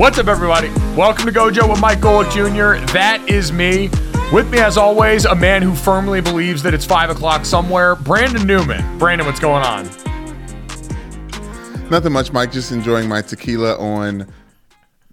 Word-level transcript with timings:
What's 0.00 0.16
up, 0.16 0.28
everybody? 0.28 0.70
Welcome 0.96 1.26
to 1.26 1.30
Gojo 1.30 1.68
with 1.68 1.78
Mike 1.78 1.98
Golic 1.98 2.30
Jr. 2.32 2.82
That 2.94 3.22
is 3.28 3.52
me. 3.52 3.90
With 4.32 4.50
me, 4.50 4.56
as 4.56 4.78
always, 4.78 5.26
a 5.26 5.34
man 5.34 5.60
who 5.60 5.74
firmly 5.74 6.22
believes 6.22 6.62
that 6.62 6.72
it's 6.72 6.86
5 6.86 7.10
o'clock 7.10 7.44
somewhere, 7.44 7.96
Brandon 7.96 8.46
Newman. 8.46 8.98
Brandon, 8.98 9.26
what's 9.26 9.40
going 9.40 9.62
on? 9.62 9.84
Nothing 11.90 12.12
much, 12.14 12.32
Mike. 12.32 12.50
Just 12.50 12.72
enjoying 12.72 13.10
my 13.10 13.20
tequila 13.20 13.76
on 13.76 14.26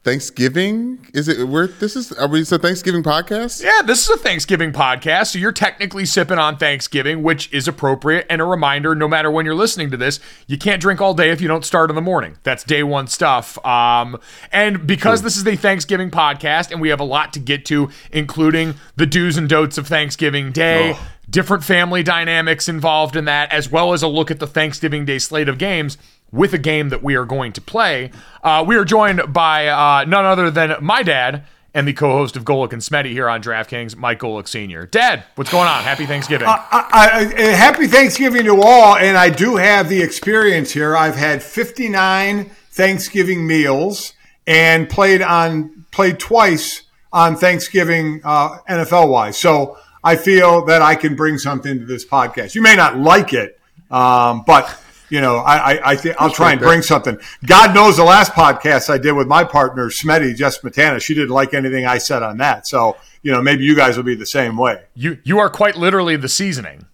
Thanksgiving. 0.07 1.05
Is 1.13 1.27
it? 1.27 1.45
We're 1.49 1.67
this 1.67 1.97
is. 1.97 2.13
Are 2.13 2.29
we? 2.29 2.39
It's 2.39 2.53
a 2.53 2.57
Thanksgiving 2.57 3.03
podcast. 3.03 3.61
Yeah, 3.61 3.81
this 3.81 4.03
is 4.03 4.09
a 4.09 4.17
Thanksgiving 4.17 4.71
podcast, 4.71 5.33
so 5.33 5.39
you're 5.39 5.51
technically 5.51 6.05
sipping 6.05 6.37
on 6.37 6.57
Thanksgiving, 6.57 7.23
which 7.23 7.51
is 7.51 7.67
appropriate. 7.67 8.25
And 8.29 8.39
a 8.39 8.45
reminder 8.45 8.95
no 8.95 9.09
matter 9.09 9.29
when 9.29 9.45
you're 9.45 9.53
listening 9.53 9.91
to 9.91 9.97
this, 9.97 10.21
you 10.47 10.57
can't 10.57 10.81
drink 10.81 11.01
all 11.01 11.13
day 11.13 11.31
if 11.31 11.41
you 11.41 11.49
don't 11.49 11.65
start 11.65 11.89
in 11.89 11.97
the 11.97 12.01
morning. 12.01 12.37
That's 12.43 12.63
day 12.63 12.83
one 12.83 13.07
stuff. 13.07 13.63
Um, 13.65 14.17
and 14.53 14.87
because 14.87 15.23
this 15.23 15.35
is 15.35 15.45
a 15.45 15.57
Thanksgiving 15.57 16.09
podcast 16.09 16.71
and 16.71 16.79
we 16.79 16.87
have 16.87 17.01
a 17.01 17.05
lot 17.05 17.33
to 17.33 17.41
get 17.41 17.65
to, 17.65 17.89
including 18.09 18.75
the 18.95 19.05
do's 19.05 19.35
and 19.35 19.49
don'ts 19.49 19.77
of 19.77 19.87
Thanksgiving 19.87 20.53
Day. 20.53 20.93
Oh. 20.95 21.07
Different 21.29 21.65
family 21.65 22.03
dynamics 22.03 22.69
involved 22.69 23.17
in 23.17 23.25
that, 23.25 23.51
as 23.51 23.69
well 23.69 23.91
as 23.91 24.01
a 24.01 24.07
look 24.07 24.31
at 24.31 24.39
the 24.39 24.47
Thanksgiving 24.47 25.03
Day 25.03 25.19
slate 25.19 25.49
of 25.49 25.57
games 25.57 25.97
with 26.31 26.53
a 26.53 26.57
game 26.57 26.89
that 26.89 27.03
we 27.03 27.15
are 27.15 27.25
going 27.25 27.53
to 27.53 27.61
play. 27.61 28.11
Uh, 28.43 28.63
we 28.67 28.75
are 28.75 28.85
joined 28.85 29.33
by 29.33 29.67
uh, 29.67 30.05
none 30.05 30.25
other 30.25 30.51
than 30.51 30.75
my 30.81 31.03
dad 31.03 31.43
and 31.73 31.87
the 31.87 31.93
co-host 31.93 32.35
of 32.35 32.43
Golic 32.43 32.73
and 32.73 32.81
Smetty 32.81 33.11
here 33.11 33.29
on 33.29 33.41
DraftKings, 33.41 33.95
Mike 33.95 34.19
Golic 34.19 34.47
Sr. 34.47 34.87
Dad, 34.87 35.23
what's 35.35 35.51
going 35.51 35.67
on? 35.67 35.83
Happy 35.83 36.05
Thanksgiving. 36.07 36.47
I, 36.47 36.65
I, 36.71 37.33
I- 37.37 37.41
happy 37.55 37.87
Thanksgiving 37.87 38.45
to 38.45 38.61
all, 38.61 38.95
and 38.97 39.15
I 39.15 39.29
do 39.29 39.57
have 39.57 39.87
the 39.87 40.01
experience 40.01 40.71
here. 40.71 40.97
I've 40.97 41.15
had 41.15 41.43
59 41.43 42.49
Thanksgiving 42.71 43.45
meals 43.45 44.13
and 44.47 44.89
played 44.89 45.21
on 45.21 45.85
played 45.91 46.19
twice 46.19 46.83
on 47.13 47.35
Thanksgiving 47.35 48.21
uh, 48.23 48.57
NFL 48.69 49.09
wise. 49.09 49.37
So 49.37 49.77
I 50.03 50.15
feel 50.15 50.65
that 50.65 50.81
I 50.81 50.95
can 50.95 51.15
bring 51.15 51.37
something 51.37 51.79
to 51.79 51.85
this 51.85 52.05
podcast. 52.05 52.55
You 52.55 52.61
may 52.61 52.75
not 52.75 52.97
like 52.97 53.33
it, 53.33 53.59
um, 53.91 54.43
but 54.47 54.67
you 55.09 55.21
know, 55.21 55.37
I, 55.37 55.73
I, 55.73 55.91
I 55.91 55.95
think 55.95 56.15
I'll 56.19 56.31
try 56.31 56.51
and 56.51 56.59
bring 56.59 56.81
something. 56.81 57.17
God 57.45 57.73
knows 57.73 57.97
the 57.97 58.03
last 58.03 58.33
podcast 58.33 58.89
I 58.89 58.97
did 58.97 59.13
with 59.13 59.27
my 59.27 59.43
partner 59.43 59.89
Smetty, 59.89 60.35
Jess 60.35 60.59
Matana, 60.59 61.01
she 61.01 61.13
didn't 61.13 61.29
like 61.29 61.53
anything 61.53 61.85
I 61.85 61.97
said 61.97 62.23
on 62.23 62.37
that. 62.37 62.67
So 62.67 62.97
you 63.21 63.31
know, 63.31 63.41
maybe 63.41 63.63
you 63.63 63.75
guys 63.75 63.97
will 63.97 64.03
be 64.03 64.15
the 64.15 64.25
same 64.25 64.57
way. 64.57 64.83
you 64.95 65.17
you 65.23 65.39
are 65.39 65.49
quite 65.49 65.75
literally 65.75 66.15
the 66.15 66.29
seasoning. 66.29 66.85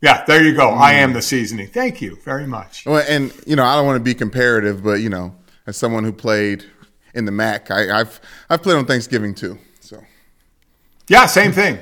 Yeah, 0.00 0.24
there 0.26 0.44
you 0.44 0.54
go. 0.54 0.72
I 0.74 0.92
mm. 0.92 0.98
am 0.98 1.12
the 1.12 1.22
seasoning. 1.22 1.68
Thank 1.68 2.00
you 2.00 2.16
very 2.24 2.46
much. 2.46 2.86
Well, 2.86 3.04
and 3.08 3.32
you 3.46 3.56
know, 3.56 3.64
I 3.64 3.74
don't 3.74 3.84
want 3.84 3.96
to 3.96 4.04
be 4.04 4.14
comparative, 4.14 4.82
but 4.84 5.00
you 5.00 5.08
know, 5.08 5.34
as 5.66 5.76
someone 5.76 6.04
who 6.04 6.12
played 6.12 6.64
in 7.14 7.24
the 7.24 7.32
MAC, 7.32 7.70
I, 7.70 8.00
I've 8.00 8.20
I've 8.48 8.62
played 8.62 8.76
on 8.76 8.86
Thanksgiving 8.86 9.34
too. 9.34 9.58
So 9.80 10.00
Yeah, 11.08 11.26
same 11.26 11.52
thing. 11.52 11.78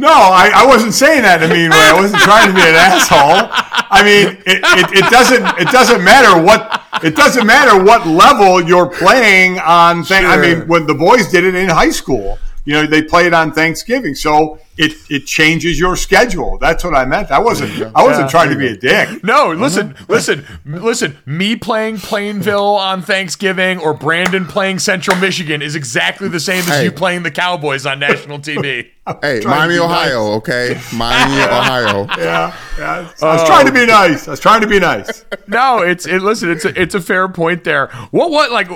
No, 0.00 0.08
I, 0.08 0.50
I 0.54 0.66
wasn't 0.66 0.94
saying 0.94 1.22
that 1.22 1.42
in 1.42 1.50
a 1.50 1.54
mean 1.54 1.70
way. 1.70 1.76
I 1.76 1.92
wasn't 1.92 2.22
trying 2.22 2.48
to 2.48 2.54
be 2.54 2.60
an 2.60 2.74
asshole. 2.74 3.52
I 3.92 4.00
mean, 4.02 4.38
it, 4.46 4.60
it, 4.64 5.04
it 5.04 5.10
doesn't 5.10 5.44
it 5.60 5.68
doesn't 5.68 6.02
matter 6.02 6.40
what 6.40 6.82
it 7.04 7.14
doesn't 7.14 7.46
matter 7.46 7.82
what 7.84 8.06
level 8.06 8.62
you're 8.62 8.88
playing 8.88 9.58
on. 9.58 10.02
Th- 10.04 10.24
I 10.24 10.40
mean, 10.40 10.66
when 10.68 10.86
the 10.86 10.94
boys 10.94 11.28
did 11.28 11.44
it 11.44 11.54
in 11.54 11.68
high 11.68 11.90
school, 11.90 12.38
you 12.64 12.72
know, 12.72 12.86
they 12.86 13.02
played 13.02 13.34
on 13.34 13.52
Thanksgiving, 13.52 14.14
so 14.14 14.58
it 14.80 14.96
it 15.10 15.26
changes 15.26 15.78
your 15.78 15.94
schedule. 15.96 16.58
That's 16.58 16.82
what 16.82 16.94
I 16.94 17.04
meant. 17.04 17.30
I 17.30 17.38
wasn't 17.38 17.70
I 17.94 18.02
wasn't 18.02 18.30
trying 18.30 18.50
to 18.50 18.56
be 18.56 18.68
a 18.68 18.76
dick. 18.76 19.22
No, 19.22 19.52
listen, 19.52 19.94
listen, 20.08 20.44
m- 20.66 20.82
listen. 20.82 21.18
Me 21.26 21.54
playing 21.56 21.98
Plainville 21.98 22.76
on 22.76 23.02
Thanksgiving 23.02 23.78
or 23.78 23.94
Brandon 23.94 24.46
playing 24.46 24.78
Central 24.78 25.16
Michigan 25.18 25.62
is 25.62 25.74
exactly 25.74 26.28
the 26.28 26.40
same 26.40 26.60
as 26.60 26.68
Hey. 26.80 26.84
you 26.84 26.92
playing 26.92 27.22
the 27.22 27.30
Cowboys 27.30 27.84
on 27.86 27.98
national 27.98 28.38
TV. 28.38 28.90
hey, 29.22 29.40
Miami, 29.44 29.74
be 29.74 29.80
Ohio, 29.80 30.32
okay, 30.34 30.80
Miami, 30.94 31.42
Ohio. 31.42 32.06
Yeah, 32.18 32.56
yeah. 32.78 33.10
I 33.22 33.32
was 33.34 33.44
trying 33.44 33.66
to 33.66 33.72
be 33.72 33.84
nice. 33.86 34.28
I 34.28 34.30
was 34.32 34.40
trying 34.40 34.60
to 34.60 34.66
be 34.66 34.78
nice. 34.78 35.24
no, 35.46 35.78
it's 35.82 36.06
it. 36.06 36.22
Listen, 36.22 36.50
it's 36.50 36.64
a, 36.64 36.80
it's 36.80 36.94
a 36.94 37.00
fair 37.00 37.28
point 37.28 37.64
there. 37.64 37.88
What 38.12 38.30
what 38.30 38.50
like? 38.52 38.68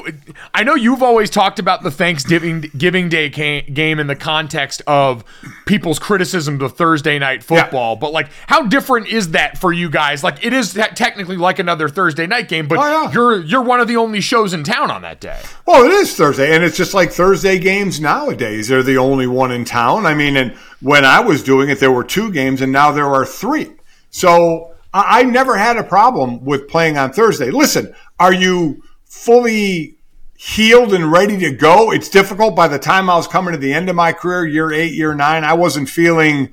I 0.53 0.65
know 0.65 0.75
you've 0.75 1.03
always 1.03 1.31
talked 1.31 1.59
about 1.59 1.83
the 1.83 1.91
Thanksgiving 1.91 2.63
Giving 2.77 3.09
Day 3.09 3.29
game 3.29 3.99
in 4.01 4.07
the 4.07 4.17
context 4.17 4.83
of 4.87 5.25
people's 5.95 6.07
criticism 6.07 6.61
of 6.61 6.73
Thursday 6.77 7.19
night 7.19 7.43
football, 7.43 7.97
but 7.97 8.13
like, 8.13 8.29
how 8.47 8.63
different 8.67 9.07
is 9.09 9.31
that 9.31 9.59
for 9.59 9.73
you 9.73 9.89
guys? 9.89 10.23
Like, 10.25 10.45
it 10.45 10.53
is 10.53 10.75
te- 10.75 10.83
technically 10.95 11.37
like 11.37 11.59
another 11.59 11.89
Thursday 11.89 12.27
night 12.27 12.49
game, 12.49 12.69
but 12.69 12.79
Oh, 12.79 12.83
yeah. 13.05 13.13
you're 13.13 13.41
you're 13.41 13.63
one 13.63 13.81
of 13.81 13.89
the 13.89 13.97
only 13.97 14.21
shows 14.21 14.53
in 14.53 14.65
town 14.65 14.91
on 14.91 15.03
that 15.03 15.21
day. 15.21 15.41
Well, 15.67 15.85
it 15.85 15.91
is 15.93 16.15
Thursday, 16.17 16.55
and 16.55 16.65
it's 16.65 16.77
just 16.77 16.95
like 16.95 17.13
Thursday 17.13 17.59
games 17.59 18.01
nowadays. 18.01 18.69
They're 18.69 18.83
the 18.83 18.99
only 18.99 19.27
one 19.27 19.53
in 19.53 19.65
town. 19.65 20.07
I 20.07 20.15
mean, 20.15 20.37
and 20.37 20.53
when 20.81 21.05
I 21.05 21.21
was 21.21 21.43
doing 21.43 21.69
it, 21.71 21.81
there 21.81 21.93
were 21.93 22.05
two 22.05 22.31
games, 22.33 22.61
and 22.61 22.73
now 22.73 22.91
there 22.93 23.07
are 23.09 23.25
three. 23.25 23.73
So 24.11 24.75
I, 24.93 25.21
I 25.21 25.23
never 25.25 25.57
had 25.57 25.77
a 25.77 25.85
problem 25.85 26.45
with 26.45 26.69
playing 26.69 26.99
on 26.99 27.13
Thursday. 27.13 27.51
Listen, 27.51 27.95
are 28.19 28.33
you 28.35 28.83
fully 29.05 29.94
healed 30.45 30.93
and 30.93 31.11
ready 31.11 31.39
to 31.39 31.51
go? 31.51 31.91
It's 31.91 32.09
difficult. 32.09 32.55
By 32.55 32.69
the 32.69 32.79
time 32.79 33.09
I 33.09 33.17
was 33.17 33.27
coming 33.27 33.53
to 33.53 33.59
the 33.59 33.73
end 33.73 33.89
of 33.89 33.97
my 33.97 34.13
career, 34.13 34.45
year 34.47 34.73
eight, 34.73 34.93
year 34.93 35.15
nine, 35.15 35.43
I 35.43 35.55
wasn't 35.55 35.89
feeling 35.89 36.53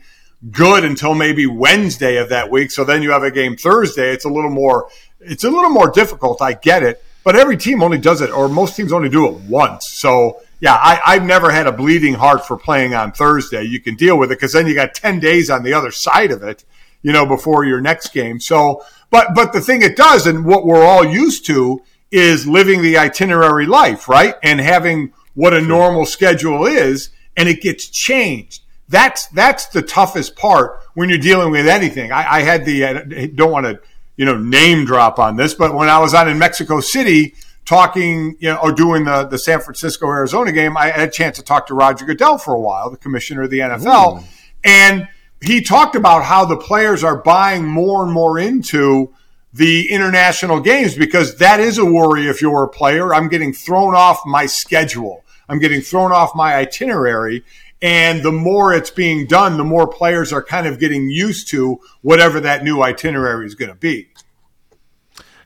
good 0.49 0.85
until 0.85 1.13
maybe 1.13 1.45
Wednesday 1.45 2.15
of 2.15 2.29
that 2.29 2.49
week. 2.49 2.71
So 2.71 2.83
then 2.83 3.03
you 3.03 3.11
have 3.11 3.23
a 3.23 3.31
game 3.31 3.57
Thursday. 3.57 4.11
It's 4.11 4.25
a 4.25 4.29
little 4.29 4.49
more 4.49 4.89
it's 5.19 5.43
a 5.43 5.49
little 5.49 5.69
more 5.69 5.91
difficult. 5.91 6.41
I 6.41 6.53
get 6.53 6.83
it, 6.83 7.03
but 7.23 7.35
every 7.35 7.57
team 7.57 7.83
only 7.83 7.99
does 7.99 8.21
it, 8.21 8.31
or 8.31 8.47
most 8.47 8.75
teams 8.75 8.91
only 8.91 9.09
do 9.09 9.27
it 9.27 9.35
once. 9.41 9.89
So 9.89 10.41
yeah, 10.61 10.75
I, 10.75 11.01
I've 11.05 11.23
never 11.23 11.51
had 11.51 11.67
a 11.67 11.71
bleeding 11.71 12.13
heart 12.13 12.47
for 12.47 12.57
playing 12.57 12.93
on 12.93 13.11
Thursday. 13.11 13.63
You 13.63 13.81
can 13.81 13.95
deal 13.95 14.17
with 14.17 14.31
it 14.31 14.35
because 14.35 14.53
then 14.53 14.67
you 14.67 14.73
got 14.73 14.93
ten 14.93 15.19
days 15.19 15.49
on 15.49 15.63
the 15.63 15.73
other 15.73 15.91
side 15.91 16.31
of 16.31 16.43
it, 16.43 16.63
you 17.03 17.11
know, 17.11 17.25
before 17.25 17.65
your 17.65 17.81
next 17.81 18.13
game. 18.13 18.39
So, 18.39 18.83
but 19.09 19.35
but 19.35 19.53
the 19.53 19.61
thing 19.61 19.81
it 19.81 19.97
does, 19.97 20.27
and 20.27 20.45
what 20.45 20.65
we're 20.65 20.83
all 20.83 21.05
used 21.05 21.45
to, 21.47 21.83
is 22.11 22.45
living 22.45 22.81
the 22.81 22.97
itinerary 22.97 23.65
life, 23.65 24.09
right, 24.09 24.35
and 24.43 24.59
having 24.59 25.13
what 25.33 25.53
a 25.53 25.61
normal 25.61 26.05
schedule 26.05 26.65
is, 26.65 27.09
and 27.37 27.47
it 27.47 27.61
gets 27.61 27.87
changed. 27.87 28.63
That's 28.89 29.27
that's 29.27 29.67
the 29.67 29.81
toughest 29.81 30.35
part 30.35 30.81
when 30.93 31.07
you're 31.09 31.17
dealing 31.17 31.51
with 31.51 31.67
anything. 31.67 32.11
I, 32.11 32.39
I 32.39 32.41
had 32.41 32.65
the 32.65 32.85
I 32.85 33.27
don't 33.27 33.51
want 33.51 33.65
to 33.65 33.79
you 34.17 34.25
know 34.25 34.37
name 34.37 34.85
drop 34.85 35.17
on 35.19 35.37
this, 35.37 35.53
but 35.53 35.73
when 35.73 35.87
I 35.87 35.99
was 35.99 36.13
on 36.13 36.27
in 36.27 36.37
Mexico 36.37 36.81
City 36.81 37.33
talking, 37.65 38.35
you 38.39 38.49
know, 38.49 38.57
or 38.57 38.73
doing 38.73 39.05
the 39.05 39.23
the 39.23 39.39
San 39.39 39.61
Francisco 39.61 40.07
Arizona 40.07 40.51
game, 40.51 40.75
I 40.75 40.87
had 40.87 41.07
a 41.07 41.11
chance 41.11 41.37
to 41.37 41.43
talk 41.43 41.67
to 41.67 41.73
Roger 41.73 42.05
Goodell 42.05 42.37
for 42.37 42.53
a 42.53 42.59
while, 42.59 42.89
the 42.89 42.97
commissioner 42.97 43.43
of 43.43 43.49
the 43.49 43.59
NFL, 43.59 44.25
and 44.65 45.07
he 45.41 45.61
talked 45.61 45.95
about 45.95 46.25
how 46.25 46.43
the 46.45 46.57
players 46.57 47.03
are 47.03 47.17
buying 47.17 47.65
more 47.65 48.03
and 48.03 48.11
more 48.11 48.37
into 48.37 49.13
the 49.53 49.91
international 49.91 50.59
games 50.59 50.95
because 50.95 51.37
that 51.37 51.59
is 51.59 51.77
a 51.77 51.85
worry 51.85 52.27
if 52.27 52.41
you're 52.41 52.63
a 52.63 52.69
player. 52.69 53.13
I'm 53.13 53.27
getting 53.27 53.53
thrown 53.53 53.95
off 53.95 54.21
my 54.25 54.45
schedule. 54.45 55.23
I'm 55.49 55.59
getting 55.59 55.81
thrown 55.81 56.11
off 56.11 56.35
my 56.35 56.55
itinerary. 56.55 57.43
And 57.81 58.23
the 58.23 58.31
more 58.31 58.73
it's 58.73 58.91
being 58.91 59.25
done, 59.25 59.57
the 59.57 59.63
more 59.63 59.87
players 59.87 60.31
are 60.31 60.43
kind 60.43 60.67
of 60.67 60.79
getting 60.79 61.09
used 61.09 61.47
to 61.49 61.81
whatever 62.01 62.39
that 62.39 62.63
new 62.63 62.81
itinerary 62.81 63.45
is 63.45 63.55
going 63.55 63.69
to 63.69 63.75
be. 63.75 64.07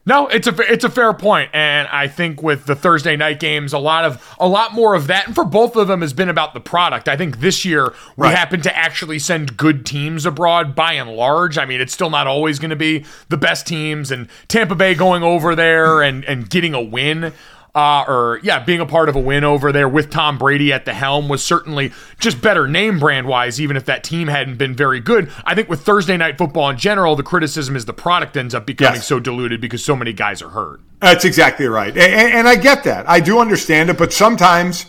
No, 0.07 0.27
it's 0.27 0.45
a 0.45 0.55
it's 0.71 0.83
a 0.83 0.89
fair 0.89 1.13
point, 1.13 1.49
and 1.51 1.87
I 1.87 2.07
think 2.07 2.43
with 2.43 2.67
the 2.67 2.75
Thursday 2.75 3.15
night 3.15 3.39
games, 3.39 3.73
a 3.73 3.79
lot 3.79 4.05
of 4.05 4.35
a 4.39 4.47
lot 4.47 4.71
more 4.73 4.93
of 4.93 5.07
that, 5.07 5.25
and 5.25 5.33
for 5.33 5.43
both 5.43 5.75
of 5.75 5.87
them 5.87 6.01
has 6.01 6.13
been 6.13 6.29
about 6.29 6.53
the 6.53 6.59
product. 6.59 7.07
I 7.09 7.17
think 7.17 7.39
this 7.39 7.65
year 7.65 7.91
we 8.15 8.27
Right. 8.27 8.37
happen 8.37 8.61
to 8.61 8.77
actually 8.77 9.17
send 9.17 9.57
good 9.57 9.83
teams 9.83 10.27
abroad 10.27 10.75
by 10.75 10.93
and 10.93 11.09
large. 11.09 11.57
I 11.57 11.65
mean, 11.65 11.81
it's 11.81 11.91
still 11.93 12.11
not 12.11 12.27
always 12.27 12.59
going 12.59 12.69
to 12.69 12.75
be 12.75 13.03
the 13.29 13.37
best 13.37 13.65
teams, 13.65 14.11
and 14.11 14.27
Tampa 14.47 14.75
Bay 14.75 14.93
going 14.93 15.23
over 15.23 15.55
there 15.55 16.03
and 16.03 16.23
and 16.25 16.47
getting 16.51 16.75
a 16.75 16.81
win. 16.81 17.33
Uh, 17.75 18.05
or 18.07 18.39
yeah, 18.41 18.63
being 18.63 18.79
a 18.79 18.85
part 18.85 19.09
of 19.09 19.17
a 19.17 19.19
win 19.19 19.43
over 19.43 19.73
there 19.73 19.89
with 19.89 20.09
Tom 20.09 20.37
Brady 20.37 20.71
at 20.71 20.85
the 20.85 20.93
helm 20.93 21.27
was 21.27 21.43
certainly 21.43 21.91
just 22.21 22.41
better 22.41 22.69
name 22.69 22.99
brand 22.99 23.27
wise, 23.27 23.59
even 23.59 23.75
if 23.75 23.83
that 23.83 24.01
team 24.01 24.29
hadn't 24.29 24.55
been 24.57 24.73
very 24.73 25.01
good. 25.01 25.29
I 25.43 25.55
think 25.55 25.67
with 25.67 25.81
Thursday 25.81 26.15
night 26.15 26.37
football 26.37 26.69
in 26.69 26.77
general, 26.77 27.17
the 27.17 27.23
criticism 27.23 27.75
is 27.75 27.83
the 27.83 27.91
product 27.91 28.37
ends 28.37 28.55
up 28.55 28.65
becoming 28.65 28.95
Yes. 28.95 29.07
so 29.07 29.19
diluted 29.19 29.59
because 29.59 29.83
so 29.83 29.93
many 29.93 30.13
guys 30.13 30.41
are 30.41 30.51
hurt. 30.51 30.79
That's 31.01 31.25
exactly 31.25 31.65
right, 31.65 31.89
and, 31.97 32.33
and, 32.33 32.47
I 32.47 32.55
get 32.55 32.85
that. 32.85 33.09
I 33.09 33.19
do 33.19 33.39
understand 33.39 33.89
it, 33.89 33.97
but 33.97 34.13
sometimes 34.13 34.85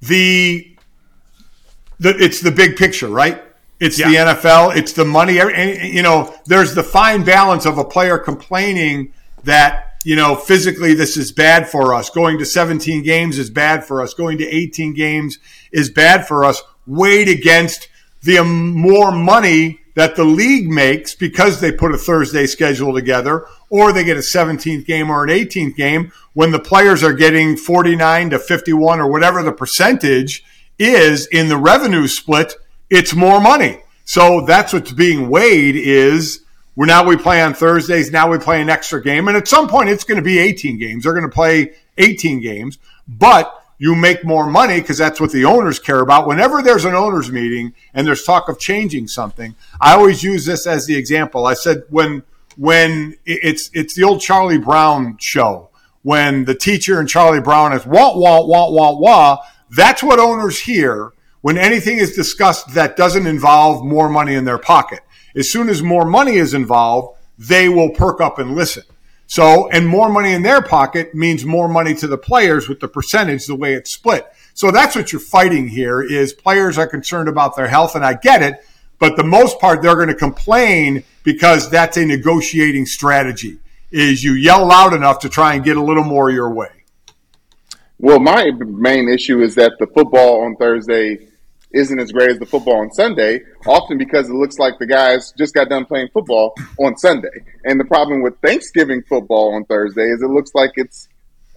the, 0.00 0.76
the 1.98 2.10
it's 2.22 2.40
the 2.40 2.52
big 2.52 2.76
picture, 2.76 3.08
right? 3.08 3.42
It's 3.80 3.96
the 3.96 4.04
NFL, 4.04 4.76
it's 4.76 4.92
the 4.92 5.04
money. 5.04 5.38
and, 5.40 5.92
you 5.92 6.02
know, 6.02 6.32
there's 6.46 6.74
the 6.76 6.84
fine 6.84 7.24
balance 7.24 7.66
of 7.66 7.78
a 7.78 7.84
player 7.84 8.16
complaining 8.18 9.12
that 9.44 9.87
you 10.08 10.16
know 10.16 10.34
physically 10.34 10.94
this 10.94 11.18
is 11.18 11.32
bad 11.32 11.68
for 11.68 11.92
us. 11.92 12.08
Going 12.08 12.38
to 12.38 12.46
17 12.46 13.02
games 13.02 13.38
is 13.38 13.50
bad 13.50 13.84
for 13.84 14.00
us. 14.00 14.14
Going 14.14 14.38
to 14.38 14.46
18 14.46 14.94
games 14.94 15.38
is 15.70 15.90
bad 15.90 16.26
for 16.26 16.46
us. 16.46 16.62
Weighed 16.86 17.28
against 17.28 17.88
the 18.22 18.38
um, 18.38 18.72
more 18.72 19.12
money 19.12 19.82
that 19.96 20.16
the 20.16 20.24
league 20.24 20.66
makes 20.66 21.14
because 21.14 21.60
they 21.60 21.70
put 21.70 21.92
a 21.92 21.98
Thursday 21.98 22.46
schedule 22.46 22.94
together, 22.94 23.44
or 23.68 23.92
they 23.92 24.02
get 24.02 24.16
a 24.16 24.20
17th 24.20 24.86
game 24.86 25.10
or 25.10 25.24
an 25.24 25.28
18th 25.28 25.76
game 25.76 26.10
when 26.32 26.52
the 26.52 26.58
players 26.58 27.04
are 27.04 27.12
getting 27.12 27.54
49 27.54 28.30
to 28.30 28.38
51 28.38 29.00
or 29.00 29.10
whatever 29.10 29.42
the 29.42 29.52
percentage 29.52 30.42
is 30.78 31.26
in 31.26 31.50
the 31.50 31.58
revenue 31.58 32.06
split. 32.06 32.54
It's 32.88 33.14
more 33.14 33.42
money. 33.42 33.82
So 34.06 34.40
that's 34.46 34.72
what's 34.72 34.92
being 34.92 35.28
weighed 35.28 35.76
is 35.76 36.44
we're 36.78 36.86
now 36.86 37.04
we 37.04 37.16
play 37.16 37.42
on 37.42 37.54
Thursdays. 37.54 38.12
Now 38.12 38.30
we 38.30 38.38
play 38.38 38.62
an 38.62 38.70
extra 38.70 39.02
game. 39.02 39.26
And 39.26 39.36
at 39.36 39.48
some 39.48 39.66
point 39.66 39.88
it's 39.88 40.04
going 40.04 40.18
to 40.18 40.22
be 40.22 40.38
18 40.38 40.78
games. 40.78 41.02
They're 41.02 41.12
going 41.12 41.24
to 41.24 41.28
play 41.28 41.72
18 41.96 42.40
games, 42.40 42.78
but 43.08 43.64
you 43.78 43.96
make 43.96 44.24
more 44.24 44.46
money 44.46 44.80
because 44.80 44.96
that's 44.96 45.20
what 45.20 45.32
the 45.32 45.44
owners 45.44 45.80
care 45.80 45.98
about. 45.98 46.28
Whenever 46.28 46.62
there's 46.62 46.84
an 46.84 46.94
owners 46.94 47.32
meeting 47.32 47.74
and 47.94 48.06
there's 48.06 48.22
talk 48.22 48.48
of 48.48 48.60
changing 48.60 49.08
something, 49.08 49.56
I 49.80 49.94
always 49.94 50.22
use 50.22 50.46
this 50.46 50.68
as 50.68 50.86
the 50.86 50.94
example. 50.94 51.48
I 51.48 51.54
said 51.54 51.82
when 51.90 52.22
when 52.56 53.16
it's 53.26 53.70
it's 53.74 53.96
the 53.96 54.04
old 54.04 54.20
Charlie 54.20 54.58
Brown 54.58 55.16
show 55.18 55.70
when 56.02 56.44
the 56.44 56.54
teacher 56.54 57.00
and 57.00 57.08
Charlie 57.08 57.40
Brown 57.40 57.72
is 57.72 57.84
wah 57.86 58.16
wah 58.16 58.44
wah 58.44 58.70
wah 58.70 58.92
wah. 58.92 59.38
That's 59.76 60.04
what 60.04 60.20
owners 60.20 60.60
hear 60.60 61.12
when 61.40 61.58
anything 61.58 61.98
is 61.98 62.14
discussed 62.14 62.74
that 62.74 62.96
doesn't 62.96 63.26
involve 63.26 63.84
more 63.84 64.08
money 64.08 64.34
in 64.34 64.44
their 64.44 64.58
pocket. 64.58 65.00
As 65.38 65.50
soon 65.50 65.68
as 65.68 65.82
more 65.82 66.04
money 66.04 66.36
is 66.36 66.52
involved, 66.52 67.16
they 67.38 67.68
will 67.68 67.90
perk 67.90 68.20
up 68.20 68.40
and 68.40 68.56
listen. 68.56 68.82
So, 69.28 69.68
and 69.70 69.86
more 69.86 70.08
money 70.08 70.32
in 70.32 70.42
their 70.42 70.60
pocket 70.60 71.14
means 71.14 71.44
more 71.44 71.68
money 71.68 71.94
to 71.94 72.08
the 72.08 72.18
players 72.18 72.68
with 72.68 72.80
the 72.80 72.88
percentage, 72.88 73.46
the 73.46 73.54
way 73.54 73.74
it's 73.74 73.92
split. 73.92 74.26
So 74.54 74.72
that's 74.72 74.96
what 74.96 75.12
you're 75.12 75.20
fighting 75.20 75.68
here 75.68 76.02
is 76.02 76.32
players 76.32 76.76
are 76.76 76.88
concerned 76.88 77.28
about 77.28 77.54
their 77.54 77.68
health, 77.68 77.94
and 77.94 78.04
I 78.04 78.14
get 78.14 78.42
it. 78.42 78.64
But 78.98 79.16
the 79.16 79.22
most 79.22 79.60
part, 79.60 79.80
they're 79.80 79.94
going 79.94 80.08
to 80.08 80.14
complain 80.14 81.04
because 81.22 81.70
that's 81.70 81.96
a 81.96 82.04
negotiating 82.04 82.86
strategy. 82.86 83.58
Is 83.92 84.24
you 84.24 84.32
yell 84.32 84.66
loud 84.66 84.92
enough 84.92 85.20
to 85.20 85.28
try 85.28 85.54
and 85.54 85.62
get 85.62 85.76
a 85.76 85.82
little 85.82 86.04
more 86.04 86.30
your 86.30 86.50
way. 86.50 86.70
Well, 88.00 88.18
my 88.18 88.50
main 88.50 89.08
issue 89.08 89.40
is 89.40 89.54
that 89.54 89.74
the 89.78 89.86
football 89.86 90.42
on 90.42 90.56
Thursday 90.56 91.27
isn't 91.72 91.98
as 91.98 92.12
great 92.12 92.30
as 92.30 92.38
the 92.38 92.46
football 92.46 92.80
on 92.80 92.90
Sunday, 92.90 93.40
often 93.66 93.98
because 93.98 94.28
it 94.28 94.34
looks 94.34 94.58
like 94.58 94.78
the 94.78 94.86
guys 94.86 95.32
just 95.36 95.54
got 95.54 95.68
done 95.68 95.84
playing 95.84 96.08
football 96.12 96.54
on 96.78 96.96
Sunday. 96.96 97.44
And 97.64 97.78
the 97.78 97.84
problem 97.84 98.22
with 98.22 98.38
Thanksgiving 98.40 99.02
football 99.02 99.54
on 99.54 99.64
Thursday 99.64 100.06
is 100.06 100.22
it 100.22 100.28
looks 100.28 100.54
like 100.54 100.72
it's 100.76 101.08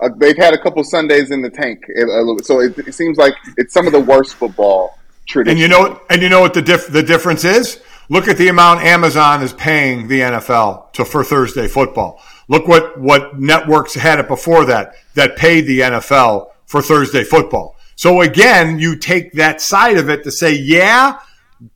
uh, 0.02 0.10
they've 0.18 0.38
had 0.38 0.54
a 0.54 0.58
couple 0.58 0.84
Sundays 0.84 1.32
in 1.32 1.42
the 1.42 1.50
tank, 1.50 1.84
uh, 1.90 2.44
so 2.44 2.60
it, 2.60 2.78
it 2.80 2.94
seems 2.94 3.18
like 3.18 3.36
it's 3.58 3.74
some 3.74 3.86
of 3.86 3.94
the 3.94 4.00
worst 4.00 4.34
football 4.34 4.98
tradition. 5.28 5.52
And 5.52 5.60
you 5.60 5.68
know, 5.68 6.02
and 6.10 6.22
you 6.22 6.30
know 6.30 6.42
what 6.42 6.54
the 6.54 6.62
diff- 6.62 6.88
the 6.88 7.04
difference 7.04 7.44
is? 7.44 7.80
Look 8.10 8.28
at 8.28 8.38
the 8.38 8.50
amount 8.50 8.82
Amazon 8.82 9.42
is 9.42 9.54
paying 9.54 10.08
the 10.08 10.22
NFL 10.22 10.92
to 10.94 11.06
for 11.06 11.24
Thursday 11.24 11.68
football. 11.68 12.22
Look 12.48 12.68
what 12.68 13.00
what 13.00 13.40
networks 13.40 13.94
had 13.94 14.20
it 14.20 14.28
before 14.28 14.66
that 14.66 14.96
that 15.14 15.38
paid 15.38 15.62
the 15.62 15.82
NFL 15.82 16.50
for 16.66 16.82
Thursday 16.82 17.24
football. 17.24 17.78
So 18.02 18.22
again, 18.22 18.80
you 18.80 18.96
take 18.96 19.34
that 19.34 19.62
side 19.62 19.98
of 19.98 20.10
it 20.10 20.24
to 20.24 20.32
say, 20.32 20.54
yeah, 20.56 21.20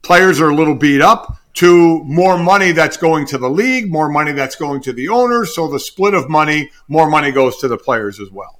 players 0.01 0.41
are 0.41 0.49
a 0.49 0.55
little 0.55 0.73
beat 0.73 0.99
up. 0.99 1.37
To 1.57 2.03
more 2.03 2.39
money 2.39 2.71
that's 2.71 2.97
going 2.97 3.27
to 3.27 3.37
the 3.37 3.47
league, 3.47 3.91
more 3.91 4.09
money 4.09 4.31
that's 4.31 4.55
going 4.55 4.81
to 4.81 4.91
the 4.91 5.07
owners. 5.07 5.53
So 5.53 5.67
the 5.67 5.79
split 5.79 6.15
of 6.15 6.27
money, 6.27 6.71
more 6.87 7.07
money 7.07 7.31
goes 7.31 7.57
to 7.57 7.67
the 7.67 7.77
players 7.77 8.19
as 8.19 8.31
well. 8.31 8.59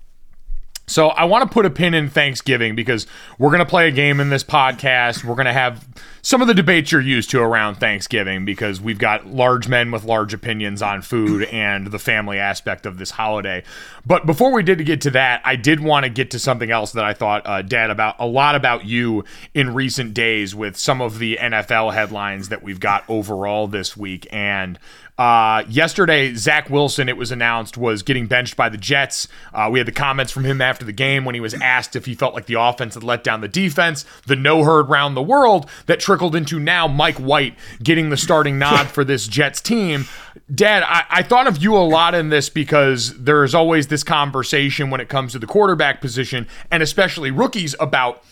So 0.85 1.07
I 1.07 1.23
want 1.25 1.41
to 1.41 1.51
put 1.51 1.65
a 1.65 1.71
pin 1.71 1.95
in 1.95 2.07
Thanksgiving 2.07 2.75
because 2.75 3.07
we're 3.39 3.49
going 3.49 3.59
to 3.59 3.65
play 3.65 3.87
a 3.87 3.91
game 3.91 4.19
in 4.19 4.29
this 4.29 4.43
podcast. 4.43 5.23
We're 5.23 5.33
going 5.33 5.47
to 5.47 5.53
have 5.53 5.87
some 6.25 6.41
of 6.41 6.47
the 6.47 6.55
debates 6.55 6.91
you're 6.91 7.01
used 7.01 7.29
to 7.29 7.39
around 7.39 7.75
Thanksgiving 7.75 8.45
because 8.45 8.81
we've 8.81 8.97
got 8.97 9.27
large 9.27 9.67
men 9.67 9.91
with 9.91 10.03
large 10.03 10.33
opinions 10.33 10.81
on 10.81 11.03
food 11.03 11.43
and 11.51 11.91
the 11.91 11.99
family 11.99 12.39
aspect 12.39 12.87
of 12.87 12.97
this 12.97 13.11
holiday. 13.11 13.63
But 14.07 14.25
before 14.25 14.51
we 14.51 14.63
did 14.63 14.83
get 14.87 15.01
to 15.01 15.11
that, 15.11 15.43
I 15.45 15.55
did 15.55 15.81
want 15.81 16.03
to 16.03 16.09
get 16.09 16.31
to 16.31 16.39
something 16.39 16.71
else 16.71 16.93
that 16.93 17.05
I 17.05 17.13
thought, 17.13 17.45
uh, 17.45 17.61
Dad, 17.61 17.91
about 17.91 18.15
a 18.17 18.25
lot 18.25 18.55
about 18.55 18.85
you 18.85 19.23
in 19.53 19.75
recent 19.75 20.15
days 20.15 20.55
with 20.55 20.77
some 20.77 20.99
of 20.99 21.19
the 21.19 21.37
NFL 21.39 21.93
headlines 21.93 22.49
that 22.49 22.63
we've 22.63 22.79
got 22.79 23.03
overall 23.07 23.67
this 23.67 23.95
week. 23.95 24.27
And 24.31 24.79
uh, 25.17 25.63
yesterday, 25.69 26.33
Zach 26.33 26.69
Wilson, 26.69 27.07
it 27.07 27.15
was 27.15 27.31
announced, 27.31 27.77
was 27.77 28.03
getting 28.03 28.27
benched 28.27 28.57
by 28.57 28.67
the 28.67 28.77
Jets. 28.77 29.29
Uh, 29.53 29.69
we 29.71 29.79
had 29.79 29.87
the 29.87 29.93
comments 29.93 30.31
from 30.31 30.43
him 30.43 30.61
after 30.61 30.83
the 30.83 30.91
game 30.91 31.23
when 31.23 31.35
he 31.35 31.41
was 31.41 31.53
asked 31.53 31.95
if 31.95 32.05
he 32.05 32.15
felt 32.15 32.33
like 32.33 32.47
the 32.47 32.59
offense 32.59 32.95
had 32.95 33.03
let 33.03 33.23
down 33.23 33.39
the 33.39 33.47
defense. 33.47 34.05
The 34.27 34.35
no 34.35 34.63
heard 34.63 34.89
round 34.89 35.15
the 35.15 35.21
world 35.21 35.69
that 35.85 36.01
trickled 36.15 36.33
into 36.33 36.61
now 36.61 36.87
Mike 36.87 37.17
White 37.17 37.57
getting 37.83 38.09
the 38.09 38.15
starting 38.15 38.57
nod 38.57 38.87
for 38.87 39.03
this 39.03 39.27
Jets 39.27 39.59
team. 39.59 40.07
Dad, 40.53 40.81
I, 40.87 41.03
I 41.09 41.23
thought 41.23 41.45
of 41.45 41.57
you 41.57 41.75
a 41.75 41.83
lot 41.83 42.15
in 42.15 42.29
this 42.29 42.47
because 42.47 43.21
there 43.21 43.43
is 43.43 43.53
always 43.53 43.87
this 43.87 44.01
conversation 44.01 44.89
when 44.89 45.01
it 45.01 45.09
comes 45.09 45.33
to 45.33 45.39
the 45.39 45.45
quarterback 45.45 45.99
position 45.99 46.47
and 46.71 46.81
especially 46.81 47.31
rookies 47.31 47.75
about 47.81 48.23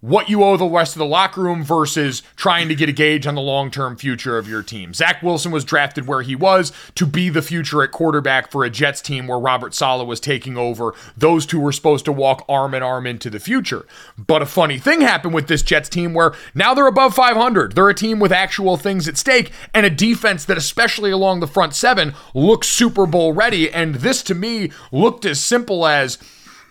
what 0.00 0.28
you 0.28 0.42
owe 0.44 0.56
the 0.56 0.66
rest 0.66 0.94
of 0.94 0.98
the 0.98 1.06
locker 1.06 1.42
room 1.42 1.62
versus 1.62 2.22
trying 2.36 2.68
to 2.68 2.74
get 2.74 2.88
a 2.88 2.92
gauge 2.92 3.26
on 3.26 3.34
the 3.34 3.40
long 3.40 3.70
term 3.70 3.96
future 3.96 4.38
of 4.38 4.48
your 4.48 4.62
team. 4.62 4.92
Zach 4.92 5.22
Wilson 5.22 5.52
was 5.52 5.64
drafted 5.64 6.06
where 6.06 6.22
he 6.22 6.36
was 6.36 6.72
to 6.94 7.06
be 7.06 7.28
the 7.28 7.42
future 7.42 7.82
at 7.82 7.92
quarterback 7.92 8.50
for 8.50 8.64
a 8.64 8.70
Jets 8.70 9.00
team 9.00 9.26
where 9.26 9.38
Robert 9.38 9.74
Saleh 9.74 10.06
was 10.06 10.20
taking 10.20 10.56
over. 10.56 10.94
Those 11.16 11.46
two 11.46 11.60
were 11.60 11.72
supposed 11.72 12.04
to 12.06 12.12
walk 12.12 12.44
arm 12.48 12.74
in 12.74 12.82
arm 12.82 13.06
into 13.06 13.30
the 13.30 13.40
future. 13.40 13.86
But 14.18 14.42
a 14.42 14.46
funny 14.46 14.78
thing 14.78 15.00
happened 15.00 15.34
with 15.34 15.48
this 15.48 15.62
Jets 15.62 15.88
team 15.88 16.14
where 16.14 16.34
now 16.54 16.74
they're 16.74 16.86
above 16.86 17.14
500. 17.14 17.74
They're 17.74 17.88
a 17.88 17.94
team 17.94 18.18
with 18.18 18.32
actual 18.32 18.76
things 18.76 19.08
at 19.08 19.16
stake 19.16 19.50
and 19.74 19.86
a 19.86 19.90
defense 19.90 20.44
that, 20.44 20.58
especially 20.58 21.10
along 21.10 21.40
the 21.40 21.46
front 21.46 21.74
seven, 21.74 22.14
looks 22.34 22.68
Super 22.68 23.06
Bowl 23.06 23.32
ready. 23.32 23.70
And 23.70 23.96
this 23.96 24.22
to 24.24 24.34
me 24.34 24.70
looked 24.92 25.24
as 25.24 25.40
simple 25.40 25.86
as 25.86 26.18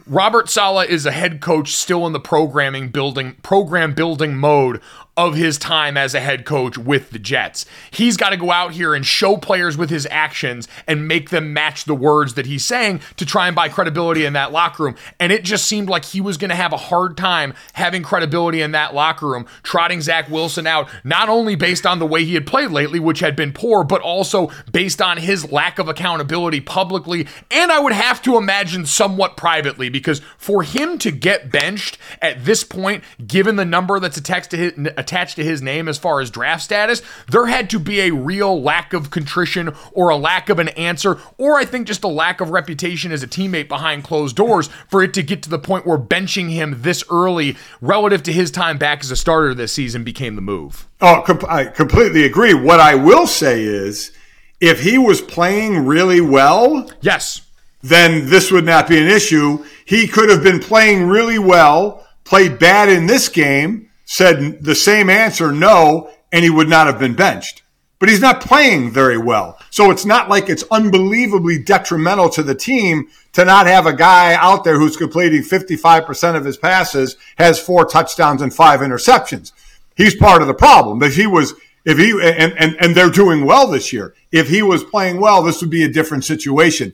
Robert 0.07 0.49
Saleh 0.49 0.87
is 0.87 1.07
a 1.07 1.11
head 1.11 1.41
coach 1.41 1.73
still 1.73 2.05
in 2.05 2.13
the 2.13 2.19
programming 2.19 2.89
building 2.89 3.37
program 3.41 3.95
building 3.95 4.35
mode 4.35 4.79
of 5.17 5.35
his 5.35 5.57
time 5.57 5.95
as 5.95 6.13
a 6.13 6.19
head 6.19 6.45
coach 6.45 6.77
with 6.77 7.11
the 7.11 7.19
Jets. 7.19 7.65
He's 7.89 8.17
got 8.17 8.31
to 8.31 8.37
go 8.37 8.51
out 8.51 8.73
here 8.73 8.93
and 8.93 9.05
show 9.05 9.37
players 9.37 9.77
with 9.77 9.89
his 9.89 10.05
actions 10.11 10.67
and 10.87 11.07
make 11.07 11.29
them 11.29 11.53
match 11.53 11.85
the 11.85 11.95
words 11.95 12.33
that 12.33 12.45
he's 12.45 12.65
saying 12.65 12.99
to 13.15 13.25
try 13.25 13.47
and 13.47 13.55
buy 13.55 13.69
credibility 13.69 14.25
in 14.25 14.33
that 14.33 14.51
locker 14.51 14.83
room. 14.83 14.95
And 15.19 15.31
it 15.31 15.45
just 15.45 15.67
seemed 15.67 15.87
like 15.87 16.03
he 16.03 16.19
was 16.19 16.35
going 16.35 16.49
to 16.49 16.55
have 16.55 16.73
a 16.73 16.77
hard 16.77 17.15
time 17.15 17.53
having 17.73 18.03
credibility 18.03 18.61
in 18.61 18.73
that 18.73 18.93
locker 18.93 19.27
room, 19.27 19.45
trotting 19.63 20.01
Zach 20.01 20.29
Wilson 20.29 20.67
out, 20.67 20.89
not 21.05 21.29
only 21.29 21.55
based 21.55 21.85
on 21.85 21.99
the 21.99 22.05
way 22.05 22.25
he 22.25 22.33
had 22.33 22.45
played 22.45 22.71
lately, 22.71 22.99
which 22.99 23.21
had 23.21 23.35
been 23.35 23.53
poor, 23.53 23.85
but 23.85 24.01
also 24.01 24.51
based 24.71 25.01
on 25.01 25.17
his 25.17 25.49
lack 25.51 25.79
of 25.79 25.87
accountability 25.87 26.59
publicly. 26.59 27.25
And 27.49 27.71
I 27.71 27.79
would 27.79 27.93
have 27.93 28.21
to 28.23 28.35
imagine 28.35 28.85
somewhat 28.85 29.37
privately, 29.37 29.87
because 29.87 30.19
for 30.37 30.63
him 30.63 30.97
to 30.97 31.11
get 31.11 31.51
benched 31.51 31.97
at 32.21 32.43
this 32.43 32.65
point, 32.65 33.03
given 33.25 33.55
the 33.55 33.63
number 33.63 33.99
that's 33.99 34.17
attached 34.17 34.51
to 34.51 34.57
his, 34.57 34.73
attached 35.05 35.35
to 35.35 35.43
his 35.43 35.61
name 35.61 35.87
as 35.87 35.99
far 35.99 36.19
as 36.19 36.31
draft 36.31 36.63
status, 36.63 37.03
there 37.29 37.45
had 37.45 37.69
to 37.69 37.77
be 37.79 38.01
a 38.01 38.11
real 38.11 38.59
lack 38.59 38.91
of 38.91 39.11
contrition 39.11 39.71
or 39.91 40.09
a 40.09 40.17
lack 40.17 40.49
of 40.49 40.57
an 40.57 40.69
answer, 40.69 41.19
or 41.37 41.57
I 41.57 41.65
think 41.65 41.85
just 41.85 42.03
a 42.03 42.07
lack 42.07 42.41
of 42.41 42.49
reputation 42.49 43.11
as 43.11 43.21
a 43.21 43.27
teammate 43.27 43.67
behind 43.67 44.03
closed 44.03 44.35
doors 44.35 44.67
for 44.89 45.03
it 45.03 45.13
to 45.13 45.21
get 45.21 45.43
to 45.43 45.49
the 45.49 45.59
point 45.59 45.85
where 45.85 45.99
benching 45.99 46.49
him 46.49 46.81
this 46.81 47.03
early 47.11 47.55
relative 47.81 48.23
to 48.23 48.33
his 48.33 48.49
time 48.49 48.79
back 48.79 49.01
as 49.03 49.11
a 49.11 49.15
starter 49.15 49.53
this 49.53 49.71
season 49.73 50.03
became 50.03 50.35
the 50.35 50.41
move. 50.41 50.87
Oh, 51.01 51.21
com- 51.25 51.39
I 51.47 51.65
completely 51.65 52.23
agree. 52.23 52.55
What 52.55 52.79
I 52.79 52.95
will 52.95 53.27
say 53.27 53.63
is, 53.63 54.11
if 54.59 54.81
he 54.81 54.97
was 54.97 55.21
playing 55.21 55.85
really 55.85 56.21
well, 56.21 56.89
Yes. 57.01 57.41
then 57.83 58.29
this 58.29 58.51
would 58.51 58.65
not 58.65 58.87
be 58.87 58.97
an 58.97 59.07
issue. 59.07 59.63
He 59.85 60.07
could 60.07 60.29
have 60.29 60.41
been 60.41 60.59
playing 60.59 61.05
really 61.07 61.37
well, 61.37 62.03
played 62.23 62.57
bad 62.57 62.89
in 62.89 63.05
this 63.05 63.29
game, 63.29 63.84
said 64.15 64.63
the 64.63 64.75
same 64.75 65.09
answer, 65.09 65.51
no, 65.51 66.09
and 66.31 66.43
he 66.43 66.49
would 66.49 66.69
not 66.69 66.87
have 66.87 66.99
been 66.99 67.15
benched. 67.15 67.63
But 67.99 68.09
he's 68.09 68.21
not 68.21 68.41
playing 68.41 68.91
very 68.91 69.17
well. 69.17 69.57
So 69.71 69.89
it's 69.89 70.05
not 70.05 70.29
like 70.29 70.49
it's 70.49 70.63
unbelievably 70.69 71.63
detrimental 71.63 72.29
to 72.29 72.43
the 72.43 72.55
team 72.55 73.07
to 73.33 73.45
not 73.45 73.67
have 73.67 73.85
a 73.85 73.93
guy 73.93 74.35
out 74.35 74.63
there 74.63 74.77
who's 74.79 74.97
completing 74.97 75.41
55% 75.41 76.35
of 76.35 76.45
his 76.45 76.57
passes, 76.57 77.15
has 77.37 77.59
four 77.59 77.85
touchdowns 77.85 78.41
and 78.41 78.53
five 78.53 78.81
interceptions. 78.81 79.51
He's 79.95 80.15
part 80.15 80.41
of 80.41 80.47
the 80.47 80.53
problem. 80.53 81.01
If 81.03 81.15
he 81.15 81.25
was, 81.25 81.53
if 81.85 81.97
he, 81.97 82.11
and, 82.11 82.53
and, 82.57 82.75
and 82.79 82.95
they're 82.95 83.09
doing 83.09 83.45
well 83.45 83.67
this 83.67 83.93
year. 83.93 84.13
If 84.31 84.49
he 84.49 84.61
was 84.61 84.83
playing 84.83 85.19
well, 85.19 85.41
this 85.41 85.61
would 85.61 85.69
be 85.69 85.83
a 85.83 85.89
different 85.89 86.25
situation 86.25 86.93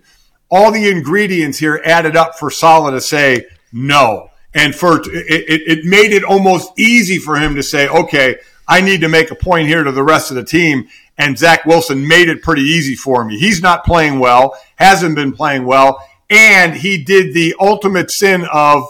all 0.51 0.69
the 0.69 0.89
ingredients 0.89 1.57
here 1.57 1.81
added 1.85 2.15
up 2.15 2.37
for 2.37 2.51
Saleh 2.51 2.93
to 2.93 3.01
say 3.01 3.45
no. 3.71 4.29
And 4.53 4.75
for 4.75 4.99
it, 4.99 5.07
it, 5.07 5.79
it 5.79 5.85
made 5.85 6.11
it 6.11 6.23
almost 6.23 6.77
easy 6.77 7.17
for 7.17 7.37
him 7.37 7.55
to 7.55 7.63
say, 7.63 7.87
okay, 7.87 8.37
I 8.67 8.81
need 8.81 9.01
to 9.01 9.09
make 9.09 9.31
a 9.31 9.35
point 9.35 9.67
here 9.67 9.83
to 9.83 9.91
the 9.91 10.03
rest 10.03 10.29
of 10.29 10.35
the 10.35 10.43
team. 10.43 10.87
And 11.17 11.37
Zach 11.37 11.65
Wilson 11.65 12.07
made 12.07 12.29
it 12.29 12.41
pretty 12.41 12.63
easy 12.63 12.95
for 12.95 13.23
me. 13.23 13.37
He's 13.37 13.61
not 13.61 13.85
playing 13.85 14.19
well, 14.19 14.57
hasn't 14.75 15.15
been 15.15 15.33
playing 15.33 15.65
well, 15.65 16.05
and 16.29 16.73
he 16.73 17.03
did 17.03 17.33
the 17.33 17.55
ultimate 17.59 18.09
sin 18.11 18.45
of 18.51 18.83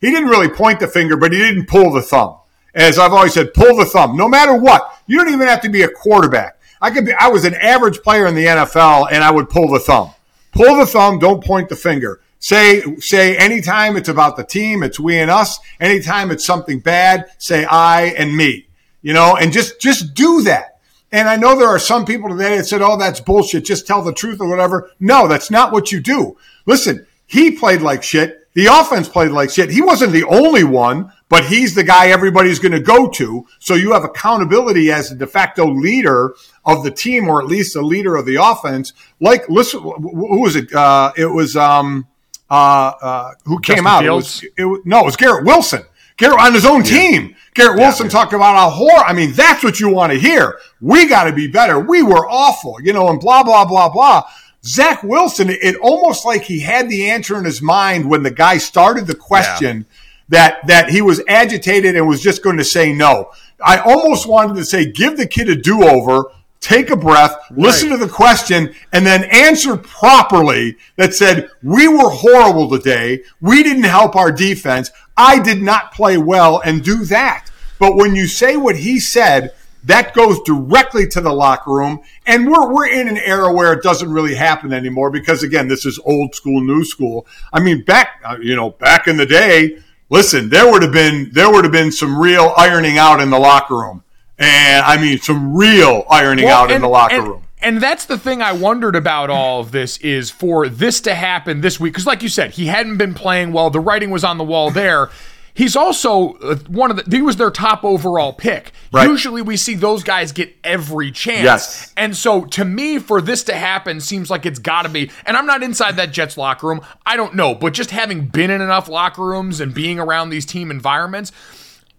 he 0.00 0.10
didn't 0.10 0.28
really 0.28 0.48
point 0.48 0.80
the 0.80 0.88
finger, 0.88 1.16
but 1.16 1.32
he 1.32 1.38
didn't 1.38 1.66
pull 1.66 1.92
the 1.92 2.02
thumb. 2.02 2.36
As 2.74 2.98
I've 2.98 3.12
always 3.12 3.34
said, 3.34 3.54
pull 3.54 3.76
the 3.76 3.84
thumb. 3.84 4.16
No 4.16 4.28
matter 4.28 4.54
what, 4.54 4.92
you 5.06 5.18
don't 5.18 5.32
even 5.32 5.46
have 5.46 5.60
to 5.62 5.68
be 5.68 5.82
a 5.82 5.88
quarterback. 5.88 6.58
I 6.80 6.90
could 6.90 7.06
be. 7.06 7.12
I 7.12 7.28
was 7.28 7.44
an 7.44 7.54
average 7.54 8.02
player 8.02 8.26
in 8.26 8.34
the 8.34 8.44
NFL, 8.44 9.08
and 9.10 9.22
I 9.22 9.30
would 9.30 9.48
pull 9.48 9.70
the 9.70 9.78
thumb. 9.78 10.10
Pull 10.52 10.76
the 10.76 10.86
thumb. 10.86 11.18
Don't 11.18 11.44
point 11.44 11.68
the 11.68 11.76
finger. 11.76 12.20
Say 12.42 12.82
say 12.96 13.36
anytime 13.36 13.96
it's 13.96 14.08
about 14.08 14.36
the 14.36 14.42
team, 14.42 14.82
it's 14.82 14.98
we 14.98 15.16
and 15.16 15.30
us. 15.30 15.60
Anytime 15.78 16.32
it's 16.32 16.44
something 16.44 16.80
bad, 16.80 17.30
say 17.38 17.64
I 17.64 18.06
and 18.06 18.36
me. 18.36 18.66
You 19.00 19.12
know, 19.12 19.36
and 19.36 19.52
just 19.52 19.80
just 19.80 20.12
do 20.12 20.42
that. 20.42 20.80
And 21.12 21.28
I 21.28 21.36
know 21.36 21.56
there 21.56 21.68
are 21.68 21.78
some 21.78 22.04
people 22.04 22.28
today 22.28 22.56
that 22.56 22.66
said, 22.66 22.82
"Oh, 22.82 22.96
that's 22.96 23.20
bullshit. 23.20 23.64
Just 23.64 23.86
tell 23.86 24.02
the 24.02 24.12
truth 24.12 24.40
or 24.40 24.48
whatever." 24.48 24.90
No, 24.98 25.28
that's 25.28 25.52
not 25.52 25.70
what 25.70 25.92
you 25.92 26.00
do. 26.00 26.36
Listen, 26.66 27.06
he 27.26 27.52
played 27.52 27.80
like 27.80 28.02
shit. 28.02 28.40
The 28.54 28.66
offense 28.66 29.08
played 29.08 29.30
like 29.30 29.50
shit. 29.50 29.70
He 29.70 29.80
wasn't 29.80 30.10
the 30.10 30.24
only 30.24 30.64
one, 30.64 31.12
but 31.28 31.44
he's 31.44 31.76
the 31.76 31.84
guy 31.84 32.08
everybody's 32.08 32.58
going 32.58 32.72
to 32.72 32.80
go 32.80 33.08
to. 33.08 33.46
So 33.60 33.74
you 33.74 33.92
have 33.92 34.02
accountability 34.02 34.90
as 34.90 35.10
the 35.10 35.14
de 35.14 35.28
facto 35.28 35.70
leader 35.72 36.34
of 36.64 36.82
the 36.82 36.90
team, 36.90 37.28
or 37.28 37.40
at 37.40 37.46
least 37.46 37.74
the 37.74 37.82
leader 37.82 38.16
of 38.16 38.26
the 38.26 38.42
offense. 38.42 38.92
Like, 39.20 39.48
listen, 39.48 39.80
who 39.80 40.40
was 40.40 40.56
it? 40.56 40.74
Uh, 40.74 41.12
it 41.16 41.26
was 41.26 41.54
um, 41.54 42.08
uh, 42.52 42.92
uh, 43.00 43.30
who 43.44 43.58
came 43.60 43.86
out? 43.86 44.02
Fields? 44.02 44.42
It 44.42 44.46
was, 44.46 44.58
it 44.58 44.64
was 44.64 44.80
no, 44.84 45.00
it 45.00 45.04
was 45.06 45.16
Garrett 45.16 45.44
Wilson. 45.44 45.82
Garrett 46.18 46.38
on 46.38 46.52
his 46.52 46.66
own 46.66 46.82
team. 46.82 47.34
Garrett 47.54 47.78
Wilson 47.78 48.08
talked 48.08 48.32
about 48.32 48.54
a 48.56 48.70
horror. 48.70 49.04
I 49.04 49.12
mean, 49.12 49.32
that's 49.32 49.64
what 49.64 49.80
you 49.80 49.88
want 49.88 50.12
to 50.12 50.18
hear. 50.18 50.58
We 50.80 51.08
got 51.08 51.24
to 51.24 51.32
be 51.32 51.48
better. 51.48 51.80
We 51.80 52.02
were 52.02 52.28
awful, 52.28 52.76
you 52.82 52.92
know, 52.92 53.08
and 53.08 53.18
blah 53.18 53.42
blah 53.42 53.64
blah 53.64 53.88
blah. 53.88 54.24
Zach 54.64 55.02
Wilson, 55.02 55.48
it 55.50 55.76
almost 55.76 56.24
like 56.24 56.42
he 56.42 56.60
had 56.60 56.88
the 56.88 57.10
answer 57.10 57.36
in 57.36 57.44
his 57.44 57.60
mind 57.60 58.08
when 58.08 58.22
the 58.22 58.30
guy 58.30 58.58
started 58.58 59.06
the 59.06 59.14
question 59.14 59.86
that 60.28 60.66
that 60.66 60.90
he 60.90 61.02
was 61.02 61.22
agitated 61.26 61.96
and 61.96 62.06
was 62.06 62.22
just 62.22 62.42
going 62.42 62.58
to 62.58 62.64
say 62.64 62.92
no. 62.92 63.32
I 63.64 63.78
almost 63.78 64.26
wanted 64.26 64.56
to 64.56 64.64
say, 64.64 64.90
give 64.90 65.16
the 65.16 65.26
kid 65.26 65.48
a 65.48 65.56
do 65.56 65.84
over, 65.84 66.26
take 66.62 66.88
a 66.90 66.96
breath, 66.96 67.36
listen 67.50 67.90
to 67.90 67.98
the 67.98 68.08
question, 68.08 68.74
and 68.92 69.04
then 69.04 69.24
answer 69.24 69.76
properly. 69.76 70.76
That 70.96 71.12
said, 71.12 71.50
we 71.62 71.88
were 71.88 72.08
horrible 72.08 72.70
today. 72.70 73.24
We 73.40 73.62
didn't 73.62 73.82
help 73.82 74.16
our 74.16 74.32
defense. 74.32 74.90
I 75.16 75.40
did 75.40 75.60
not 75.60 75.92
play 75.92 76.16
well, 76.16 76.62
and 76.64 76.82
do 76.82 77.04
that. 77.06 77.50
But 77.78 77.96
when 77.96 78.14
you 78.14 78.26
say 78.26 78.56
what 78.56 78.76
he 78.76 79.00
said, 79.00 79.52
that 79.84 80.14
goes 80.14 80.40
directly 80.42 81.08
to 81.08 81.20
the 81.20 81.32
locker 81.32 81.72
room. 81.72 82.00
And 82.26 82.46
we're, 82.46 82.72
we're 82.72 82.88
in 82.88 83.08
an 83.08 83.18
era 83.18 83.52
where 83.52 83.72
it 83.72 83.82
doesn't 83.82 84.12
really 84.12 84.36
happen 84.36 84.72
anymore 84.72 85.10
because 85.10 85.42
again, 85.42 85.66
this 85.66 85.84
is 85.84 85.98
old 86.04 86.36
school, 86.36 86.60
new 86.60 86.84
school. 86.84 87.26
I 87.52 87.58
mean, 87.58 87.82
back, 87.82 88.22
uh, 88.24 88.36
you 88.40 88.54
know, 88.54 88.70
back 88.70 89.08
in 89.08 89.16
the 89.16 89.26
day, 89.26 89.78
listen, 90.08 90.48
there 90.48 90.70
would 90.70 90.82
have 90.82 90.92
been, 90.92 91.30
there 91.32 91.50
would 91.50 91.64
have 91.64 91.72
been 91.72 91.90
some 91.90 92.16
real 92.16 92.54
ironing 92.56 92.98
out 92.98 93.20
in 93.20 93.30
the 93.30 93.40
locker 93.40 93.74
room. 93.74 94.04
And 94.42 94.84
I 94.84 95.00
mean, 95.00 95.18
some 95.18 95.56
real 95.56 96.04
ironing 96.10 96.44
Well, 96.46 96.64
out 96.64 96.70
in 96.70 96.82
the 96.82 96.88
locker 96.88 97.14
and- 97.14 97.28
room. 97.28 97.42
And 97.64 97.80
that's 97.80 98.06
the 98.06 98.18
thing 98.18 98.42
I 98.42 98.52
wondered 98.52 98.96
about 98.96 99.30
all 99.30 99.60
of 99.60 99.70
this 99.70 99.96
is 99.98 100.32
for 100.32 100.68
this 100.68 101.00
to 101.02 101.14
happen 101.14 101.60
this 101.60 101.78
week. 101.78 101.92
Because, 101.92 102.06
like 102.08 102.20
you 102.20 102.28
said, 102.28 102.50
he 102.50 102.66
hadn't 102.66 102.96
been 102.96 103.14
playing 103.14 103.52
well. 103.52 103.70
The 103.70 103.78
writing 103.78 104.10
was 104.10 104.24
on 104.24 104.36
the 104.36 104.42
wall 104.42 104.72
there. 104.72 105.10
He's 105.54 105.76
also 105.76 106.32
uh, 106.38 106.56
one 106.66 106.90
of 106.90 106.96
the, 106.96 107.04
he 107.16 107.22
was 107.22 107.36
their 107.36 107.52
top 107.52 107.84
overall 107.84 108.32
pick. 108.32 108.72
Right. 108.90 109.06
Usually 109.08 109.42
we 109.42 109.56
see 109.56 109.74
those 109.74 110.02
guys 110.02 110.32
get 110.32 110.52
every 110.64 111.12
chance. 111.12 111.44
Yes. 111.44 111.92
And 111.96 112.16
so 112.16 112.46
to 112.46 112.64
me, 112.64 112.98
for 112.98 113.20
this 113.20 113.44
to 113.44 113.54
happen 113.54 114.00
seems 114.00 114.28
like 114.28 114.44
it's 114.44 114.58
got 114.58 114.82
to 114.82 114.88
be, 114.88 115.12
and 115.24 115.36
I'm 115.36 115.46
not 115.46 115.62
inside 115.62 115.96
that 115.96 116.10
Jets 116.10 116.36
locker 116.36 116.66
room. 116.66 116.80
I 117.06 117.16
don't 117.16 117.34
know. 117.36 117.54
But 117.54 117.74
just 117.74 117.92
having 117.92 118.26
been 118.26 118.50
in 118.50 118.60
enough 118.60 118.88
locker 118.88 119.22
rooms 119.24 119.60
and 119.60 119.72
being 119.72 120.00
around 120.00 120.30
these 120.30 120.46
team 120.46 120.70
environments, 120.72 121.30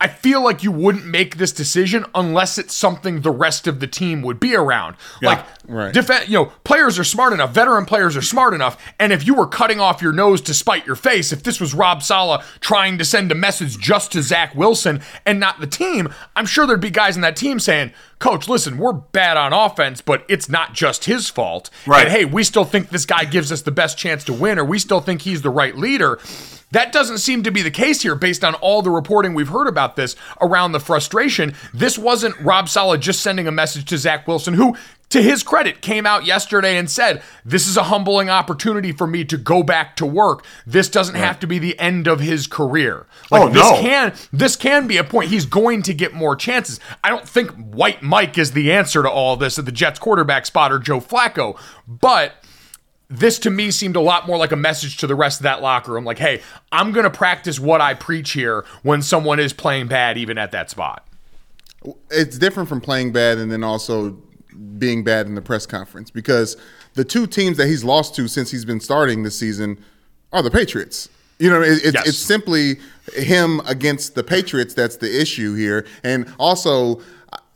I 0.03 0.07
feel 0.07 0.43
like 0.43 0.63
you 0.63 0.71
wouldn't 0.73 1.05
make 1.05 1.37
this 1.37 1.53
decision 1.53 2.05
unless 2.13 2.57
it's 2.57 2.73
something 2.73 3.21
the 3.21 3.31
rest 3.31 3.67
of 3.67 3.79
the 3.79 3.87
team 3.87 4.21
would 4.23 4.37
be 4.37 4.53
around. 4.53 4.97
Like, 5.21 5.45
right. 5.65 5.95
you 6.27 6.33
know, 6.33 6.51
players 6.65 6.99
are 6.99 7.05
smart 7.05 7.31
enough, 7.31 7.53
veteran 7.53 7.85
players 7.85 8.17
are 8.17 8.21
smart 8.21 8.53
enough, 8.53 8.77
and 8.99 9.13
if 9.13 9.25
you 9.25 9.33
were 9.33 9.47
cutting 9.47 9.79
off 9.79 10.01
your 10.01 10.11
nose 10.11 10.41
to 10.41 10.53
spite 10.53 10.85
your 10.85 10.97
face, 10.97 11.31
if 11.31 11.43
this 11.43 11.61
was 11.61 11.73
Rob 11.73 12.03
Saleh 12.03 12.43
trying 12.59 12.97
to 12.97 13.05
send 13.05 13.31
a 13.31 13.35
message 13.35 13.79
just 13.79 14.11
to 14.11 14.21
Zach 14.21 14.53
Wilson 14.55 15.01
and 15.25 15.39
not 15.39 15.61
the 15.61 15.67
team, 15.67 16.13
I'm 16.35 16.47
sure 16.47 16.67
there'd 16.67 16.81
be 16.81 16.89
guys 16.89 17.15
in 17.15 17.21
that 17.21 17.37
team 17.37 17.57
saying, 17.57 17.93
Coach, 18.19 18.49
listen, 18.49 18.77
we're 18.77 18.91
bad 18.91 19.37
on 19.37 19.53
offense, 19.53 20.01
but 20.01 20.25
it's 20.27 20.49
not 20.49 20.73
just 20.73 21.05
his 21.05 21.29
fault. 21.29 21.69
Right. 21.87 22.03
And 22.03 22.11
hey, 22.11 22.25
we 22.25 22.43
still 22.43 22.65
think 22.65 22.89
this 22.89 23.05
guy 23.05 23.23
gives 23.23 23.53
us 23.53 23.61
the 23.61 23.71
best 23.71 23.97
chance 23.97 24.25
to 24.25 24.33
win, 24.33 24.59
or 24.59 24.65
we 24.65 24.79
still 24.79 24.99
think 24.99 25.21
he's 25.21 25.43
the 25.43 25.49
right 25.49 25.77
leader. 25.77 26.19
That 26.73 26.91
doesn't 26.91 27.19
seem 27.19 27.43
to 27.43 27.51
be 27.51 27.61
the 27.61 27.71
case 27.71 28.01
here 28.01 28.15
based 28.15 28.43
on 28.43 28.55
all 28.55 28.81
the 28.81 28.91
reporting 28.91 29.33
we've 29.33 29.47
heard 29.47 29.67
about 29.67 29.95
this 29.95 30.15
around 30.41 30.71
the 30.73 30.79
frustration. 30.79 31.53
This 31.73 31.97
wasn't 31.97 32.37
Rob 32.39 32.67
Saleh 32.67 32.99
just 32.99 33.21
sending 33.21 33.47
a 33.47 33.51
message 33.51 33.85
to 33.85 33.97
Zach 33.97 34.27
Wilson, 34.27 34.55
who 34.55 34.75
to 35.09 35.21
his 35.21 35.43
credit, 35.43 35.81
came 35.81 36.07
out 36.07 36.25
yesterday 36.25 36.75
and 36.75 36.89
said, 36.89 37.21
This 37.45 37.67
is 37.67 37.77
a 37.77 37.83
humbling 37.83 38.31
opportunity 38.31 38.91
for 38.91 39.05
me 39.05 39.23
to 39.25 39.37
go 39.37 39.61
back 39.61 39.95
to 39.97 40.07
work. 40.07 40.43
This 40.65 40.89
doesn't 40.89 41.13
have 41.13 41.39
to 41.41 41.47
be 41.47 41.59
the 41.59 41.77
end 41.79 42.07
of 42.07 42.19
his 42.19 42.47
career. 42.47 43.05
Like 43.29 43.43
Oh, 43.43 43.49
this 43.49 43.61
no. 43.69 43.79
can 43.79 44.13
this 44.31 44.55
can 44.55 44.87
be 44.87 44.97
a 44.97 45.03
point. 45.03 45.29
He's 45.29 45.45
going 45.45 45.83
to 45.83 45.93
get 45.93 46.13
more 46.13 46.35
chances. 46.35 46.79
I 47.03 47.09
don't 47.09 47.29
think 47.29 47.51
White 47.51 48.01
Mike 48.01 48.39
is 48.39 48.53
the 48.53 48.71
answer 48.71 49.03
to 49.03 49.09
all 49.09 49.37
this 49.37 49.59
at 49.59 49.65
the 49.65 49.71
Jets 49.71 49.99
quarterback 49.99 50.47
spot 50.47 50.71
or 50.71 50.79
Joe 50.79 50.99
Flacco, 50.99 51.59
but 51.87 52.33
this 53.13 53.37
to 53.39 53.49
me 53.49 53.71
seemed 53.71 53.95
a 53.95 54.01
lot 54.01 54.25
more 54.27 54.37
like 54.37 54.51
a 54.51 54.55
message 54.55 54.97
to 54.97 55.07
the 55.07 55.15
rest 55.15 55.39
of 55.39 55.43
that 55.43 55.61
locker 55.61 55.91
room 55.91 56.03
like, 56.03 56.17
hey, 56.17 56.41
I'm 56.71 56.91
going 56.91 57.03
to 57.03 57.09
practice 57.09 57.59
what 57.59 57.79
I 57.81 57.93
preach 57.93 58.31
here 58.31 58.65
when 58.81 59.01
someone 59.01 59.39
is 59.39 59.53
playing 59.53 59.87
bad, 59.87 60.17
even 60.17 60.37
at 60.37 60.51
that 60.51 60.69
spot. 60.69 61.05
it's 62.09 62.37
different 62.37 62.69
from 62.69 62.81
playing 62.81 63.11
bad 63.11 63.37
and 63.37 63.51
then 63.51 63.63
also 63.63 64.17
being 64.77 65.03
bad 65.03 65.25
in 65.27 65.35
the 65.35 65.41
press 65.41 65.65
conference 65.65 66.09
because 66.09 66.57
the 66.93 67.03
two 67.03 67.27
teams 67.27 67.57
that 67.57 67.67
he's 67.67 67.83
lost 67.83 68.15
to 68.15 68.27
since 68.27 68.51
he's 68.51 68.65
been 68.65 68.79
starting 68.79 69.23
this 69.23 69.37
season 69.37 69.83
are 70.31 70.41
the 70.41 70.51
Patriots. 70.51 71.09
You 71.39 71.49
know, 71.49 71.61
it, 71.61 71.83
it's, 71.83 71.93
Yes. 71.93 72.07
it's 72.09 72.17
simply 72.17 72.77
him 73.15 73.59
against 73.65 74.15
the 74.15 74.23
Patriots 74.23 74.73
that's 74.73 74.97
the 74.97 75.21
issue 75.21 75.55
here. 75.55 75.85
And 76.03 76.31
also, 76.39 77.01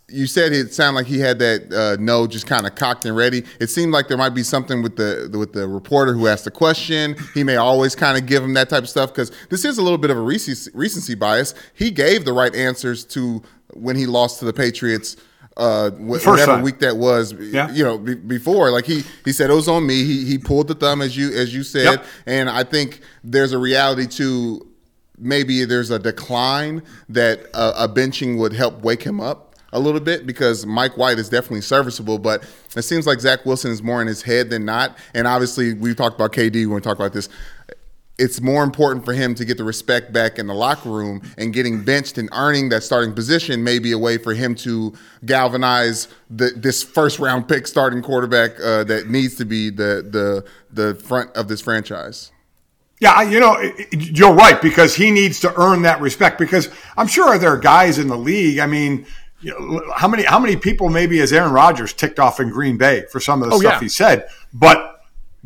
you 0.09 0.25
said 0.25 0.53
it 0.53 0.73
sounded 0.73 0.95
like 0.99 1.07
he 1.07 1.19
had 1.19 1.39
that 1.39 1.73
uh, 1.73 2.01
no, 2.01 2.27
just 2.27 2.47
kind 2.47 2.65
of 2.65 2.75
cocked 2.75 3.03
and 3.05 3.15
ready. 3.15 3.43
It 3.59 3.67
seemed 3.69 3.91
like 3.91 4.07
there 4.07 4.17
might 4.17 4.29
be 4.29 4.43
something 4.43 4.81
with 4.81 4.95
the 4.95 5.29
with 5.37 5.51
the 5.53 5.67
reporter 5.67 6.13
who 6.13 6.27
asked 6.27 6.45
the 6.45 6.51
question. 6.51 7.15
He 7.33 7.43
may 7.43 7.57
always 7.57 7.93
kind 7.95 8.17
of 8.17 8.25
give 8.25 8.41
him 8.43 8.53
that 8.53 8.69
type 8.69 8.83
of 8.83 8.89
stuff 8.89 9.09
because 9.11 9.31
this 9.49 9.65
is 9.65 9.77
a 9.77 9.81
little 9.81 9.97
bit 9.97 10.09
of 10.09 10.17
a 10.17 10.21
recency, 10.21 10.71
recency 10.73 11.13
bias. 11.15 11.53
He 11.73 11.91
gave 11.91 12.23
the 12.23 12.31
right 12.33 12.55
answers 12.55 13.03
to 13.05 13.43
when 13.73 13.95
he 13.97 14.05
lost 14.05 14.39
to 14.39 14.45
the 14.45 14.53
Patriots. 14.53 15.17
Uh, 15.57 15.89
wh- 15.89 16.01
whatever 16.23 16.45
time. 16.45 16.61
week 16.61 16.77
that 16.79 16.95
was, 16.97 17.33
Yeah. 17.33 17.71
you 17.71 17.83
know, 17.83 17.97
be, 17.97 18.13
before 18.13 18.69
like 18.69 18.85
he 18.85 19.03
he 19.25 19.31
said 19.33 19.49
it 19.49 19.55
was 19.55 19.67
on 19.67 19.87
me. 19.87 20.03
He 20.05 20.23
he 20.23 20.37
pulled 20.37 20.67
the 20.67 20.75
thumb 20.75 21.01
as 21.01 21.17
you 21.17 21.33
as 21.33 21.51
you 21.53 21.63
said, 21.63 21.83
Yep. 21.85 22.05
and 22.27 22.49
I 22.49 22.63
think 22.63 23.01
there's 23.23 23.53
a 23.53 23.57
reality 23.57 24.05
to 24.17 24.67
maybe 25.17 25.65
there's 25.65 25.89
a 25.89 25.97
decline 25.97 26.83
that 27.09 27.39
a, 27.55 27.85
a 27.85 27.89
benching 27.89 28.37
would 28.37 28.53
help 28.53 28.83
wake 28.83 29.01
him 29.01 29.19
up 29.19 29.46
a 29.73 29.79
little 29.79 29.99
bit 29.99 30.25
because 30.25 30.65
Mike 30.65 30.97
White 30.97 31.19
is 31.19 31.29
definitely 31.29 31.61
serviceable, 31.61 32.19
but 32.19 32.43
it 32.75 32.83
seems 32.83 33.05
like 33.05 33.19
Zach 33.19 33.45
Wilson 33.45 33.71
is 33.71 33.83
more 33.83 34.01
in 34.01 34.07
his 34.07 34.21
head 34.21 34.49
than 34.49 34.65
not. 34.65 34.97
And 35.13 35.27
obviously, 35.27 35.73
we 35.73 35.93
talked 35.93 36.15
about 36.15 36.33
KD 36.33 36.65
when 36.65 36.75
we 36.75 36.81
talk 36.81 36.97
about 36.97 37.13
this. 37.13 37.29
It's 38.19 38.41
more 38.41 38.63
important 38.63 39.05
for 39.05 39.13
him 39.13 39.35
to 39.35 39.45
get 39.45 39.57
the 39.57 39.63
respect 39.63 40.11
back 40.11 40.39
in 40.39 40.47
the 40.47 40.53
locker 40.53 40.89
room 40.89 41.21
and 41.37 41.53
getting 41.53 41.83
benched 41.83 42.17
and 42.17 42.29
earning 42.31 42.69
that 42.69 42.81
starting 42.81 43.13
position 43.13 43.63
may 43.63 43.77
be 43.77 43.91
a 43.91 43.97
way 43.97 44.17
for 44.17 44.33
him 44.33 44.55
to 44.55 44.93
galvanize 45.25 46.07
the, 46.27 46.51
this 46.55 46.81
first 46.81 47.19
round 47.19 47.47
pick 47.47 47.67
starting 47.67 48.01
quarterback 48.01 48.59
uh, 48.59 48.83
that 48.85 49.07
needs 49.07 49.35
to 49.35 49.45
be 49.45 49.69
the, 49.69 50.03
the, 50.09 50.45
the 50.71 50.95
front 50.95 51.35
of 51.35 51.47
this 51.47 51.61
franchise. 51.61 52.31
Yeah, 52.99 53.21
you 53.21 53.39
know, 53.39 53.55
you're 53.91 54.33
right 54.33 54.59
because 54.59 54.95
he 54.95 55.11
needs 55.11 55.39
to 55.41 55.53
earn 55.61 55.83
that 55.83 56.01
respect. 56.01 56.39
Because 56.39 56.69
I'm 56.97 57.05
sure 57.05 57.37
there 57.37 57.51
are 57.51 57.57
guys 57.57 57.99
in 57.99 58.07
the 58.07 58.17
league. 58.17 58.57
I 58.57 58.65
mean, 58.65 59.05
you 59.39 59.51
know, 59.59 59.83
how 59.95 60.07
many 60.07 60.23
how 60.23 60.39
many 60.39 60.55
people 60.55 60.89
maybe 60.89 61.19
has 61.19 61.31
Aaron 61.31 61.53
Rodgers 61.53 61.93
ticked 61.93 62.19
off 62.19 62.39
in 62.39 62.49
Green 62.49 62.77
Bay 62.77 63.05
for 63.11 63.19
some 63.19 63.43
of 63.43 63.49
the 63.49 63.55
Oh, 63.55 63.59
stuff 63.59 63.73
yeah. 63.73 63.79
he 63.79 63.89
said? 63.89 64.27
But 64.53 65.01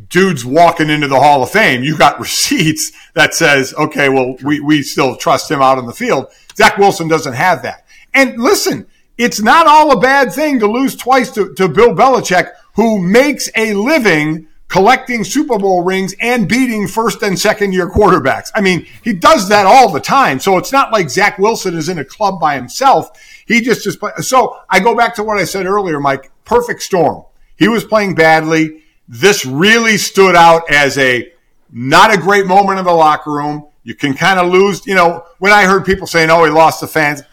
dude's 0.10 0.46
walking 0.46 0.90
into 0.90 1.08
the 1.08 1.20
Hall 1.20 1.44
of 1.44 1.52
Fame. 1.52 1.84
You 1.84 1.98
got 1.98 2.20
receipts 2.28 2.92
that 3.14 3.34
says, 3.34 3.74
okay, 3.76 4.10
well, 4.10 4.36
we 4.44 4.60
we 4.60 4.82
still 4.82 5.16
trust 5.16 5.52
him 5.52 5.62
out 5.62 5.78
on 5.78 5.86
the 5.86 5.94
field. 5.94 6.28
Zach 6.56 6.78
Wilson 6.78 7.08
doesn't 7.08 7.34
have 7.34 7.62
that. 7.64 7.86
And 8.14 8.38
listen, 8.38 8.88
it's 9.18 9.42
not 9.42 9.68
all 9.68 9.92
a 9.92 10.00
bad 10.00 10.34
thing 10.34 10.60
to 10.60 10.68
lose 10.68 10.96
twice 10.96 11.32
to, 11.32 11.54
to 11.56 11.68
Bill 11.68 11.94
Belichick, 11.94 12.52
who 12.76 13.00
makes 13.02 13.50
a 13.56 13.74
living 13.74 14.48
collecting 14.72 15.26
Super 15.26 15.60
Bowl 15.60 15.84
rings 15.84 16.16
and 16.22 16.48
beating 16.48 16.88
first 16.88 17.22
and 17.24 17.38
second 17.38 17.74
year 17.74 17.90
quarterbacks. 17.90 18.50
I 18.56 18.62
mean, 18.62 18.88
he 19.04 19.12
does 19.12 19.50
that 19.50 19.66
all 19.66 19.92
the 19.92 20.00
time. 20.00 20.40
So 20.40 20.58
it's 20.58 20.72
not 20.72 20.94
like 20.94 21.10
Zach 21.10 21.38
Wilson 21.38 21.76
is 21.76 21.90
in 21.90 22.00
a 22.00 22.06
club 22.06 22.40
by 22.40 22.56
himself. 22.56 23.12
He 23.46 23.60
just 23.60 23.86
is. 23.86 23.98
play- 23.98 24.14
So 24.22 24.58
I 24.70 24.80
go 24.80 24.96
back 24.96 25.14
to 25.16 25.24
what 25.24 25.38
I 25.38 25.44
said 25.44 25.66
earlier, 25.66 26.00
Mike. 26.00 26.32
Perfect 26.46 26.82
storm. 26.84 27.26
He 27.58 27.68
was 27.68 27.84
playing 27.84 28.16
badly. 28.16 28.82
This 29.10 29.46
really 29.46 29.98
stood 29.98 30.38
out 30.38 30.64
as 30.72 30.98
a 30.98 31.30
not 31.74 32.14
a 32.14 32.18
great 32.18 32.48
moment 32.48 32.80
in 32.80 32.86
the 32.86 32.94
locker 32.94 33.32
room. 33.32 33.68
You 33.84 33.94
can 33.94 34.14
kind 34.14 34.40
of 34.40 34.50
lose. 34.54 34.88
You 34.88 34.96
know, 34.96 35.26
when 35.40 35.52
I 35.52 35.64
heard 35.66 35.86
people 35.86 36.08
saying, 36.08 36.30
"Oh, 36.30 36.46
he 36.46 36.50
lost 36.50 36.80
the 36.80 36.88
fans," 36.88 37.24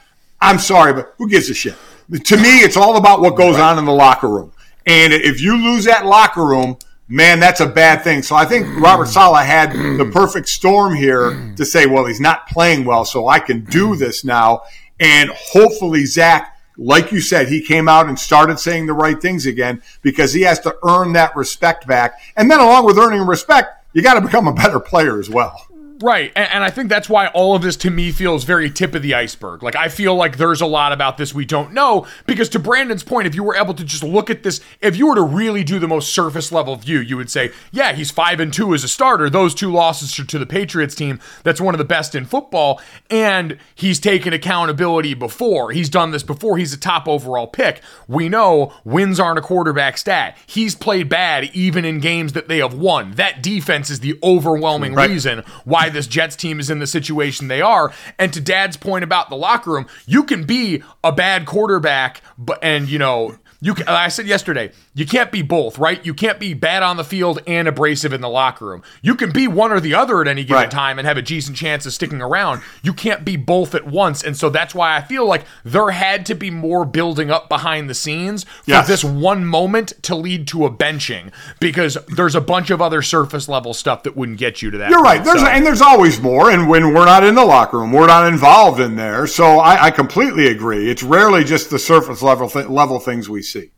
I'm 0.41 0.59
sorry, 0.59 0.93
but 0.93 1.15
who 1.19 1.29
gives 1.29 1.49
a 1.51 1.55
shit? 1.55 1.77
To 2.25 2.37
me, 2.37 2.61
it's 2.61 2.77
all 2.77 2.97
about 2.97 3.21
what 3.21 3.37
goes 3.37 3.59
on 3.59 3.79
in 3.79 3.85
the 3.85 3.93
locker 3.93 4.29
room. 4.29 4.51
And 4.87 5.13
if 5.13 5.41
you 5.41 5.57
lose 5.57 5.85
that 5.85 6.05
locker 6.07 6.45
room, 6.45 6.79
man, 7.09 7.41
that's 7.41 7.61
a 7.61 7.67
bad 7.67 8.05
thing. 8.05 8.23
So 8.23 8.37
I 8.37 8.45
think 8.45 8.81
Robert 8.81 9.09
Saleh 9.09 9.45
had 9.45 9.73
the 9.73 10.09
perfect 10.13 10.49
storm 10.49 10.95
here 10.95 11.53
to 11.57 11.65
say, 11.65 11.87
well, 11.87 12.05
he's 12.05 12.21
not 12.21 12.47
playing 12.47 12.85
well, 12.85 13.05
so 13.05 13.29
I 13.29 13.41
can 13.41 13.65
do 13.65 13.97
this 13.97 14.25
now. 14.25 14.63
And 15.01 15.31
hopefully, 15.31 16.05
Zach, 16.05 16.57
like 16.77 17.11
you 17.11 17.21
said, 17.21 17.49
he 17.49 17.61
came 17.61 17.89
out 17.89 18.07
and 18.07 18.19
started 18.19 18.59
saying 18.59 18.87
the 18.87 18.93
right 18.93 19.21
things 19.21 19.47
again 19.47 19.83
because 20.03 20.33
he 20.33 20.43
has 20.43 20.61
to 20.61 20.77
earn 20.87 21.13
that 21.15 21.35
respect 21.35 21.87
back. 21.87 22.21
And 22.37 22.51
then, 22.51 22.61
along 22.61 22.87
with 22.87 22.99
earning 22.99 23.27
respect, 23.27 23.85
you 23.93 24.03
got 24.03 24.15
to 24.15 24.21
become 24.21 24.47
a 24.47 24.53
better 24.53 24.79
player 24.79 25.19
as 25.19 25.31
well. 25.31 25.68
Right. 26.01 26.31
And, 26.37 26.49
and 26.53 26.65
I 26.65 26.71
think 26.71 26.89
that's 26.89 27.09
why 27.09 27.27
all 27.29 27.57
of 27.57 27.63
this 27.63 27.77
to 27.79 27.91
me 27.91 28.13
feels 28.13 28.45
very 28.45 28.71
tip 28.71 28.95
of 28.95 29.03
the 29.03 29.15
iceberg. 29.15 29.63
Like, 29.63 29.75
I 29.75 29.89
feel 29.89 30.15
like 30.15 30.37
there's 30.37 30.61
a 30.61 30.67
lot 30.67 30.93
about 30.93 31.17
this 31.19 31.35
we 31.35 31.45
don't 31.45 31.73
know 31.73 32.07
because, 32.27 32.49
to 32.51 32.59
Brandon's 32.59 33.03
point, 33.03 33.27
if 33.27 33.35
you 33.35 33.43
were 33.43 33.57
able 33.57 33.75
to 33.75 33.85
just 33.85 34.03
look 34.05 34.31
at 34.31 34.43
this, 34.45 34.61
if 34.81 34.97
you 34.97 35.09
were 35.09 35.17
to 35.17 35.23
really 35.23 35.65
do 35.65 35.79
the 35.79 35.89
most 35.89 36.13
surface 36.15 36.53
level 36.53 36.77
view, 36.77 37.01
you 37.01 37.17
would 37.17 37.31
say, 37.31 37.51
yeah, 37.73 37.93
he's 37.95 38.11
five 38.13 38.39
and 38.39 38.53
two 38.53 38.75
as 38.75 38.85
a 38.85 38.89
starter. 38.89 39.29
Those 39.29 39.55
two 39.55 39.73
losses 39.73 40.17
are 40.19 40.25
to 40.25 40.39
the 40.39 40.47
Patriots 40.47 40.95
team 40.95 41.19
that's 41.43 41.61
one 41.61 41.75
of 41.75 41.79
the 41.79 41.85
best 41.85 42.15
in 42.15 42.25
football. 42.25 42.81
And 43.11 43.59
he's 43.75 43.99
taken 43.99 44.33
accountability 44.33 45.15
before. 45.15 45.73
He's 45.73 45.89
done 45.89 46.13
this 46.13 46.23
before. 46.23 46.59
He's 46.59 46.73
a 46.73 46.79
top 46.79 47.09
overall 47.09 47.47
pick. 47.49 47.81
We 48.07 48.29
know 48.29 48.73
wins 48.85 49.19
aren't 49.19 49.39
a 49.39 49.43
quarterback 49.43 49.99
stat. 49.99 50.37
He's 50.47 50.75
played 50.75 51.09
bad 51.09 51.51
even 51.55 51.85
in 51.85 51.99
games 51.99 52.35
that 52.35 52.47
they 52.49 52.59
have 52.59 52.75
won. 52.75 53.13
That 53.13 53.43
defense 53.43 53.91
is 53.91 54.01
the 54.01 54.19
overwhelming 54.23 54.95
Right. 54.95 55.11
reason 55.11 55.43
why 55.65 55.88
this 55.89 56.07
Jets 56.07 56.37
team 56.37 56.61
is 56.61 56.71
in 56.71 56.79
the 56.79 56.87
situation 56.87 57.49
they 57.49 57.61
are. 57.61 57.93
And 58.19 58.33
to 58.33 58.41
Dad's 58.41 58.77
point 58.77 59.05
about 59.05 59.31
the 59.31 59.37
locker 59.37 59.71
room, 59.71 59.87
you 60.07 60.25
can 60.25 60.45
be 60.45 60.83
a 61.03 61.13
bad 61.13 61.47
quarterback, 61.47 62.23
but 62.37 62.59
and 62.63 62.89
you 62.89 62.99
know. 62.99 63.39
You 63.61 63.75
can, 63.75 63.89
I 63.89 64.07
said 64.07 64.27
yesterday, 64.29 64.71
you 64.95 65.05
can't 65.05 65.33
be 65.33 65.43
both, 65.43 65.79
right? 65.79 66.05
You 66.07 66.15
can't 66.15 66.39
be 66.39 66.55
bad 66.55 66.85
on 66.85 66.97
the 66.97 67.03
field 67.03 67.41
and 67.45 67.67
abrasive 67.67 68.13
in 68.13 68.21
the 68.21 68.29
locker 68.29 68.67
room. 68.67 68.85
You 69.03 69.17
can 69.17 69.33
be 69.33 69.49
one 69.49 69.73
or 69.73 69.81
the 69.81 69.95
other 69.95 70.21
at 70.21 70.29
any 70.29 70.45
given 70.45 70.63
Right. 70.63 70.71
time 70.71 70.97
and 70.97 71.09
have 71.09 71.17
a 71.17 71.23
decent 71.23 71.57
chance 71.57 71.85
of 71.85 71.93
sticking 71.93 72.23
around. 72.23 72.63
You 72.85 72.93
can't 72.93 73.25
be 73.25 73.35
both 73.37 73.75
at 73.75 73.85
once. 73.85 74.23
And 74.23 74.37
so 74.37 74.49
that's 74.49 74.77
why 74.77 74.97
I 74.97 75.01
feel 75.03 75.27
like 75.27 75.45
there 75.65 75.91
had 75.91 76.25
to 76.27 76.37
be 76.37 76.53
more 76.53 76.85
building 76.85 77.33
up 77.33 77.49
behind 77.49 77.91
the 77.91 77.95
scenes 77.95 78.45
for 78.45 78.51
Yes. 78.67 78.87
this 78.87 79.03
one 79.03 79.45
moment 79.45 79.93
to 80.03 80.15
lead 80.15 80.47
to 80.49 80.65
a 80.65 80.71
benching 80.71 81.33
because 81.59 81.99
there's 82.15 82.37
a 82.37 82.41
bunch 82.41 82.71
of 82.71 82.81
other 82.81 83.03
surface 83.03 83.49
level 83.49 83.75
stuff 83.75 84.05
that 84.05 84.17
wouldn't 84.17 84.39
get 84.39 84.63
you 84.63 84.71
to 84.71 84.79
that. 84.79 84.91
You're 84.91 85.03
right. 85.03 85.25
There's 85.25 85.41
So- 85.41 85.47
and 85.49 85.67
there's 85.67 85.83
always 85.83 86.21
more. 86.23 86.49
And 86.53 86.69
when 86.69 86.95
we're 86.95 87.05
not 87.07 87.25
in 87.25 87.35
the 87.35 87.45
locker 87.45 87.79
room, 87.81 87.91
we're 87.91 88.07
not 88.07 88.29
involved 88.29 88.79
in 88.81 88.95
there. 88.95 89.27
So 89.27 89.59
I, 89.59 89.87
I 89.87 89.91
completely 89.91 90.47
agree. 90.47 90.89
It's 90.89 91.03
rarely 91.03 91.43
just 91.43 91.71
the 91.71 91.79
surface 91.81 92.23
level 92.23 92.49
th- 92.49 92.67
level 92.69 93.01
things 93.01 93.29
we 93.29 93.43
see. 93.49 93.71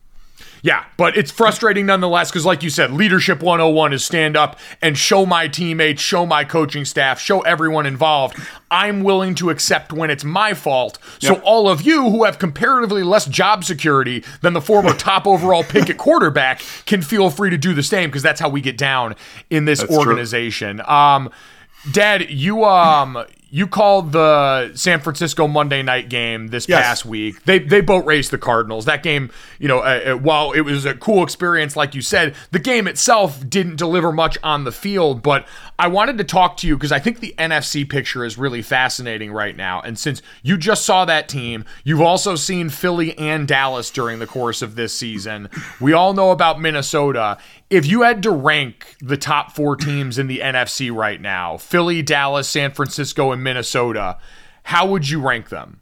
Yeah, 0.63 0.85
but 0.95 1.17
it's 1.17 1.31
frustrating 1.31 1.87
nonetheless 1.87 2.29
because, 2.29 2.45
like 2.45 2.61
you 2.61 2.69
said, 2.69 2.91
leadership 2.91 3.41
101 3.41 3.93
is 3.93 4.05
stand 4.05 4.37
up 4.37 4.59
and 4.79 4.95
show 4.95 5.25
my 5.25 5.47
teammates, 5.47 6.01
show 6.03 6.23
my 6.25 6.43
coaching 6.43 6.85
staff, 6.85 7.19
show 7.19 7.41
everyone 7.41 7.87
involved. 7.87 8.37
I'm 8.69 9.03
willing 9.03 9.33
to 9.35 9.49
accept 9.49 9.91
when 9.91 10.11
it's 10.11 10.23
my 10.23 10.53
fault. 10.53 10.99
So, 11.19 11.33
Yep. 11.33 11.41
all 11.45 11.67
of 11.67 11.81
you 11.81 12.09
who 12.11 12.25
have 12.25 12.37
comparatively 12.37 13.01
less 13.01 13.25
job 13.25 13.63
security 13.63 14.23
than 14.41 14.53
the 14.53 14.61
former 14.61 14.93
top 14.97 15.25
overall 15.25 15.63
pick 15.63 15.89
at 15.89 15.97
quarterback 15.97 16.61
can 16.85 17.01
feel 17.01 17.31
free 17.31 17.49
to 17.49 17.57
do 17.57 17.73
the 17.73 17.83
same 17.83 18.09
because 18.09 18.23
that's 18.23 18.39
how 18.39 18.49
we 18.49 18.61
get 18.61 18.77
down 18.77 19.15
in 19.49 19.65
this 19.65 19.79
That's 19.81 19.97
organization. 19.97 20.79
Um, 20.87 21.31
Dad, 21.91 22.29
you 22.29 22.63
um 22.65 23.25
you 23.53 23.67
called 23.67 24.13
the 24.13 24.71
San 24.75 25.01
Francisco 25.01 25.45
Monday 25.45 25.83
night 25.83 26.09
game 26.09 26.47
this 26.47 26.69
Yes. 26.69 26.81
past 26.83 27.05
week. 27.05 27.43
They 27.43 27.59
they 27.59 27.81
boat 27.81 28.05
raced 28.05 28.31
the 28.31 28.37
Cardinals. 28.37 28.85
That 28.85 29.03
game, 29.03 29.29
you 29.59 29.67
know, 29.67 29.79
uh, 29.79 30.13
uh, 30.13 30.17
while 30.17 30.53
it 30.53 30.61
was 30.61 30.85
a 30.85 30.93
cool 30.93 31.21
experience, 31.21 31.75
like 31.75 31.93
you 31.93 32.01
said, 32.01 32.33
the 32.51 32.59
game 32.59 32.87
itself 32.87 33.47
didn't 33.47 33.75
deliver 33.75 34.13
much 34.13 34.37
on 34.41 34.63
the 34.63 34.71
field. 34.71 35.21
But 35.21 35.45
I 35.81 35.87
wanted 35.87 36.19
to 36.19 36.23
talk 36.23 36.57
to 36.57 36.67
you 36.67 36.77
because 36.77 36.91
I 36.91 36.99
think 36.99 37.21
the 37.21 37.33
NFC 37.39 37.89
picture 37.89 38.23
is 38.23 38.37
really 38.37 38.61
fascinating 38.61 39.31
right 39.31 39.57
now. 39.57 39.81
And 39.81 39.97
since 39.97 40.21
you 40.43 40.55
just 40.55 40.85
saw 40.85 41.05
that 41.05 41.27
team, 41.27 41.65
you've 41.83 42.01
also 42.01 42.35
seen 42.35 42.69
Philly 42.69 43.17
and 43.17 43.47
Dallas 43.47 43.89
during 43.89 44.19
the 44.19 44.27
course 44.27 44.61
of 44.61 44.75
this 44.75 44.95
season. 44.95 45.49
We 45.79 45.93
all 45.93 46.13
know 46.13 46.29
about 46.29 46.61
Minnesota. 46.61 47.39
If 47.71 47.87
you 47.87 48.03
had 48.03 48.21
to 48.21 48.29
rank 48.29 48.95
the 48.99 49.17
top 49.17 49.55
four 49.55 49.75
teams 49.75 50.19
in 50.19 50.27
the 50.27 50.37
NFC 50.37 50.93
right 50.93 51.19
now, 51.19 51.57
Philly, 51.57 52.03
Dallas, 52.03 52.47
San 52.47 52.73
Francisco, 52.73 53.31
and 53.31 53.43
Minnesota, 53.43 54.19
how 54.61 54.85
would 54.85 55.09
you 55.09 55.19
rank 55.19 55.49
them? 55.49 55.81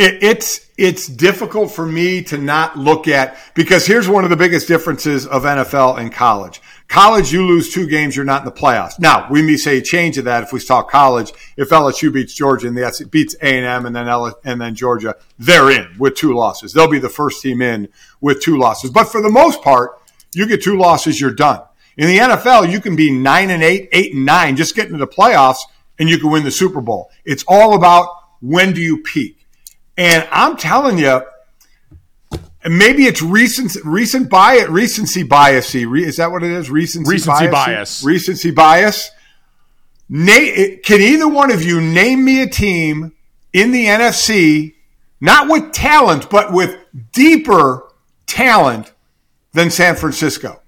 it, 0.00 0.22
it's 0.22 0.66
it's 0.78 1.06
difficult 1.06 1.70
for 1.70 1.84
me 1.84 2.22
to 2.22 2.38
not 2.38 2.78
look 2.78 3.06
at 3.06 3.36
because 3.54 3.86
here's 3.86 4.08
one 4.08 4.24
of 4.24 4.30
the 4.30 4.36
biggest 4.36 4.66
differences 4.66 5.26
of 5.26 5.42
NFL 5.42 5.98
and 5.98 6.10
college. 6.10 6.62
College, 6.90 7.32
you 7.32 7.46
lose 7.46 7.72
two 7.72 7.86
games, 7.86 8.16
you're 8.16 8.24
not 8.24 8.40
in 8.40 8.46
the 8.46 8.50
playoffs. 8.50 8.98
Now 8.98 9.28
we 9.30 9.42
may 9.42 9.56
say 9.56 9.78
a 9.78 9.80
change 9.80 10.18
of 10.18 10.24
that 10.24 10.42
if 10.42 10.52
we 10.52 10.58
talk 10.58 10.90
college. 10.90 11.32
If 11.56 11.68
LSU 11.68 12.12
beats 12.12 12.34
Georgia 12.34 12.66
and 12.66 12.76
the 12.76 12.84
S 12.84 13.00
beats 13.04 13.36
A 13.40 13.58
and 13.58 13.64
M 13.64 13.86
and 13.86 13.94
then 13.94 14.08
L- 14.08 14.36
and 14.42 14.60
then 14.60 14.74
Georgia, 14.74 15.14
they're 15.38 15.70
in 15.70 15.88
with 16.00 16.16
two 16.16 16.34
losses. 16.34 16.72
They'll 16.72 16.90
be 16.90 16.98
the 16.98 17.08
first 17.08 17.42
team 17.42 17.62
in 17.62 17.88
with 18.20 18.42
two 18.42 18.58
losses. 18.58 18.90
But 18.90 19.04
for 19.04 19.22
the 19.22 19.30
most 19.30 19.62
part, 19.62 20.00
you 20.34 20.48
get 20.48 20.64
two 20.64 20.76
losses, 20.76 21.20
you're 21.20 21.30
done. 21.30 21.62
In 21.96 22.08
the 22.08 22.18
NFL, 22.18 22.72
you 22.72 22.80
can 22.80 22.96
be 22.96 23.12
nine 23.12 23.50
and 23.50 23.62
eight, 23.62 23.88
eight 23.92 24.12
and 24.12 24.26
nine, 24.26 24.56
just 24.56 24.74
get 24.74 24.86
into 24.86 24.98
the 24.98 25.06
playoffs, 25.06 25.60
and 26.00 26.08
you 26.08 26.18
can 26.18 26.32
win 26.32 26.42
the 26.42 26.50
Super 26.50 26.80
Bowl. 26.80 27.12
It's 27.24 27.44
all 27.46 27.76
about 27.76 28.08
when 28.40 28.72
do 28.72 28.80
you 28.80 28.98
peak. 28.98 29.46
And 29.96 30.26
I'm 30.32 30.56
telling 30.56 30.98
you, 30.98 31.22
maybe 32.64 33.04
it's 33.06 33.22
recent 33.22 33.76
recent 33.84 34.28
bias, 34.30 34.68
recency 34.68 35.22
bias. 35.22 35.74
Is 35.74 36.16
that 36.16 36.30
what 36.30 36.42
it 36.42 36.50
is? 36.50 36.70
Recency, 36.70 37.10
Recency 37.10 37.46
bias. 37.46 37.50
bias. 37.52 38.04
Recency 38.04 38.50
bias. 38.50 39.10
Na- 40.08 40.76
can 40.82 41.00
either 41.00 41.28
one 41.28 41.50
of 41.50 41.62
you 41.62 41.80
name 41.80 42.24
me 42.24 42.42
a 42.42 42.48
team 42.48 43.12
in 43.52 43.72
the 43.72 43.86
NFC, 43.86 44.74
not 45.20 45.48
with 45.48 45.72
talent, 45.72 46.28
but 46.30 46.52
with 46.52 46.76
deeper 47.12 47.88
talent 48.26 48.92
than 49.52 49.70
San 49.70 49.96
Francisco? 49.96 50.59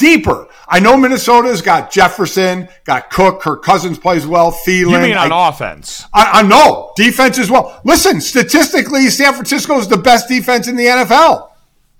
Deeper. 0.00 0.48
I 0.66 0.80
know 0.80 0.96
Minnesota's 0.96 1.62
got 1.62 1.92
Jefferson, 1.92 2.68
got 2.84 3.10
Cook, 3.10 3.40
Kirk 3.40 3.62
Cousins 3.62 3.98
plays 3.98 4.26
well, 4.26 4.50
Thielen. 4.66 4.90
You 4.92 4.98
mean 4.98 5.16
on 5.16 5.30
I- 5.30 5.48
offense? 5.50 6.06
I, 6.12 6.40
I 6.40 6.42
know 6.42 6.92
defense 6.96 7.38
as 7.38 7.50
well. 7.50 7.80
Listen, 7.84 8.20
statistically, 8.20 9.08
San 9.10 9.34
Francisco 9.34 9.78
is 9.78 9.88
the 9.88 9.98
best 9.98 10.28
defense 10.28 10.66
in 10.68 10.76
the 10.76 10.86
NFL 10.86 11.50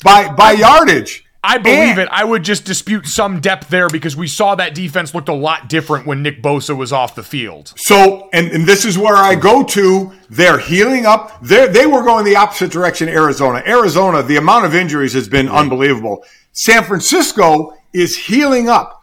by 0.03 0.33
by 0.33 0.53
yardage. 0.53 1.25
I 1.43 1.57
believe 1.57 1.79
And- 1.97 2.01
it. 2.01 2.09
I 2.13 2.23
would 2.25 2.43
just 2.43 2.65
dispute 2.67 3.07
some 3.07 3.41
depth 3.41 3.69
there 3.71 3.89
because 3.89 4.15
we 4.17 4.29
saw 4.29 4.55
that 4.57 4.75
defense 4.75 5.15
looked 5.15 5.31
a 5.31 5.35
lot 5.35 5.69
different 5.71 6.07
when 6.07 6.23
Nick 6.23 6.43
Bosa 6.43 6.77
was 6.77 6.93
off 6.93 7.15
the 7.15 7.23
field. 7.23 7.73
So, 7.77 8.29
and, 8.35 8.49
and 8.53 8.67
this 8.67 8.85
is 8.85 8.99
where 8.99 9.17
I 9.17 9.37
go 9.37 9.63
to. 9.65 10.13
They're 10.29 10.59
healing 10.59 11.07
up. 11.07 11.41
They 11.43 11.67
they 11.69 11.87
were 11.87 12.03
going 12.03 12.25
the 12.25 12.37
opposite 12.37 12.71
direction. 12.71 13.09
Arizona, 13.09 13.63
Arizona, 13.67 14.23
the 14.23 14.37
amount 14.37 14.65
of 14.67 14.75
injuries 14.75 15.13
has 15.15 15.29
been 15.29 15.49
unbelievable. 15.49 16.25
San 16.53 16.83
Francisco 16.85 17.75
is 17.93 18.17
healing 18.17 18.69
up. 18.69 19.03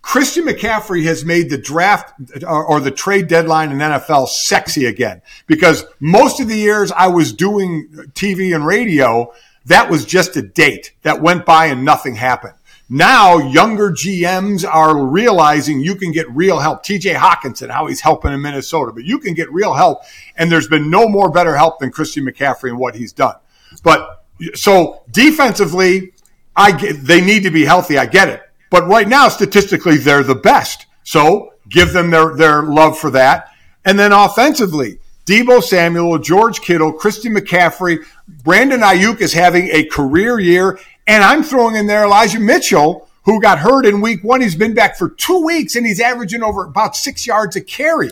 Christian 0.00 0.46
McCaffrey 0.46 1.04
has 1.04 1.24
made 1.24 1.50
the 1.50 1.58
draft 1.58 2.14
or, 2.46 2.64
or 2.64 2.80
the 2.80 2.90
trade 2.90 3.28
deadline 3.28 3.72
in 3.72 3.78
NFL 3.78 4.28
sexy 4.28 4.86
again 4.86 5.20
because 5.46 5.84
most 6.00 6.40
of 6.40 6.48
the 6.48 6.56
years 6.56 6.92
I 6.92 7.08
was 7.08 7.32
doing 7.32 7.88
TV 8.14 8.54
and 8.54 8.64
radio, 8.64 9.34
that 9.66 9.90
was 9.90 10.06
just 10.06 10.36
a 10.36 10.42
date 10.42 10.94
that 11.02 11.20
went 11.20 11.44
by 11.44 11.66
and 11.66 11.84
nothing 11.84 12.14
happened. 12.14 12.54
Now 12.88 13.36
younger 13.36 13.90
GMs 13.90 14.66
are 14.66 14.96
realizing 15.04 15.80
you 15.80 15.94
can 15.94 16.10
get 16.10 16.30
real 16.30 16.58
help. 16.58 16.82
TJ 16.82 17.14
Hockenson, 17.16 17.68
how 17.68 17.86
he's 17.86 18.00
helping 18.00 18.32
in 18.32 18.40
Minnesota, 18.40 18.92
but 18.92 19.04
you 19.04 19.18
can 19.18 19.34
get 19.34 19.52
real 19.52 19.74
help. 19.74 20.00
And 20.36 20.50
there's 20.50 20.68
been 20.68 20.88
no 20.88 21.06
more 21.06 21.30
better 21.30 21.54
help 21.54 21.80
than 21.80 21.90
Christian 21.90 22.24
McCaffrey 22.24 22.70
and 22.70 22.78
what 22.78 22.94
he's 22.94 23.12
done. 23.12 23.34
But 23.82 24.24
so 24.54 25.02
defensively, 25.10 26.12
I 26.58 26.72
get, 26.72 27.04
they 27.04 27.20
need 27.20 27.44
to 27.44 27.50
be 27.50 27.64
healthy. 27.64 27.96
I 27.96 28.06
get 28.06 28.28
it. 28.28 28.42
But 28.68 28.88
right 28.88 29.08
now, 29.08 29.28
statistically, 29.28 29.96
they're 29.96 30.24
the 30.24 30.34
best. 30.34 30.86
So 31.04 31.54
give 31.68 31.92
them 31.92 32.10
their, 32.10 32.34
their 32.34 32.62
love 32.64 32.98
for 32.98 33.10
that. 33.12 33.52
And 33.84 33.96
then 33.96 34.12
offensively, 34.12 34.98
Deebo 35.24 35.62
Samuel, 35.62 36.18
George 36.18 36.60
Kittle, 36.60 36.92
Christy 36.92 37.28
McCaffrey, 37.28 38.04
Brandon 38.42 38.80
Aiyuk 38.80 39.20
is 39.20 39.32
having 39.32 39.68
a 39.68 39.84
career 39.84 40.40
year. 40.40 40.78
And 41.06 41.22
I'm 41.22 41.44
throwing 41.44 41.76
in 41.76 41.86
there 41.86 42.04
Elijah 42.04 42.40
Mitchell, 42.40 43.08
who 43.24 43.40
got 43.40 43.60
hurt 43.60 43.86
in 43.86 44.00
week 44.00 44.24
one. 44.24 44.40
He's 44.40 44.56
been 44.56 44.74
back 44.74 44.98
for 44.98 45.10
two 45.10 45.44
weeks 45.44 45.76
and 45.76 45.86
he's 45.86 46.00
averaging 46.00 46.42
over 46.42 46.64
about 46.64 46.96
six 46.96 47.26
yards 47.26 47.54
a 47.54 47.60
carry. 47.60 48.10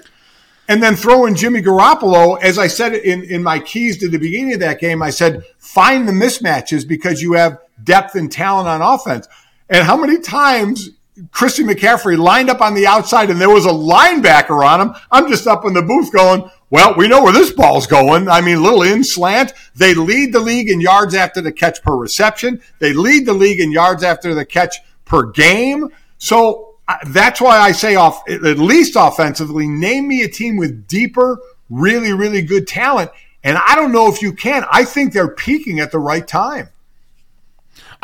And 0.69 0.83
then 0.83 0.95
throw 0.95 1.27
in 1.27 1.35
Jimmy 1.35 1.63
Garoppolo, 1.63 2.41
as 2.41 2.59
I 2.59 2.69
said 2.69 2.95
in, 2.95 3.25
in 3.25 3.43
my 3.43 3.59
keys 3.59 3.99
to 3.99 4.09
the 4.09 4.19
beginning 4.19 4.55
of 4.55 4.61
that 4.61 4.81
game, 4.81 5.03
I 5.03 5.11
said, 5.11 5.45
find 5.59 6.09
the 6.09 6.13
mismatches 6.13 6.87
because 6.87 7.23
you 7.23 7.33
have 7.35 7.59
depth 7.83 8.15
and 8.15 8.31
talent 8.31 8.69
on 8.69 8.83
offense. 8.83 9.29
And 9.69 9.85
how 9.85 9.97
many 9.97 10.21
times 10.21 10.91
Christian 11.31 11.67
McCaffrey 11.67 12.19
lined 12.19 12.51
up 12.51 12.61
on 12.61 12.75
the 12.75 12.87
outside 12.87 13.31
and 13.31 13.41
there 13.41 13.51
was 13.51 13.67
a 13.67 13.71
linebacker 13.71 14.65
on 14.65 14.81
him? 14.81 14.95
I'm 15.11 15.29
just 15.29 15.47
up 15.47 15.65
in 15.65 15.75
the 15.75 15.83
booth 15.83 16.13
going, 16.13 16.51
well, 16.69 16.95
we 16.97 17.07
know 17.07 17.23
where 17.23 17.33
this 17.33 17.53
ball's 17.53 17.87
going. 17.87 18.29
I 18.29 18.41
mean, 18.41 18.63
little 18.63 18.83
in 18.83 19.05
slant. 19.05 19.53
They 19.77 19.95
lead 19.95 20.33
the 20.33 20.41
league 20.41 20.69
in 20.69 20.81
yards 20.81 21.15
after 21.15 21.41
the 21.41 21.53
catch 21.53 21.83
per 21.83 21.95
reception. 21.95 22.61
They 22.81 22.93
lead 22.93 23.27
the 23.27 23.35
league 23.35 23.61
in 23.61 23.71
yards 23.71 24.03
after 24.03 24.35
the 24.35 24.45
catch 24.45 24.77
per 25.05 25.31
game. 25.31 25.91
So 26.19 26.75
that's 27.07 27.41
why 27.41 27.59
I 27.59 27.73
say 27.73 27.95
off 27.95 28.29
at 28.29 28.59
least 28.59 28.95
offensively, 28.97 29.69
name 29.69 30.09
me 30.09 30.23
a 30.23 30.29
team 30.29 30.57
with 30.57 30.87
deeper, 30.87 31.39
really, 31.71 32.13
really 32.13 32.43
good 32.43 32.67
talent. 32.67 33.11
And 33.45 33.59
I 33.59 33.77
don't 33.77 33.93
know 33.93 34.09
if 34.09 34.23
you 34.23 34.33
can. 34.33 34.65
I 34.71 34.85
think 34.85 35.13
they're 35.13 35.35
peaking 35.35 35.79
at 35.79 35.93
the 35.93 36.01
right 36.01 36.27
time. 36.27 36.71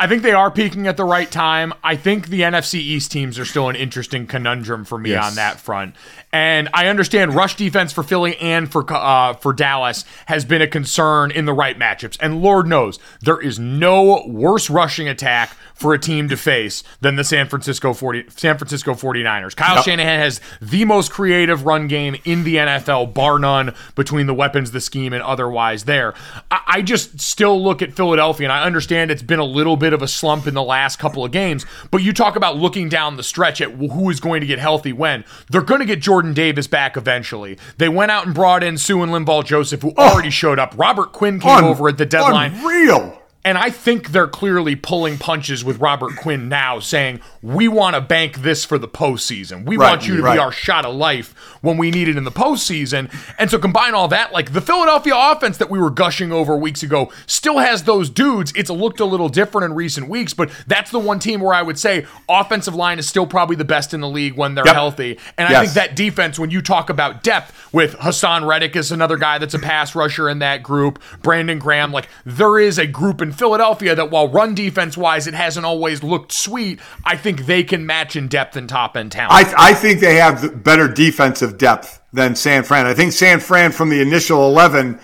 I 0.03 0.07
think 0.07 0.21
they 0.21 0.33
are 0.33 0.51
peaking 0.51 0.85
at 0.87 0.97
the 0.97 1.05
right 1.05 1.31
time. 1.31 1.73
I 1.81 1.95
think 1.95 2.27
the 2.27 2.41
NFC 2.41 2.75
East 2.75 3.09
teams 3.09 3.39
are 3.39 3.45
still 3.45 3.69
an 3.69 3.77
interesting 3.77 4.27
conundrum 4.27 4.83
for 4.83 4.97
me 4.97 5.11
Yes. 5.11 5.23
on 5.29 5.35
that 5.35 5.61
front. 5.61 5.95
And 6.33 6.67
I 6.73 6.87
understand 6.87 7.35
rush 7.35 7.55
defense 7.55 7.93
for 7.93 8.03
Philly 8.03 8.35
and 8.37 8.69
for 8.69 8.83
uh, 8.91 9.33
for 9.35 9.53
Dallas 9.53 10.03
has 10.25 10.43
been 10.43 10.61
a 10.61 10.67
concern 10.67 11.31
in 11.31 11.45
the 11.45 11.53
right 11.53 11.79
matchups. 11.79 12.17
And 12.19 12.41
Lord 12.41 12.67
knows 12.67 12.99
there 13.21 13.39
is 13.39 13.59
no 13.59 14.25
worse 14.27 14.69
rushing 14.69 15.07
attack 15.07 15.55
for 15.73 15.93
a 15.93 15.99
team 15.99 16.27
to 16.29 16.35
face 16.37 16.83
than 17.01 17.15
the 17.15 17.23
San 17.23 17.47
Francisco 17.47 17.93
40 17.93 18.25
San 18.35 18.57
Francisco 18.57 18.93
49ers. 18.95 19.55
Kyle 19.55 19.75
Yep. 19.75 19.85
Shanahan 19.85 20.19
has 20.19 20.41
the 20.61 20.83
most 20.85 21.11
creative 21.11 21.65
run 21.65 21.87
game 21.87 22.15
in 22.25 22.43
the 22.43 22.57
NFL, 22.57 23.13
bar 23.13 23.39
none, 23.39 23.73
between 23.95 24.27
the 24.27 24.33
weapons, 24.33 24.71
the 24.71 24.81
scheme, 24.81 25.13
and 25.13 25.23
otherwise 25.23 25.85
there. 25.85 26.13
I, 26.51 26.61
I 26.67 26.81
just 26.81 27.21
still 27.21 27.61
look 27.63 27.81
at 27.81 27.93
Philadelphia, 27.93 28.45
and 28.47 28.51
I 28.51 28.63
understand 28.63 29.11
it's 29.11 29.21
been 29.21 29.39
a 29.39 29.45
little 29.45 29.77
bit 29.77 29.92
of 29.93 30.01
a 30.01 30.07
slump 30.07 30.47
in 30.47 30.53
the 30.53 30.63
last 30.63 30.99
couple 30.99 31.23
of 31.23 31.31
games, 31.31 31.65
but 31.91 32.03
you 32.03 32.13
talk 32.13 32.35
about 32.35 32.57
looking 32.57 32.89
down 32.89 33.17
the 33.17 33.23
stretch 33.23 33.61
at 33.61 33.71
who 33.71 34.09
is 34.09 34.19
going 34.19 34.41
to 34.41 34.47
get 34.47 34.59
healthy 34.59 34.93
when. 34.93 35.23
They're 35.49 35.61
going 35.61 35.79
to 35.79 35.85
get 35.85 36.01
Jordan 36.01 36.33
Davis 36.33 36.67
back 36.67 36.97
eventually. 36.97 37.57
They 37.77 37.89
went 37.89 38.11
out 38.11 38.25
and 38.25 38.35
brought 38.35 38.63
in 38.63 38.77
Suh 38.77 39.01
and 39.01 39.11
Linval 39.11 39.45
Joseph, 39.45 39.81
who 39.81 39.93
already 39.97 40.29
showed 40.29 40.59
up. 40.59 40.73
Robert 40.77 41.11
Quinn 41.13 41.39
came 41.39 41.51
Un- 41.51 41.63
over 41.63 41.87
at 41.89 41.97
the 41.97 42.05
deadline. 42.05 42.53
Unreal. 42.53 43.22
And 43.45 43.57
I 43.57 43.69
think 43.69 44.09
they're 44.11 44.27
clearly 44.27 44.75
pulling 44.75 45.17
punches 45.17 45.65
with 45.65 45.79
Robert 45.79 46.15
Quinn 46.15 46.47
now, 46.47 46.79
saying, 46.79 47.19
We 47.41 47.67
want 47.67 47.95
to 47.95 48.01
bank 48.01 48.37
this 48.41 48.63
for 48.63 48.77
the 48.77 48.87
postseason. 48.87 49.65
We 49.65 49.75
Right, 49.75 49.89
want 49.89 50.07
you 50.07 50.15
to 50.17 50.23
right. 50.23 50.35
be 50.35 50.39
our 50.39 50.51
shot 50.51 50.85
of 50.85 50.95
life 50.95 51.35
when 51.61 51.75
we 51.77 51.91
need 51.91 52.07
it 52.07 52.15
in 52.15 52.23
the 52.23 52.31
postseason. 52.31 53.13
And 53.37 53.51
so 53.51 53.59
combine 53.59 53.93
all 53.95 54.07
that, 54.07 54.31
like 54.31 54.53
the 54.53 54.61
Philadelphia 54.61 55.13
offense 55.15 55.57
that 55.57 55.69
we 55.69 55.77
were 55.77 55.89
gushing 55.89 56.31
over 56.31 56.55
weeks 56.55 56.83
ago 56.83 57.11
still 57.27 57.57
has 57.57 57.83
those 57.83 58.09
dudes. 58.09 58.53
It's 58.55 58.69
looked 58.69 58.99
a 59.01 59.05
little 59.05 59.27
different 59.29 59.65
in 59.65 59.73
recent 59.75 60.07
weeks, 60.07 60.33
but 60.33 60.49
that's 60.65 60.91
the 60.91 60.99
one 60.99 61.19
team 61.19 61.41
where 61.41 61.53
I 61.53 61.61
would 61.63 61.77
say 61.77 62.05
offensive 62.29 62.75
line 62.75 62.97
is 62.97 63.09
still 63.09 63.27
probably 63.27 63.55
the 63.57 63.65
best 63.65 63.93
in 63.93 63.99
the 63.99 64.09
league 64.09 64.35
when 64.37 64.55
they're 64.55 64.65
Yep. 64.65 64.73
healthy. 64.75 65.19
And 65.37 65.49
I 65.53 65.61
think 65.61 65.73
that 65.73 65.95
defense, 65.97 66.39
when 66.39 66.49
you 66.49 66.61
talk 66.61 66.89
about 66.89 67.23
depth 67.23 67.53
with 67.73 67.97
Haason 67.97 68.47
Reddick 68.47 68.75
is 68.77 68.91
another 68.91 69.17
guy 69.17 69.37
that's 69.37 69.53
a 69.53 69.59
pass 69.59 69.95
rusher 69.95 70.29
in 70.29 70.39
that 70.39 70.63
group, 70.63 71.01
Brandon 71.21 71.59
Graham, 71.59 71.91
like 71.91 72.07
there 72.25 72.57
is 72.57 72.77
a 72.79 72.87
group 72.87 73.21
in 73.21 73.32
Philadelphia 73.33 73.95
that 73.95 74.09
while 74.09 74.27
run 74.27 74.55
defense 74.55 74.97
wise 74.97 75.27
it 75.27 75.33
hasn't 75.33 75.65
always 75.65 76.03
looked 76.03 76.31
sweet, 76.31 76.79
I 77.03 77.17
think 77.17 77.45
they 77.45 77.63
can 77.63 77.85
match 77.85 78.15
in 78.15 78.27
depth 78.27 78.55
and 78.55 78.69
top 78.69 78.95
end 78.95 79.11
talent. 79.11 79.33
I, 79.33 79.71
I 79.71 79.73
think 79.73 79.99
they 79.99 80.15
have 80.15 80.63
better 80.63 80.87
defensive 80.87 81.57
depth 81.57 82.01
than 82.13 82.35
San 82.35 82.63
Fran. 82.63 82.85
I 82.85 82.93
think 82.93 83.13
San 83.13 83.39
Fran 83.39 83.71
from 83.71 83.89
the 83.89 84.01
initial 84.01 84.47
11 84.47 84.99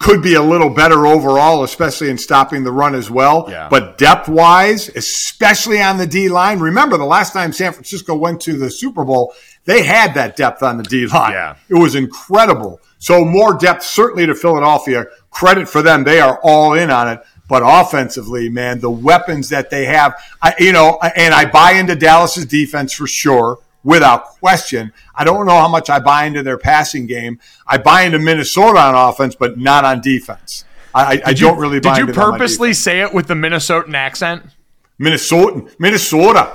could 0.00 0.22
be 0.22 0.34
a 0.34 0.42
little 0.42 0.70
better 0.70 1.06
overall, 1.06 1.62
especially 1.62 2.08
in 2.08 2.16
stopping 2.16 2.64
the 2.64 2.72
run 2.72 2.94
as 2.94 3.10
well. 3.10 3.46
Yeah. 3.48 3.68
But 3.68 3.98
depth 3.98 4.28
wise, 4.28 4.88
especially 4.88 5.80
on 5.80 5.98
the 5.98 6.06
D 6.06 6.30
line, 6.30 6.58
remember 6.58 6.96
the 6.96 7.04
last 7.04 7.34
time 7.34 7.52
San 7.52 7.72
Francisco 7.72 8.16
went 8.16 8.40
to 8.42 8.56
the 8.56 8.70
Super 8.70 9.04
Bowl, 9.04 9.34
they 9.66 9.82
had 9.82 10.14
that 10.14 10.36
depth 10.36 10.62
on 10.62 10.78
the 10.78 10.82
D 10.82 11.06
line. 11.06 11.32
Yeah. 11.32 11.56
It 11.68 11.74
was 11.74 11.94
incredible. 11.94 12.80
So 12.98 13.24
more 13.24 13.54
depth 13.54 13.82
certainly 13.82 14.26
to 14.26 14.34
Philadelphia. 14.34 15.04
Credit 15.30 15.68
for 15.68 15.82
them. 15.82 16.04
They 16.04 16.20
are 16.20 16.40
all 16.42 16.72
in 16.72 16.90
on 16.90 17.08
it. 17.08 17.20
But 17.50 17.62
offensively, 17.64 18.48
man, 18.48 18.78
the 18.78 18.90
weapons 18.90 19.48
that 19.48 19.70
they 19.70 19.84
have, 19.86 20.14
I, 20.40 20.54
you 20.60 20.72
know, 20.72 21.00
and 21.16 21.34
I 21.34 21.44
buy 21.44 21.72
into 21.72 21.96
Dallas's 21.96 22.46
defense 22.46 22.94
for 22.94 23.08
sure, 23.08 23.58
without 23.82 24.38
question. 24.38 24.92
I 25.16 25.24
don't 25.24 25.46
know 25.46 25.58
how 25.58 25.68
much 25.68 25.90
I 25.90 25.98
buy 25.98 26.26
into 26.26 26.44
their 26.44 26.58
passing 26.58 27.06
game. 27.06 27.40
I 27.66 27.78
buy 27.78 28.02
into 28.02 28.20
Minnesota 28.20 28.78
on 28.78 28.94
offense, 28.94 29.34
but 29.34 29.58
not 29.58 29.84
on 29.84 30.00
defense. 30.00 30.64
I, 30.94 31.16
I, 31.16 31.22
I 31.26 31.32
don't 31.32 31.58
really 31.58 31.80
buy 31.80 31.94
Did 31.94 31.98
you 31.98 32.02
into 32.04 32.12
them 32.12 32.22
on 32.22 32.32
purposely 32.38 32.72
say 32.72 33.00
it 33.00 33.12
with 33.12 33.26
the 33.26 33.34
Minnesotan 33.34 33.94
accent? 33.94 34.44
Minnesotan, 35.00 35.74
Minnesota. 35.78 36.54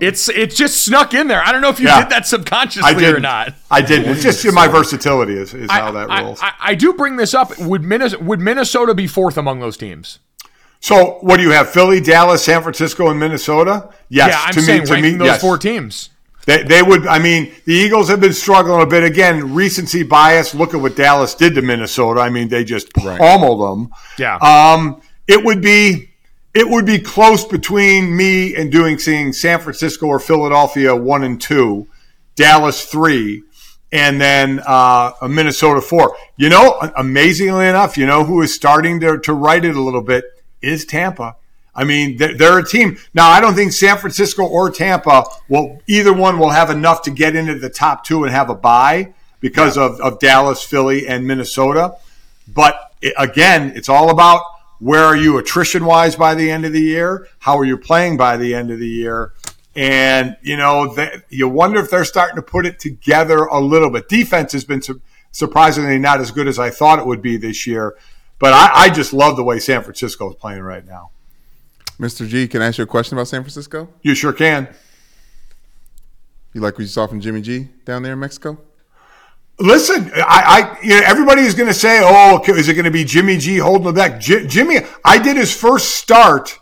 It's 0.00 0.28
it's 0.28 0.56
just 0.56 0.84
snuck 0.84 1.14
in 1.14 1.28
there. 1.28 1.42
I 1.42 1.52
don't 1.52 1.60
know 1.60 1.68
if 1.68 1.80
you 1.80 1.86
Yeah. 1.86 2.02
did 2.02 2.10
that 2.10 2.26
subconsciously 2.26 3.04
I 3.04 3.10
or 3.10 3.20
not. 3.20 3.54
I 3.70 3.82
did. 3.82 4.06
It's 4.06 4.22
just 4.22 4.52
my 4.52 4.68
versatility 4.68 5.34
is, 5.34 5.54
is 5.54 5.70
how 5.70 5.90
that 5.92 6.10
I, 6.10 6.22
rolls. 6.22 6.40
I, 6.40 6.52
I 6.60 6.74
do 6.74 6.92
bring 6.92 7.16
this 7.16 7.34
up. 7.34 7.58
Would 7.58 7.82
Minnesota, 7.82 8.22
would 8.22 8.40
Minnesota 8.40 8.94
be 8.94 9.06
fourth 9.06 9.36
among 9.36 9.60
those 9.60 9.76
teams? 9.76 10.20
So, 10.82 11.18
what 11.20 11.36
do 11.36 11.44
you 11.44 11.50
have? 11.50 11.70
Philly, 11.70 12.00
Dallas, 12.00 12.44
San 12.44 12.60
Francisco, 12.60 13.08
and 13.08 13.18
Minnesota? 13.18 13.88
Yes. 14.08 14.30
yeah, 14.30 14.42
I'm 14.44 14.52
to 14.52 14.60
saying 14.60 14.80
me, 14.80 14.86
to 14.86 14.92
ranking 14.92 15.12
me, 15.12 15.18
those 15.18 15.26
yes. 15.26 15.40
four 15.40 15.56
teams. 15.56 16.10
They, 16.44 16.64
they 16.64 16.82
would. 16.82 17.06
I 17.06 17.20
mean, 17.20 17.52
the 17.66 17.72
Eagles 17.72 18.08
have 18.08 18.20
been 18.20 18.32
struggling 18.32 18.82
a 18.82 18.86
bit. 18.86 19.04
Again, 19.04 19.54
recency 19.54 20.02
bias. 20.02 20.56
Look 20.56 20.74
at 20.74 20.80
what 20.80 20.96
Dallas 20.96 21.36
did 21.36 21.54
to 21.54 21.62
Minnesota. 21.62 22.20
I 22.20 22.30
mean, 22.30 22.48
they 22.48 22.64
just 22.64 22.92
pummeled 22.94 23.60
them. 23.60 23.94
Yeah. 24.18 24.38
Um, 24.38 25.00
it 25.28 25.44
would 25.44 25.62
be 25.62 26.10
it 26.52 26.68
would 26.68 26.84
be 26.84 26.98
close 26.98 27.44
between 27.44 28.16
me 28.16 28.56
and 28.56 28.72
doing 28.72 28.98
seeing 28.98 29.32
San 29.32 29.60
Francisco 29.60 30.06
or 30.06 30.18
Philadelphia 30.18 30.96
one 30.96 31.22
and 31.22 31.40
two, 31.40 31.86
Dallas 32.34 32.86
three, 32.86 33.44
and 33.92 34.20
then 34.20 34.60
uh, 34.66 35.12
a 35.22 35.28
Minnesota 35.28 35.80
four. 35.80 36.16
You 36.36 36.48
know, 36.48 36.90
amazingly 36.96 37.68
enough, 37.68 37.96
you 37.96 38.04
know 38.04 38.24
who 38.24 38.42
is 38.42 38.52
starting 38.52 38.98
to 38.98 39.20
to 39.20 39.32
write 39.32 39.64
it 39.64 39.76
a 39.76 39.80
little 39.80 40.02
bit 40.02 40.24
is 40.62 40.84
Tampa. 40.84 41.36
I 41.74 41.84
mean, 41.84 42.18
they're, 42.18 42.36
they're 42.36 42.58
a 42.58 42.68
team. 42.68 42.98
Now, 43.14 43.28
I 43.28 43.40
don't 43.40 43.54
think 43.54 43.72
San 43.72 43.96
Francisco 43.96 44.44
or 44.44 44.70
Tampa 44.70 45.24
will 45.48 45.80
either 45.86 46.12
one 46.12 46.38
will 46.38 46.50
have 46.50 46.70
enough 46.70 47.02
to 47.02 47.10
get 47.10 47.34
into 47.34 47.58
the 47.58 47.70
top 47.70 48.04
two 48.04 48.24
and 48.24 48.32
have 48.32 48.50
a 48.50 48.54
bye 48.54 49.14
because 49.40 49.78
of, 49.78 50.00
of 50.00 50.18
Dallas, 50.18 50.62
Philly, 50.62 51.08
and 51.08 51.26
Minnesota. 51.26 51.96
But 52.46 52.92
it, 53.00 53.14
again, 53.18 53.72
it's 53.74 53.88
all 53.88 54.10
about 54.10 54.42
where 54.78 55.04
are 55.04 55.16
you 55.16 55.38
attrition 55.38 55.84
wise 55.84 56.16
by 56.16 56.34
the 56.34 56.50
end 56.50 56.64
of 56.64 56.72
the 56.72 56.80
year? 56.80 57.28
How 57.38 57.58
are 57.58 57.64
you 57.64 57.78
playing 57.78 58.16
by 58.16 58.36
the 58.36 58.54
end 58.54 58.70
of 58.70 58.78
the 58.78 58.88
year? 58.88 59.32
And, 59.74 60.36
you 60.42 60.56
know, 60.56 60.92
they, 60.92 61.22
you 61.30 61.48
wonder 61.48 61.80
if 61.80 61.88
they're 61.88 62.04
starting 62.04 62.36
to 62.36 62.42
put 62.42 62.66
it 62.66 62.78
together 62.78 63.44
a 63.44 63.60
little 63.60 63.90
bit. 63.90 64.08
Defense 64.08 64.52
has 64.52 64.64
been 64.64 64.82
su- 64.82 65.00
surprisingly 65.30 65.98
not 65.98 66.20
as 66.20 66.30
good 66.30 66.46
as 66.46 66.58
I 66.58 66.70
thought 66.70 66.98
it 66.98 67.06
would 67.06 67.22
be 67.22 67.36
this 67.36 67.66
year. 67.66 67.96
But 68.42 68.54
I, 68.54 68.70
I 68.74 68.90
just 68.90 69.12
love 69.12 69.36
the 69.36 69.44
way 69.44 69.60
San 69.60 69.84
Francisco 69.84 70.30
is 70.30 70.34
playing 70.34 70.62
right 70.62 70.84
now. 70.84 71.10
Mr. 72.00 72.26
G, 72.26 72.48
can 72.48 72.60
I 72.60 72.66
ask 72.66 72.78
you 72.78 72.82
a 72.82 72.88
question 72.88 73.16
about 73.16 73.28
San 73.28 73.42
Francisco? 73.42 73.88
You 74.02 74.16
sure 74.16 74.32
can. 74.32 74.66
You 76.52 76.60
like 76.60 76.74
what 76.74 76.80
you 76.80 76.88
saw 76.88 77.06
from 77.06 77.20
Jimmy 77.20 77.40
G 77.40 77.68
down 77.84 78.02
there 78.02 78.14
in 78.14 78.18
Mexico? 78.18 78.58
Listen, 79.60 80.10
I, 80.16 80.74
I 80.76 80.78
you 80.82 80.88
know, 80.88 81.02
everybody 81.06 81.42
is 81.42 81.54
going 81.54 81.68
to 81.68 81.74
say, 81.74 82.00
"Oh, 82.02 82.42
is 82.48 82.68
it 82.68 82.74
going 82.74 82.84
to 82.84 82.90
be 82.90 83.04
Jimmy 83.04 83.38
G 83.38 83.58
holding 83.58 83.86
the 83.86 83.92
back?" 83.92 84.18
J- 84.18 84.44
Jimmy, 84.48 84.78
I 85.04 85.18
did 85.18 85.36
his 85.36 85.54
first 85.54 85.94
start. 85.94 86.58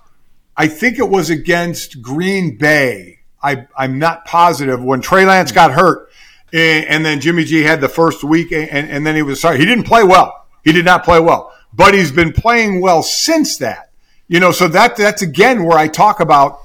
I 0.58 0.68
think 0.68 0.98
it 0.98 1.08
was 1.08 1.30
against 1.30 2.02
Green 2.02 2.58
Bay. 2.58 3.20
I, 3.42 3.68
I'm 3.74 3.98
not 3.98 4.26
positive 4.26 4.84
when 4.84 5.00
Trey 5.00 5.24
Lance 5.24 5.50
got 5.50 5.72
hurt, 5.72 6.10
and, 6.52 6.84
and 6.84 7.06
then 7.06 7.22
Jimmy 7.22 7.44
G 7.44 7.62
had 7.62 7.80
the 7.80 7.88
first 7.88 8.22
week, 8.22 8.52
and, 8.52 8.68
and 8.68 9.06
then 9.06 9.16
he 9.16 9.22
was 9.22 9.40
sorry. 9.40 9.56
He 9.56 9.64
didn't 9.64 9.84
play 9.84 10.02
well. 10.02 10.36
He 10.62 10.72
did 10.72 10.84
not 10.84 11.04
play 11.04 11.20
well, 11.20 11.54
but 11.72 11.94
he's 11.94 12.12
been 12.12 12.32
playing 12.32 12.80
well 12.80 13.02
since 13.02 13.58
that. 13.58 13.90
You 14.28 14.40
know, 14.40 14.52
so 14.52 14.68
that 14.68 14.96
that's 14.96 15.22
again 15.22 15.64
where 15.64 15.78
I 15.78 15.88
talk 15.88 16.20
about 16.20 16.60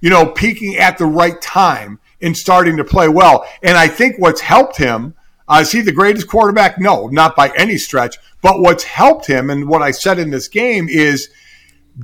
you 0.00 0.10
know, 0.10 0.26
peaking 0.26 0.76
at 0.76 0.98
the 0.98 1.06
right 1.06 1.40
time 1.40 1.98
and 2.20 2.36
starting 2.36 2.76
to 2.76 2.84
play 2.84 3.08
well. 3.08 3.46
And 3.62 3.74
I 3.78 3.88
think 3.88 4.18
what's 4.18 4.42
helped 4.42 4.76
him, 4.76 5.14
uh, 5.48 5.60
is 5.62 5.72
he 5.72 5.80
the 5.80 5.92
greatest 5.92 6.28
quarterback? 6.28 6.78
No, 6.78 7.06
not 7.06 7.34
by 7.34 7.50
any 7.56 7.78
stretch. 7.78 8.18
But 8.42 8.60
what's 8.60 8.84
helped 8.84 9.26
him, 9.26 9.48
and 9.48 9.66
what 9.66 9.80
I 9.80 9.92
said 9.92 10.18
in 10.18 10.28
this 10.28 10.46
game 10.46 10.90
is 10.90 11.30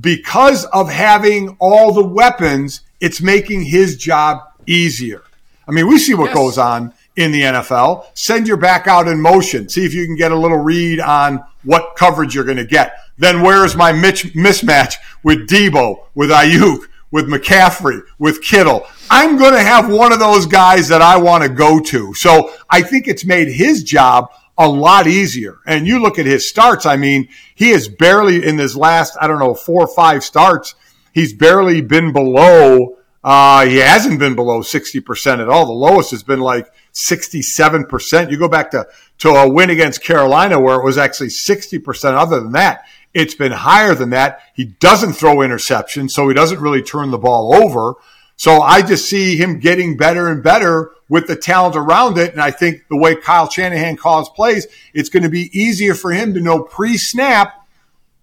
because 0.01 0.65
of 0.65 0.89
having 0.89 1.55
all 1.59 1.93
the 1.93 2.03
weapons, 2.03 2.81
it's 2.99 3.21
making 3.21 3.65
his 3.65 3.97
job 3.97 4.39
easier. 4.65 5.21
I 5.67 5.71
mean, 5.71 5.87
we 5.87 5.99
see 5.99 6.15
what 6.15 6.29
Yes. 6.29 6.35
goes 6.35 6.57
on 6.57 6.93
in 7.15 7.31
the 7.31 7.41
NFL. 7.41 8.05
Send 8.13 8.47
your 8.47 8.57
back 8.57 8.87
out 8.87 9.07
in 9.07 9.21
motion. 9.21 9.69
See 9.69 9.85
if 9.85 9.93
you 9.93 10.05
can 10.05 10.15
get 10.15 10.31
a 10.31 10.37
little 10.37 10.57
read 10.57 10.99
on 10.99 11.43
what 11.63 11.95
coverage 11.95 12.33
you're 12.33 12.45
going 12.45 12.57
to 12.57 12.65
get. 12.65 12.93
Then 13.17 13.41
where's 13.41 13.75
my 13.75 13.91
mitch- 13.91 14.33
mismatch 14.33 14.95
with 15.23 15.47
Deebo, 15.47 16.05
with 16.15 16.29
Aiyuk, 16.29 16.85
with 17.11 17.27
McCaffrey, 17.27 18.01
with 18.17 18.41
Kittle? 18.41 18.85
I'm 19.09 19.37
going 19.37 19.53
to 19.53 19.59
have 19.59 19.89
one 19.91 20.13
of 20.13 20.19
those 20.19 20.45
guys 20.45 20.87
that 20.87 21.01
I 21.01 21.17
want 21.17 21.43
to 21.43 21.49
go 21.49 21.79
to. 21.79 22.13
So 22.13 22.51
I 22.69 22.81
think 22.81 23.07
it's 23.07 23.25
made 23.25 23.49
his 23.49 23.83
job 23.83 24.31
a 24.57 24.67
lot 24.67 25.07
easier. 25.07 25.57
And 25.65 25.87
you 25.87 25.99
look 26.01 26.17
at 26.17 26.25
his 26.25 26.49
starts. 26.49 26.85
I 26.85 26.95
mean, 26.95 27.27
he 27.55 27.69
has 27.71 27.87
barely 27.87 28.45
in 28.45 28.57
his 28.57 28.75
last, 28.77 29.17
I 29.19 29.27
don't 29.27 29.39
know, 29.39 29.53
four 29.53 29.83
or 29.83 29.95
five 29.95 30.23
starts, 30.23 30.75
he's 31.13 31.33
barely 31.33 31.81
been 31.81 32.13
below 32.13 32.97
uh, 33.23 33.65
he 33.65 33.77
hasn't 33.77 34.19
been 34.19 34.35
below 34.35 34.61
60% 34.61 35.39
at 35.39 35.49
all. 35.49 35.65
The 35.65 35.71
lowest 35.71 36.11
has 36.11 36.23
been 36.23 36.39
like 36.39 36.71
67%. 36.93 38.31
You 38.31 38.37
go 38.37 38.47
back 38.47 38.71
to, 38.71 38.87
to 39.19 39.29
a 39.29 39.49
win 39.49 39.69
against 39.69 40.03
Carolina 40.03 40.59
where 40.59 40.79
it 40.79 40.83
was 40.83 40.97
actually 40.97 41.29
60%. 41.29 42.13
Other 42.13 42.39
than 42.39 42.51
that, 42.53 42.85
it's 43.13 43.35
been 43.35 43.51
higher 43.51 43.93
than 43.93 44.11
that. 44.11 44.41
He 44.53 44.65
doesn't 44.65 45.13
throw 45.13 45.37
interceptions, 45.37 46.11
so 46.11 46.27
he 46.27 46.33
doesn't 46.33 46.59
really 46.59 46.81
turn 46.81 47.11
the 47.11 47.17
ball 47.17 47.53
over. 47.53 47.95
So 48.37 48.61
I 48.61 48.81
just 48.81 49.07
see 49.07 49.37
him 49.37 49.59
getting 49.59 49.97
better 49.97 50.27
and 50.29 50.41
better 50.41 50.91
with 51.09 51.27
the 51.27 51.35
talent 51.35 51.75
around 51.75 52.17
it. 52.17 52.31
And 52.31 52.41
I 52.41 52.49
think 52.51 52.87
the 52.89 52.97
way 52.97 53.15
Kyle 53.15 53.49
Shanahan 53.49 53.97
calls 53.97 54.29
plays, 54.29 54.65
it's 54.93 55.09
going 55.09 55.23
to 55.23 55.29
be 55.29 55.51
easier 55.53 55.93
for 55.93 56.11
him 56.11 56.33
to 56.33 56.39
know 56.39 56.63
pre 56.63 56.97
snap 56.97 57.67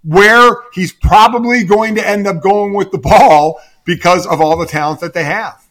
where 0.03 0.63
he's 0.73 0.93
probably 0.93 1.65
going 1.65 1.95
to 1.97 2.07
end 2.07 2.27
up 2.27 2.43
going 2.43 2.75
with 2.75 2.91
the 2.91 2.99
ball 2.99 3.61
because 3.85 4.27
of 4.27 4.41
all 4.41 4.57
the 4.57 4.67
talent 4.67 5.01
that 5.01 5.15
they 5.15 5.25
have. 5.25 5.67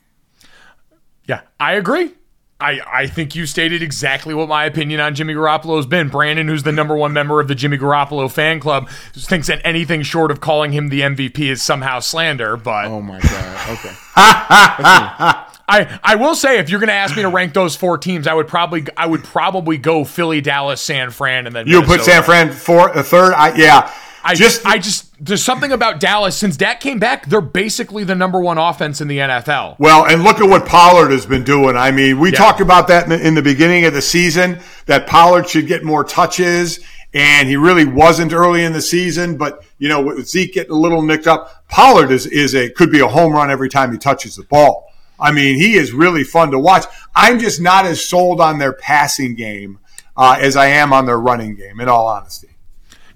Yeah, 1.26 1.42
I 1.60 1.74
agree. 1.74 2.14
I, 2.60 2.80
I 2.92 3.08
think 3.08 3.36
you 3.36 3.46
stated 3.46 3.84
exactly 3.84 4.34
what 4.34 4.50
my 4.50 4.66
opinion 4.66 5.00
on 5.00 5.14
Jimmy 5.14 5.36
Garoppolo 5.36 5.76
has 5.76 5.86
been. 5.86 6.10
Brandon, 6.10 6.48
who's 6.48 6.64
the 6.64 6.72
number 6.72 6.96
one 6.96 7.14
member 7.14 7.40
of 7.40 7.48
the 7.48 7.54
Jimmy 7.54 7.78
Garoppolo 7.78 8.32
fan 8.32 8.60
club, 8.60 8.90
thinks 9.14 9.48
that 9.48 9.62
anything 9.64 10.02
short 10.02 10.32
of 10.32 10.42
calling 10.42 10.72
him 10.72 10.90
the 10.90 11.02
MVP 11.02 11.40
is 11.40 11.62
somehow 11.62 12.00
slander. 12.00 12.58
But 12.58 12.86
Oh 12.86 13.02
my 13.02 13.20
god. 13.20 13.70
Okay. 13.78 13.94
I, 15.70 16.00
I 16.02 16.16
will 16.16 16.34
say, 16.34 16.60
if 16.60 16.70
you're 16.70 16.80
going 16.80 16.88
to 16.88 16.94
ask 16.94 17.16
me 17.16 17.24
to 17.24 17.30
rank 17.30 17.54
those 17.54 17.76
four 17.76 17.98
teams, 17.98 18.26
I 18.26 18.34
would 18.34 18.48
probably 18.48 18.86
I 18.96 19.06
would 19.06 19.24
probably 19.24 19.78
go 19.78 20.06
Philly, 20.06 20.40
Dallas, 20.42 20.82
San 20.82 21.12
Fran, 21.12 21.46
and 21.46 21.56
then 21.56 21.68
You 21.68 21.82
put 21.82 22.02
San 22.02 22.24
Fran 22.24 22.54
for 22.54 22.90
a 22.90 23.00
uh, 23.00 23.04
third. 23.04 23.34
I, 23.34 23.54
yeah, 23.56 23.94
I 24.30 24.36
just 24.36 24.66
I 24.66 24.78
just 24.78 25.06
there's 25.26 25.42
something 25.42 25.72
about 25.72 26.02
Dallas 26.02 26.36
since 26.36 26.58
Dak 26.58 26.82
came 26.82 27.00
back, 27.00 27.28
they're 27.28 27.40
basically 27.40 28.04
the 28.04 28.14
number 28.14 28.42
one 28.42 28.58
offense 28.58 29.00
in 29.00 29.08
the 29.08 29.20
NFL. 29.20 29.78
Well, 29.80 30.06
and 30.06 30.22
look 30.24 30.42
at 30.42 30.50
what 30.50 30.66
Pollard 30.66 31.12
has 31.12 31.26
been 31.26 31.46
doing. 31.46 31.78
I 31.78 31.92
mean, 31.92 32.20
we 32.20 32.32
Yeah. 32.34 32.38
talked 32.40 32.60
about 32.60 32.90
that 32.90 33.06
in 33.06 33.10
the, 33.12 33.28
in 33.28 33.36
the 33.36 33.42
beginning 33.42 33.86
of 33.86 33.94
the 33.94 34.02
season 34.02 34.60
that 34.86 35.08
Pollard 35.08 35.48
should 35.48 35.66
get 35.66 35.86
more 35.86 36.04
touches, 36.04 36.82
and 37.14 37.48
he 37.48 37.56
really 37.56 37.86
wasn't 37.86 38.34
early 38.34 38.66
in 38.66 38.74
the 38.74 38.82
season. 38.82 39.38
But 39.38 39.64
you 39.80 39.88
know, 39.88 40.02
with 40.02 40.28
Zeke 40.28 40.54
getting 40.54 40.74
a 40.74 40.76
little 40.76 41.02
nicked 41.02 41.26
up, 41.28 41.64
Pollard 41.70 42.12
is 42.12 42.26
is 42.26 42.54
a 42.54 42.70
could 42.70 42.92
be 42.92 43.00
a 43.00 43.08
home 43.08 43.32
run 43.32 43.50
every 43.50 43.70
time 43.70 43.94
he 43.94 43.98
touches 43.98 44.36
the 44.36 44.44
ball. 44.44 44.92
I 45.18 45.32
mean, 45.32 45.56
he 45.56 45.76
is 45.78 45.94
really 45.94 46.26
fun 46.26 46.52
to 46.52 46.60
watch. 46.60 46.84
I'm 47.16 47.40
just 47.40 47.62
not 47.62 47.86
as 47.86 48.06
sold 48.06 48.42
on 48.42 48.60
their 48.60 48.74
passing 48.74 49.36
game 49.36 49.80
uh, 50.18 50.38
as 50.40 50.58
I 50.58 50.68
am 50.68 50.92
on 50.92 51.06
their 51.06 51.18
running 51.18 51.56
game. 51.56 51.80
In 51.80 51.88
all 51.88 52.08
honesty. 52.08 52.50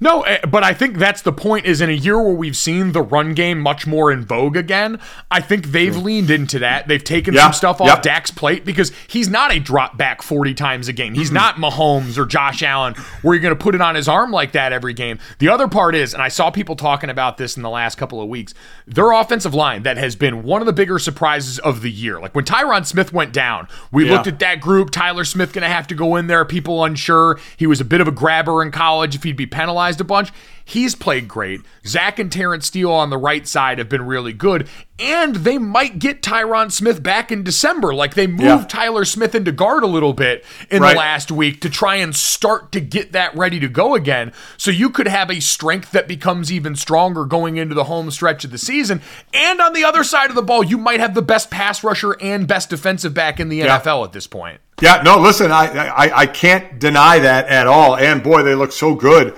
No, 0.04 0.24
eh, 0.24 0.40
but 0.50 0.64
I 0.64 0.74
think 0.74 0.98
that's 0.98 1.22
the 1.22 1.32
point 1.32 1.68
is 1.68 1.80
in 1.80 1.90
a 1.90 1.94
year 1.94 2.20
where 2.20 2.34
we've 2.34 2.58
seen 2.58 2.92
the 2.92 3.04
run 3.04 3.36
game 3.36 3.60
much 3.60 3.86
more 3.86 4.12
in 4.12 4.26
vogue 4.26 4.58
again, 4.58 5.00
I 5.30 5.42
think 5.42 5.68
they've 5.68 5.96
leaned 5.96 6.32
into 6.32 6.58
that. 6.60 6.88
They've 6.88 7.04
taken 7.04 7.36
Yeah, 7.36 7.44
some 7.44 7.54
stuff 7.54 7.80
off 7.82 7.88
yep. 7.88 8.02
Dak's 8.02 8.32
plate 8.32 8.66
because 8.66 8.92
he's 9.08 9.30
not 9.30 9.54
a 9.54 9.60
drop 9.60 9.98
back 9.98 10.24
40 10.24 10.56
times 10.56 10.88
a 10.88 10.94
game. 10.94 11.14
He's 11.14 11.32
not 11.32 11.56
Mahomes 11.58 12.18
or 12.18 12.26
Josh 12.26 12.64
Allen 12.64 12.96
where 13.22 13.36
you're 13.36 13.42
going 13.44 13.56
to 13.56 13.64
put 13.64 13.76
it 13.76 13.82
on 13.82 13.94
his 13.94 14.08
arm 14.08 14.32
like 14.32 14.54
that 14.54 14.74
every 14.74 14.94
game. 14.94 15.20
The 15.38 15.50
other 15.50 15.68
part 15.68 15.94
is, 15.94 16.16
and 16.16 16.24
I 16.24 16.30
saw 16.30 16.50
people 16.50 16.76
talking 16.76 17.12
about 17.12 17.38
this 17.38 17.56
in 17.56 17.62
the 17.62 17.70
last 17.70 18.00
couple 18.00 18.20
of 18.20 18.28
weeks, 18.28 18.56
their 18.88 19.12
offensive 19.12 19.54
line 19.54 19.84
that 19.84 19.98
has 19.98 20.16
been 20.16 20.42
one 20.42 20.64
of 20.64 20.66
the 20.66 20.74
bigger 20.74 20.98
surprises 20.98 21.60
of 21.60 21.82
the 21.84 21.92
year. 21.92 22.20
Like 22.20 22.34
when 22.34 22.44
Tyron 22.46 22.88
Smith 22.88 23.14
went 23.14 23.34
down, 23.34 23.68
we 23.92 24.08
Yeah. 24.08 24.14
looked 24.14 24.28
at 24.28 24.40
that 24.40 24.62
group. 24.62 24.90
Tyler 24.90 25.26
Smith 25.26 25.54
going 25.54 25.62
to 25.62 25.70
have 25.70 25.86
to 25.88 25.96
go 25.96 26.16
in 26.16 26.26
there. 26.26 26.44
People 26.44 26.84
unsure. 26.84 27.40
He 27.56 27.68
was 27.68 27.80
a 27.80 27.86
bit 27.86 28.02
of 28.02 28.08
a 28.08 28.12
grabber 28.12 28.64
in 28.64 28.72
college 28.72 29.14
if 29.14 29.22
he'd 29.22 29.38
be 29.38 29.46
penalized 29.46 29.90
a 29.99 30.06
bunch. 30.06 30.32
He's 30.63 30.95
played 30.95 31.27
great. 31.27 31.62
Zach 31.86 32.19
and 32.19 32.32
Terence 32.32 32.67
Steele 32.67 32.91
on 32.91 33.10
the 33.10 33.17
right 33.17 33.45
side 33.47 33.80
have 33.80 33.89
been 33.89 34.06
really 34.06 34.32
good. 34.32 34.69
And 34.99 35.38
they 35.38 35.58
might 35.58 35.97
get 35.99 36.21
Tyron 36.21 36.71
Smith 36.71 37.01
back 37.01 37.32
in 37.32 37.43
December. 37.43 37.93
Like 37.93 38.13
they 38.13 38.27
moved 38.27 38.43
Yeah. 38.43 38.65
Tyler 38.69 39.04
Smith 39.04 39.34
into 39.36 39.51
guard 39.51 39.84
a 39.84 39.88
little 39.88 40.13
bit 40.13 40.45
in 40.69 40.82
Right. 40.84 40.93
the 40.93 40.99
last 40.99 41.32
week 41.32 41.60
to 41.62 41.69
try 41.69 41.95
and 41.95 42.15
start 42.15 42.71
to 42.73 42.80
get 42.80 43.12
that 43.12 43.36
ready 43.36 43.60
to 43.60 43.67
go 43.67 43.95
again. 43.95 44.32
So 44.58 44.69
you 44.71 44.91
could 44.91 45.08
have 45.08 45.32
a 45.32 45.39
strength 45.41 45.91
that 45.91 46.08
becomes 46.08 46.51
even 46.51 46.75
stronger 46.75 47.25
going 47.25 47.58
into 47.58 47.73
the 47.73 47.86
home 47.86 48.12
stretch 48.12 48.45
of 48.45 48.51
the 48.51 48.58
season. 48.60 49.01
And 49.34 49.60
on 49.60 49.73
the 49.73 49.84
other 49.84 50.04
side 50.04 50.30
of 50.30 50.36
the 50.36 50.41
ball, 50.43 50.63
you 50.63 50.77
might 50.77 50.99
have 50.99 51.15
the 51.15 51.21
best 51.23 51.49
pass 51.49 51.84
rusher 51.84 52.15
and 52.21 52.47
best 52.47 52.69
defensive 52.69 53.13
back 53.15 53.39
in 53.39 53.49
the 53.49 53.58
Yeah. 53.58 53.80
NFL 53.80 54.06
at 54.06 54.13
this 54.13 54.27
point. 54.27 54.60
Yeah, 54.80 55.01
no, 55.04 55.19
listen, 55.19 55.51
I, 55.51 55.88
I 55.89 56.17
I 56.21 56.25
can't 56.25 56.80
deny 56.80 57.19
that 57.19 57.47
at 57.47 57.67
all. 57.67 57.95
And 57.95 58.23
boy, 58.23 58.41
they 58.43 58.56
look 58.56 58.71
so 58.71 58.95
good 58.95 59.36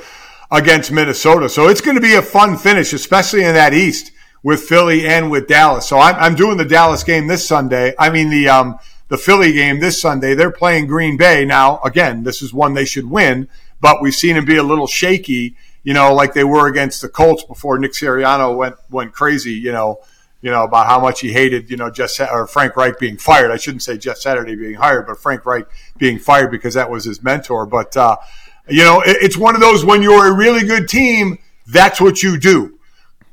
against 0.53 0.91
Minnesota. 0.91 1.49
So 1.49 1.67
it's 1.67 1.81
going 1.81 1.95
to 1.95 2.01
be 2.01 2.13
a 2.13 2.21
fun 2.21 2.57
finish, 2.57 2.93
especially 2.93 3.43
in 3.43 3.55
that 3.55 3.73
East 3.73 4.11
with 4.43 4.61
Philly 4.61 5.07
and 5.07 5.31
with 5.31 5.47
Dallas. 5.47 5.87
So 5.87 5.97
I'm, 5.97 6.15
I'm 6.15 6.35
doing 6.35 6.57
the 6.57 6.65
Dallas 6.65 7.03
game 7.03 7.27
this 7.27 7.45
Sunday. 7.45 7.95
I 7.97 8.11
mean 8.11 8.29
the 8.29 8.47
um, 8.47 8.77
the 9.07 9.17
Philly 9.17 9.51
game 9.51 9.79
this 9.79 9.99
Sunday. 9.99 10.35
They're 10.35 10.51
playing 10.51 10.87
Green 10.87 11.17
Bay 11.17 11.43
now. 11.43 11.79
Again, 11.81 12.23
this 12.23 12.41
is 12.41 12.53
one 12.53 12.75
they 12.75 12.85
should 12.85 13.09
win, 13.09 13.49
but 13.81 14.01
we've 14.01 14.13
seen 14.13 14.35
them 14.35 14.45
be 14.45 14.57
a 14.57 14.63
little 14.63 14.87
shaky. 14.87 15.55
You 15.83 15.93
know, 15.93 16.13
like 16.13 16.33
they 16.33 16.43
were 16.43 16.67
against 16.67 17.01
the 17.01 17.09
Colts 17.09 17.43
before 17.43 17.79
Nick 17.79 17.93
Sirianni 17.93 18.55
went 18.55 18.75
went 18.91 19.11
crazy. 19.11 19.53
You 19.53 19.71
know, 19.71 20.01
you 20.41 20.51
know 20.51 20.63
about 20.63 20.85
how 20.85 20.99
much 20.99 21.21
he 21.21 21.33
hated 21.33 21.71
you 21.71 21.77
know 21.77 21.89
Jeff 21.89 22.11
or 22.19 22.45
Frank 22.45 22.75
Reich 22.75 22.99
being 22.99 23.17
fired. 23.17 23.49
I 23.49 23.57
shouldn't 23.57 23.81
say 23.81 23.97
Jeff 23.97 24.17
Saturday 24.17 24.55
being 24.55 24.75
hired, 24.75 25.07
but 25.07 25.19
Frank 25.19 25.45
Reich 25.47 25.65
being 25.97 26.19
fired 26.19 26.51
because 26.51 26.75
that 26.75 26.91
was 26.91 27.05
his 27.05 27.23
mentor. 27.23 27.65
But 27.65 27.97
uh, 27.97 28.17
you 28.67 28.83
know, 28.83 29.01
it's 29.05 29.37
one 29.37 29.55
of 29.55 29.61
those 29.61 29.83
when 29.85 30.01
you're 30.01 30.27
a 30.27 30.33
really 30.35 30.65
good 30.65 30.87
team, 30.87 31.37
that's 31.67 31.99
what 32.01 32.23
you 32.23 32.37
do. 32.37 32.77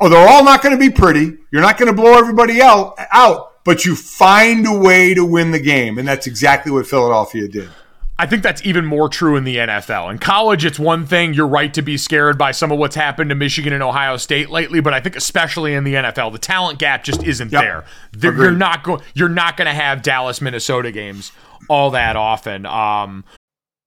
Oh, 0.01 0.09
they're 0.09 0.29
all 0.29 0.45
not 0.45 0.63
going 0.63 0.75
to 0.75 0.81
be 0.81 0.91
pretty. 0.91 1.37
You're 1.51 1.63
not 1.63 1.77
going 1.79 1.89
to 1.95 1.95
blow 1.95 2.15
everybody 2.19 2.63
out 2.63 2.95
out, 3.13 3.63
but 3.65 3.85
you 3.85 3.95
find 3.95 4.67
a 4.67 4.73
way 4.73 5.13
to 5.15 5.25
win 5.25 5.51
the 5.51 5.61
game, 5.61 5.99
and 5.99 6.09
that's 6.09 6.27
exactly 6.27 6.73
what 6.73 6.87
Philadelphia 6.87 7.47
did. 7.49 7.69
I 8.19 8.27
think 8.27 8.43
that's 8.43 8.65
even 8.67 8.85
more 8.85 9.09
true 9.09 9.37
in 9.37 9.45
the 9.45 9.57
NFL. 9.57 10.11
In 10.11 10.19
college, 10.19 10.67
it's 10.67 10.79
one 10.79 11.07
thing. 11.07 11.33
You're 11.33 11.47
right 11.49 11.73
to 11.73 11.81
be 11.81 11.97
scared 11.97 12.37
by 12.37 12.51
some 12.53 12.71
of 12.71 12.79
what's 12.79 12.95
happened 12.95 13.31
to 13.31 13.35
Michigan 13.35 13.73
and 13.73 13.83
Ohio 13.83 14.19
State 14.19 14.51
lately, 14.51 14.81
but 14.81 14.93
I 14.93 15.01
think 15.01 15.17
especially 15.17 15.73
in 15.73 15.85
the 15.85 15.95
NFL, 15.95 16.31
the 16.33 16.39
talent 16.39 16.79
gap 16.79 17.03
just 17.03 17.23
isn't 17.23 17.51
Yep. 17.51 17.63
there. 17.63 17.85
There- 18.13 18.35
You're 18.35 18.51
not 18.53 18.83
going. 18.83 19.01
You're 19.15 19.31
not 19.31 19.57
going 19.57 19.67
to 19.69 19.75
have 19.75 20.03
Dallas 20.03 20.41
Minnesota 20.43 20.93
games 20.93 21.33
all 21.69 21.91
that 21.93 22.15
often. 22.17 22.67
Um, 22.67 23.25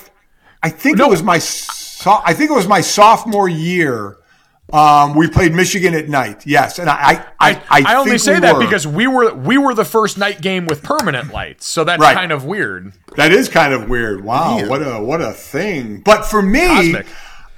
I, 0.64 0.68
I 0.68 0.70
think 0.70 1.00
it 1.00 1.08
was 1.10 1.24
my, 1.24 1.40
so, 1.40 2.20
I 2.24 2.34
think 2.34 2.50
it 2.52 2.54
was 2.54 2.68
my 2.68 2.82
sophomore 2.82 3.50
year. 3.50 4.18
Um, 4.74 5.16
we 5.16 5.28
played 5.28 5.54
Michigan 5.54 5.94
at 5.94 6.08
night. 6.08 6.48
Yes, 6.48 6.80
and 6.80 6.90
I, 6.90 7.26
I, 7.40 7.62
I, 7.70 7.84
I 7.86 7.96
only 7.96 8.12
think 8.12 8.22
say 8.22 8.34
we 8.36 8.40
that 8.42 8.58
because 8.60 8.88
we 8.88 9.06
were 9.06 9.34
we 9.34 9.58
were 9.58 9.74
the 9.74 9.84
first 9.84 10.18
night 10.18 10.40
game 10.42 10.66
with 10.66 10.82
permanent 10.82 11.34
lights, 11.34 11.68
so 11.68 11.84
that's 11.84 12.00
Right. 12.00 12.16
kind 12.16 12.32
of 12.32 12.46
weird. 12.46 12.94
that 13.18 13.34
is 13.34 13.50
kind 13.50 13.74
of 13.74 13.90
weird. 13.90 14.24
Wow, 14.24 14.58
Man. 14.58 14.70
what 14.70 14.82
a 14.82 15.02
what 15.04 15.22
a 15.22 15.34
thing. 15.34 16.02
But 16.06 16.26
for 16.26 16.42
me, 16.42 16.68
Cosmic. 16.68 17.06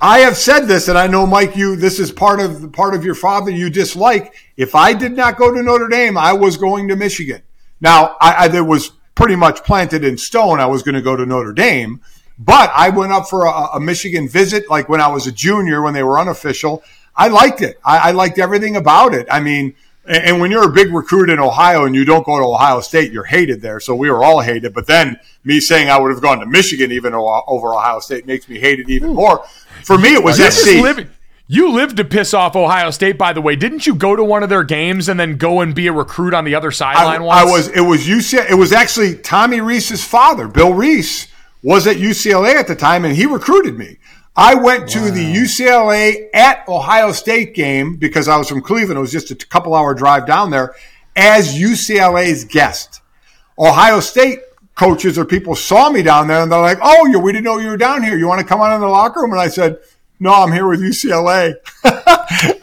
I 0.01 0.19
have 0.19 0.35
said 0.35 0.61
this, 0.61 0.87
and 0.87 0.97
I 0.97 1.05
know 1.07 1.27
Mike, 1.27 1.55
you 1.55 1.75
this 1.75 1.99
is 1.99 2.11
part 2.11 2.39
of 2.41 2.71
part 2.73 2.95
of 2.95 3.05
your 3.05 3.15
father 3.15 3.51
you 3.51 3.69
dislike. 3.69 4.33
If 4.57 4.73
I 4.73 4.93
did 4.93 5.15
not 5.15 5.37
go 5.37 5.53
to 5.53 5.61
Notre 5.61 5.87
Dame, 5.89 6.17
I 6.17 6.33
was 6.33 6.57
going 6.57 6.87
to 6.87 6.95
Michigan. 6.95 7.43
Now, 7.83 8.15
I, 8.21 8.45
I 8.45 8.47
there 8.47 8.63
was 8.63 8.91
pretty 9.13 9.35
much 9.35 9.63
planted 9.63 10.03
in 10.03 10.17
stone. 10.17 10.59
I 10.59 10.65
was 10.65 10.81
going 10.81 10.95
to 10.95 11.01
go 11.01 11.15
to 11.15 11.25
Notre 11.25 11.53
Dame, 11.53 12.01
but 12.39 12.71
I 12.73 12.89
went 12.89 13.11
up 13.11 13.27
for 13.27 13.45
a, 13.45 13.75
a 13.75 13.79
Michigan 13.79 14.27
visit, 14.27 14.69
like 14.69 14.89
when 14.89 15.01
I 15.01 15.09
was 15.09 15.27
a 15.27 15.31
junior, 15.31 15.81
when 15.81 15.93
they 15.93 16.01
were 16.03 16.17
unofficial. 16.17 16.81
I 17.15 17.27
liked 17.27 17.61
it. 17.61 17.79
I, 17.85 18.09
I 18.09 18.11
liked 18.11 18.39
everything 18.39 18.77
about 18.77 19.13
it. 19.13 19.27
I 19.29 19.39
mean, 19.41 19.75
and, 20.05 20.23
and 20.23 20.41
when 20.41 20.49
you're 20.49 20.67
a 20.67 20.71
big 20.71 20.93
recruit 20.93 21.29
in 21.29 21.39
Ohio 21.39 21.85
and 21.85 21.93
you 21.93 22.05
don't 22.05 22.25
go 22.25 22.39
to 22.39 22.45
Ohio 22.45 22.79
State, 22.79 23.11
you're 23.11 23.25
hated 23.25 23.61
there. 23.61 23.79
So 23.81 23.93
we 23.93 24.09
were 24.09 24.23
all 24.23 24.39
hated. 24.39 24.73
But 24.73 24.87
then 24.87 25.19
me 25.43 25.59
saying 25.59 25.89
I 25.89 25.99
would 25.99 26.11
have 26.11 26.21
gone 26.21 26.39
to 26.39 26.45
Michigan 26.45 26.91
even 26.91 27.13
over 27.13 27.75
Ohio 27.75 27.99
State 27.99 28.25
makes 28.25 28.47
me 28.47 28.59
hated 28.59 28.89
even 28.89 29.13
more. 29.13 29.45
For 29.83 29.97
me, 29.97 30.13
it 30.13 30.23
was 30.23 30.37
SC. 30.37 30.81
You 31.47 31.71
lived 31.71 31.97
to 31.97 32.05
piss 32.05 32.33
off 32.33 32.55
Ohio 32.55 32.89
State, 32.91 33.17
by 33.17 33.33
the 33.33 33.41
way. 33.41 33.55
Didn't 33.55 33.85
you 33.85 33.95
go 33.95 34.15
to 34.15 34.23
one 34.23 34.43
of 34.43 34.49
their 34.49 34.63
games 34.63 35.09
and 35.09 35.19
then 35.19 35.35
go 35.37 35.59
and 35.59 35.75
be 35.75 35.87
a 35.87 35.91
recruit 35.91 36.33
on 36.33 36.45
the 36.45 36.55
other 36.55 36.69
I, 36.69 36.71
sideline 36.71 37.21
I 37.21 37.43
once? 37.43 37.51
was. 37.51 37.67
It 37.69 37.81
was 37.81 38.07
UCLA. 38.07 38.51
It 38.51 38.55
was 38.55 38.71
actually 38.71 39.15
Tommy 39.17 39.59
Rees's 39.59 40.03
father, 40.03 40.47
Bill 40.47 40.73
Rees, 40.73 41.27
was 41.61 41.85
at 41.85 41.97
UCLA 41.97 42.55
at 42.55 42.67
the 42.67 42.75
time, 42.75 43.03
and 43.03 43.15
he 43.15 43.25
recruited 43.25 43.77
me. 43.77 43.97
I 44.35 44.55
went 44.55 44.89
to 44.89 45.11
the 45.11 45.23
UCLA 45.23 46.29
at 46.33 46.67
Ohio 46.67 47.11
State 47.11 47.53
game 47.53 47.97
because 47.97 48.27
I 48.27 48.37
was 48.37 48.49
from 48.49 48.61
Cleveland. 48.61 48.97
It 48.97 49.01
was 49.01 49.11
just 49.11 49.29
a 49.29 49.35
couple 49.35 49.75
hour 49.75 49.93
drive 49.93 50.25
down 50.25 50.49
there 50.49 50.73
as 51.15 51.55
UCLA's 51.55 52.45
guest. 52.45 53.01
Ohio 53.59 53.99
State 53.99 54.39
coaches 54.75 55.19
or 55.19 55.25
people 55.25 55.55
saw 55.55 55.91
me 55.91 56.01
down 56.01 56.27
there 56.27 56.41
and 56.41 56.51
they're 56.51 56.59
like, 56.61 56.79
"Oh, 56.81 57.05
you, 57.05 57.19
we 57.19 57.31
didn't 57.31 57.43
know 57.43 57.59
you 57.59 57.67
were 57.67 57.77
down 57.77 58.01
here. 58.01 58.17
You 58.17 58.27
want 58.27 58.39
to 58.41 58.47
come 58.47 58.59
on 58.59 58.73
in 58.73 58.81
the 58.81 58.87
locker 58.87 59.21
room?" 59.21 59.31
And 59.31 59.39
I 59.41 59.49
said, 59.49 59.77
"No, 60.19 60.33
I'm 60.33 60.51
here 60.51 60.67
with 60.67 60.81
UCLA." 60.81 61.55
and, 61.83 61.93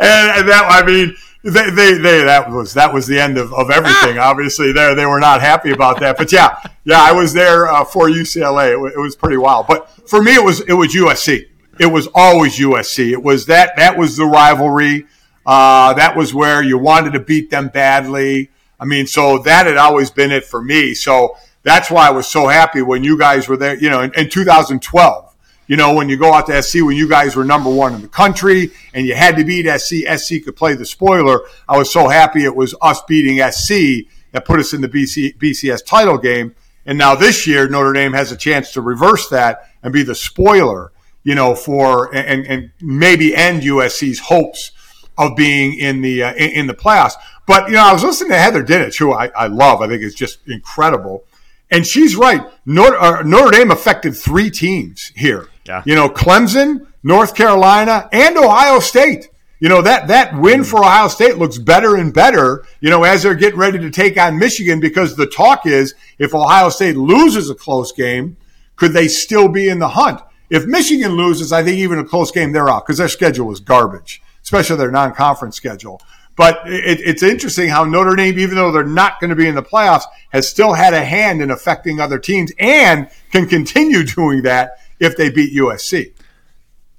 and 0.01 0.49
that, 0.49 0.67
I 0.69 0.85
mean, 0.85 1.15
they, 1.43 1.71
they, 1.71 1.95
they, 1.95 2.23
that 2.25 2.51
was 2.51 2.75
that 2.75 2.93
was 2.93 3.07
the 3.07 3.19
end 3.19 3.39
of, 3.39 3.53
of 3.55 3.71
everything. 3.71 4.19
Obviously, 4.19 4.73
there 4.73 4.95
they 4.95 5.07
were 5.07 5.21
not 5.21 5.41
happy 5.41 5.71
about 5.71 6.01
that. 6.01 6.19
But 6.19 6.33
yeah, 6.33 6.57
yeah, 6.85 7.01
I 7.01 7.13
was 7.13 7.33
there 7.33 7.67
uh, 7.67 7.85
for 7.85 8.09
UCLA. 8.09 8.73
It, 8.73 8.77
wa- 8.81 8.89
it 8.89 8.99
was 8.99 9.17
pretty 9.17 9.39
wild. 9.39 9.67
But 9.67 9.89
for 10.09 10.23
me, 10.23 10.35
it 10.35 10.45
was 10.45 10.61
it 10.61 10.75
was 10.75 10.95
USC. 10.95 11.47
It 11.79 11.87
was 11.87 12.09
always 12.15 12.59
USC. 12.59 13.13
It 13.13 13.23
was 13.23 13.47
that 13.47 13.75
that 13.77 13.97
was 13.97 14.19
the 14.19 14.27
rivalry. 14.27 15.07
Uh, 15.47 15.95
that 15.95 16.15
was 16.15 16.35
where 16.35 16.63
you 16.63 16.77
wanted 16.77 17.15
to 17.15 17.21
beat 17.21 17.49
them 17.51 17.69
badly. 17.69 18.51
I 18.79 18.85
mean, 18.85 19.07
so 19.07 19.39
that 19.39 19.67
had 19.67 19.79
always 19.79 20.11
been 20.11 20.31
it 20.31 20.45
for 20.45 20.63
me. 20.63 20.93
So 20.93 21.39
that's 21.63 21.91
why 21.91 22.07
I 22.07 22.11
was 22.11 22.29
so 22.29 22.49
happy 22.49 22.83
when 22.83 23.03
you 23.03 23.19
guys 23.19 23.49
were 23.49 23.57
there. 23.57 23.77
You 23.77 23.89
know, 23.89 24.01
in, 24.01 24.13
in 24.13 24.29
2012. 24.29 25.30
You 25.71 25.77
know, 25.77 25.95
when 25.95 26.09
you 26.09 26.17
go 26.17 26.33
out 26.33 26.49
to 26.49 26.61
SC, 26.61 26.83
when 26.83 26.97
you 26.97 27.09
guys 27.09 27.37
were 27.37 27.45
number 27.45 27.71
one 27.71 27.95
in 27.95 28.03
the 28.03 28.09
country 28.09 28.73
and 28.93 29.07
you 29.07 29.15
had 29.15 29.37
to 29.37 29.45
beat 29.45 29.71
SC, 29.79 29.99
SC 30.19 30.43
could 30.45 30.57
play 30.57 30.75
the 30.75 30.85
spoiler. 30.85 31.43
I 31.69 31.79
was 31.79 31.93
so 31.93 32.09
happy 32.09 32.43
it 32.43 32.57
was 32.57 32.75
us 32.83 33.01
beating 33.07 33.37
SC 33.53 34.05
that 34.33 34.45
put 34.45 34.59
us 34.59 34.73
in 34.73 34.81
the 34.81 34.89
BC, 34.89 35.39
BCS 35.39 35.87
title 35.87 36.19
game. 36.19 36.57
And 36.87 36.99
now 36.99 37.15
this 37.15 37.47
year, 37.47 37.69
Notre 37.69 37.93
Dame 37.93 38.15
has 38.15 38.33
a 38.33 38.37
chance 38.37 38.73
to 38.73 38.81
reverse 38.81 39.29
that 39.29 39.71
and 39.81 39.93
be 39.93 40.03
the 40.03 40.17
spoiler, 40.17 40.91
you 41.23 41.37
know, 41.37 41.55
for 41.55 42.13
and, 42.13 42.45
and 42.47 42.73
maybe 42.81 43.37
end 43.37 43.63
USC's 43.63 44.19
hopes 44.19 44.73
of 45.17 45.37
being 45.37 45.79
in 45.79 46.01
the 46.03 46.25
uh, 46.25 46.35
in, 46.35 46.51
in 46.51 46.67
the 46.67 46.75
playoffs. 46.75 47.15
But 47.47 47.69
you 47.69 47.75
know, 47.75 47.85
I 47.85 47.93
was 47.93 48.03
listening 48.03 48.31
to 48.31 48.39
Heather 48.39 48.65
Dinich, 48.65 48.99
who 48.99 49.13
I, 49.13 49.29
I 49.37 49.47
love. 49.47 49.83
I 49.83 49.87
think 49.87 50.03
is 50.03 50.17
just 50.17 50.41
incredible, 50.49 51.27
and 51.71 51.87
she's 51.87 52.17
right. 52.17 52.45
Notre, 52.67 52.99
uh, 52.99 53.23
Notre 53.23 53.53
Dame 53.53 53.71
affected 53.71 54.17
three 54.17 54.51
teams 54.51 55.13
here. 55.15 55.47
Yeah. 55.71 55.83
You 55.87 55.95
know, 55.95 56.09
Clemson, 56.09 56.89
North 57.05 57.37
Carolina, 57.37 58.09
and 58.13 58.37
Ohio 58.37 58.81
State. 58.81 59.29
You 59.61 59.69
know, 59.69 59.83
that, 59.83 60.09
that 60.09 60.35
win 60.35 60.65
for 60.65 60.81
Ohio 60.81 61.07
State 61.07 61.37
looks 61.37 61.59
better 61.59 61.95
and 61.95 62.13
better, 62.13 62.65
you 62.81 62.91
know, 62.91 63.05
as 63.05 63.23
they're 63.23 63.37
getting 63.37 63.59
ready 63.59 63.79
to 63.79 63.91
take 63.91 64.19
on 64.19 64.37
Michigan 64.37 64.81
because 64.81 65.15
the 65.15 65.27
talk 65.27 65.67
is 65.67 65.95
if 66.19 66.35
Ohio 66.35 66.71
State 66.71 66.97
loses 66.97 67.51
a 67.51 67.55
close 67.55 67.93
game, 67.93 68.37
could 68.75 68.93
they 68.95 69.07
still 69.07 69.47
be 69.47 69.69
in 69.69 69.79
the 69.79 69.91
hunt? 69.91 70.21
If 70.49 70.67
Michigan 70.67 71.13
loses, 71.13 71.53
I 71.53 71.63
think 71.63 71.79
even 71.79 72.01
a 72.01 72.05
close 72.05 72.33
game, 72.33 72.51
they're 72.51 72.69
out 72.69 72.85
because 72.85 72.99
their 72.99 73.07
schedule 73.07 73.53
is 73.53 73.61
garbage, 73.61 74.21
especially 74.43 74.77
their 74.77 74.91
non 74.91 75.15
conference 75.15 75.55
schedule. 75.55 76.01
But 76.37 76.63
it, 76.65 77.01
it's 77.01 77.23
interesting 77.23 77.69
how 77.69 77.85
Notre 77.85 78.17
Dame, 78.17 78.39
even 78.41 78.57
though 78.57 78.73
they're 78.73 78.83
not 78.83 79.21
going 79.21 79.31
to 79.31 79.37
be 79.37 79.47
in 79.47 79.55
the 79.55 79.63
playoffs, 79.63 80.05
has 80.31 80.49
still 80.49 80.73
had 80.73 80.95
a 80.95 81.05
hand 81.05 81.43
in 81.43 81.53
affecting 81.53 82.01
other 82.01 82.19
teams 82.19 82.51
and 82.59 83.09
can 83.31 83.47
continue 83.47 84.03
doing 84.17 84.43
that 84.43 84.79
if 85.01 85.17
they 85.17 85.31
beat 85.31 85.53
USC. 85.57 86.13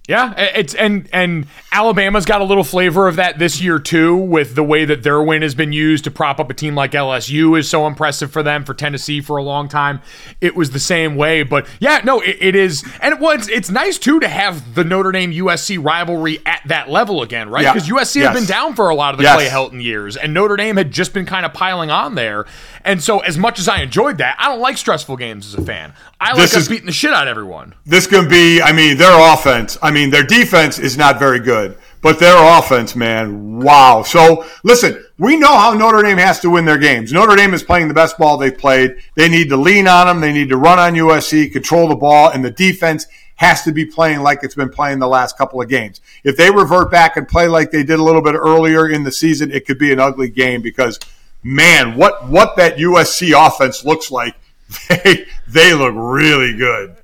Yeah, 0.10 0.34
it's 0.36 0.74
and 0.74 1.08
and 1.14 1.46
Alabama's 1.72 2.26
got 2.26 2.42
a 2.42 2.44
little 2.44 2.64
flavor 2.66 3.08
of 3.08 3.16
that 3.18 3.38
this 3.38 3.62
year 3.62 3.78
too, 3.80 4.18
with 4.18 4.56
the 4.56 4.64
way 4.64 4.84
that 4.84 5.04
their 5.04 5.22
win 5.22 5.44
has 5.44 5.54
been 5.56 5.72
used 5.72 6.04
to 6.06 6.12
prop 6.12 6.40
up 6.40 6.50
a 6.50 6.54
team 6.56 6.74
like 6.76 6.92
LSU 6.92 7.58
is 7.58 7.70
so 7.70 7.86
impressive 7.88 8.30
for 8.32 8.42
them. 8.42 8.66
For 8.66 8.74
Tennessee 8.74 9.22
for 9.22 9.38
a 9.38 9.44
long 9.44 9.70
time, 9.70 10.02
it 10.42 10.56
was 10.56 10.72
the 10.72 10.80
same 10.80 11.16
way. 11.16 11.44
But 11.44 11.68
yeah, 11.80 12.02
no, 12.04 12.20
it, 12.20 12.36
it 12.42 12.56
is, 12.56 12.84
and 13.00 13.14
it 13.14 13.20
was. 13.22 13.48
It's 13.48 13.70
nice 13.70 14.00
too 14.00 14.20
to 14.20 14.28
have 14.28 14.74
the 14.74 14.84
Notre 14.84 15.12
Dame 15.14 15.32
USC 15.34 15.82
rivalry 15.82 16.40
at 16.48 16.62
that 16.66 16.90
level 16.90 17.22
again, 17.22 17.50
right? 17.50 17.64
Yeah. 17.64 17.72
Because 17.74 17.88
USC 17.88 18.16
Yes. 18.18 18.30
had 18.30 18.34
been 18.34 18.46
down 18.48 18.74
for 18.76 18.90
a 18.90 18.96
lot 18.96 19.14
of 19.14 19.18
the 19.20 19.24
Yes. 19.24 19.36
Clay 19.36 19.48
Helton 19.48 19.82
years, 19.82 20.18
and 20.18 20.34
Notre 20.34 20.58
Dame 20.58 20.78
had 20.78 20.92
just 20.92 21.14
been 21.14 21.28
kind 21.28 21.46
of 21.46 21.54
piling 21.54 21.92
on 21.92 22.16
there. 22.16 22.46
And 22.84 23.02
so, 23.04 23.20
as 23.20 23.38
much 23.38 23.60
as 23.60 23.68
I 23.68 23.82
enjoyed 23.82 24.18
that, 24.20 24.36
I 24.40 24.48
don't 24.48 24.60
like 24.60 24.78
stressful 24.78 25.18
games 25.18 25.48
as 25.48 25.54
a 25.56 25.66
fan. 25.66 25.94
I 26.20 26.30
like 26.30 26.38
This 26.38 26.56
us 26.56 26.62
is- 26.64 26.70
beating 26.70 26.86
the 26.86 26.92
shit 26.92 27.14
out 27.14 27.28
of 27.28 27.32
everyone. 27.32 27.74
This 27.86 28.08
can 28.08 28.28
be, 28.28 28.62
I 28.62 28.72
mean, 28.72 28.98
their 28.98 29.34
offense, 29.34 29.78
I 29.82 29.92
mean, 29.92 30.10
their 30.10 30.24
defense 30.24 30.80
is 30.80 30.98
not 30.98 31.20
very 31.20 31.40
good, 31.40 31.78
but 32.02 32.20
their 32.20 32.36
offense, 32.58 32.96
man, 32.96 33.60
wow. 33.60 34.04
So 34.04 34.46
listen, 34.64 35.04
we 35.18 35.38
know 35.38 35.56
how 35.58 35.74
Notre 35.74 36.02
Dame 36.02 36.18
has 36.18 36.40
to 36.42 36.50
win 36.50 36.66
their 36.66 36.78
games. 36.78 37.14
Notre 37.14 37.36
Dame 37.36 37.54
is 37.54 37.62
playing 37.64 37.88
the 37.88 37.94
best 37.94 38.18
ball 38.18 38.38
they've 38.38 38.58
played. 38.58 38.96
They 39.16 39.30
need 39.30 39.50
to 39.50 39.58
lean 39.58 39.88
on 39.88 40.08
them. 40.08 40.22
They 40.22 40.34
need 40.34 40.50
to 40.50 40.58
run 40.58 40.80
on 40.80 40.96
USC, 40.96 41.52
control 41.52 41.88
the 41.88 41.96
ball, 41.96 42.30
and 42.30 42.44
the 42.44 42.52
defense 42.52 43.06
has 43.36 43.64
to 43.64 43.72
be 43.72 43.86
playing 43.86 44.20
like 44.22 44.40
it's 44.44 44.54
been 44.56 44.70
playing 44.70 45.00
the 45.00 45.08
last 45.08 45.36
couple 45.38 45.60
of 45.62 45.68
games. 45.68 46.00
If 46.24 46.38
they 46.38 46.52
revert 46.52 46.92
back 46.92 47.18
and 47.18 47.28
play 47.28 47.48
like 47.48 47.72
they 47.72 47.84
did 47.84 48.00
a 48.00 48.04
little 48.04 48.22
bit 48.22 48.36
earlier 48.36 48.88
in 48.88 49.04
the 49.04 49.12
season, 49.12 49.52
it 49.52 49.66
could 49.66 49.80
be 49.80 49.92
an 49.92 50.00
ugly 50.00 50.30
game 50.30 50.62
because, 50.62 51.00
man, 51.44 51.96
what, 51.96 52.28
what 52.28 52.56
that 52.58 52.78
USC 52.78 53.34
offense 53.36 53.86
looks 53.86 54.12
like, 54.12 54.36
they, 54.90 55.26
they 55.48 55.74
look 55.74 55.94
really 55.96 56.56
good. 56.56 56.96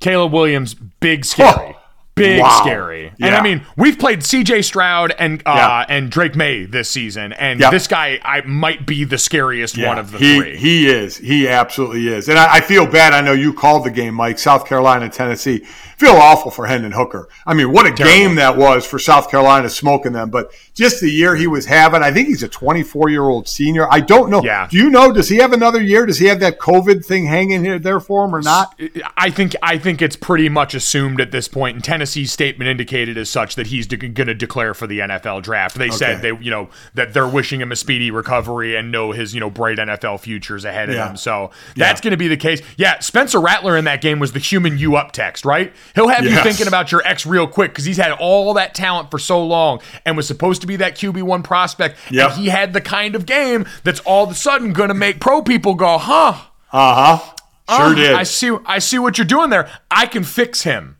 Caleb 0.00 0.32
Williams, 0.32 0.74
big 0.74 1.24
scary. 1.24 1.76
Oh, 1.76 1.79
Big 2.20 2.40
wow. 2.40 2.60
scary. 2.62 3.12
And 3.20 3.34
I 3.34 3.42
mean, 3.42 3.62
we've 3.76 3.98
played 3.98 4.20
CJ 4.20 4.64
Stroud 4.64 5.12
and 5.18 5.42
uh, 5.46 5.54
Yeah. 5.56 5.86
and 5.88 6.10
Drake 6.10 6.36
Maye 6.36 6.64
this 6.66 6.88
season, 6.88 7.32
and 7.32 7.60
Yeah. 7.60 7.70
this 7.70 7.86
guy 7.86 8.18
I 8.24 8.40
might 8.42 8.86
be 8.86 9.04
the 9.04 9.18
scariest 9.18 9.76
one 9.78 9.98
of 9.98 10.12
the 10.12 10.18
he, 10.18 10.38
three. 10.38 10.56
He 10.56 10.88
is. 10.88 11.16
He 11.16 11.48
absolutely 11.48 12.08
is. 12.08 12.28
And 12.28 12.38
I, 12.38 12.56
I 12.56 12.60
feel 12.60 12.86
bad. 12.86 13.12
I 13.12 13.20
know 13.20 13.32
you 13.32 13.52
called 13.52 13.84
the 13.84 13.90
game, 13.90 14.14
Mike. 14.14 14.38
South 14.38 14.66
Carolina, 14.66 15.08
Tennessee. 15.08 15.58
Feel 15.98 16.12
awful 16.12 16.50
for 16.50 16.66
Hendon 16.66 16.92
Hooker. 16.92 17.28
I 17.46 17.52
mean, 17.52 17.72
what 17.72 17.84
a 17.84 17.90
game 17.90 18.36
that 18.36 18.56
was 18.56 18.86
for 18.86 18.98
South 18.98 19.30
Carolina 19.30 19.68
smoking 19.68 20.12
them. 20.12 20.30
But 20.30 20.50
just 20.74 21.02
the 21.02 21.10
year 21.10 21.36
he 21.36 21.46
was 21.46 21.66
having, 21.66 22.02
I 22.02 22.10
think 22.10 22.28
he's 22.28 22.42
a 22.42 22.48
24 22.48 23.10
year 23.10 23.22
old 23.24 23.46
senior. 23.46 23.86
I 23.92 24.00
don't 24.00 24.30
know. 24.30 24.42
Yeah. 24.42 24.66
Do 24.70 24.78
you 24.78 24.88
know? 24.88 25.12
Does 25.12 25.28
he 25.28 25.36
have 25.36 25.52
another 25.52 25.80
year? 25.82 26.06
Does 26.06 26.18
he 26.18 26.24
have 26.26 26.40
that 26.40 26.58
COVID 26.58 27.04
thing 27.04 27.26
hanging 27.26 27.62
here 27.62 27.78
there 27.78 28.00
for 28.00 28.24
him 28.24 28.34
or 28.34 28.40
not? 28.40 28.80
I 29.16 29.28
think 29.30 29.54
I 29.62 29.76
think 29.76 30.00
it's 30.00 30.16
pretty 30.16 30.48
much 30.48 30.72
assumed 30.74 31.20
at 31.20 31.32
this 31.32 31.48
point. 31.48 31.74
and 31.74 31.84
Tennessee's 32.10 32.32
statement 32.32 32.68
indicated 32.68 33.16
as 33.16 33.30
such 33.30 33.54
that 33.54 33.68
he's 33.68 33.86
de- 33.86 33.96
going 33.96 34.26
to 34.26 34.34
declare 34.34 34.74
for 34.74 34.86
the 34.88 34.98
NFL 34.98 35.42
draft. 35.42 35.76
They 35.78 35.90
said 35.90 36.22
they, 36.22 36.32
you 36.36 36.50
know, 36.50 36.68
that 36.94 37.14
they're 37.14 37.28
wishing 37.28 37.60
him 37.60 37.70
a 37.70 37.76
speedy 37.76 38.10
recovery 38.10 38.74
and 38.74 38.90
know 38.90 39.12
his, 39.12 39.32
you 39.32 39.38
know, 39.38 39.48
bright 39.48 39.78
NFL 39.78 40.18
futures 40.20 40.64
ahead 40.64 40.88
of 40.90 40.96
him. 40.96 41.16
So 41.16 41.50
that's 41.76 42.00
Yeah. 42.00 42.02
going 42.04 42.10
to 42.10 42.16
be 42.16 42.26
the 42.26 42.36
case. 42.36 42.62
Yeah, 42.76 42.98
Spencer 42.98 43.40
Rattler 43.40 43.76
in 43.76 43.84
that 43.84 44.00
game 44.00 44.18
was 44.18 44.32
the 44.32 44.40
human 44.40 44.76
you 44.76 44.96
up 44.96 45.12
text, 45.12 45.44
right? 45.44 45.72
He'll 45.94 46.08
have 46.08 46.24
you 46.24 46.36
thinking 46.42 46.66
about 46.66 46.90
your 46.90 47.02
ex 47.06 47.24
real 47.24 47.46
quick 47.46 47.70
because 47.70 47.84
he's 47.84 47.96
had 47.96 48.10
all 48.12 48.52
that 48.54 48.74
talent 48.74 49.10
for 49.12 49.18
so 49.20 49.44
long 49.44 49.80
and 50.04 50.16
was 50.16 50.26
supposed 50.26 50.60
to 50.62 50.66
be 50.66 50.76
that 50.76 50.96
QB 50.96 51.22
one 51.22 51.42
prospect. 51.44 51.96
Yep. 52.10 52.30
And 52.32 52.40
he 52.40 52.48
had 52.48 52.72
the 52.72 52.80
kind 52.80 53.14
of 53.14 53.24
game 53.24 53.66
that's 53.84 54.00
all 54.00 54.24
of 54.24 54.30
a 54.30 54.34
sudden 54.34 54.72
going 54.72 54.88
to 54.88 54.94
make 54.94 55.20
pro 55.20 55.42
people 55.42 55.74
go, 55.76 55.96
huh? 55.98 56.34
Uh 56.72 57.16
huh. 57.18 57.34
Sure 57.76 57.86
Oh, 57.92 57.94
did. 57.94 58.14
I 58.14 58.24
see. 58.24 58.50
I 58.66 58.80
see 58.80 58.98
what 58.98 59.16
you're 59.16 59.24
doing 59.24 59.50
there. 59.50 59.70
I 59.92 60.06
can 60.06 60.24
fix 60.24 60.62
him. 60.62 60.96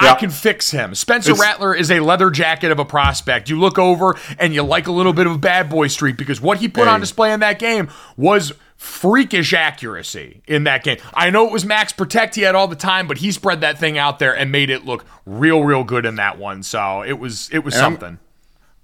I 0.00 0.14
can 0.14 0.30
fix 0.30 0.70
him. 0.70 0.94
Spencer 0.94 1.32
It's- 1.32 1.40
Rattler 1.40 1.74
is 1.74 1.90
a 1.90 2.00
leather 2.00 2.30
jacket 2.30 2.70
of 2.70 2.78
a 2.78 2.84
prospect. 2.84 3.48
You 3.48 3.58
look 3.58 3.78
over 3.78 4.16
and 4.38 4.54
you 4.54 4.62
like 4.62 4.86
a 4.86 4.92
little 4.92 5.12
bit 5.12 5.26
of 5.26 5.32
a 5.32 5.38
bad 5.38 5.68
boy 5.68 5.88
streak 5.88 6.16
because 6.16 6.40
what 6.40 6.58
he 6.58 6.68
put 6.68 6.88
on 6.88 7.00
display 7.00 7.32
in 7.32 7.40
that 7.40 7.58
game 7.58 7.88
was 8.16 8.52
freakish 8.76 9.52
accuracy 9.52 10.40
in 10.46 10.64
that 10.64 10.84
game. 10.84 10.98
I 11.14 11.30
know 11.30 11.46
it 11.46 11.52
was 11.52 11.64
max 11.64 11.92
protect 11.92 12.36
he 12.36 12.42
had 12.42 12.54
all 12.54 12.68
the 12.68 12.76
time, 12.76 13.08
but 13.08 13.18
he 13.18 13.32
spread 13.32 13.60
that 13.62 13.78
thing 13.78 13.98
out 13.98 14.18
there 14.18 14.36
and 14.36 14.52
made 14.52 14.70
it 14.70 14.84
look 14.84 15.04
real, 15.26 15.62
real 15.64 15.82
good 15.84 16.06
in 16.06 16.14
that 16.16 16.38
one. 16.38 16.62
So 16.62 17.02
it 17.02 17.18
was 17.18 17.48
it 17.52 17.60
was 17.64 17.74
And 17.74 17.82
I'm- 17.82 17.92
something. 17.92 18.18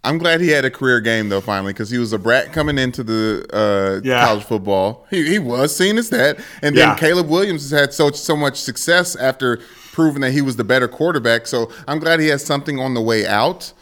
I'm 0.06 0.18
glad 0.18 0.42
he 0.42 0.48
had 0.48 0.66
a 0.66 0.70
career 0.70 1.00
game 1.00 1.30
though 1.30 1.40
finally 1.40 1.72
because 1.72 1.88
he 1.88 1.96
was 1.96 2.12
a 2.12 2.18
brat 2.18 2.52
coming 2.52 2.76
into 2.76 3.02
the 3.02 3.46
uh, 3.54 4.06
Yeah. 4.06 4.26
college 4.26 4.44
football. 4.44 5.06
He, 5.08 5.26
he 5.30 5.38
was 5.38 5.74
seen 5.74 5.96
as 5.96 6.10
that, 6.10 6.36
and 6.60 6.76
then 6.76 6.88
Yeah. 6.88 6.94
Caleb 6.96 7.28
Williams 7.30 7.70
has 7.70 7.80
had 7.80 7.94
so 7.94 8.10
so 8.10 8.36
much 8.36 8.60
success 8.60 9.16
after 9.16 9.60
proving 9.94 10.20
that 10.22 10.32
he 10.32 10.42
was 10.42 10.56
the 10.56 10.64
better 10.64 10.88
quarterback. 10.88 11.46
So 11.46 11.70
I'm 11.88 11.98
glad 12.00 12.20
he 12.20 12.26
has 12.28 12.44
something 12.44 12.78
on 12.78 12.92
the 12.94 13.00
way 13.00 13.26
out. 13.26 13.72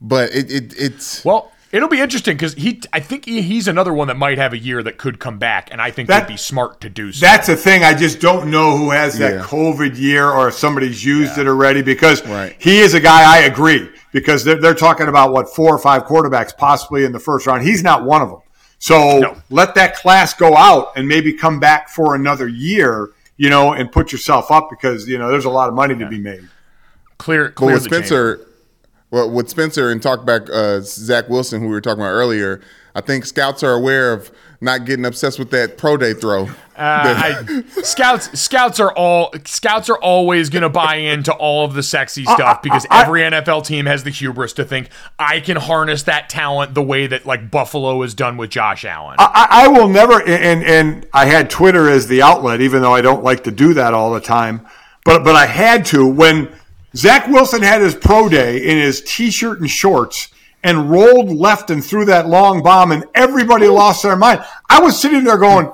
But 0.00 0.30
it, 0.34 0.52
it 0.52 0.74
it's 0.76 1.24
Well, 1.24 1.50
it'll 1.72 1.88
be 1.88 2.00
interesting 2.00 2.36
because 2.36 2.52
he. 2.54 2.82
I 2.92 3.00
think 3.00 3.24
he, 3.24 3.40
he's 3.40 3.66
another 3.66 3.92
one 3.94 4.08
that 4.08 4.16
might 4.18 4.36
have 4.38 4.52
a 4.52 4.58
year 4.58 4.82
that 4.82 4.98
could 4.98 5.18
come 5.18 5.38
back, 5.38 5.70
and 5.72 5.80
I 5.80 5.90
think 5.90 6.08
That- 6.08 6.24
would 6.24 6.28
be 6.32 6.36
smart 6.36 6.80
to 6.82 6.90
do 6.90 7.10
so. 7.10 7.24
That's 7.24 7.48
a 7.48 7.56
thing. 7.56 7.82
I 7.84 7.94
just 7.94 8.20
don't 8.20 8.50
know 8.50 8.76
who 8.76 8.90
has 8.90 9.16
that 9.18 9.34
Yeah. 9.34 9.42
COVID 9.42 9.98
year 9.98 10.28
or 10.28 10.48
if 10.48 10.54
somebody's 10.54 11.02
used 11.04 11.38
it 11.38 11.46
already 11.46 11.80
because 11.80 12.24
Right. 12.26 12.54
he 12.58 12.80
is 12.80 12.92
a 12.92 13.00
guy 13.00 13.22
I 13.24 13.38
agree 13.44 13.88
because 14.12 14.44
they're, 14.44 14.60
they're 14.60 14.74
talking 14.74 15.08
about 15.08 15.32
what 15.32 15.54
four 15.54 15.74
or 15.74 15.78
five 15.78 16.04
quarterbacks 16.04 16.54
possibly 16.56 17.04
in 17.04 17.12
the 17.12 17.18
first 17.20 17.46
round. 17.46 17.62
He's 17.66 17.82
not 17.82 18.04
one 18.04 18.20
of 18.20 18.28
them. 18.28 18.40
So 18.78 19.18
No. 19.20 19.36
let 19.48 19.74
that 19.76 19.96
class 19.96 20.34
go 20.34 20.54
out 20.56 20.88
and 20.96 21.08
maybe 21.08 21.32
come 21.32 21.58
back 21.60 21.88
for 21.88 22.14
another 22.14 22.46
year, 22.46 23.10
you 23.36 23.50
know, 23.50 23.72
and 23.72 23.90
put 23.90 24.12
yourself 24.12 24.50
up 24.50 24.70
because, 24.70 25.08
you 25.08 25.18
know, 25.18 25.30
there's 25.30 25.44
a 25.44 25.50
lot 25.50 25.68
of 25.68 25.74
money 25.74 25.96
to 25.96 26.06
be 26.06 26.18
made. 26.18 26.48
clear, 27.18 27.46
But 27.46 27.54
clear 27.54 27.74
with 27.74 27.84
the 27.84 27.90
chamber. 27.90 28.06
Spencer, 28.06 28.46
well, 29.10 29.30
with 29.30 29.48
Spencer 29.48 29.90
and 29.90 30.02
talk 30.02 30.24
back 30.24 30.42
uh, 30.50 30.80
Zach 30.80 31.28
Wilson, 31.28 31.60
who 31.60 31.66
we 31.66 31.72
were 31.72 31.80
talking 31.80 32.00
about 32.00 32.10
earlier, 32.10 32.60
I 32.94 33.00
think 33.00 33.24
scouts 33.24 33.62
are 33.62 33.72
aware 33.72 34.12
of 34.12 34.30
not 34.64 34.84
getting 34.84 35.04
obsessed 35.04 35.38
with 35.38 35.50
that 35.50 35.78
pro 35.78 35.96
day 35.96 36.14
throw. 36.14 36.48
Uh, 36.76 37.34
I, 37.46 37.62
scouts 37.82 38.40
scouts 38.40 38.80
are 38.80 38.92
all 38.92 39.32
scouts 39.44 39.88
are 39.88 39.98
always 39.98 40.50
going 40.50 40.62
to 40.62 40.68
buy 40.68 40.96
into 40.96 41.32
all 41.32 41.64
of 41.64 41.74
the 41.74 41.84
sexy 41.84 42.24
uh, 42.26 42.34
stuff 42.34 42.56
uh, 42.56 42.60
because 42.62 42.84
uh, 42.90 43.02
every 43.04 43.20
NFL 43.20 43.64
team 43.64 43.86
has 43.86 44.02
the 44.02 44.10
hubris 44.10 44.54
to 44.54 44.64
think 44.64 44.88
I 45.16 45.38
can 45.38 45.56
harness 45.56 46.02
that 46.04 46.28
talent 46.28 46.74
the 46.74 46.82
way 46.82 47.06
that 47.06 47.26
like 47.26 47.48
Buffalo 47.48 48.02
has 48.02 48.14
done 48.14 48.36
with 48.36 48.50
Josh 48.50 48.84
Allen. 48.84 49.16
I, 49.20 49.46
I 49.50 49.68
will 49.68 49.88
never, 49.88 50.20
and 50.22 50.64
and 50.64 51.06
I 51.12 51.26
had 51.26 51.48
Twitter 51.48 51.88
as 51.88 52.08
the 52.08 52.22
outlet, 52.22 52.60
even 52.60 52.82
though 52.82 52.94
I 52.94 53.02
don't 53.02 53.22
like 53.22 53.44
to 53.44 53.52
do 53.52 53.74
that 53.74 53.94
all 53.94 54.12
the 54.12 54.20
time. 54.20 54.66
But 55.04 55.22
but 55.22 55.36
I 55.36 55.46
had 55.46 55.84
to 55.86 56.04
when 56.04 56.52
Zach 56.96 57.28
Wilson 57.28 57.62
had 57.62 57.82
his 57.82 57.94
pro 57.94 58.28
day 58.28 58.58
in 58.58 58.78
his 58.78 59.00
t-shirt 59.02 59.60
and 59.60 59.70
shorts 59.70 60.28
and 60.64 60.90
rolled 60.90 61.30
left 61.30 61.70
and 61.70 61.84
threw 61.84 62.04
that 62.06 62.26
long 62.26 62.62
bomb, 62.62 62.90
and 62.90 63.04
everybody 63.14 63.68
lost 63.68 64.02
their 64.02 64.16
mind. 64.16 64.44
I 64.68 64.80
was 64.80 65.00
sitting 65.00 65.22
there 65.22 65.38
going, 65.38 65.70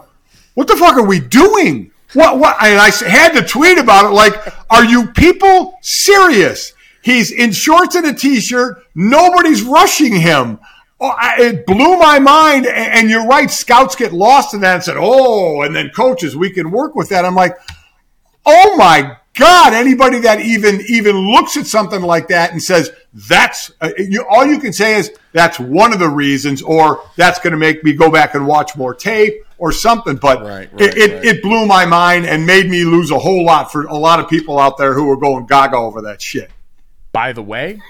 "What 0.54 0.68
the 0.68 0.76
fuck 0.76 0.96
are 0.96 1.06
we 1.06 1.20
doing?" 1.20 1.92
What 2.12 2.38
what? 2.38 2.56
And 2.62 2.78
I 2.78 2.90
had 3.08 3.32
to 3.34 3.42
tweet 3.42 3.78
about 3.78 4.04
it. 4.04 4.14
Like, 4.14 4.34
are 4.68 4.84
you 4.84 5.06
people 5.12 5.78
serious? 5.80 6.72
He's 7.02 7.30
in 7.30 7.52
shorts 7.52 7.94
and 7.94 8.04
a 8.04 8.12
t-shirt. 8.12 8.84
Nobody's 8.94 9.62
rushing 9.62 10.16
him. 10.16 10.58
Oh, 11.00 11.14
it 11.38 11.64
blew 11.64 11.96
my 11.96 12.18
mind. 12.18 12.66
And 12.66 13.08
you're 13.08 13.26
right. 13.26 13.50
Scouts 13.50 13.94
get 13.94 14.12
lost 14.12 14.52
in 14.52 14.60
that 14.60 14.74
and 14.74 14.84
said, 14.84 14.96
"Oh," 14.98 15.62
and 15.62 15.74
then 15.74 15.90
coaches, 15.96 16.36
we 16.36 16.50
can 16.50 16.70
work 16.70 16.94
with 16.94 17.08
that. 17.08 17.24
I'm 17.24 17.34
like, 17.34 17.56
oh 18.46 18.76
my 18.76 19.16
God! 19.34 19.72
Anybody 19.72 20.18
that 20.20 20.40
even 20.40 20.82
even 20.88 21.16
looks 21.16 21.56
at 21.56 21.66
something 21.66 22.02
like 22.02 22.28
that 22.28 22.52
and 22.52 22.62
says 22.62 22.90
that's 23.12 23.72
uh, 23.80 23.90
you, 23.98 24.24
all 24.28 24.46
you 24.46 24.58
can 24.58 24.72
say 24.72 24.96
is 24.96 25.12
that's 25.32 25.58
one 25.58 25.92
of 25.92 25.98
the 25.98 26.08
reasons, 26.08 26.62
or 26.62 27.02
that's 27.16 27.38
going 27.40 27.52
to 27.52 27.58
make 27.58 27.82
me 27.82 27.92
go 27.92 28.10
back 28.10 28.34
and 28.34 28.46
watch 28.46 28.76
more 28.76 28.94
tape 28.94 29.44
or 29.58 29.72
something. 29.72 30.16
But 30.16 30.42
Right, 30.42 30.72
right, 30.72 30.80
it, 30.80 30.96
it, 30.96 31.14
right. 31.14 31.24
it 31.24 31.42
blew 31.42 31.66
my 31.66 31.86
mind 31.86 32.26
and 32.26 32.46
made 32.46 32.70
me 32.70 32.84
lose 32.84 33.10
a 33.10 33.18
whole 33.18 33.44
lot 33.44 33.72
for 33.72 33.84
a 33.84 33.96
lot 33.96 34.20
of 34.20 34.28
people 34.28 34.58
out 34.58 34.78
there 34.78 34.94
who 34.94 35.06
were 35.06 35.16
going 35.16 35.46
gaga 35.46 35.76
over 35.76 36.02
that 36.02 36.22
shit. 36.22 36.50
By 37.12 37.32
the 37.32 37.42
way, 37.42 37.80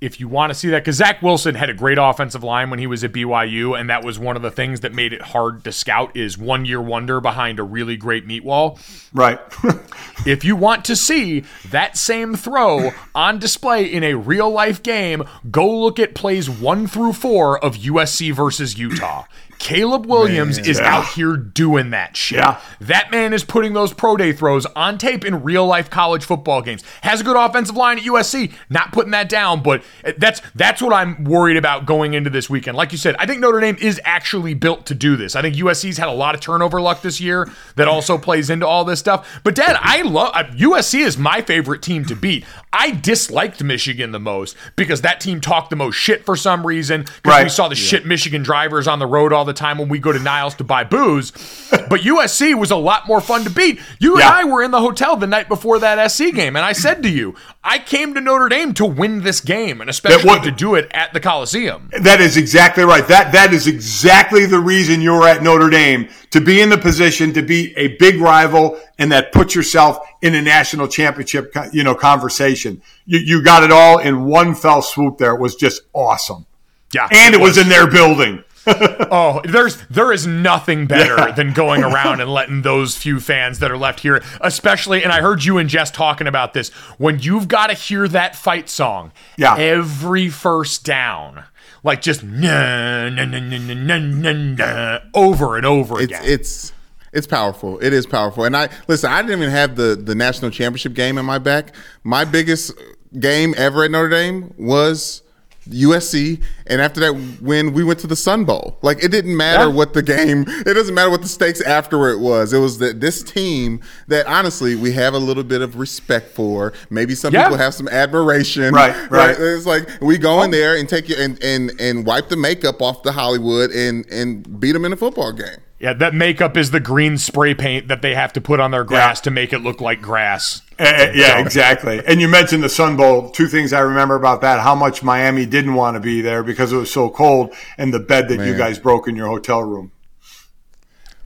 if 0.00 0.20
you 0.20 0.28
want 0.28 0.50
to 0.50 0.54
see 0.54 0.68
that, 0.68 0.82
because 0.82 0.96
Zach 0.96 1.22
Wilson 1.22 1.54
had 1.54 1.70
a 1.70 1.74
great 1.74 1.96
offensive 1.98 2.44
line 2.44 2.68
when 2.68 2.78
he 2.78 2.86
was 2.86 3.02
at 3.02 3.12
BYU, 3.12 3.78
and 3.78 3.88
that 3.88 4.04
was 4.04 4.18
one 4.18 4.36
of 4.36 4.42
the 4.42 4.50
things 4.50 4.80
that 4.80 4.92
made 4.92 5.12
it 5.12 5.22
hard 5.22 5.64
to 5.64 5.72
scout 5.72 6.14
is 6.16 6.36
one 6.36 6.66
year 6.66 6.80
wonder 6.80 7.20
behind 7.20 7.58
a 7.58 7.62
really 7.62 7.96
great 7.96 8.26
meat 8.26 8.44
wall. 8.44 8.78
Right. 9.12 9.40
If 10.24 10.44
you 10.44 10.56
want 10.56 10.84
to 10.86 10.96
see 10.96 11.44
that 11.68 11.96
same 11.96 12.34
throw 12.34 12.90
on 13.14 13.38
display 13.38 13.84
in 13.84 14.02
a 14.02 14.14
real 14.14 14.50
life 14.50 14.82
game, 14.82 15.22
go 15.50 15.70
look 15.70 16.00
at 16.00 16.16
plays 16.16 16.50
one 16.50 16.88
through 16.88 17.12
four 17.12 17.62
of 17.62 17.76
USC 17.76 18.34
versus 18.34 18.76
Utah. 18.76 19.24
Caleb 19.58 20.06
Williams 20.06 20.58
is 20.58 20.78
Yeah. 20.78 20.96
out 20.96 21.06
here 21.08 21.36
doing 21.36 21.90
that 21.90 22.16
shit. 22.16 22.38
Yeah. 22.38 22.56
That 22.80 23.10
man 23.10 23.32
is 23.32 23.44
putting 23.44 23.72
those 23.72 23.92
pro 23.92 24.16
day 24.16 24.32
throws 24.32 24.66
on 24.76 24.98
tape 24.98 25.24
in 25.24 25.42
real 25.42 25.66
life 25.66 25.90
college 25.90 26.24
football 26.24 26.62
games. 26.62 26.82
Has 27.02 27.20
a 27.20 27.24
good 27.24 27.36
offensive 27.36 27.76
line 27.76 27.98
at 27.98 28.04
USC. 28.04 28.52
Not 28.70 28.92
putting 28.92 29.12
that 29.12 29.28
down, 29.28 29.62
but 29.62 29.82
that's 30.18 30.40
that's 30.54 30.82
what 30.82 30.92
I'm 30.92 31.24
worried 31.24 31.56
about 31.56 31.86
going 31.86 32.14
into 32.14 32.30
this 32.30 32.50
weekend. 32.50 32.76
Like 32.76 32.92
you 32.92 32.98
said, 32.98 33.16
I 33.18 33.26
think 33.26 33.40
Notre 33.40 33.60
Dame 33.60 33.76
is 33.80 34.00
actually 34.04 34.54
built 34.54 34.86
to 34.86 34.94
do 34.94 35.16
this. 35.16 35.34
I 35.34 35.42
think 35.42 35.56
USC's 35.56 35.98
had 35.98 36.08
a 36.08 36.12
lot 36.12 36.34
of 36.34 36.40
turnover 36.40 36.80
luck 36.80 37.02
this 37.02 37.20
year 37.20 37.50
that 37.76 37.88
also 37.88 38.18
plays 38.18 38.50
into 38.50 38.66
all 38.66 38.84
this 38.84 39.00
stuff. 39.00 39.40
But 39.42 39.54
Dad, 39.54 39.76
I 39.80 40.02
love 40.02 40.32
USC 40.56 41.00
is 41.00 41.16
my 41.16 41.40
favorite 41.40 41.82
team 41.82 42.04
to 42.06 42.14
beat. 42.14 42.44
I 42.72 42.90
disliked 42.90 43.62
Michigan 43.64 44.12
the 44.12 44.20
most 44.20 44.54
because 44.76 45.00
that 45.00 45.20
team 45.20 45.40
talked 45.40 45.70
the 45.70 45.76
most 45.76 45.94
shit 45.94 46.26
for 46.26 46.36
some 46.36 46.66
reason. 46.66 47.06
Because 47.22 47.42
we 47.44 47.48
saw 47.48 47.68
the 47.68 47.74
shit 47.74 48.04
Michigan 48.04 48.42
drivers 48.42 48.86
on 48.86 48.98
the 48.98 49.06
road 49.06 49.32
all 49.32 49.45
the 49.46 49.52
time 49.54 49.78
when 49.78 49.88
we 49.88 49.98
go 49.98 50.12
to 50.12 50.18
Niles 50.18 50.54
to 50.56 50.64
buy 50.64 50.84
booze. 50.84 51.32
But 51.70 52.00
USC 52.02 52.54
was 52.58 52.70
a 52.70 52.76
lot 52.76 53.06
more 53.06 53.20
fun 53.20 53.44
to 53.44 53.50
beat. 53.50 53.80
You 53.98 54.14
and 54.16 54.24
I 54.24 54.44
were 54.44 54.62
in 54.62 54.70
the 54.70 54.80
hotel 54.80 55.16
the 55.16 55.26
night 55.26 55.48
before 55.48 55.78
that 55.78 56.10
SC 56.10 56.32
game, 56.34 56.56
and 56.56 56.64
I 56.64 56.72
said 56.72 57.02
to 57.04 57.08
you, 57.08 57.34
I 57.64 57.78
came 57.78 58.14
to 58.14 58.20
Notre 58.20 58.48
Dame 58.48 58.74
to 58.74 58.84
win 58.84 59.22
this 59.22 59.40
game, 59.40 59.80
and 59.80 59.88
especially 59.90 60.24
what- 60.28 60.44
to 60.44 60.50
do 60.50 60.74
it 60.74 60.88
at 60.92 61.12
the 61.12 61.20
Coliseum. 61.20 61.90
That 62.00 62.20
is 62.20 62.36
exactly 62.36 62.84
right. 62.84 63.06
That 63.08 63.32
that 63.32 63.52
is 63.52 63.66
exactly 63.66 64.46
the 64.46 64.58
reason 64.60 65.00
you're 65.00 65.26
at 65.26 65.42
Notre 65.42 65.70
Dame 65.70 66.08
to 66.30 66.40
be 66.40 66.60
in 66.60 66.68
the 66.68 66.78
position 66.78 67.32
to 67.32 67.42
be 67.42 67.76
a 67.76 67.88
big 67.96 68.20
rival 68.20 68.78
and 68.98 69.10
that 69.12 69.32
put 69.32 69.54
yourself 69.54 69.98
in 70.22 70.34
a 70.34 70.42
national 70.42 70.88
championship, 70.88 71.54
you 71.72 71.82
know, 71.84 71.94
conversation. 71.94 72.82
You 73.06 73.18
you 73.18 73.42
got 73.42 73.62
it 73.62 73.72
all 73.72 73.98
in 73.98 74.24
one 74.26 74.54
fell 74.54 74.82
swoop. 74.82 75.18
There, 75.18 75.34
it 75.34 75.40
was 75.40 75.54
just 75.54 75.82
awesome, 75.92 76.46
Yeah, 76.94 77.08
and 77.10 77.34
it 77.34 77.40
was 77.40 77.58
in 77.58 77.68
their 77.68 77.86
building. 77.86 78.42
Oh, 78.66 79.40
there's 79.44 79.76
there 79.88 80.12
is 80.12 80.26
nothing 80.26 80.86
better 80.86 81.32
than 81.32 81.52
going 81.52 81.84
around 81.90 82.20
and 82.20 82.30
letting 82.32 82.62
those 82.62 82.96
few 82.96 83.20
fans 83.20 83.58
that 83.60 83.70
are 83.70 83.76
left 83.78 84.00
here, 84.00 84.22
especially. 84.40 85.02
And 85.04 85.12
I 85.12 85.20
heard 85.20 85.44
you 85.44 85.58
and 85.58 85.68
Jess 85.68 85.90
talking 85.90 86.26
about 86.26 86.52
this 86.54 86.70
when 86.98 87.18
you've 87.20 87.48
got 87.48 87.68
to 87.68 87.74
hear 87.74 88.08
that 88.08 88.34
fight 88.36 88.68
song. 88.68 89.12
Yeah. 89.36 89.56
every 89.56 90.28
first 90.28 90.84
down, 90.84 91.44
like 91.84 92.00
just 92.02 92.22
na 92.24 93.08
na 93.08 93.24
na 93.24 93.38
na 93.38 93.58
na 93.58 93.98
na 93.98 94.32
na 94.32 94.98
over 95.14 95.56
and 95.56 95.64
over 95.66 96.00
It's 96.00 96.12
again. 96.12 96.22
it's 96.24 96.72
it's 97.12 97.26
powerful. 97.26 97.78
It 97.78 97.92
is 97.92 98.06
powerful. 98.06 98.44
And 98.44 98.56
I 98.56 98.68
listen. 98.88 99.10
I 99.10 99.22
didn't 99.22 99.38
even 99.40 99.50
have 99.50 99.76
the 99.76 99.94
the 99.94 100.14
national 100.14 100.50
championship 100.50 100.94
game 100.94 101.18
in 101.18 101.24
my 101.24 101.38
back. 101.38 101.74
My 102.04 102.24
biggest 102.24 102.72
game 103.18 103.54
ever 103.56 103.84
at 103.84 103.90
Notre 103.90 104.08
Dame 104.10 104.52
was 104.58 105.22
USC, 105.70 106.40
and 106.66 106.80
after 106.80 107.00
that, 107.00 107.12
when 107.40 107.72
we 107.72 107.84
went 107.84 107.98
to 108.00 108.06
the 108.06 108.16
Sun 108.16 108.44
Bowl, 108.44 108.78
like 108.82 109.02
it 109.02 109.10
didn't 109.10 109.36
matter 109.36 109.64
Yeah. 109.68 109.74
what 109.74 109.92
the 109.94 110.02
game. 110.02 110.44
It 110.48 110.74
doesn't 110.74 110.94
matter 110.94 111.10
what 111.10 111.22
the 111.22 111.28
stakes 111.28 111.60
afterward 111.60 112.18
was. 112.20 112.52
It 112.52 112.58
was 112.58 112.78
that 112.78 113.00
this 113.00 113.22
team 113.22 113.80
that 114.08 114.26
honestly 114.26 114.74
we 114.76 114.92
have 114.92 115.14
a 115.14 115.18
little 115.18 115.44
bit 115.44 115.62
of 115.62 115.76
respect 115.76 116.34
for. 116.34 116.72
Maybe 116.90 117.14
some 117.14 117.32
Yeah. 117.34 117.44
people 117.44 117.58
have 117.58 117.74
some 117.74 117.88
admiration. 117.88 118.74
Right, 118.74 119.10
right. 119.10 119.36
It's 119.38 119.66
like 119.66 119.88
we 120.00 120.18
go 120.18 120.42
in 120.42 120.48
oh. 120.50 120.56
there 120.56 120.76
and 120.76 120.88
take 120.88 121.08
you 121.08 121.16
and 121.18 121.42
and 121.42 121.72
and 121.80 122.06
wipe 122.06 122.28
the 122.28 122.36
makeup 122.36 122.80
off 122.82 123.02
the 123.02 123.12
Hollywood 123.12 123.70
and 123.70 124.06
and 124.10 124.60
beat 124.60 124.72
them 124.72 124.84
in 124.84 124.92
a 124.92 124.96
football 124.96 125.32
game. 125.32 125.58
yeah, 125.78 125.92
that 125.92 126.14
makeup 126.14 126.56
is 126.56 126.70
the 126.70 126.80
green 126.80 127.18
spray 127.18 127.52
paint 127.54 127.88
that 127.88 128.00
they 128.02 128.14
have 128.14 128.32
to 128.32 128.40
put 128.40 128.60
on 128.60 128.70
their 128.70 128.84
grass 128.84 129.20
to 129.20 129.30
make 129.30 129.52
it 129.52 129.58
look 129.58 129.80
like 129.80 130.00
grass. 130.00 130.62
Uh, 130.78 131.10
yeah, 131.14 131.38
exactly. 131.38 132.02
And 132.06 132.20
you 132.20 132.28
mentioned 132.28 132.62
the 132.62 132.68
Sun 132.68 132.96
Bowl. 132.96 133.30
Two 133.30 133.46
things 133.46 133.72
I 133.72 133.80
remember 133.80 134.14
about 134.14 134.42
that: 134.42 134.60
how 134.60 134.74
much 134.74 135.02
Miami 135.02 135.46
didn't 135.46 135.74
want 135.74 135.94
to 135.94 136.00
be 136.00 136.20
there 136.20 136.42
because 136.42 136.72
it 136.72 136.76
was 136.76 136.92
so 136.92 137.08
cold, 137.08 137.54
and 137.78 137.94
the 137.94 137.98
bed 138.00 138.28
that 138.28 138.44
you 138.46 138.54
guys 138.56 138.78
broke 138.78 139.08
in 139.08 139.16
your 139.16 139.28
hotel 139.28 139.62
room. 139.62 139.92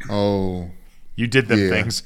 Oh, 0.08 0.70
You 1.16 1.26
did 1.26 1.48
them 1.48 1.58
Yeah. 1.58 1.68
things. 1.68 2.02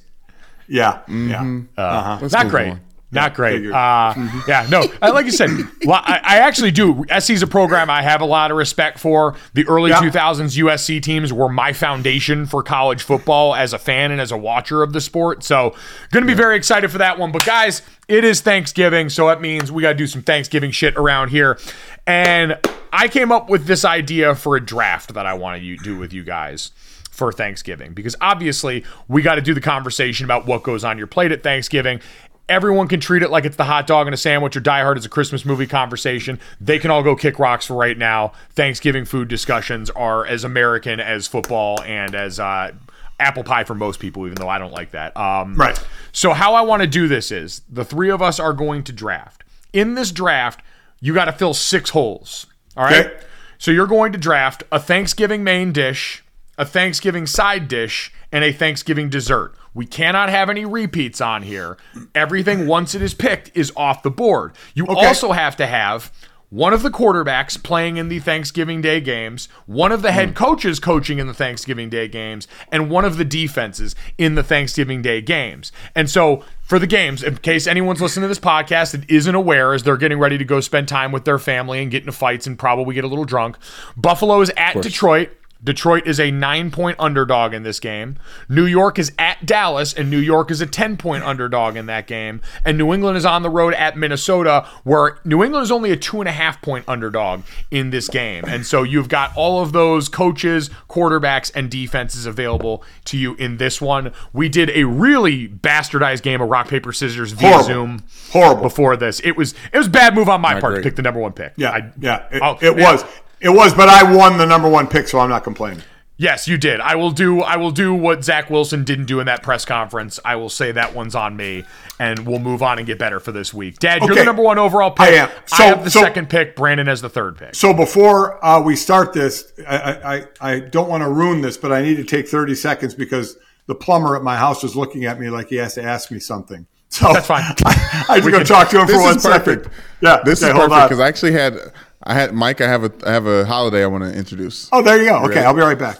Yeah, 0.67 0.93
mm-hmm. 1.07 1.31
yeah. 1.77 1.83
Uh, 1.83 2.19
Let's 2.23 2.33
Not 2.33 2.49
great. 2.49 2.71
on. 2.71 2.81
Not 3.15 3.35
great. 3.35 3.67
Uh, 3.67 4.15
yeah, 4.49 4.67
no. 4.71 4.83
uh, 5.03 5.13
Like 5.13 5.27
you 5.27 5.33
said, 5.33 5.51
I, 5.89 6.21
I 6.23 6.39
actually 6.39 6.71
do. 6.71 7.05
SC's 7.19 7.43
a 7.43 7.47
program 7.47 7.89
I 7.91 8.03
have 8.03 8.21
a 8.21 8.25
lot 8.27 8.51
of 8.51 8.57
respect 8.57 8.99
for. 8.99 9.35
The 9.55 9.67
early 9.69 9.91
Yeah. 9.91 10.01
2000s 10.01 10.57
USC 10.63 11.01
teams 11.03 11.33
were 11.33 11.49
my 11.49 11.73
foundation 11.73 12.47
for 12.47 12.63
college 12.63 13.03
football 13.03 13.55
as 13.55 13.73
a 13.73 13.79
fan 13.79 14.11
and 14.11 14.21
as 14.21 14.33
a 14.33 14.37
watcher 14.37 14.83
of 14.83 14.93
the 14.93 15.01
sport. 15.01 15.43
So, 15.45 15.75
going 16.11 16.23
to 16.25 16.29
be 16.29 16.35
very 16.37 16.57
excited 16.57 16.91
for 16.91 16.99
that 16.99 17.19
one. 17.19 17.33
But, 17.33 17.45
guys, 17.47 17.83
it 18.09 18.25
is 18.25 18.41
Thanksgiving. 18.41 19.09
So, 19.09 19.29
that 19.29 19.41
means 19.41 19.71
we 19.73 19.83
got 19.83 19.91
to 19.91 19.95
do 19.95 20.07
some 20.07 20.23
Thanksgiving 20.23 20.71
shit 20.71 20.97
around 20.97 21.29
here. 21.31 21.59
And 22.07 22.59
I 22.93 23.09
came 23.09 23.33
up 23.33 23.49
with 23.49 23.67
this 23.67 23.85
idea 23.85 24.35
for 24.35 24.57
a 24.57 24.61
draft 24.65 25.15
that 25.15 25.27
I 25.27 25.35
want 25.35 25.61
to 25.63 25.77
do 25.77 25.97
with 25.99 26.13
you 26.13 26.23
guys 26.25 26.71
for 27.11 27.31
Thanksgiving 27.33 27.93
because 27.93 28.17
obviously 28.21 28.85
we 29.07 29.23
got 29.23 29.37
to 29.37 29.41
do 29.41 29.55
the 29.55 29.61
conversation 29.61 30.25
about 30.25 30.47
what 30.47 30.65
goes 30.65 30.83
on 30.85 30.99
your 30.99 31.07
plate 31.07 31.31
at 31.31 31.43
Thanksgiving. 31.45 32.01
Everyone 32.49 32.89
can 32.89 33.01
treat 33.01 33.23
it 33.23 33.31
like 33.31 33.45
it's 33.47 33.57
the 33.57 33.65
hot 33.65 33.87
dog 33.87 34.07
and 34.07 34.13
a 34.13 34.19
sandwich 34.19 34.55
or 34.57 34.61
Die 34.61 34.83
Hard 34.83 34.99
is 34.99 35.07
a 35.07 35.09
Christmas 35.09 35.45
movie 35.47 35.67
conversation. 35.67 36.39
They 36.61 36.79
can 36.79 36.91
all 36.91 37.03
go 37.03 37.17
kick 37.17 37.39
rocks 37.39 37.67
for 37.67 37.75
right 37.75 37.97
now. 37.97 38.33
Thanksgiving 38.51 39.07
food 39.07 39.29
discussions 39.29 39.89
are 39.91 40.27
as 40.27 40.45
American 40.45 41.01
as 41.01 41.27
football 41.27 41.83
and 41.83 42.15
as 42.15 42.39
uh, 42.39 42.73
apple 43.19 43.45
pie 43.45 43.65
for 43.65 43.75
most 43.75 43.99
people, 43.99 44.27
even 44.27 44.35
though 44.35 44.49
I 44.49 44.59
don't 44.59 44.73
like 44.73 44.91
that. 44.91 45.17
Um, 45.17 45.55
Right. 45.55 45.83
So, 46.13 46.33
how 46.35 46.55
I 46.55 46.61
want 46.61 46.83
to 46.83 46.87
do 46.87 47.09
this 47.09 47.33
is 47.33 47.63
the 47.71 47.85
three 47.85 48.11
of 48.11 48.21
us 48.21 48.39
are 48.39 48.53
going 48.53 48.85
to 48.85 48.93
draft. 48.93 49.43
In 49.73 49.95
this 49.95 50.13
draft, 50.13 50.61
you 51.01 51.15
got 51.15 51.25
to 51.25 51.33
fill 51.33 51.55
six 51.55 51.91
holes. 51.91 52.47
All 52.77 52.85
right. 52.85 53.07
Okay. 53.07 53.21
So 53.59 53.71
you're 53.71 53.87
going 53.87 54.13
to 54.13 54.19
draft 54.19 54.63
a 54.71 54.79
Thanksgiving 54.79 55.43
main 55.43 55.73
dish, 55.73 56.23
a 56.59 56.67
Thanksgiving 56.67 57.27
side 57.27 57.67
dish, 57.67 58.13
and 58.31 58.45
a 58.45 58.53
Thanksgiving 58.53 59.09
dessert. 59.09 59.55
We 59.75 59.87
cannot 59.87 60.29
have 60.29 60.49
any 60.49 60.65
repeats 60.65 61.21
on 61.21 61.43
here. 61.43 61.77
Everything, 62.15 62.67
once 62.67 62.95
it 62.95 63.03
is 63.03 63.13
picked, 63.13 63.51
is 63.55 63.73
off 63.77 64.03
the 64.03 64.11
board. 64.11 64.53
You 64.75 64.87
Okay. 64.87 65.07
also 65.07 65.33
have 65.33 65.57
to 65.57 65.67
have 65.67 66.13
one 66.55 66.73
of 66.73 66.85
the 66.85 66.91
quarterbacks 66.91 67.61
playing 67.61 67.97
in 67.97 68.09
the 68.09 68.21
Thanksgiving 68.21 68.81
Day 68.81 69.01
games, 69.01 69.49
one 69.67 69.91
of 69.91 70.03
the 70.03 70.13
head 70.13 70.29
hmm. 70.29 70.35
coaches 70.35 70.79
coaching 70.79 71.19
in 71.19 71.27
the 71.27 71.35
Thanksgiving 71.35 71.91
Day 71.91 72.07
games, 72.07 72.47
and 72.71 72.89
one 72.89 73.05
of 73.05 73.17
the 73.17 73.25
defenses 73.25 73.97
in 74.19 74.37
the 74.37 74.43
Thanksgiving 74.45 75.03
Day 75.03 75.21
games. 75.21 75.73
And 75.97 76.09
so, 76.09 76.45
for 76.63 76.79
the 76.79 76.87
games, 76.87 77.25
in 77.25 77.39
case 77.39 77.67
anyone's 77.67 78.01
listening 78.01 78.23
to 78.23 78.29
this 78.29 78.39
podcast 78.39 78.93
that 78.93 79.11
isn't 79.11 79.35
aware, 79.35 79.75
as 79.75 79.83
they're 79.83 79.97
getting 79.97 80.21
ready 80.21 80.39
to 80.39 80.45
go 80.45 80.61
spend 80.61 80.87
time 80.87 81.11
with 81.11 81.25
their 81.25 81.41
family 81.41 81.83
and 81.83 81.91
get 81.91 82.05
into 82.05 82.13
fights 82.13 82.47
and 82.47 82.57
probably 82.57 82.95
get 82.95 83.03
a 83.03 83.09
little 83.09 83.25
drunk, 83.25 83.57
Buffalo 83.97 84.41
is 84.41 84.53
at 84.57 84.81
Detroit. 84.81 85.31
Detroit 85.65 86.07
is 86.07 86.21
a 86.21 86.31
nine 86.31 86.71
point 86.71 86.97
underdog 87.01 87.55
in 87.55 87.63
this 87.63 87.81
game. 87.81 88.17
New 88.49 88.67
York 88.67 88.99
is 88.99 89.13
at 89.19 89.47
Dallas, 89.47 89.95
and 89.95 90.11
New 90.11 90.19
York 90.19 90.51
is 90.51 90.61
a 90.61 90.67
10 90.67 90.97
point 90.99 91.25
underdog 91.25 91.75
in 91.77 91.87
that 91.87 92.07
game. 92.07 92.43
And 92.65 92.77
New 92.77 92.93
England 92.93 93.17
is 93.17 93.25
on 93.25 93.43
the 93.43 93.49
road 93.51 93.73
at 93.75 93.97
Minnesota, 93.97 94.69
where 94.85 95.19
New 95.25 95.43
England 95.43 95.65
is 95.65 95.71
only 95.73 95.91
a 95.91 95.97
two 95.97 96.21
and 96.21 96.29
a 96.29 96.33
half 96.33 96.61
point 96.61 96.85
underdog 96.87 97.43
in 97.71 97.91
this 97.91 98.09
game. 98.09 98.45
And 98.47 98.67
so 98.67 98.83
you've 98.83 99.09
got 99.09 99.35
all 99.37 99.63
of 99.63 99.73
those 99.73 100.09
coaches, 100.11 100.69
quarterbacks, 100.89 101.51
and 101.55 101.71
defenses 101.71 102.27
available 102.27 102.85
to 103.07 103.17
you 103.17 103.35
in 103.37 103.57
this 103.57 103.81
one. 103.81 104.13
We 104.35 104.49
did 104.51 104.71
a 104.71 104.85
really 104.85 105.49
bastardized 105.49 106.23
game 106.23 106.41
of 106.43 106.49
rock, 106.51 106.69
paper, 106.69 106.93
scissors 106.93 107.33
via 107.33 107.49
Horrible. 107.49 107.65
Zoom 107.67 108.03
Horrible. 108.33 108.63
before 108.63 108.97
this. 108.97 109.21
It 109.21 109.37
was 109.37 109.55
it 109.73 109.79
was 109.79 109.87
a 109.87 109.91
bad 109.91 110.15
move 110.15 110.29
on 110.29 110.41
my 110.43 110.61
part 110.61 110.75
great. 110.75 110.77
to 110.77 110.83
pick 110.83 110.97
the 110.97 111.03
number 111.03 111.21
one 111.21 111.33
pick. 111.33 111.55
Yeah, 111.57 111.71
I- 111.71 111.93
yeah, 111.99 112.27
it, 112.31 112.43
Oh, 112.43 112.59
it 112.61 112.77
yeah. 112.79 112.93
was. 112.93 113.05
It 113.45 113.51
was, 113.51 113.75
but 113.75 113.89
I 113.91 114.11
won 114.17 114.39
the 114.39 114.47
number 114.47 114.69
one 114.69 114.87
pick, 114.89 115.07
so 115.07 115.19
I'm 115.21 115.29
not 115.29 115.45
complaining. 115.45 115.83
Yes, 116.17 116.47
you 116.47 116.57
did. 116.57 116.81
I 116.81 116.95
will 116.95 117.11
do. 117.11 117.43
I 117.43 117.57
will 117.57 117.73
do 117.73 117.93
what 117.93 118.25
Zach 118.25 118.49
Wilson 118.49 118.85
didn't 118.85 119.07
do 119.07 119.19
in 119.21 119.27
that 119.27 119.43
press 119.43 119.65
conference. 119.65 120.21
I 120.25 120.37
will 120.37 120.49
say 120.49 120.71
that 120.73 120.95
one's 120.95 121.15
on 121.17 121.37
me, 121.37 121.65
and 121.99 122.21
we'll 122.25 122.39
move 122.39 122.63
on 122.63 122.79
and 122.79 122.87
get 122.87 122.99
better 123.01 123.19
for 123.19 123.33
this 123.33 123.53
week. 123.53 123.81
Dad, 123.81 124.01
you're 124.03 124.15
the 124.15 124.25
number 124.25 124.43
one 124.43 124.57
overall 124.57 124.93
pick. 124.93 125.01
I 125.09 125.11
am. 125.15 125.31
I 125.59 125.63
have 125.65 125.85
the 125.85 125.91
so- 125.91 126.01
second 126.01 126.31
pick. 126.31 126.55
Brandon 126.57 126.87
has 126.87 127.03
the 127.03 127.09
third 127.11 127.37
pick. 127.37 127.55
So 127.57 127.75
before 127.75 128.43
uh, 128.45 128.61
we 128.63 128.77
start 128.77 129.13
this, 129.13 129.53
I, 129.67 129.77
I, 129.77 130.15
I- 130.17 130.27
I 130.41 130.61
don't 130.61 130.89
want 130.89 131.03
to 131.03 131.11
ruin 131.11 131.41
this, 131.41 131.57
but 131.57 131.73
I 131.73 131.83
need 131.83 131.97
to 131.97 132.05
take 132.05 132.29
30 132.29 132.55
seconds 132.55 132.95
because 132.95 133.37
the 133.67 133.75
plumber 133.75 134.15
at 134.17 134.23
my 134.23 134.37
house 134.37 134.63
is 134.63 134.77
looking 134.77 135.05
at 135.07 135.19
me 135.19 135.31
like 135.31 135.49
he 135.49 135.57
has 135.57 135.75
to 135.75 135.83
ask 135.83 136.11
me 136.13 136.21
something. 136.21 136.67
So 136.91 137.13
That's 137.13 137.27
fine. 137.27 137.43
I, 137.65 138.05
I 138.09 138.15
have 138.17 138.25
to 138.25 138.31
go 138.31 138.45
talk 138.45 138.69
to 138.69 138.79
him 138.81 138.87
for 138.87 138.93
This 138.93 139.03
one 139.03 139.17
is 139.17 139.23
second. 139.25 139.69
Yeah, 140.01 140.21
This 140.25 140.45
okay, 140.45 140.53
is 140.53 140.57
perfect 140.59 140.89
because 140.91 141.01
I 141.01 141.09
actually 141.09 141.33
had 141.33 141.59
I 142.05 142.15
had 142.15 142.35
Mike. 142.35 142.61
I 142.61 142.69
have 142.69 142.85
a 142.85 142.93
I 143.07 143.13
have 143.13 143.27
a 143.27 143.45
holiday 143.47 143.83
I 143.83 143.87
want 143.87 144.05
to 144.05 144.13
introduce. 144.17 144.69
Oh, 144.73 144.83
there 144.83 144.99
you 144.99 145.09
go. 145.09 145.17
Okay, 145.25 145.29
Ready? 145.37 145.41
I'll 145.41 145.55
be 145.55 145.61
right 145.61 145.79
back. 145.79 145.99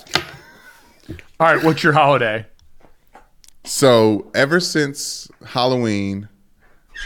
All 1.41 1.53
right, 1.55 1.65
what's 1.65 1.83
your 1.83 1.93
holiday? 1.95 2.47
So 3.65 4.31
ever 4.35 4.61
since 4.61 5.29
Halloween, 5.47 6.29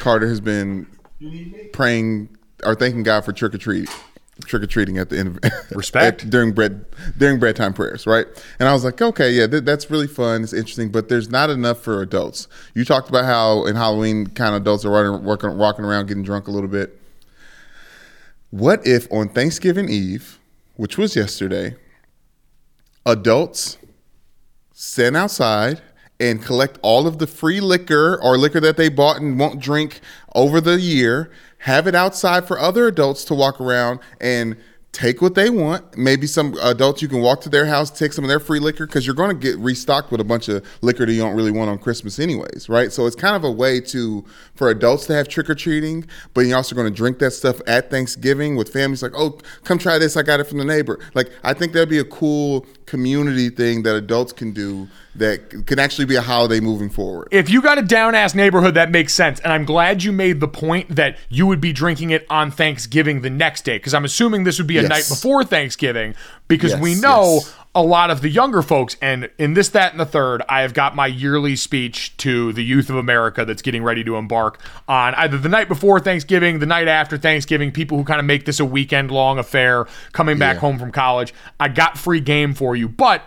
Carter 0.01 0.29
has 0.29 0.41
been 0.41 0.87
praying 1.73 2.37
or 2.65 2.75
thanking 2.75 3.03
God 3.05 3.25
for 3.25 3.33
trick 3.33 3.55
or 3.55 3.59
treat, 3.59 3.89
trick 4.45 4.63
or 4.63 4.67
treating 4.67 4.99
at 4.99 5.09
the 5.11 5.19
end 5.19 5.29
of 5.45 5.53
Respect. 5.77 6.25
at- 6.25 6.31
during 6.31 6.53
bread 6.53 6.85
during 7.17 7.39
bread 7.39 7.55
time 7.57 7.73
prayers, 7.73 8.07
right? 8.07 8.27
And 8.59 8.69
I 8.69 8.73
was 8.73 8.85
like, 8.85 9.01
okay, 9.01 9.31
yeah, 9.31 9.47
th- 9.47 9.63
that's 9.65 9.91
really 9.91 10.09
fun. 10.09 10.43
It's 10.43 10.53
interesting, 10.53 10.91
but 10.91 11.09
there's 11.09 11.29
not 11.31 11.49
enough 11.51 11.81
for 11.81 12.03
adults. 12.03 12.49
You 12.75 12.85
talked 12.85 13.09
about 13.09 13.25
how 13.25 13.65
in 13.67 13.77
Halloween, 13.77 14.27
kind 14.27 14.55
of 14.57 14.63
adults 14.63 14.85
are 14.85 14.91
running, 14.91 15.25
working, 15.25 15.57
walking 15.57 15.85
around, 15.85 16.07
getting 16.09 16.25
drunk 16.25 16.49
a 16.49 16.51
little 16.51 16.69
bit. 16.69 16.98
What 18.51 18.87
if 18.87 19.11
on 19.13 19.29
Thanksgiving 19.29 19.91
Eve, 19.91 20.39
which 20.77 20.97
was 20.97 21.15
yesterday, 21.15 21.77
adults 23.05 23.77
stand 24.73 25.17
outside 25.17 25.83
and 26.19 26.43
collect 26.43 26.79
all 26.83 27.07
of 27.07 27.19
the 27.19 27.27
free 27.27 27.61
liquor 27.61 28.19
or 28.23 28.39
liquor 28.39 28.61
that 28.61 28.77
they 28.77 28.89
bought 28.89 29.21
and 29.21 29.39
won't 29.39 29.61
drink 29.61 30.01
over 30.35 30.61
the 30.61 30.81
year, 30.81 31.31
have 31.59 31.87
it 31.87 31.95
outside 31.95 32.47
for 32.47 32.59
other 32.59 32.87
adults 32.87 33.25
to 33.25 33.35
walk 33.35 33.61
around 33.61 34.01
and 34.21 34.57
take 34.99 35.23
what 35.23 35.35
they 35.35 35.49
want. 35.49 35.97
Maybe 35.97 36.27
some 36.27 36.57
adults 36.61 37.03
you 37.03 37.09
can 37.09 37.21
walk 37.21 37.41
to 37.43 37.49
their 37.49 37.67
house, 37.67 37.89
take 37.91 38.13
some 38.13 38.25
of 38.25 38.29
their 38.29 38.41
free 38.41 38.59
liquor 38.59 38.87
because 38.87 39.07
you're 39.07 39.15
going 39.15 39.31
to 39.31 39.37
get 39.37 39.57
restocked 39.59 40.11
with 40.11 40.21
a 40.21 40.25
bunch 40.25 40.49
of 40.49 40.67
liquor 40.83 41.07
that 41.07 41.13
you 41.13 41.21
don't 41.21 41.37
really 41.37 41.53
want 41.53 41.71
on 41.71 41.79
Christmas 41.79 42.19
anyways, 42.19 42.69
right? 42.69 42.93
So 42.93 43.07
it's 43.07 43.15
kind 43.15 43.37
of 43.37 43.45
a 43.45 43.51
way 43.51 43.81
to 43.81 44.25
for 44.55 44.71
adults 44.71 45.07
to 45.07 45.15
have 45.15 45.29
trick 45.29 45.49
or 45.49 45.55
treating, 45.55 46.05
but 46.35 46.43
you're 46.43 46.57
also 46.57 46.75
going 46.75 46.93
to 46.93 46.95
drink 46.95 47.21
that 47.21 47.31
stuff 47.31 47.61
at 47.67 47.91
Thanksgiving 47.91 48.57
with 48.57 48.73
families 48.73 49.03
like, 49.03 49.13
"Oh, 49.15 49.39
come 49.63 49.79
try 49.79 49.99
this. 49.99 50.17
I 50.17 50.23
got 50.23 50.41
it 50.41 50.45
from 50.45 50.59
the 50.59 50.65
neighbor." 50.65 50.99
Like 51.15 51.31
I 51.45 51.55
think 51.55 51.73
that'd 51.73 51.89
be 51.89 51.99
a 51.99 52.05
cool 52.05 52.67
community 52.89 53.51
thing 53.51 53.83
that 53.85 53.95
adults 53.95 54.33
can 54.33 54.53
do 54.53 54.89
that 55.15 55.67
can 55.67 55.79
actually 55.79 56.05
be 56.05 56.15
a 56.17 56.23
holiday 56.23 56.61
moving 56.61 56.89
forward. 56.89 57.29
if 57.31 57.51
you 57.51 57.61
got 57.61 57.77
a 57.79 57.83
down 57.83 58.15
ass 58.15 58.35
neighborhood, 58.35 58.75
that 58.75 58.91
makes 58.91 59.13
sense. 59.13 59.41
And 59.41 59.53
I'm 59.53 59.65
glad 59.65 60.03
you 60.05 60.13
made 60.13 60.41
the 60.41 60.49
point 60.49 60.95
that 60.95 61.17
you 61.29 61.47
would 61.47 61.61
be 61.61 61.73
drinking 61.73 62.11
it 62.11 62.25
on 62.31 62.51
Thanksgiving 62.51 63.21
the 63.23 63.31
next 63.31 63.63
day, 63.65 63.79
because 63.79 63.95
I'm 63.95 64.05
assuming 64.05 64.45
this 64.45 64.59
would 64.59 64.67
be 64.69 64.79
a 64.79 64.83
Yes. 64.83 64.89
night 64.91 65.09
before 65.09 65.45
Thanksgiving, 65.45 66.15
because 66.47 66.77
we 66.77 66.95
know 66.95 67.41
yes. 67.43 67.55
A 67.79 67.83
lot 67.83 68.11
of 68.11 68.21
the 68.23 68.29
younger 68.29 68.61
folks, 68.63 68.97
and 69.01 69.31
in 69.39 69.55
this, 69.55 69.69
that, 69.71 69.93
and 69.93 70.01
the 70.01 70.05
third, 70.07 70.43
I 70.49 70.63
have 70.63 70.75
got 70.75 70.97
my 70.97 71.07
yearly 71.07 71.55
speech 71.57 72.17
to 72.19 72.53
the 72.53 72.65
youth 72.65 72.91
of 72.91 72.97
America 72.97 73.45
that's 73.45 73.63
getting 73.63 73.83
ready 73.85 74.03
to 74.05 74.17
embark 74.17 74.61
on 74.89 75.15
either 75.15 75.39
the 75.39 75.49
night 75.49 75.69
before 75.69 76.01
Thanksgiving, 76.01 76.59
the 76.59 76.67
night 76.67 76.89
after 76.89 77.17
Thanksgiving, 77.17 77.71
people 77.73 77.97
who 77.97 78.05
kind 78.05 78.19
of 78.21 78.27
make 78.27 78.45
this 78.45 78.59
a 78.61 78.65
weekend 78.65 79.11
long 79.11 79.39
affair 79.39 79.87
coming 80.13 80.39
back 80.39 80.57
Yeah. 80.57 80.61
home 80.61 80.79
from 80.79 80.91
college. 80.93 81.33
I 81.61 81.69
got 81.69 81.97
free 81.97 82.21
game 82.21 82.53
for 82.55 82.75
you. 82.75 82.89
But 82.89 83.23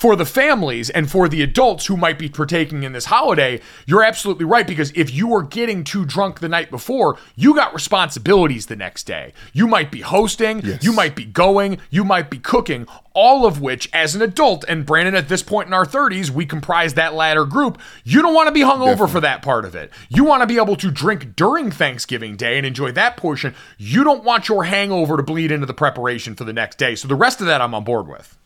for 0.00 0.16
the 0.16 0.24
families 0.24 0.88
and 0.88 1.10
for 1.10 1.28
the 1.28 1.42
adults 1.42 1.84
who 1.84 1.94
might 1.94 2.18
be 2.18 2.26
partaking 2.26 2.84
in 2.84 2.92
this 2.94 3.04
holiday, 3.04 3.60
you're 3.84 4.02
absolutely 4.02 4.46
right 4.46 4.66
because 4.66 4.90
if 4.94 5.12
you 5.12 5.28
were 5.28 5.42
getting 5.42 5.84
too 5.84 6.06
drunk 6.06 6.40
the 6.40 6.48
night 6.48 6.70
before, 6.70 7.18
you 7.36 7.54
got 7.54 7.74
responsibilities 7.74 8.64
the 8.64 8.76
next 8.76 9.04
day. 9.04 9.34
You 9.52 9.66
might 9.68 9.90
be 9.90 10.00
hosting, 10.00 10.60
Yes. 10.64 10.82
you 10.82 10.94
might 10.94 11.14
be 11.14 11.26
going, 11.26 11.80
you 11.90 12.02
might 12.02 12.30
be 12.30 12.38
cooking, 12.38 12.86
all 13.12 13.44
of 13.44 13.60
which 13.60 13.90
as 13.92 14.14
an 14.14 14.22
adult 14.22 14.64
and 14.66 14.86
Brandon 14.86 15.14
at 15.14 15.28
this 15.28 15.42
point 15.42 15.66
in 15.66 15.74
our 15.74 15.84
30s, 15.84 16.30
we 16.30 16.46
comprise 16.46 16.94
that 16.94 17.12
latter 17.12 17.44
group. 17.44 17.78
You 18.02 18.22
don't 18.22 18.32
want 18.32 18.46
to 18.48 18.52
be 18.54 18.60
hungover 18.62 19.06
for 19.06 19.20
that 19.20 19.42
part 19.42 19.66
of 19.66 19.74
it. 19.74 19.90
You 20.08 20.24
want 20.24 20.40
to 20.40 20.46
be 20.46 20.56
able 20.56 20.76
to 20.76 20.90
drink 20.90 21.36
during 21.36 21.70
Thanksgiving 21.70 22.36
Day 22.36 22.56
and 22.56 22.66
enjoy 22.66 22.90
that 22.92 23.18
portion. 23.18 23.54
You 23.76 24.02
don't 24.02 24.24
want 24.24 24.48
your 24.48 24.64
hangover 24.64 25.18
to 25.18 25.22
bleed 25.22 25.52
into 25.52 25.66
the 25.66 25.74
preparation 25.74 26.34
for 26.36 26.44
the 26.44 26.54
next 26.54 26.78
day. 26.78 26.94
So 26.94 27.06
the 27.06 27.14
rest 27.14 27.42
of 27.42 27.46
that 27.48 27.60
I'm 27.60 27.74
on 27.74 27.84
board 27.84 28.08
with. 28.08 28.38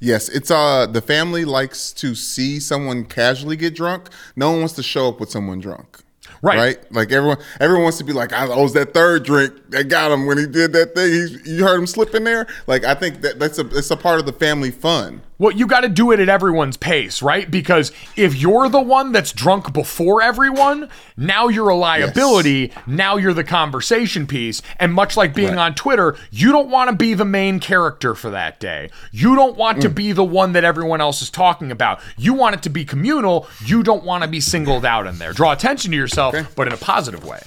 Yes, 0.00 0.28
it's 0.30 0.50
uh 0.50 0.86
the 0.86 1.02
family 1.02 1.44
likes 1.44 1.92
to 1.92 2.14
see 2.14 2.58
someone 2.58 3.04
casually 3.04 3.56
get 3.56 3.74
drunk. 3.74 4.08
No 4.34 4.50
one 4.50 4.60
wants 4.60 4.74
to 4.74 4.82
show 4.82 5.08
up 5.08 5.20
with 5.20 5.30
someone 5.30 5.60
drunk. 5.60 5.98
Right. 6.42 6.58
Right? 6.58 6.92
Like 6.92 7.12
everyone 7.12 7.36
everyone 7.60 7.82
wants 7.84 7.98
to 7.98 8.04
be 8.04 8.14
like, 8.14 8.32
I 8.32 8.46
oh, 8.46 8.62
was 8.62 8.72
that 8.72 8.94
third 8.94 9.24
drink 9.24 9.52
that 9.68 9.88
got 9.88 10.10
him 10.10 10.24
when 10.24 10.38
he 10.38 10.46
did 10.46 10.72
that 10.72 10.94
thing. 10.94 11.44
He, 11.44 11.56
you 11.56 11.64
heard 11.64 11.78
him 11.78 11.86
slip 11.86 12.14
in 12.14 12.24
there? 12.24 12.46
Like 12.66 12.84
I 12.84 12.94
think 12.94 13.20
that 13.20 13.38
that's 13.38 13.58
a 13.58 13.66
it's 13.76 13.90
a 13.90 13.96
part 13.96 14.20
of 14.20 14.26
the 14.26 14.32
family 14.32 14.70
fun. 14.70 15.20
Well, 15.40 15.52
you 15.56 15.66
got 15.66 15.80
to 15.80 15.88
do 15.88 16.12
it 16.12 16.20
at 16.20 16.28
everyone's 16.28 16.76
pace, 16.76 17.22
right? 17.22 17.50
Because 17.50 17.92
if 18.14 18.36
you're 18.36 18.68
the 18.68 18.78
one 18.82 19.10
that's 19.10 19.32
drunk 19.32 19.72
before 19.72 20.20
everyone, 20.20 20.90
now 21.16 21.48
you're 21.48 21.70
a 21.70 21.74
liability. 21.74 22.72
Now 22.86 23.16
you're 23.16 23.32
the 23.32 23.42
conversation 23.42 24.26
piece. 24.26 24.60
And 24.78 24.92
much 24.92 25.16
like 25.16 25.32
being 25.34 25.54
Right. 25.54 25.58
on 25.58 25.74
Twitter, 25.74 26.14
you 26.30 26.52
don't 26.52 26.68
want 26.68 26.90
to 26.90 26.94
be 26.96 27.14
the 27.14 27.24
main 27.24 27.58
character 27.58 28.14
for 28.14 28.28
that 28.32 28.60
day. 28.60 28.90
You 29.12 29.34
don't 29.34 29.56
want 29.56 29.80
to 29.80 29.88
be 29.88 30.12
the 30.12 30.22
one 30.22 30.52
that 30.52 30.62
everyone 30.64 31.00
else 31.00 31.22
is 31.22 31.30
talking 31.30 31.72
about. 31.72 32.00
You 32.18 32.34
want 32.34 32.56
it 32.56 32.62
to 32.64 32.68
be 32.68 32.84
communal. 32.84 33.48
You 33.64 33.82
don't 33.82 34.04
want 34.04 34.24
to 34.24 34.28
be 34.28 34.40
singled 34.40 34.84
out 34.84 35.06
in 35.06 35.16
there. 35.16 35.32
Draw 35.32 35.52
attention 35.52 35.90
to 35.92 35.96
yourself, 35.96 36.36
but 36.54 36.66
in 36.66 36.74
a 36.74 36.76
positive 36.76 37.24
way. 37.24 37.40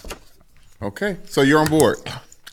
Okay. 0.81 1.17
So 1.25 1.43
you're 1.43 1.59
on 1.59 1.69
board. 1.69 1.97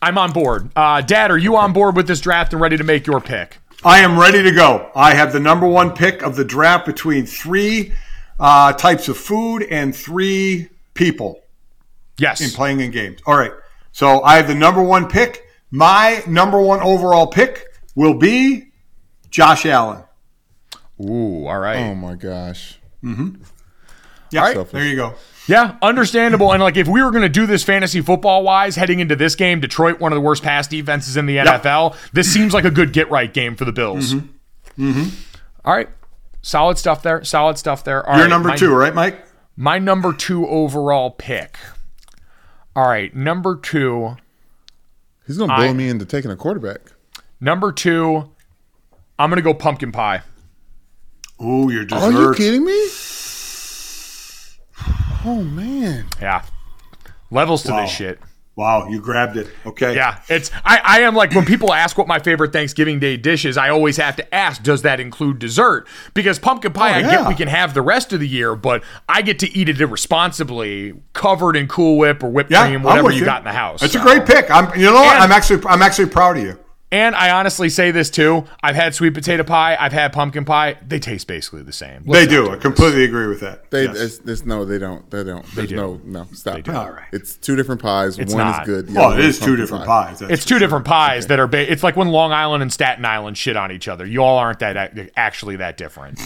I'm 0.03 0.19
on 0.19 0.33
board. 0.33 0.69
Uh, 0.77 1.01
Dad, 1.01 1.31
are 1.31 1.39
you 1.39 1.57
on 1.57 1.73
board 1.73 1.97
with 1.97 2.07
this 2.07 2.21
draft 2.21 2.53
and 2.53 2.61
ready 2.61 2.77
to 2.77 2.85
make 2.85 3.07
your 3.07 3.23
pick? 3.23 3.57
I 3.85 4.01
am 4.01 4.19
ready 4.19 4.43
to 4.43 4.51
go. 4.53 4.91
I 4.95 5.15
have 5.15 5.33
the 5.33 5.41
number 5.41 5.67
one 5.67 5.93
pick 5.93 6.23
of 6.23 6.37
the 6.37 6.45
draft 6.45 6.85
between 6.87 7.25
three 7.27 7.93
uh, 8.39 8.73
types 8.75 9.09
of 9.09 9.17
food 9.17 9.63
and 9.71 9.95
three 9.97 10.69
people 10.95 11.41
Yes. 12.19 12.41
in 12.43 12.51
playing 12.51 12.81
in 12.81 12.91
games. 12.91 13.21
All 13.27 13.37
right. 13.37 13.53
So 13.93 14.23
I 14.23 14.37
have 14.37 14.47
the 14.49 14.55
number 14.55 14.83
one 14.83 15.09
pick. 15.09 15.47
My 15.71 16.23
number 16.27 16.61
one 16.61 16.81
overall 16.81 17.27
pick 17.27 17.67
will 17.95 18.15
be 18.15 18.73
Josh 19.31 19.65
Allen. 19.65 20.03
Ooh, 21.03 21.47
all 21.47 21.59
right. 21.59 21.79
Oh 21.91 21.95
my 21.95 22.15
gosh. 22.15 22.79
Yeah, 23.03 24.43
All 24.45 24.55
right. 24.55 24.69
there 24.71 24.87
you 24.87 24.97
go. 24.97 25.15
Yeah, 25.47 25.77
understandable. 25.83 26.53
And 26.53 26.63
like, 26.63 26.77
if 26.77 26.87
we 26.87 27.03
were 27.03 27.11
going 27.11 27.23
to 27.23 27.29
do 27.29 27.47
this 27.47 27.65
fantasy 27.65 28.01
football 28.01 28.43
wise, 28.45 28.77
heading 28.77 29.01
into 29.01 29.17
this 29.17 29.35
game, 29.35 29.61
Detroit, 29.61 29.99
one 29.99 30.13
of 30.13 30.17
the 30.17 30.21
worst 30.21 30.43
pass 30.43 30.69
defenses 30.69 31.17
in 31.17 31.27
the 31.27 31.39
NFL, 31.39 31.97
this 32.13 32.33
seems 32.33 32.55
like 32.55 32.65
a 32.65 32.71
good 32.71 32.93
get 32.93 33.11
right 33.11 33.33
game 33.33 33.57
for 33.57 33.65
the 33.65 33.73
Bills. 33.73 34.15
Mm-hmm. 34.79 35.09
All 35.65 35.75
right, 35.75 35.89
solid 36.43 36.79
stuff 36.79 37.03
there. 37.03 37.25
Solid 37.25 37.59
stuff 37.59 37.83
there. 37.85 38.07
All 38.09 38.15
You're 38.17 38.25
right, 38.25 38.31
number 38.31 38.49
my- 38.51 38.57
two, 38.57 38.75
right, 38.75 38.95
Mike? 38.95 39.27
My 39.57 39.79
number 39.79 40.13
two 40.13 40.47
overall 40.47 41.11
pick. 41.11 41.59
All 42.77 42.87
right, 42.89 43.15
number 43.15 43.57
two. 43.57 44.17
He's 45.27 45.37
gonna 45.37 45.55
bully 45.55 45.75
me 45.75 45.89
into 45.89 46.05
taking 46.07 46.31
a 46.31 46.37
quarterback. 46.37 46.93
Number 47.41 47.73
two. 47.73 48.31
I'm 49.19 49.29
gonna 49.29 49.43
go 49.43 49.53
pumpkin 49.53 49.93
pie. 49.93 50.23
Ooh, 51.43 51.71
you're 51.71 51.85
dessert. 51.85 52.07
Are 52.07 52.13
you 52.13 52.35
kidding 52.35 52.65
me? 52.65 52.89
Oh 55.25 55.43
man. 55.43 56.07
Yeah, 56.21 56.45
levels 57.31 57.63
to 57.65 57.73
Wow. 57.73 57.83
this 57.83 57.91
shit. 57.91 58.21
Wow, 58.57 58.89
you 58.89 59.01
grabbed 59.01 59.39
it. 59.39 59.49
Okay. 59.65 59.95
Yeah, 59.95 60.21
it's 60.29 60.51
I, 60.65 60.81
I 60.85 61.01
am 61.01 61.15
like 61.15 61.33
when 61.35 61.47
people 61.47 61.73
ask 61.73 61.97
what 61.97 62.07
my 62.07 62.19
favorite 62.19 62.53
Thanksgiving 62.53 62.99
Day 62.99 63.17
dish 63.17 63.47
is, 63.47 63.57
I 63.57 63.71
always 63.71 63.97
have 63.97 64.17
to 64.17 64.35
ask, 64.35 64.63
does 64.63 64.83
that 64.83 65.01
include 65.01 65.39
dessert? 65.39 65.87
Because 66.13 66.39
pumpkin 66.39 66.73
pie, 66.75 66.93
Oh, 66.93 66.97
I 66.97 67.03
get 67.03 67.27
we 67.29 67.35
can 67.35 67.49
have 67.49 67.73
the 67.73 67.81
rest 67.81 68.13
of 68.13 68.21
the 68.21 68.29
year, 68.29 68.55
but 68.55 68.83
I 69.09 69.23
get 69.23 69.39
to 69.39 69.51
eat 69.57 69.71
it 69.71 69.81
irresponsibly, 69.81 70.95
covered 71.15 71.57
in 71.57 71.69
Cool 71.69 71.97
Whip 71.97 72.23
or 72.23 72.29
whipped 72.29 72.51
Yeah, 72.51 72.67
cream, 72.67 72.83
whatever 72.83 73.07
with 73.07 73.17
you 73.17 73.25
got 73.25 73.39
in 73.39 73.45
the 73.45 73.53
house. 73.53 73.83
It's 73.83 73.95
So- 73.95 74.01
a 74.01 74.03
great 74.03 74.27
pick. 74.27 74.51
I'm. 74.51 74.79
You 74.79 74.87
know 74.87 74.95
what? 74.95 75.15
And- 75.15 75.25
I'm 75.25 75.33
actually. 75.33 75.63
I'm 75.67 75.81
actually 75.81 76.07
proud 76.11 76.37
of 76.37 76.43
you. 76.43 76.59
And 76.93 77.15
I 77.15 77.31
honestly 77.31 77.69
say 77.69 77.93
this 77.93 78.11
too: 78.11 78.45
I've 78.65 78.75
had 78.75 78.97
sweet 78.97 79.15
potato 79.15 79.45
pie, 79.45 79.77
I've 79.79 79.93
had 79.93 80.13
pumpkin 80.13 80.45
pie. 80.45 80.77
They 80.87 80.99
taste 80.99 81.29
basically 81.29 81.63
the 81.63 81.73
same. 81.73 82.03
They 82.05 82.27
Let's 82.27 82.33
not 82.33 82.45
do. 82.47 82.51
I 82.51 82.57
completely 82.57 83.05
agree 83.05 83.29
with 83.29 83.39
that. 83.41 83.71
They 83.71 83.85
Yes. 83.85 83.97
it's, 83.97 84.19
it's, 84.29 84.45
no, 84.45 84.65
they 84.65 84.79
don't. 84.79 85.09
They 85.09 85.23
don't. 85.23 85.47
There's 85.55 85.69
do. 85.69 85.77
no 85.77 86.01
no 86.05 86.27
stop. 86.33 86.63
do. 86.65 86.73
All 86.73 86.91
right. 86.91 87.07
It's 87.13 87.37
two 87.37 87.55
different 87.55 87.81
pies. 87.81 88.19
It's 88.19 88.35
one 88.35 88.45
not. 88.45 88.63
is 88.63 88.67
good. 88.67 88.87
the 88.89 88.95
Well, 88.99 89.11
other 89.11 89.19
it 89.19 89.21
one 89.21 89.29
is 89.31 89.39
two 89.39 89.55
different 89.55 89.85
pie. 89.87 90.07
pies. 90.09 90.19
that's 90.19 90.33
It's 90.33 90.45
two 90.45 90.55
sure. 90.55 90.59
different 90.59 90.85
pies 90.85 91.29
that 91.29 91.39
are. 91.39 91.47
Ba- 91.47 91.71
it's 91.71 91.85
like 91.85 91.95
when 91.95 92.09
Long 92.09 92.33
Island 92.33 92.63
and 92.63 92.73
Staten 92.73 93.05
Island 93.05 93.39
shit 93.39 93.57
on 93.57 93.71
each 93.71 93.87
other. 93.87 94.05
You 94.05 94.25
all 94.25 94.39
aren't 94.39 94.59
that 94.59 95.11
actually 95.17 95.57
that 95.57 95.77
different. 95.77 96.19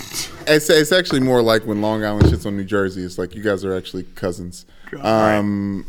It's, 0.46 0.70
it's 0.70 0.92
actually 0.92 1.20
more 1.20 1.42
like 1.42 1.66
when 1.66 1.82
Long 1.82 2.02
Island 2.04 2.24
shits 2.26 2.46
on 2.46 2.56
New 2.56 2.64
Jersey. 2.64 3.02
It's 3.04 3.18
like 3.18 3.34
you 3.34 3.42
guys 3.42 3.64
are 3.66 3.76
actually 3.76 4.04
cousins. 4.14 4.64
Um, 5.02 5.84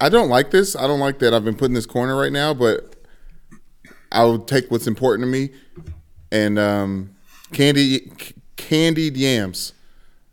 I 0.00 0.08
don't 0.08 0.28
like 0.28 0.50
this. 0.50 0.76
I 0.76 0.86
don't 0.86 1.00
like 1.00 1.20
that 1.20 1.32
I've 1.32 1.44
been 1.44 1.56
put 1.56 1.66
in 1.66 1.74
this 1.74 1.86
corner 1.86 2.16
right 2.16 2.32
now, 2.32 2.52
but 2.52 2.91
I'll 4.12 4.38
take 4.38 4.70
what's 4.70 4.86
important 4.86 5.26
to 5.26 5.30
me. 5.30 5.50
And 6.30 6.58
um, 6.58 7.14
candy, 7.52 8.10
c- 8.20 8.34
candied 8.56 9.16
yams, 9.16 9.72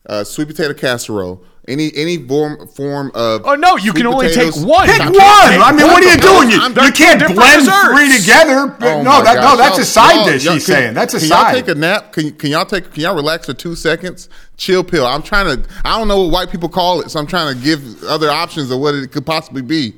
uh, 0.08 0.24
sweet 0.24 0.48
potato 0.48 0.74
casserole, 0.74 1.44
any 1.68 1.92
any 1.96 2.18
form 2.18 2.68
form 2.70 3.12
of. 3.14 3.42
Oh 3.46 3.56
no, 3.56 3.76
you 3.78 3.92
can 3.94 4.08
only 4.08 4.28
potatoes. 4.30 4.56
take 4.60 4.66
one. 4.66 4.88
Pick 4.88 5.00
one. 5.00 5.12
I 5.14 5.72
mean, 5.76 5.88
what 5.88 6.02
are 6.04 6.10
you 6.12 6.18
doing? 6.18 6.50
You, 6.50 6.86
you 6.86 6.92
can't 6.94 7.20
blend 7.36 7.66
desserts. 7.66 7.88
three 7.90 8.18
together. 8.18 8.76
Oh 8.82 9.04
no, 9.04 9.22
that, 9.24 9.36
no, 9.42 9.58
that's 9.58 9.78
a 9.78 9.86
side 9.86 10.26
dish. 10.26 10.46
y'all- 10.46 10.54
He's 10.54 10.66
can- 10.66 10.74
saying 10.76 10.94
that's 10.94 11.14
a 11.14 11.20
can 11.20 11.28
side. 11.28 11.52
y'all 11.52 11.62
take 11.62 11.68
a 11.68 11.76
nap? 11.76 12.14
Can, 12.14 12.32
can 12.32 12.50
y'all 12.52 12.66
take? 12.66 12.92
Can 12.94 13.04
y'all 13.04 13.16
relax 13.16 13.46
for 13.46 13.54
two 13.54 13.76
seconds? 13.76 14.30
Chill 14.58 14.84
pill. 14.86 15.06
I'm 15.06 15.22
trying 15.22 15.62
to. 15.62 15.70
I 15.86 15.98
don't 16.00 16.08
know 16.08 16.24
what 16.24 16.32
white 16.32 16.50
people 16.50 16.70
call 16.70 17.02
it, 17.02 17.12
so 17.12 17.20
I'm 17.20 17.28
trying 17.28 17.56
to 17.56 17.62
give 17.62 18.04
other 18.06 18.30
options 18.30 18.72
of 18.72 18.80
what 18.80 18.96
it 18.96 19.12
could 19.12 19.26
possibly 19.26 19.62
be. 19.62 19.96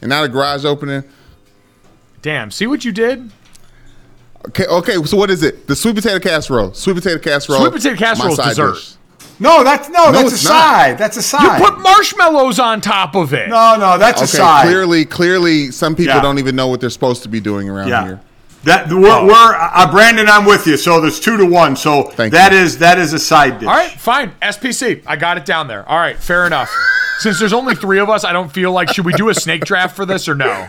And 0.00 0.08
now 0.10 0.22
the 0.22 0.28
garage 0.28 0.64
opening. 0.64 1.02
Damn, 2.24 2.50
see 2.50 2.66
what 2.66 2.86
you 2.86 2.90
did? 2.90 3.30
Okay, 4.48 4.64
okay. 4.64 4.94
So 5.04 5.14
what 5.18 5.30
is 5.30 5.42
it? 5.42 5.66
The 5.66 5.76
sweet 5.76 5.94
potato 5.94 6.18
casserole. 6.18 6.72
Sweet 6.72 6.94
potato 6.94 7.18
casserole. 7.18 7.60
Sweet 7.60 7.72
potato 7.74 7.96
casserole 7.96 8.30
is 8.30 8.36
side 8.36 8.48
dessert. 8.48 8.74
dish. 8.76 8.94
No, 9.38 9.62
that's 9.62 9.90
no, 9.90 10.10
that's 10.10 10.30
a 10.30 10.34
it's 10.34 10.44
not. 10.44 10.50
side. 10.50 10.96
That's 10.98 11.18
a 11.18 11.22
side. 11.22 11.58
You 11.60 11.66
put 11.66 11.80
marshmallows 11.82 12.58
on 12.58 12.80
top 12.80 13.14
of 13.14 13.34
it. 13.34 13.50
no, 13.50 13.76
no, 13.78 13.98
that's 13.98 14.22
a 14.22 14.26
side. 14.26 14.64
clearly, 14.64 15.04
clearly, 15.04 15.70
some 15.70 15.94
people 15.94 16.14
Yeah. 16.14 16.22
don't 16.22 16.38
even 16.38 16.56
know 16.56 16.68
what 16.68 16.80
they're 16.80 16.88
supposed 16.88 17.24
to 17.24 17.28
be 17.28 17.40
doing 17.40 17.68
around 17.68 17.88
Yeah. 17.88 18.04
here. 18.04 18.20
That 18.62 18.88
we're, 18.88 19.00
we're 19.26 19.54
uh, 19.54 19.90
Brandon, 19.90 20.26
I'm 20.26 20.46
with 20.46 20.66
you. 20.66 20.78
So 20.78 21.02
there's 21.02 21.20
two 21.20 21.36
to 21.36 21.44
one. 21.44 21.76
So 21.76 22.04
Thank 22.04 22.32
that 22.32 22.52
you. 22.52 22.58
is 22.58 22.78
that 22.78 22.98
is 22.98 23.12
a 23.12 23.18
side 23.18 23.58
dish. 23.60 23.68
All 23.68 23.74
right, 23.74 23.90
fine. 23.90 24.32
SPC. 24.40 25.02
I 25.06 25.16
got 25.16 25.36
it 25.36 25.44
down 25.44 25.68
there. 25.68 25.86
All 25.86 25.98
right, 25.98 26.16
fair 26.16 26.46
enough. 26.46 26.70
Since 27.18 27.38
there's 27.38 27.52
only 27.52 27.74
three 27.74 27.98
of 27.98 28.08
us, 28.08 28.24
I 28.24 28.32
don't 28.32 28.50
feel 28.50 28.72
like 28.72 28.90
should 28.94 29.04
we 29.04 29.12
do 29.12 29.28
a 29.28 29.34
snake 29.34 29.66
draft 29.66 29.94
for 29.94 30.06
this 30.06 30.26
or 30.26 30.34
no? 30.34 30.68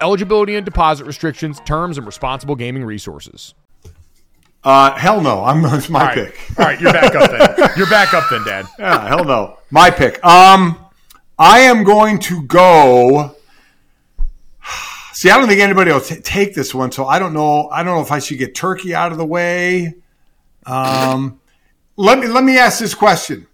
eligibility 0.01 0.55
and 0.55 0.65
deposit 0.65 1.05
restrictions, 1.05 1.59
terms, 1.65 1.97
and 1.97 2.05
responsible 2.05 2.55
gaming 2.55 2.83
resources. 2.83 3.53
Uh, 4.63 4.95
hell 4.97 5.21
no. 5.21 5.43
I'm 5.43 5.63
it's 5.73 5.89
my 5.89 5.99
All 6.01 6.05
right. 6.07 6.15
pick. 6.15 6.59
All 6.59 6.65
right, 6.65 6.79
you're 6.79 6.93
back 6.93 7.15
up 7.15 7.31
then. 7.31 7.69
You're 7.77 7.89
back 7.89 8.13
up 8.13 8.25
then, 8.29 8.43
Dad. 8.43 8.65
Yeah, 8.77 9.07
hell 9.07 9.23
no. 9.23 9.57
My 9.71 9.89
pick. 9.89 10.23
Um, 10.23 10.77
I 11.39 11.61
am 11.61 11.83
going 11.83 12.19
to 12.19 12.43
go. 12.43 13.35
See, 15.13 15.29
I 15.29 15.37
don't 15.37 15.47
think 15.47 15.61
anybody 15.61 15.91
will 15.91 16.01
t- 16.01 16.19
take 16.19 16.53
this 16.53 16.75
one, 16.75 16.91
so 16.91 17.05
I 17.05 17.17
don't 17.19 17.33
know. 17.33 17.69
I 17.69 17.83
don't 17.83 17.95
know 17.95 18.01
if 18.01 18.11
I 18.11 18.19
should 18.19 18.37
get 18.37 18.53
Turkey 18.53 18.93
out 18.93 19.11
of 19.11 19.17
the 19.17 19.25
way. 19.25 19.95
Um, 20.65 21.39
let 21.95 22.19
me 22.19 22.27
let 22.27 22.43
me 22.43 22.57
ask 22.57 22.79
this 22.79 22.93
question, 22.93 23.47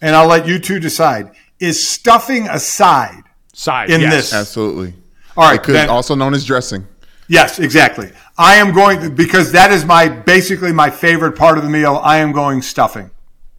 and 0.00 0.14
I'll 0.14 0.28
let 0.28 0.46
you 0.46 0.58
two 0.58 0.80
decide. 0.80 1.32
Is 1.60 1.88
stuffing 1.88 2.46
a 2.48 2.60
side 2.60 3.24
Side 3.58 3.90
in 3.90 4.00
yes. 4.00 4.12
this? 4.12 4.34
Absolutely. 4.34 4.94
All 5.38 5.48
right, 5.48 5.62
could 5.62 5.74
then- 5.76 5.88
also 5.88 6.14
known 6.14 6.34
as 6.34 6.44
dressing. 6.44 6.86
Yes, 7.28 7.58
exactly. 7.58 8.10
I 8.38 8.56
am 8.56 8.72
going 8.72 9.14
because 9.14 9.52
that 9.52 9.70
is 9.70 9.84
my 9.84 10.08
basically 10.08 10.72
my 10.72 10.88
favorite 10.90 11.36
part 11.36 11.58
of 11.58 11.64
the 11.64 11.70
meal. 11.70 12.00
I 12.02 12.18
am 12.18 12.32
going 12.32 12.62
stuffing. 12.62 13.10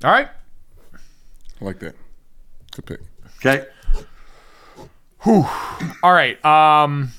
All 0.04 0.12
right. 0.12 0.28
I 1.62 1.66
like 1.66 1.80
that. 1.80 1.96
Good 2.72 2.86
pick. 2.86 3.00
Okay. 3.38 3.68
All 5.26 6.14
right. 6.14 6.44
Um 6.44 7.12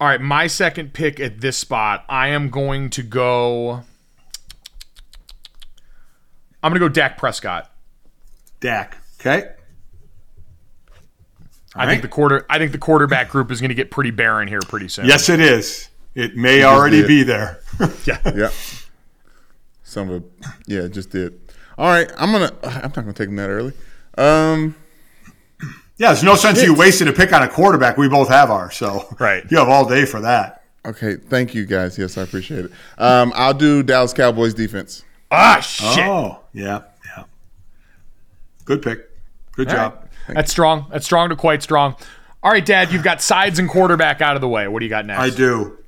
All 0.00 0.06
right, 0.06 0.20
my 0.20 0.46
second 0.46 0.94
pick 0.94 1.18
at 1.18 1.40
this 1.40 1.58
spot, 1.58 2.04
I 2.08 2.28
am 2.28 2.48
going 2.48 2.88
to 2.90 3.02
go 3.02 3.82
I'm 6.62 6.70
going 6.70 6.80
to 6.80 6.88
go 6.88 6.88
Dak 6.88 7.18
Prescott. 7.18 7.70
Dak. 8.60 8.98
Okay. 9.18 9.50
I 11.74 11.86
think 11.86 12.02
the 12.02 12.08
quarter 12.08 12.44
I 12.50 12.58
think 12.58 12.72
the 12.72 12.78
quarterback 12.78 13.28
group 13.30 13.50
is 13.50 13.60
going 13.60 13.68
to 13.68 13.74
get 13.74 13.90
pretty 13.90 14.10
barren 14.10 14.48
here 14.48 14.60
pretty 14.60 14.88
soon. 14.88 15.06
Yes, 15.06 15.28
it 15.28 15.40
is. 15.40 15.88
It 16.14 16.36
may 16.36 16.64
already 16.64 16.98
did. 17.02 17.06
be 17.08 17.22
there. 17.22 17.60
Yeah. 18.04 18.50
Some 19.84 20.10
of 20.10 20.22
it. 20.24 20.30
Yeah, 20.66 20.80
it 20.82 20.90
just 20.92 21.10
did. 21.10 21.40
All 21.78 21.88
right. 21.88 22.10
I'm 22.18 22.30
gonna. 22.32 22.52
I'm 22.62 22.82
not 22.82 22.94
gonna 22.94 23.12
take 23.12 23.28
him 23.28 23.36
that 23.36 23.48
early. 23.48 23.72
Um. 24.18 24.74
yeah, 25.96 26.08
there's 26.08 26.22
no 26.22 26.34
sense 26.34 26.62
you 26.62 26.74
wasted 26.74 27.08
a 27.08 27.12
pick 27.12 27.32
on 27.32 27.42
a 27.42 27.48
quarterback. 27.48 27.96
We 27.96 28.08
both 28.08 28.28
have 28.28 28.50
ours, 28.50 28.76
so 28.76 29.06
Right. 29.18 29.44
you 29.50 29.58
have 29.58 29.68
all 29.68 29.88
day 29.88 30.04
for 30.04 30.20
that. 30.20 30.64
Okay. 30.84 31.16
Thank 31.16 31.54
you 31.54 31.64
guys. 31.66 31.96
Yes, 31.98 32.18
I 32.18 32.22
appreciate 32.22 32.66
it. 32.66 32.72
Um. 32.98 33.32
I'll 33.34 33.54
do 33.54 33.82
Dallas 33.82 34.12
Cowboys 34.12 34.52
defense. 34.54 35.04
Ah, 35.30 35.60
shit. 35.60 36.04
Oh, 36.04 36.40
yeah, 36.52 36.82
yeah. 37.06 37.24
Good 38.64 38.82
pick. 38.82 39.08
Good 39.52 39.68
All 39.68 39.74
job. 39.74 39.94
right. 40.00 40.09
That's 40.34 40.50
strong. 40.50 40.86
That's 40.90 41.04
strong 41.04 41.28
to 41.30 41.36
quite 41.36 41.62
strong. 41.62 41.96
All 42.42 42.50
right, 42.50 42.64
Dad, 42.64 42.92
you've 42.92 43.02
got 43.02 43.20
sides 43.20 43.58
and 43.58 43.68
quarterback 43.68 44.20
out 44.20 44.34
of 44.34 44.40
the 44.40 44.48
way. 44.48 44.66
What 44.66 44.80
do 44.80 44.86
you 44.86 44.90
got 44.90 45.04
next? 45.04 45.20
I 45.20 45.30
do. 45.30 45.78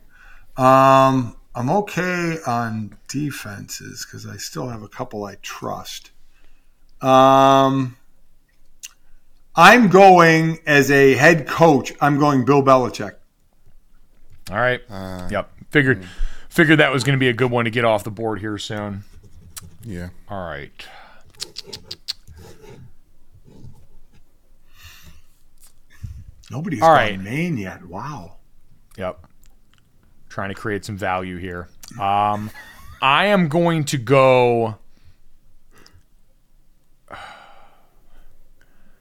Um, 0.57 1.37
I'm 1.55 1.71
okay 1.71 2.39
on 2.47 2.97
defenses 3.09 4.05
because 4.05 4.27
I 4.27 4.37
still 4.37 4.69
have 4.69 4.83
a 4.83 4.89
couple 4.89 5.25
I 5.25 5.37
trust. 5.43 6.11
Um, 7.01 7.97
I'm 9.55 9.89
going 9.89 10.59
as 10.67 10.91
a 10.91 11.15
head 11.15 11.47
coach. 11.47 11.93
I'm 12.01 12.19
going 12.19 12.45
Bill 12.45 12.63
Belichick. 12.63 13.15
All 14.51 14.57
right. 14.57 14.81
Uh, 14.91 15.29
yep. 15.31 15.51
Figured 15.71 16.07
figured 16.49 16.79
that 16.81 16.93
was 16.93 17.03
going 17.05 17.17
to 17.17 17.21
be 17.21 17.29
a 17.29 17.33
good 17.33 17.51
one 17.51 17.65
to 17.65 17.71
get 17.71 17.85
off 17.85 18.05
the 18.05 18.11
board 18.11 18.41
here 18.41 18.59
soon. 18.59 19.05
Yeah. 19.85 20.11
All 20.29 20.47
right. 20.47 20.71
Nobody's 26.53 26.83
All 26.83 26.89
gone 26.89 26.97
right. 26.97 27.19
Maine 27.21 27.57
yet. 27.57 27.85
Wow. 27.87 28.37
Yep. 28.99 29.27
Trying 30.29 30.51
to 30.51 30.55
create 30.55 30.85
some 30.85 30.97
value 30.99 31.39
here. 31.39 31.69
Um, 32.01 32.51
I 33.01 33.27
am 33.27 33.49
going 33.49 33.85
to 33.87 33.97
go. 33.99 34.77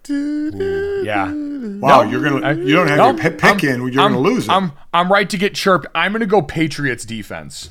Yeah. 0.09 1.31
Wow, 1.31 2.01
you're 2.03 2.21
gonna 2.23 2.53
you 2.55 2.75
don't 2.75 2.87
have 2.87 2.97
No, 2.97 3.11
your 3.11 3.17
pi- 3.19 3.29
pick 3.29 3.43
I'm- 3.43 3.59
in. 3.81 3.91
You're 3.93 4.01
I'm- 4.01 4.13
gonna 4.13 4.19
lose 4.19 4.45
it. 4.45 4.51
I'm 4.51 4.71
I'm 4.93 5.11
right 5.11 5.29
to 5.29 5.37
get 5.37 5.53
chirped. 5.55 5.85
I'm 5.95 6.11
going 6.11 6.19
to 6.21 6.25
go 6.25 6.41
Patriots 6.41 7.05
defense. 7.05 7.69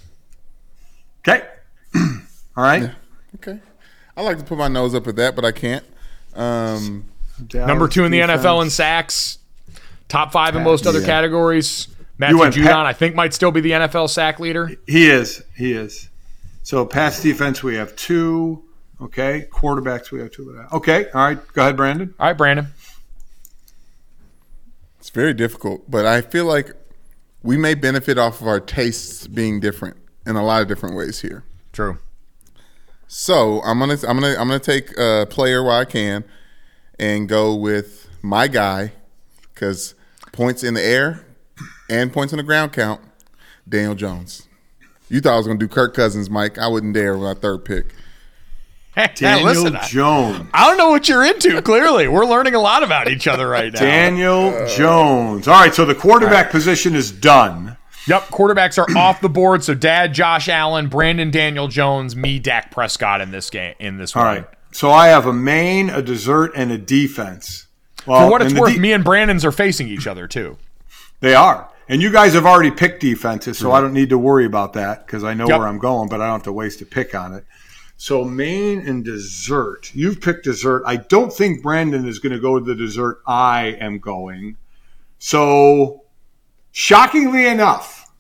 okay. 1.27 1.47
All 1.95 2.65
right. 2.65 2.93
Okay. 3.37 3.59
I 4.17 4.23
like 4.23 4.39
to 4.39 4.45
put 4.45 4.59
my 4.59 4.69
nose 4.69 4.95
up 4.95 5.07
at 5.07 5.17
that, 5.17 5.35
but 5.37 5.45
I 5.45 5.53
can't. 5.53 5.85
Um. 6.35 7.07
Number 7.55 7.89
two 7.89 8.05
in 8.05 8.13
the 8.13 8.19
Defense. 8.21 8.43
NFL 8.45 8.63
in 8.63 8.71
sacks. 8.71 9.39
Top 10.11 10.31
five 10.33 10.55
in 10.57 10.63
most 10.63 10.87
other 10.87 11.01
Yeah. 11.01 11.07
categories. 11.07 11.89
Matthew 12.19 12.39
went 12.39 12.55
Judon, 12.55 12.65
Pat- 12.67 12.87
I 12.87 12.93
think, 12.93 13.15
might 13.15 13.33
still 13.33 13.51
be 13.51 13.63
the 13.63 13.73
NFL 13.73 14.09
sack 14.09 14.39
leader. 14.39 14.71
He 14.87 15.09
is. 15.09 15.43
He 15.57 15.73
is. 15.73 16.11
So 16.63 16.85
pass 16.85 17.23
defense, 17.23 17.63
we 17.63 17.77
have 17.77 17.97
two. 17.97 18.63
Okay. 19.01 19.47
Quarterbacks, 19.51 20.11
we 20.11 20.21
have 20.21 20.31
two. 20.31 20.63
Okay. 20.73 21.07
All 21.15 21.23
right. 21.23 21.39
Go 21.55 21.63
ahead, 21.63 21.77
Brandon. 21.79 22.13
All 22.21 22.27
right, 22.27 22.37
Brandon. 22.37 22.67
It's 24.99 25.09
very 25.11 25.33
difficult, 25.33 25.91
but 25.91 26.05
I 26.05 26.21
feel 26.21 26.45
like 26.45 26.73
we 27.43 27.57
may 27.57 27.75
benefit 27.75 28.19
off 28.19 28.43
of 28.43 28.47
our 28.47 28.61
tastes 28.61 29.27
being 29.27 29.59
different 29.61 29.97
in 30.27 30.37
a 30.37 30.45
lot 30.45 30.61
of 30.61 30.69
different 30.69 30.95
ways 30.95 31.21
here. 31.21 31.43
True. 31.73 31.99
So 33.09 33.63
I'm 33.63 33.79
gonna 33.79 33.95
I'm 34.07 34.21
gonna 34.21 34.37
I'm 34.39 34.47
gonna 34.47 34.59
take 34.59 34.97
a 34.99 35.27
player 35.29 35.63
while 35.65 35.81
I 35.81 35.85
can, 35.87 36.25
and 36.99 37.29
go 37.29 37.55
with 37.55 38.09
my 38.23 38.47
guy, 38.47 38.93
because 39.55 39.95
points 40.33 40.63
in 40.63 40.75
the 40.75 40.83
air 40.83 41.25
and 41.89 42.13
points 42.13 42.33
on 42.33 42.37
the 42.39 42.43
ground 42.43 42.73
count. 42.73 43.01
Daniel 43.69 43.95
Jones. 43.95 44.49
You 45.09 45.21
thought 45.21 45.35
I 45.35 45.37
was 45.37 45.47
gonna 45.47 45.59
do 45.59 45.69
Kirk 45.69 45.95
Cousins, 45.95 46.31
Mike. 46.31 46.59
I 46.59 46.69
wouldn't 46.69 46.95
dare 46.95 47.17
with 47.17 47.23
my 47.23 47.35
third 47.41 47.65
pick. 47.65 47.95
Hey, 48.95 49.09
Daniel 49.15 49.47
listen, 49.47 49.79
Jones. 49.89 50.49
I 50.53 50.67
don't 50.67 50.77
know 50.77 50.91
what 50.91 51.09
you're 51.09 51.25
into. 51.25 51.63
Clearly, 51.63 52.09
we're 52.09 52.27
learning 52.27 52.55
a 52.55 52.61
lot 52.61 52.83
about 52.83 53.09
each 53.09 53.29
other 53.29 53.49
right 53.49 53.73
now. 53.73 53.81
Daniel 53.81 54.67
Jones. 54.67 55.47
All 55.47 55.61
right. 55.61 55.75
So 55.75 55.85
the 55.85 55.95
quarterback 55.95 56.51
position 56.51 56.95
is 56.95 57.13
done. 57.13 57.77
Yep, 58.07 58.29
quarterbacks 58.29 58.79
are 58.79 58.99
off 58.99 59.21
the 59.21 59.29
board. 59.29 59.63
So, 59.63 59.75
Dad, 59.75 60.15
Josh 60.15 60.49
Allen, 60.49 60.89
Brandon, 60.89 61.31
Daniel 61.31 61.69
Jones, 61.69 62.17
me, 62.17 62.39
Dak 62.39 62.71
Prescott 62.71 63.21
in 63.21 63.31
this 63.31 63.51
game. 63.51 63.75
In 63.79 63.99
this 63.99 64.17
All 64.17 64.25
one. 64.25 64.37
right. 64.37 64.47
So 64.73 64.91
I 64.91 65.09
have 65.09 65.27
a 65.27 65.33
main, 65.33 65.91
a 65.91 66.01
dessert, 66.01 66.53
and 66.57 66.73
a 66.73 66.79
defense. 66.79 67.67
Well, 68.07 68.25
For 68.27 68.31
what 68.31 68.43
it's 68.43 68.55
worth, 68.55 68.75
de- 68.75 68.81
me 68.81 68.93
and 68.93 69.05
Brandon's 69.05 69.45
are 69.45 69.53
facing 69.53 69.89
each 69.89 70.07
other 70.07 70.27
too. 70.27 70.57
They 71.21 71.35
are. 71.35 71.69
And 71.89 72.01
you 72.01 72.11
guys 72.13 72.35
have 72.35 72.47
already 72.47 72.71
picked 72.71 73.01
defenses, 73.01 73.59
so 73.59 73.67
mm-hmm. 73.67 73.75
I 73.75 73.81
don't 73.81 73.93
need 73.93 74.11
to 74.11 74.19
worry 74.19 74.47
about 74.47 74.75
that 74.75 75.07
because 75.07 75.25
I 75.25 75.35
know 75.35 75.49
Yep. 75.49 75.59
where 75.59 75.69
I'm 75.69 75.79
going, 75.79 76.09
but 76.09 76.21
I 76.21 76.27
don't 76.27 76.35
have 76.35 76.43
to 76.45 76.53
waste 76.53 76.81
a 76.81 76.87
pick 76.87 77.15
on 77.15 77.35
it. 77.35 77.45
So 77.97 78.25
main 78.25 78.81
and 78.81 79.05
dessert. 79.05 79.91
You've 79.95 80.21
picked 80.21 80.45
dessert. 80.45 80.83
I 80.87 80.97
don't 80.97 81.33
think 81.33 81.63
Brandon 81.63 82.09
is 82.09 82.19
going 82.19 82.33
to 82.33 82.39
go 82.39 82.59
to 82.59 82.65
the 82.65 82.75
dessert. 82.75 83.21
I 83.27 83.77
am 83.81 83.99
going. 83.99 84.57
So, 85.19 86.05
shockingly 86.71 87.47
enough, 87.47 88.11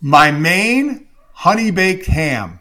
my 0.00 0.30
main 0.30 1.08
honey 1.32 1.70
baked 1.70 2.06
ham. 2.06 2.60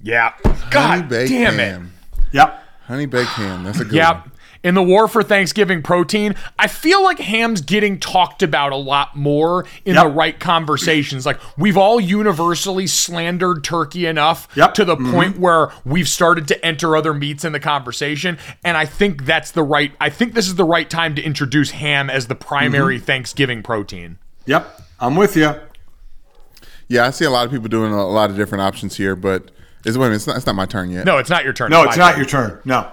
Yeah. 0.00 0.34
Honey 0.44 0.58
God 0.70 1.08
baked 1.08 1.30
damn 1.32 1.54
it. 1.54 1.58
ham. 1.58 1.92
Yep. 2.32 2.62
Honey 2.86 3.06
baked 3.06 3.30
ham. 3.30 3.64
That's 3.64 3.80
a 3.80 3.84
good 3.84 3.94
Yep. 3.94 4.14
one. 4.14 4.30
In 4.62 4.74
the 4.74 4.82
war 4.82 5.06
for 5.06 5.22
Thanksgiving 5.22 5.80
protein, 5.82 6.34
I 6.58 6.66
feel 6.66 7.02
like 7.02 7.20
ham's 7.20 7.60
getting 7.60 8.00
talked 8.00 8.42
about 8.42 8.72
a 8.72 8.76
lot 8.76 9.14
more 9.14 9.64
in 9.84 9.94
Yep. 9.94 10.04
the 10.04 10.10
right 10.10 10.40
conversations. 10.40 11.24
Like 11.24 11.38
we've 11.56 11.76
all 11.76 12.00
universally 12.00 12.86
slandered 12.88 13.62
turkey 13.62 14.06
enough 14.06 14.48
Yep. 14.56 14.74
to 14.74 14.84
the 14.84 14.96
mm-hmm. 14.96 15.12
point 15.12 15.38
where 15.38 15.70
we've 15.84 16.08
started 16.08 16.48
to 16.48 16.66
enter 16.66 16.96
other 16.96 17.14
meats 17.14 17.44
in 17.44 17.52
the 17.52 17.60
conversation. 17.60 18.38
And 18.64 18.76
I 18.76 18.86
think 18.86 19.24
that's 19.24 19.52
the 19.52 19.62
right 19.62 19.92
I 20.00 20.10
think 20.10 20.34
this 20.34 20.48
is 20.48 20.56
the 20.56 20.64
right 20.64 20.88
time 20.90 21.14
to 21.14 21.22
introduce 21.22 21.70
ham 21.70 22.10
as 22.10 22.26
the 22.26 22.34
primary 22.34 22.96
mm-hmm. 22.96 23.04
Thanksgiving 23.04 23.62
protein. 23.62 24.18
Yep. 24.46 24.82
I'm 24.98 25.14
with 25.14 25.36
you. 25.36 25.54
Yeah, 26.88 27.06
I 27.06 27.10
see 27.10 27.24
a 27.24 27.30
lot 27.30 27.46
of 27.46 27.52
people 27.52 27.68
doing 27.68 27.92
a 27.92 28.06
lot 28.06 28.30
of 28.30 28.36
different 28.36 28.62
options 28.62 28.96
here, 28.96 29.16
but 29.16 29.50
it's, 29.86 29.96
wait 29.96 30.06
a 30.06 30.08
minute, 30.10 30.16
it's 30.16 30.26
not, 30.26 30.36
it's 30.36 30.46
not 30.46 30.54
my 30.54 30.66
turn 30.66 30.90
yet. 30.90 31.04
No, 31.06 31.18
it's 31.18 31.30
not 31.30 31.44
your 31.44 31.52
turn. 31.52 31.70
No, 31.70 31.82
my 31.84 31.88
it's 31.88 31.96
not 31.96 32.10
turn. 32.12 32.18
your 32.20 32.28
turn. 32.28 32.60
No. 32.64 32.90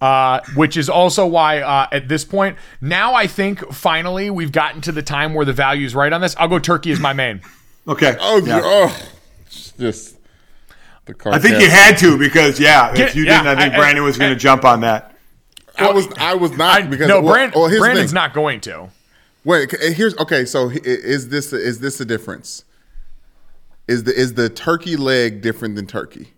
uh, 0.00 0.40
which 0.54 0.76
is 0.76 0.88
also 0.88 1.26
why 1.26 1.60
uh, 1.60 1.88
at 1.90 2.08
this 2.08 2.24
point 2.24 2.56
now 2.80 3.14
I 3.14 3.26
think 3.26 3.72
finally 3.72 4.30
we've 4.30 4.52
gotten 4.52 4.80
to 4.82 4.92
the 4.92 5.02
time 5.02 5.34
where 5.34 5.44
the 5.44 5.52
value 5.52 5.86
is 5.86 5.94
right 5.94 6.12
on 6.12 6.20
this. 6.20 6.36
I'll 6.38 6.48
go 6.48 6.58
turkey 6.58 6.92
as 6.92 7.00
my 7.00 7.12
main. 7.12 7.40
Okay. 7.88 8.14
Oh, 8.20 8.44
Yeah. 8.44 8.60
oh, 8.62 9.08
just 9.78 10.18
the 11.06 11.14
car. 11.14 11.32
I 11.32 11.38
think 11.38 11.58
you 11.58 11.70
had 11.70 11.96
to 12.00 12.18
because 12.18 12.60
yeah, 12.60 12.94
Get- 12.94 13.08
if 13.08 13.16
you 13.16 13.24
yeah, 13.24 13.42
didn't, 13.42 13.58
I 13.58 13.62
think 13.62 13.72
I- 13.72 13.76
Brandon 13.78 14.04
was 14.04 14.18
going 14.18 14.28
to 14.30 14.36
jump 14.36 14.66
on 14.66 14.82
that. 14.82 15.16
I 15.78 15.90
was. 15.90 16.06
I 16.18 16.34
was 16.34 16.50
not 16.52 16.90
because 16.90 17.08
no, 17.08 17.22
well, 17.22 17.32
Brand, 17.32 17.54
well, 17.56 17.70
Brandon's 17.78 18.10
thing. 18.10 18.14
not 18.14 18.34
going 18.34 18.60
to. 18.60 18.90
Wait, 19.42 19.70
here's 19.80 20.14
okay. 20.18 20.44
So 20.44 20.68
is 20.68 21.30
this 21.30 21.50
is 21.54 21.80
this 21.80 21.98
a 21.98 22.04
difference? 22.04 22.62
Is 23.88 24.04
the 24.04 24.14
is 24.14 24.34
the 24.34 24.48
turkey 24.50 24.96
leg 24.96 25.40
different 25.40 25.74
than 25.74 25.86
turkey? 25.86 26.34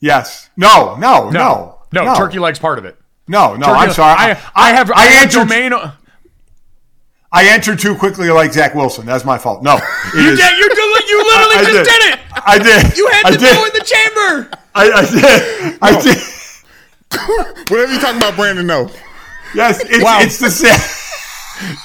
Yes. 0.00 0.50
No. 0.56 0.94
No. 0.96 1.30
No. 1.30 1.78
no, 1.92 2.14
turkey 2.14 2.38
leg's 2.38 2.58
part 2.58 2.78
of 2.78 2.84
it. 2.84 2.96
No. 3.26 3.56
No. 3.56 3.66
Turkey- 3.66 3.78
I'm 3.78 3.90
sorry. 3.92 4.16
I, 4.18 4.30
I 4.54 4.70
have 4.72 4.90
I, 4.90 4.94
I 4.94 5.04
have 5.06 5.22
answered. 5.24 5.48
domain. 5.48 5.72
I 7.32 7.44
answered 7.44 7.78
too 7.78 7.94
quickly, 7.94 8.28
like 8.28 8.52
Zach 8.52 8.74
Wilson. 8.74 9.06
That's 9.06 9.24
my 9.24 9.38
fault. 9.38 9.62
No. 9.62 9.76
It 10.14 10.14
You 10.14 10.30
is- 10.32 10.38
did. 10.38 10.58
You, 10.58 10.68
did- 10.68 11.08
you 11.08 11.18
literally 11.24 11.56
I 11.56 11.64
just 11.64 11.72
did. 11.72 11.84
did. 11.84 12.12
it. 12.14 12.20
I 12.46 12.58
did. 12.58 12.96
You 12.98 13.08
had 13.08 13.26
I 13.26 13.30
to 13.32 13.38
did. 13.38 13.54
go 13.54 13.64
in 13.64 13.72
the 13.72 13.84
chamber. 13.84 14.50
I, 14.74 14.90
I 14.92 15.04
did. 15.10 15.78
I 15.82 16.00
did. 16.02 16.18
Whatever 17.70 17.92
you 17.92 18.00
talking 18.00 18.18
about, 18.18 18.36
Brandon? 18.36 18.66
No. 18.66 18.90
Yes. 19.54 19.80
It's, 19.84 20.02
Wow. 20.04 20.18
it's 20.20 20.38
the 20.38 20.50
same. 20.50 21.76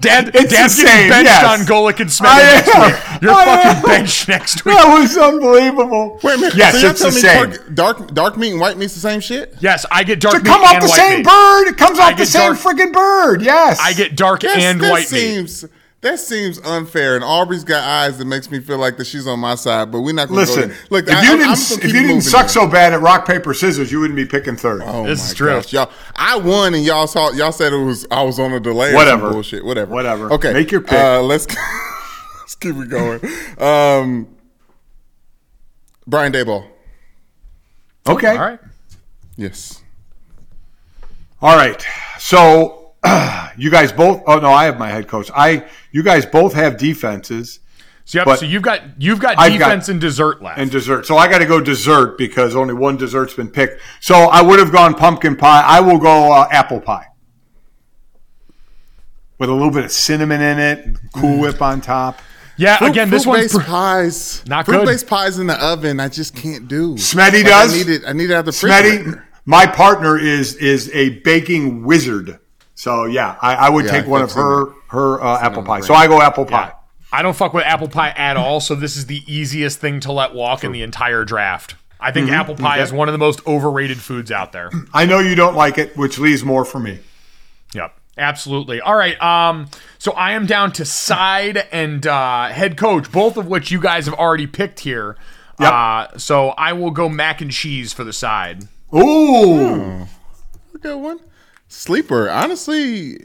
Dad, 0.00 0.30
It's 0.34 0.52
Dad's 0.52 0.76
the 0.76 0.82
getting 0.84 0.98
same, 1.02 1.10
benched 1.10 1.24
yes. 1.30 1.60
on 1.60 1.66
Golic 1.66 2.00
and 2.00 2.08
Smetty 2.08 2.26
I 2.28 2.42
next 2.54 2.74
am. 2.74 2.82
week. 2.82 3.22
You're 3.22 3.32
I 3.32 3.44
fucking 3.44 3.70
am. 3.70 3.82
benched 3.82 4.28
next 4.28 4.64
week. 4.64 4.76
That 4.76 4.98
was 5.00 5.16
unbelievable. 5.18 6.20
Wait 6.22 6.34
a 6.34 6.38
minute. 6.38 6.54
Yes, 6.56 6.74
so 6.74 6.78
y'all 6.80 6.90
it's 6.90 7.00
the 7.00 7.06
me 7.08 7.20
same. 7.20 7.50
Dark, 7.50 7.74
dark 7.98 8.14
dark 8.14 8.36
meat 8.38 8.52
and 8.52 8.60
white 8.60 8.76
meat's 8.78 8.94
the 8.94 9.00
same 9.00 9.20
shit? 9.20 9.54
Yes, 9.60 9.84
I 9.90 10.04
get 10.04 10.20
dark 10.20 10.34
To 10.36 10.40
meat 10.40 10.46
come 10.48 10.62
off 10.62 10.74
and 10.74 10.82
the 10.84 10.88
white 10.88 10.96
same 10.96 11.18
meat. 11.18 11.26
bird. 11.26 11.68
It 11.68 11.76
comes 11.78 11.98
I 11.98 12.12
off 12.12 12.18
the 12.18 12.26
same 12.26 12.54
dark- 12.54 12.58
freaking 12.58 12.92
bird. 12.92 13.42
Yes. 13.42 13.78
I 13.80 13.92
get 13.92 14.16
dark 14.16 14.40
That's- 14.40 14.62
and 14.62 14.80
that 14.80 14.90
white 14.90 15.10
meat. 15.12 15.64
Seems 16.02 16.18
that 16.18 16.18
seems 16.18 16.60
unfair. 16.66 17.14
And 17.14 17.22
Aubrey's 17.24 17.62
got 17.64 17.84
eyes 17.84 18.18
that 18.18 18.24
makes 18.24 18.50
me 18.50 18.58
feel 18.58 18.78
like 18.78 18.96
that 18.96 19.06
she's 19.06 19.26
on 19.26 19.38
my 19.38 19.54
side. 19.54 19.92
But 19.92 20.00
we're 20.00 20.12
not 20.14 20.28
going 20.28 20.44
to 20.46 20.52
Listen, 20.52 20.68
go. 20.70 20.74
Look, 20.90 21.06
if 21.08 21.14
I, 21.14 21.22
you 21.22 21.28
didn't, 21.28 21.42
I'm 21.48 21.54
just 21.54 21.70
gonna 21.70 21.84
if 21.88 21.94
you 21.94 22.02
didn't 22.02 22.22
suck 22.22 22.42
here. 22.42 22.48
so 22.48 22.66
bad 22.66 22.92
at 22.92 23.00
rock 23.00 23.24
paper 23.26 23.54
scissors, 23.54 23.92
you 23.92 24.00
wouldn't 24.00 24.16
be 24.16 24.26
picking 24.26 24.56
third. 24.56 24.82
Oh 24.84 25.04
This 25.06 25.20
my 25.20 25.24
is 25.26 25.34
true. 25.34 25.48
gosh, 25.48 25.72
y'all! 25.72 25.90
I 26.16 26.38
won 26.38 26.74
and 26.74 26.84
y'all 26.84 27.06
saw 27.06 27.30
y'all 27.30 27.52
said 27.52 27.72
it 27.72 27.76
was 27.76 28.04
I 28.10 28.22
was 28.22 28.40
on 28.40 28.52
a 28.52 28.58
delay. 28.60 28.94
Whatever. 28.94 29.26
or 29.26 29.28
some 29.28 29.32
bullshit. 29.34 29.64
Whatever. 29.64 29.92
Whatever. 29.92 30.32
Okay, 30.32 30.52
Make 30.52 30.72
your 30.72 30.80
pick. 30.80 30.92
Uh, 30.98 31.22
let's 31.22 31.46
let's 32.40 32.56
keep 32.56 32.74
it 32.76 32.88
going. 32.88 33.20
Um, 33.58 34.28
Brian 36.06 36.32
Daboll. 36.32 36.66
Okay. 38.08 38.26
All 38.28 38.38
right. 38.38 38.60
Yes. 39.36 39.82
All 41.40 41.56
right. 41.56 41.84
So 42.18 42.81
you 43.56 43.70
guys 43.70 43.92
both. 43.92 44.22
Oh 44.26 44.38
no, 44.38 44.50
I 44.50 44.64
have 44.64 44.78
my 44.78 44.88
head 44.88 45.08
coach. 45.08 45.30
I. 45.34 45.64
You 45.90 46.02
guys 46.02 46.24
both 46.24 46.54
have 46.54 46.78
defenses 46.78 47.60
So, 48.04 48.18
yep, 48.24 48.38
so 48.38 48.46
you've 48.46 48.62
got 48.62 48.80
you've 49.00 49.20
got 49.20 49.38
I've 49.38 49.58
got- 49.58 49.66
defense 49.68 49.88
and 49.88 50.00
dessert 50.00 50.42
left. 50.42 50.58
and 50.58 50.70
dessert. 50.70 51.06
So 51.06 51.16
I 51.18 51.28
got 51.28 51.38
to 51.38 51.46
go 51.46 51.60
dessert 51.60 52.16
because 52.18 52.54
only 52.56 52.74
one 52.74 52.96
dessert's 52.96 53.34
been 53.34 53.50
picked. 53.50 53.80
So 54.00 54.14
I 54.14 54.40
would 54.42 54.58
have 54.58 54.72
gone 54.72 54.94
pumpkin 54.94 55.36
pie. 55.36 55.62
I 55.66 55.80
will 55.80 55.98
go 55.98 56.32
uh, 56.32 56.48
apple 56.50 56.80
pie 56.80 57.06
with 59.38 59.50
a 59.50 59.52
little 59.52 59.70
bit 59.72 59.84
of 59.84 59.92
cinnamon 59.92 60.40
in 60.40 60.58
it, 60.58 60.84
and 60.86 60.98
Cool 61.12 61.40
Whip 61.40 61.60
on 61.60 61.80
top. 61.80 62.20
yeah, 62.56 62.82
again, 62.84 63.10
this 63.10 63.26
one's 63.26 63.50
fruit-based 63.52 63.66
pr- 63.66 63.70
pies. 63.72 64.42
Not 64.46 64.66
good. 64.66 64.76
Fruit-based 64.76 65.06
pies 65.08 65.38
in 65.38 65.46
the 65.48 65.62
oven. 65.64 65.98
I 66.00 66.08
just 66.08 66.34
can't 66.36 66.68
do. 66.68 66.94
Smetty 66.94 67.42
Like, 67.42 67.46
does? 67.46 67.74
I 67.74 67.76
need 67.76 67.88
it. 67.88 68.02
I 68.06 68.12
need 68.12 68.30
it 68.30 68.34
out 68.34 68.44
the 68.44 68.50
Smetty, 68.52 69.20
my 69.44 69.66
partner 69.66 70.16
is 70.18 70.54
is 70.56 70.90
a 70.94 71.18
baking 71.20 71.82
wizard. 71.84 72.38
So 72.82 73.04
yeah, 73.04 73.36
I, 73.40 73.54
I 73.54 73.70
would 73.70 73.84
Yeah, 73.84 73.92
take 73.92 74.06
I 74.06 74.08
one 74.08 74.22
of 74.22 74.32
her 74.32 74.72
her 74.88 75.22
uh, 75.22 75.38
apple 75.40 75.62
pie. 75.62 75.82
So 75.82 75.94
I 75.94 76.08
go 76.08 76.20
apple 76.20 76.44
pie. 76.44 76.72
I 77.12 77.22
don't 77.22 77.36
fuck 77.36 77.54
with 77.54 77.64
apple 77.64 77.86
pie 77.86 78.08
at 78.10 78.36
all, 78.36 78.58
so 78.58 78.74
this 78.74 78.96
is 78.96 79.06
the 79.06 79.22
easiest 79.32 79.78
thing 79.78 80.00
to 80.00 80.10
let 80.10 80.34
walk 80.34 80.64
in 80.64 80.72
the 80.72 80.82
entire 80.82 81.24
draft. 81.24 81.76
I 82.00 82.10
think 82.10 82.26
Mm-hmm. 82.26 82.34
apple 82.34 82.56
pie 82.56 82.80
is 82.80 82.92
one 82.92 83.06
of 83.08 83.12
the 83.12 83.18
most 83.18 83.46
overrated 83.46 83.98
foods 83.98 84.32
out 84.32 84.50
there. 84.50 84.72
I 84.92 85.04
know 85.06 85.20
you 85.20 85.36
don't 85.36 85.54
like 85.54 85.78
it, 85.78 85.96
which 85.96 86.18
leaves 86.18 86.42
more 86.42 86.64
for 86.64 86.80
me. 86.80 86.98
Yep. 87.72 87.94
Absolutely. 88.18 88.80
All 88.80 88.96
right. 88.96 89.20
Um, 89.22 89.68
so 89.98 90.10
I 90.12 90.32
am 90.32 90.46
down 90.46 90.72
to 90.72 90.84
side 90.84 91.58
and 91.70 92.04
uh, 92.04 92.48
head 92.48 92.76
coach, 92.76 93.12
both 93.12 93.36
of 93.36 93.46
which 93.46 93.70
you 93.70 93.80
guys 93.80 94.06
have 94.06 94.14
already 94.16 94.48
picked 94.48 94.80
here. 94.80 95.16
Yep. 95.60 95.72
Uh, 95.72 96.18
so 96.18 96.48
I 96.48 96.72
will 96.72 96.90
go 96.90 97.08
mac 97.08 97.40
and 97.40 97.52
cheese 97.52 97.92
for 97.92 98.02
the 98.02 98.12
side. 98.12 98.66
Ooh, 98.92 100.06
Good 100.80 100.96
one. 100.96 101.20
Sleeper. 101.72 102.28
Honestly, 102.30 103.24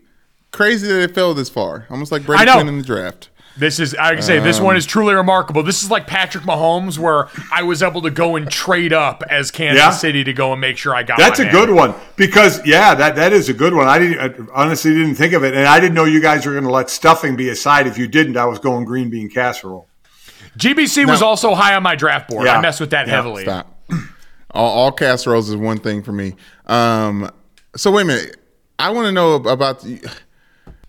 crazy 0.52 0.88
that 0.88 1.02
it 1.02 1.16
fell 1.16 1.34
this 1.34 1.50
far. 1.50 1.86
Almost 1.89 2.12
like 2.12 2.24
I 2.24 2.26
Brady. 2.26 2.52
Quinn 2.52 2.68
in 2.68 2.78
the 2.80 2.84
draft. 2.84 3.30
This 3.60 3.80
is, 3.80 3.95
I 3.95 4.14
can 4.14 4.22
say, 4.22 4.38
this 4.38 4.60
one 4.60 4.78
is 4.78 4.86
truly 4.86 5.16
remarkable. 5.16 5.64
This 5.64 5.82
is 5.82 5.89
like 5.89 6.06
Patrick 6.06 6.43
Mahomes, 6.43 7.00
where 7.00 7.28
I 7.52 7.64
was 7.64 7.82
able 7.82 8.04
to 8.04 8.12
go 8.12 8.36
and 8.36 8.48
trade 8.52 8.93
up 8.93 9.24
as 9.32 9.50
Kansas 9.50 9.80
Yeah. 9.80 9.89
City 9.89 10.24
to 10.26 10.32
go 10.32 10.52
and 10.52 10.62
make 10.62 10.78
sure 10.78 10.93
I 10.93 11.02
got. 11.02 11.18
that's 11.18 11.39
my 11.39 11.45
a 11.45 11.52
man. 11.52 11.66
good 11.66 11.76
one 11.76 11.95
because 12.18 12.64
yeah, 12.68 12.93
that 12.93 13.16
that 13.16 13.34
is 13.34 13.50
a 13.50 13.56
good 13.56 13.74
one. 13.74 13.88
I 13.88 13.98
didn't 13.98 14.20
I 14.20 14.54
honestly 14.54 14.91
didn't 14.93 15.16
think 15.16 15.34
of 15.34 15.43
it, 15.43 15.56
and 15.56 15.66
I 15.68 15.80
didn't 15.80 15.95
know 15.95 16.06
you 16.06 16.22
guys 16.22 16.45
were 16.45 16.52
going 16.52 16.66
to 16.66 16.70
let 16.72 16.91
stuffing 16.91 17.36
be 17.36 17.50
a 17.50 17.56
side. 17.56 17.88
If 17.88 17.98
you 17.98 18.08
didn't, 18.08 18.38
I 18.38 18.45
was 18.45 18.60
going 18.60 18.86
green 18.86 19.10
bean 19.10 19.28
casserole. 19.28 19.88
GBC 20.60 21.08
was 21.08 21.24
also 21.24 21.56
high 21.56 21.74
on 21.76 21.82
my 21.82 21.95
draft 21.95 22.30
board. 22.30 22.45
Yeah. 22.45 22.60
I 22.60 22.62
messed 22.62 22.80
with 22.80 22.91
that 22.91 23.08
Yeah. 23.08 23.16
heavily. 23.16 23.41
Stop. 23.43 23.74
all, 24.52 24.70
all 24.72 24.91
casseroles 24.91 25.50
is 25.50 25.56
one 25.56 25.80
thing 25.80 26.04
for 26.04 26.12
me. 26.12 26.36
Um, 26.68 27.32
so 27.76 27.91
wait 27.91 28.04
a 28.04 28.06
minute. 28.06 28.37
I 28.80 28.91
want 28.91 29.05
to 29.07 29.11
know 29.11 29.36
about 29.36 29.82
the, 29.82 29.99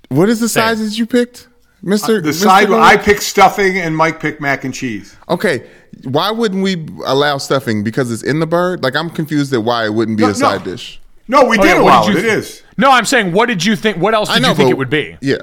what 0.09 0.29
is 0.29 0.41
the 0.41 0.49
sizes 0.49 0.99
you 0.99 1.07
picked, 1.07 1.49
Mister? 1.83 2.19
Uh, 2.19 2.21
The 2.21 2.33
side 2.33 2.71
I 2.71 2.97
picked 2.97 3.23
stuffing, 3.23 3.79
and 3.79 3.97
Mike 3.97 4.21
picked 4.21 4.41
mac 4.41 4.65
and 4.65 4.75
cheese. 4.75 5.17
Okay, 5.29 5.67
why 6.05 6.31
wouldn't 6.31 6.63
we 6.63 6.87
allow 7.07 7.39
stuffing? 7.39 7.83
Because 7.85 8.11
it's 8.11 8.23
in 8.23 8.41
the 8.41 8.47
bird. 8.47 8.83
Like 8.83 8.95
I'm 8.95 9.09
confused 9.11 9.53
at 9.55 9.63
why 9.65 9.87
it 9.87 9.95
wouldn't 9.95 10.19
be 10.19 10.25
No, 10.25 10.31
a 10.31 10.35
side 10.35 10.65
no. 10.67 10.73
dish. 10.73 11.01
No, 11.29 11.45
we 11.45 11.59
Oh, 11.59 11.63
did 11.63 11.69
yeah, 11.69 11.81
what 11.81 11.93
allow 11.93 12.07
did 12.07 12.17
it. 12.17 12.23
you 12.23 12.29
It 12.29 12.31
th- 12.31 12.39
is 12.39 12.63
No, 12.79 12.91
I'm 12.91 13.05
saying, 13.05 13.33
what 13.33 13.47
did 13.47 13.65
you 13.65 13.77
think? 13.77 13.99
What 13.99 14.15
else 14.15 14.31
I 14.31 14.35
did 14.35 14.43
know 14.43 14.49
you 14.51 14.55
think 14.55 14.67
but- 14.69 14.73
it 14.73 14.79
would 14.79 14.91
be? 14.91 15.17
Yeah, 15.21 15.37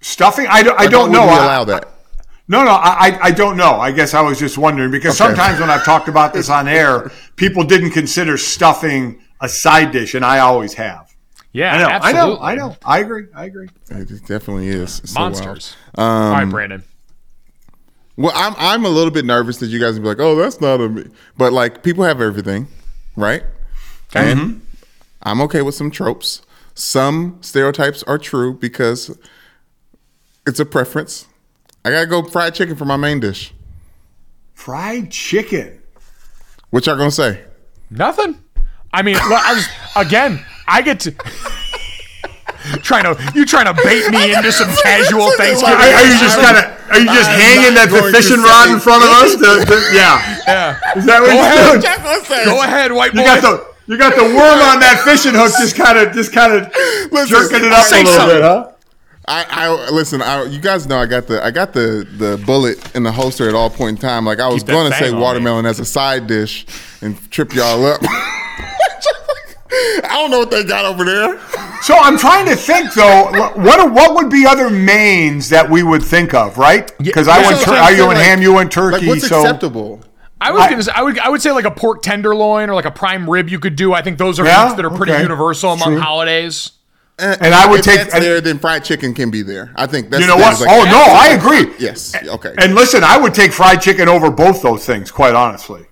stuffing. 0.00 0.46
I 0.48 0.62
don't, 0.62 0.78
I 0.80 0.86
don't 0.86 1.10
know. 1.12 1.22
we 1.22 1.28
I- 1.32 1.44
allow 1.44 1.64
that. 1.64 1.92
No, 2.48 2.62
no, 2.64 2.70
I, 2.70 3.08
I- 3.08 3.18
I 3.24 3.30
don't 3.32 3.56
know. 3.56 3.72
I 3.80 3.90
guess 3.90 4.14
I 4.14 4.20
was 4.20 4.38
just 4.38 4.56
wondering 4.56 4.90
because 4.92 5.20
Okay. 5.20 5.28
sometimes 5.34 5.60
when 5.60 5.68
I've 5.70 5.84
talked 5.84 6.08
about 6.08 6.32
this 6.32 6.48
on 6.48 6.68
air, 6.68 7.10
people 7.36 7.64
didn't 7.64 7.90
consider 7.90 8.36
stuffing 8.36 9.20
a 9.40 9.48
side 9.48 9.90
dish, 9.92 10.14
and 10.14 10.24
I 10.24 10.38
always 10.38 10.74
have. 10.74 11.05
Yeah, 11.56 11.74
I 11.74 11.78
know, 11.78 11.88
absolutely. 11.88 12.20
I 12.20 12.22
know, 12.22 12.38
I 12.38 12.54
know. 12.54 12.76
I 12.84 12.98
agree. 12.98 13.26
I 13.34 13.44
agree. 13.46 13.68
It 13.88 14.26
definitely 14.26 14.68
is 14.68 15.00
It's 15.00 15.12
so 15.12 15.20
wild. 15.20 15.32
Monsters. 15.32 15.74
Um, 15.94 16.04
All 16.04 16.32
right, 16.32 16.44
Brandon. 16.44 16.84
Well, 18.18 18.32
I'm 18.34 18.54
I'm 18.58 18.84
a 18.84 18.90
little 18.90 19.10
bit 19.10 19.24
nervous 19.24 19.56
that 19.58 19.68
you 19.68 19.80
guys 19.80 19.94
will 19.94 20.02
be 20.02 20.08
like, 20.08 20.20
oh, 20.20 20.36
that's 20.36 20.60
not 20.60 20.82
a 20.82 20.88
me. 20.90 21.04
But 21.38 21.54
like, 21.54 21.82
people 21.82 22.04
have 22.04 22.20
everything, 22.20 22.68
right? 23.16 23.42
Okay. 24.10 24.32
And 24.32 24.66
I'm 25.22 25.40
okay 25.42 25.62
with 25.62 25.74
some 25.74 25.90
tropes. 25.90 26.42
Some 26.74 27.38
stereotypes 27.40 28.02
are 28.02 28.18
true 28.18 28.52
because 28.52 29.18
it's 30.46 30.60
a 30.60 30.66
preference. 30.66 31.26
I 31.86 31.90
gotta 31.90 32.06
go 32.06 32.22
fried 32.22 32.54
chicken 32.54 32.76
for 32.76 32.84
my 32.84 32.98
main 32.98 33.18
dish. 33.18 33.54
Fried 34.52 35.10
chicken. 35.10 35.80
What 36.68 36.84
y'all 36.84 36.96
gonna 36.96 37.10
say? 37.10 37.44
Nothing. 37.88 38.42
I 38.92 39.00
mean, 39.00 39.14
look, 39.14 39.42
I 39.42 39.54
was, 39.54 39.68
again, 39.96 40.44
I 40.68 40.82
get 40.82 41.00
to. 41.00 41.12
trying 42.82 43.04
to 43.04 43.14
you 43.34 43.44
trying 43.46 43.66
to 43.66 43.74
bait 43.84 44.10
me 44.10 44.34
into 44.34 44.50
some 44.50 44.68
casual 44.82 45.30
Thanksgiving. 45.38 45.74
Are, 45.74 45.94
are 45.94 46.06
you 46.06 46.18
just 46.18 46.38
kind 46.38 46.56
of? 46.58 46.64
Are 46.90 46.98
you 46.98 47.06
just 47.06 47.30
I'm 47.30 47.38
hanging 47.40 47.74
that 47.74 47.86
the 47.90 47.98
going 48.00 48.12
to 48.12 48.16
fishing 48.16 48.42
rod 48.42 48.70
in 48.70 48.78
front 48.80 49.02
of 49.04 49.10
us? 49.22 49.34
To- 49.34 49.66
to- 49.66 49.94
yeah. 49.94 50.18
Yeah. 50.46 50.78
Is 50.96 51.04
that 51.06 51.20
what 51.22 51.30
Go 51.30 51.34
you're 51.34 51.42
ahead. 51.42 51.82
doing? 51.82 52.02
What 52.02 52.30
I'm. 52.30 52.44
Go 52.46 52.62
ahead, 52.62 52.92
white 52.92 53.12
boy. 53.14 53.20
You 53.20 53.26
got 53.26 53.42
the 53.42 53.66
you 53.86 53.98
got 53.98 54.14
the 54.16 54.22
worm 54.24 54.58
on 54.66 54.80
that 54.80 55.02
fishing 55.04 55.34
hook, 55.34 55.52
just 55.58 55.76
kind 55.76 55.98
of 55.98 56.12
just 56.12 56.32
kind 56.32 56.52
of 56.54 56.72
Listen, 57.12 57.28
jerking 57.28 57.66
it 57.66 57.72
up 57.72 57.86
a 57.86 57.88
say 57.88 57.98
little 58.02 58.12
something. 58.18 58.36
bit, 58.38 58.42
huh? 58.42 58.70
I, 59.28 59.44
I 59.50 59.90
listen. 59.90 60.22
I, 60.22 60.44
you 60.44 60.60
guys 60.60 60.86
know 60.86 60.98
I 60.98 61.06
got 61.06 61.26
the 61.26 61.44
I 61.44 61.50
got 61.50 61.72
the 61.72 62.06
the 62.16 62.40
bullet 62.46 62.94
in 62.94 63.02
the 63.02 63.10
holster 63.12 63.48
at 63.48 63.54
all 63.56 63.70
point 63.70 63.98
in 63.98 64.00
time. 64.00 64.24
Like 64.24 64.38
I 64.38 64.48
was 64.48 64.62
going 64.62 64.90
to 64.90 64.96
say 64.98 65.08
on 65.08 65.14
me. 65.16 65.20
watermelon 65.20 65.66
as 65.66 65.78
a 65.80 65.84
side 65.84 66.26
dish 66.28 66.66
and 67.00 67.18
trip 67.32 67.52
y'all 67.54 67.84
up. 67.86 68.00
I 69.70 70.08
don't 70.20 70.30
know 70.30 70.38
what 70.40 70.50
they 70.50 70.64
got 70.64 70.84
over 70.84 71.04
there. 71.04 71.40
So 71.82 71.94
I'm 71.96 72.16
trying 72.18 72.46
to 72.46 72.56
think 72.56 72.94
though. 72.94 73.30
What 73.56 73.92
what 73.92 74.14
would 74.14 74.30
be 74.30 74.46
other 74.46 74.70
mains 74.70 75.48
that 75.50 75.68
we 75.68 75.82
would 75.82 76.02
think 76.02 76.34
of, 76.34 76.58
right? 76.58 76.90
Because 76.98 77.28
I 77.28 77.40
yeah, 77.40 77.46
went. 77.48 77.58
so 77.58 77.64
Tur- 77.66 77.72
I'm 77.72 77.82
I 77.82 77.86
saying, 77.94 78.06
went 78.06 78.18
like- 78.18 78.26
ham. 78.26 78.42
You 78.42 78.54
went 78.54 78.72
turkey. 78.72 78.98
Like 78.98 79.06
what's 79.08 79.28
so 79.28 79.40
acceptable? 79.40 80.02
I 80.40 80.50
was 80.52 80.62
I- 80.62 80.70
gonna 80.70 80.82
say 80.82 80.92
I 80.94 81.02
would 81.02 81.18
I 81.18 81.28
would 81.28 81.42
say 81.42 81.50
like 81.52 81.64
a 81.64 81.70
pork 81.70 82.02
tenderloin 82.02 82.68
or 82.70 82.74
like 82.74 82.84
a 82.84 82.90
prime 82.90 83.28
rib 83.28 83.48
you 83.48 83.58
could 83.58 83.76
do. 83.76 83.92
I 83.94 84.02
think 84.02 84.18
those 84.18 84.38
are 84.40 84.44
Yeah? 84.46 84.64
meats 84.64 84.76
that 84.76 84.84
are 84.84 84.90
pretty 84.90 85.12
Okay. 85.12 85.22
universal 85.22 85.72
among 85.72 85.94
True. 85.94 86.00
holidays. 86.00 86.72
And 87.18 87.54
I 87.54 87.66
would 87.66 87.80
if 87.80 87.86
take- 87.86 87.96
that's 87.96 88.14
and- 88.14 88.22
there. 88.22 88.40
Then 88.42 88.58
fried 88.58 88.84
chicken 88.84 89.14
can 89.14 89.30
be 89.30 89.40
there. 89.42 89.72
I 89.76 89.86
think 89.86 90.10
that's 90.10 90.20
you 90.20 90.26
know 90.26 90.36
that's 90.36 90.60
what? 90.60 90.68
like- 90.68 90.76
oh 90.78 90.84
no, 90.84 91.02
I 91.02 91.28
agree. 91.28 91.72
Yes. 91.78 92.14
Okay. 92.22 92.52
And 92.58 92.74
listen, 92.74 93.02
I 93.04 93.16
would 93.16 93.32
take 93.34 93.52
fried 93.52 93.80
chicken 93.80 94.06
over 94.08 94.30
both 94.30 94.60
those 94.62 94.84
things, 94.84 95.10
quite 95.10 95.34
honestly, 95.34 95.86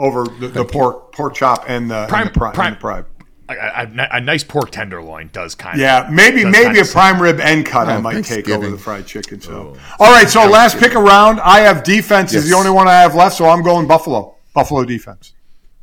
over 0.00 0.24
the, 0.24 0.48
the 0.48 0.64
pork 0.64 1.12
pork 1.12 1.34
chop 1.34 1.64
and 1.68 1.90
the 1.90 2.06
Prime- 2.08 2.26
and 2.26 2.34
the 2.34 2.38
prime. 2.38 2.52
prime- 2.52 2.66
and 2.68 2.76
the 2.76 2.80
prime. 2.80 3.06
A, 3.48 3.52
a, 3.54 4.08
a 4.18 4.20
nice 4.20 4.44
pork 4.44 4.70
tenderloin 4.70 5.28
does 5.32 5.56
kind 5.56 5.74
of 5.74 5.80
Yeah, 5.80 6.08
maybe 6.10 6.44
maybe 6.44 6.78
a 6.78 6.84
prime 6.84 7.20
rib 7.20 7.40
end 7.40 7.66
cut 7.66 7.88
I 7.88 7.96
Oh, 7.96 8.00
might 8.00 8.24
take 8.24 8.48
over 8.48 8.70
the 8.70 8.78
fried 8.78 9.06
chicken. 9.06 9.40
So, 9.40 9.76
oh. 9.76 9.96
all 10.04 10.12
right. 10.12 10.28
So 10.28 10.46
last 10.48 10.78
pick 10.78 10.94
around, 10.94 11.40
I 11.40 11.58
have 11.60 11.82
defense 11.82 12.32
is 12.32 12.48
the 12.48 12.54
only 12.54 12.70
one 12.70 12.86
I 12.86 12.94
have 13.00 13.16
left. 13.16 13.36
So 13.36 13.46
I'm 13.48 13.62
going 13.62 13.88
Buffalo. 13.88 14.36
Buffalo 14.54 14.84
defense. 14.84 15.32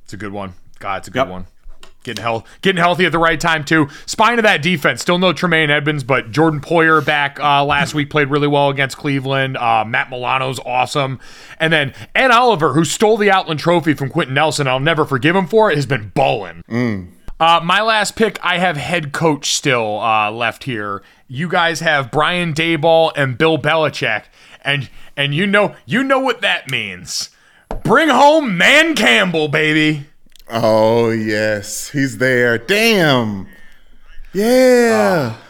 It's 0.06 0.14
a 0.14 0.18
good 0.18 0.32
one. 0.32 0.54
God, 0.80 1.00
it's 1.00 1.10
a 1.10 1.12
good 1.12 1.20
Yep. 1.20 1.28
one. 1.28 1.48
Getting 2.08 2.24
health, 2.24 2.48
getting 2.62 2.80
healthy 2.82 3.06
at 3.06 3.12
the 3.12 3.20
right 3.20 3.38
time 3.38 3.66
too. 3.66 3.90
Spine 4.06 4.40
of 4.40 4.44
that 4.44 4.62
defense, 4.62 5.02
still 5.02 5.20
no 5.20 5.34
Tremaine 5.34 5.70
Edmunds, 5.70 6.06
but 6.06 6.32
Jordan 6.32 6.62
Poyer 6.62 7.06
back 7.06 7.38
uh, 7.38 7.66
last 7.66 7.94
week 7.94 8.10
played 8.10 8.30
really 8.30 8.48
well 8.48 8.70
against 8.70 8.96
Cleveland. 8.96 9.58
Uh, 9.58 9.84
Matt 9.86 10.10
Milano's 10.10 10.58
awesome, 10.66 11.20
and 11.60 11.74
then 11.74 11.94
Ed 12.16 12.32
Oliver, 12.32 12.72
who 12.72 12.86
stole 12.86 13.18
the 13.18 13.30
Outland 13.30 13.60
Trophy 13.60 13.94
from 13.94 14.10
Quenton 14.10 14.34
Nelson, 14.36 14.70
I'll 14.70 14.80
never 14.80 15.04
forgive 15.04 15.36
him 15.36 15.48
for 15.48 15.70
it, 15.70 15.76
has 15.76 15.86
been 15.86 16.14
balling. 16.16 16.64
Uh, 17.42 17.60
my 17.62 17.82
last 17.82 18.16
pick, 18.16 18.40
I 18.42 18.58
have 18.58 18.78
head 18.78 19.12
coach 19.12 19.54
still 19.54 20.00
uh, 20.00 20.32
left 20.32 20.64
here. 20.64 21.04
You 21.28 21.50
guys 21.50 21.82
have 21.82 22.10
Brian 22.10 22.54
Daboll 22.54 23.12
and 23.18 23.38
Bill 23.38 23.58
Belichick, 23.58 24.24
and 24.62 24.90
and 25.18 25.36
you 25.36 25.46
know 25.46 25.76
you 25.86 26.06
know 26.06 26.20
what 26.20 26.40
that 26.40 26.72
means. 26.72 27.32
Bring 27.84 28.08
home 28.08 28.58
Dan 28.58 28.96
Campbell, 28.96 29.50
baby. 29.50 30.06
Oh 30.50 31.10
yes, 31.10 31.90
he's 31.90 32.18
there. 32.18 32.58
Damn. 32.58 33.48
Yeah. 34.34 35.36
Uh, 35.36 35.42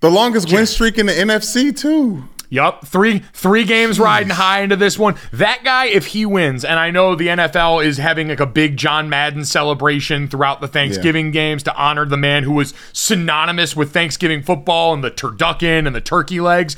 the 0.00 0.10
longest 0.10 0.52
win 0.52 0.66
streak 0.66 0.98
in 0.98 1.06
the 1.06 1.12
NFC 1.12 1.76
too. 1.76 2.24
Yup, 2.52 2.84
three 2.84 3.20
three 3.32 3.62
games 3.64 4.00
riding 4.00 4.30
high 4.30 4.62
into 4.62 4.74
this 4.74 4.98
one. 4.98 5.14
That 5.32 5.60
guy, 5.62 5.86
if 5.86 6.06
he 6.06 6.26
wins, 6.26 6.64
and 6.64 6.80
I 6.80 6.90
know 6.90 7.14
the 7.14 7.28
NFL 7.28 7.84
is 7.84 7.98
having 7.98 8.26
like 8.26 8.40
a 8.40 8.46
big 8.46 8.76
John 8.76 9.08
Madden 9.08 9.44
celebration 9.44 10.26
throughout 10.26 10.60
the 10.60 10.66
Thanksgiving 10.66 11.30
games 11.30 11.62
to 11.62 11.76
honor 11.76 12.04
the 12.06 12.16
man 12.16 12.42
who 12.42 12.54
was 12.54 12.74
synonymous 12.92 13.76
with 13.76 13.92
Thanksgiving 13.92 14.42
football 14.42 14.92
and 14.92 15.04
the 15.04 15.12
turducken 15.12 15.86
and 15.86 15.94
the 15.94 16.00
turkey 16.00 16.40
legs. 16.40 16.74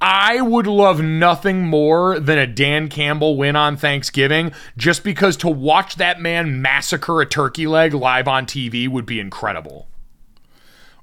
I 0.00 0.40
would 0.40 0.66
love 0.66 1.02
nothing 1.02 1.66
more 1.66 2.18
than 2.18 2.38
a 2.38 2.46
Dan 2.46 2.88
Campbell 2.88 3.36
win 3.36 3.54
on 3.54 3.76
Thanksgiving, 3.76 4.52
just 4.76 5.04
because 5.04 5.36
to 5.38 5.48
watch 5.48 5.96
that 5.96 6.20
man 6.20 6.62
massacre 6.62 7.20
a 7.20 7.26
turkey 7.26 7.66
leg 7.66 7.92
live 7.92 8.26
on 8.26 8.46
TV 8.46 8.88
would 8.88 9.04
be 9.04 9.20
incredible. 9.20 9.88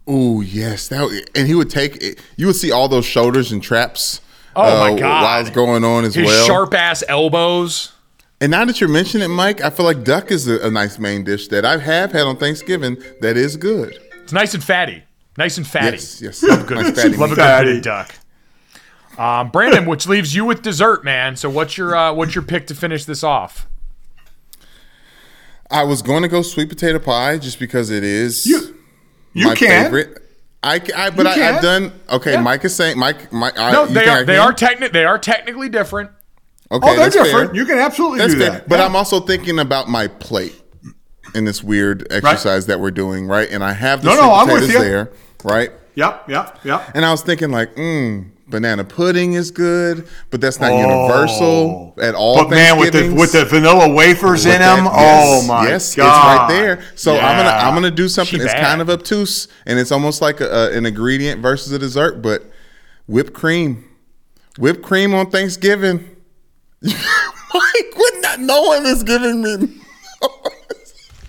Oh, 0.07 0.41
yes. 0.41 0.87
That 0.87 1.25
and 1.35 1.47
he 1.47 1.53
would 1.53 1.69
take 1.69 1.97
it. 1.97 2.19
You 2.37 2.47
would 2.47 2.55
see 2.55 2.71
all 2.71 2.87
those 2.87 3.05
shoulders 3.05 3.51
and 3.51 3.61
traps. 3.61 4.21
Oh, 4.55 4.63
my 4.79 4.93
uh, 4.93 4.97
God. 4.97 5.23
While 5.23 5.41
it's 5.41 5.49
going 5.51 5.83
on 5.83 6.05
as 6.05 6.15
His 6.15 6.25
well. 6.25 6.47
sharp 6.47 6.73
ass 6.73 7.03
elbows. 7.07 7.93
And 8.41 8.49
now 8.51 8.65
that 8.65 8.79
you're 8.79 8.89
mentioning 8.89 9.25
it, 9.29 9.33
Mike, 9.33 9.61
I 9.61 9.69
feel 9.69 9.85
like 9.85 10.03
duck 10.03 10.31
is 10.31 10.47
a, 10.47 10.65
a 10.65 10.71
nice 10.71 10.97
main 10.97 11.23
dish 11.23 11.47
that 11.49 11.65
I 11.65 11.77
have 11.77 12.11
had 12.11 12.21
on 12.25 12.37
Thanksgiving 12.37 12.97
that 13.21 13.35
is 13.37 13.57
good. 13.57 13.99
It's 14.23 14.31
nice 14.33 14.53
and 14.53 14.63
fatty. 14.63 15.03
Nice 15.37 15.57
and 15.57 15.67
fatty. 15.67 15.97
Yes, 15.97 16.21
yes. 16.21 16.43
Love 16.43 16.65
good 16.65 16.77
Nice 16.77 16.95
fatty 16.95 17.17
Love 17.17 17.31
a 17.31 17.35
good 17.35 17.41
Fatty. 17.41 17.67
bit 17.67 17.77
of 17.77 17.83
duck. 17.83 18.15
Um, 19.17 19.49
Brandon, 19.49 19.85
which 19.85 20.07
leaves 20.07 20.35
you 20.35 20.45
with 20.45 20.61
dessert, 20.61 21.03
man. 21.03 21.35
So 21.35 21.49
what's 21.49 21.77
your 21.77 21.95
uh, 21.95 22.13
what's 22.13 22.35
your 22.35 22.43
pick 22.43 22.67
to 22.67 22.75
finish 22.75 23.05
this 23.05 23.23
off? 23.23 23.67
I 25.69 25.83
was 25.83 26.01
going 26.01 26.21
to 26.23 26.29
go 26.29 26.41
sweet 26.41 26.69
potato 26.69 26.99
pie 26.99 27.37
just 27.37 27.59
because 27.59 27.89
it 27.89 28.03
is 28.03 28.45
You 28.45 28.75
my 29.35 29.55
can. 29.55 29.85
favorite. 29.85 30.23
I, 30.63 30.81
I 30.95 31.09
but 31.09 31.25
You 31.25 31.31
I, 31.31 31.35
can. 31.35 31.55
I've 31.55 31.61
done 31.61 31.91
okay. 32.09 32.33
Yeah. 32.33 32.41
Mike 32.41 32.63
is 32.65 32.75
saying 32.75 32.97
Mike. 32.97 33.31
Mike 33.33 33.57
I, 33.59 33.71
No, 33.71 33.83
you 33.85 33.93
they 33.93 34.07
are 34.07 34.23
they 34.23 34.37
are 34.37 34.53
techni- 34.53 34.91
they 34.91 35.05
are 35.05 35.17
technically 35.19 35.69
different. 35.69 36.11
Okay, 36.71 36.87
Oh, 36.87 36.91
they're 36.95 37.03
that's 37.05 37.15
fair. 37.15 37.23
different. 37.25 37.55
You 37.55 37.65
can 37.65 37.79
absolutely 37.79 38.19
That's 38.19 38.33
do 38.33 38.39
fair. 38.39 38.51
that. 38.51 38.69
But 38.69 38.79
Yeah. 38.79 38.85
I'm 38.85 38.95
also 38.95 39.19
thinking 39.19 39.57
about 39.59 39.87
my 39.89 40.07
plate 40.07 40.55
in 41.35 41.45
this 41.45 41.63
weird 41.63 42.07
exercise 42.11 42.65
that 42.67 42.79
we're 42.79 42.91
doing, 42.91 43.25
right? 43.27 43.49
And 43.49 43.63
I 43.63 43.73
have 43.73 44.01
the 44.01 44.09
No, 44.09 44.15
sweet 44.15 44.21
no, 44.25 44.33
I'm 44.33 44.47
with 44.47 44.61
potatoes 44.61 44.73
you. 44.73 44.79
there, 44.89 45.11
right? 45.43 45.71
Yep, 45.95 46.29
yep, 46.29 46.59
yep. 46.63 46.91
And 46.93 47.05
I 47.05 47.11
was 47.11 47.21
thinking 47.21 47.51
like, 47.51 47.75
mm, 47.75 48.29
banana 48.49 48.83
pudding 48.83 49.33
is 49.33 49.51
good, 49.51 50.07
but 50.29 50.39
that's 50.41 50.59
not 50.59 50.71
Oh. 50.71 50.79
universal 50.79 51.93
at 52.01 52.15
all. 52.15 52.37
But 52.43 52.49
man, 52.51 52.79
with 52.79 52.93
the 52.93 53.11
with 53.13 53.31
the 53.33 53.45
vanilla 53.45 53.89
wafers 53.93 54.45
With 54.45 54.55
in 54.55 54.61
that- 54.61 54.75
them, 54.77 54.85
yes, 54.85 54.93
oh 55.43 55.47
my 55.47 55.67
yes, 55.67 55.95
god, 55.95 56.05
it's 56.05 56.39
right 56.39 56.47
there. 56.59 56.83
So 56.95 57.17
I'm 57.17 57.37
gonna 57.37 57.49
I'm 57.49 57.73
gonna 57.73 57.91
do 57.91 58.07
something 58.07 58.33
She 58.39 58.43
that's 58.43 58.53
bad. 58.53 58.63
kind 58.63 58.81
of 58.81 58.89
obtuse, 58.89 59.47
and 59.65 59.77
it's 59.79 59.91
almost 59.91 60.21
like 60.21 60.39
a, 60.41 60.47
a- 60.49 60.77
an 60.77 60.85
ingredient 60.85 61.41
versus 61.41 61.71
a 61.73 61.79
dessert, 61.79 62.21
but 62.21 62.43
whipped 63.07 63.33
cream, 63.33 63.83
whipped 64.57 64.81
cream 64.81 65.13
on 65.13 65.29
Thanksgiving. 65.29 66.15
Mike, 66.81 66.93
what 67.95 68.13
not? 68.21 68.39
No 68.39 68.61
one 68.61 68.85
is 68.85 69.03
giving 69.03 69.41
me. 69.41 69.73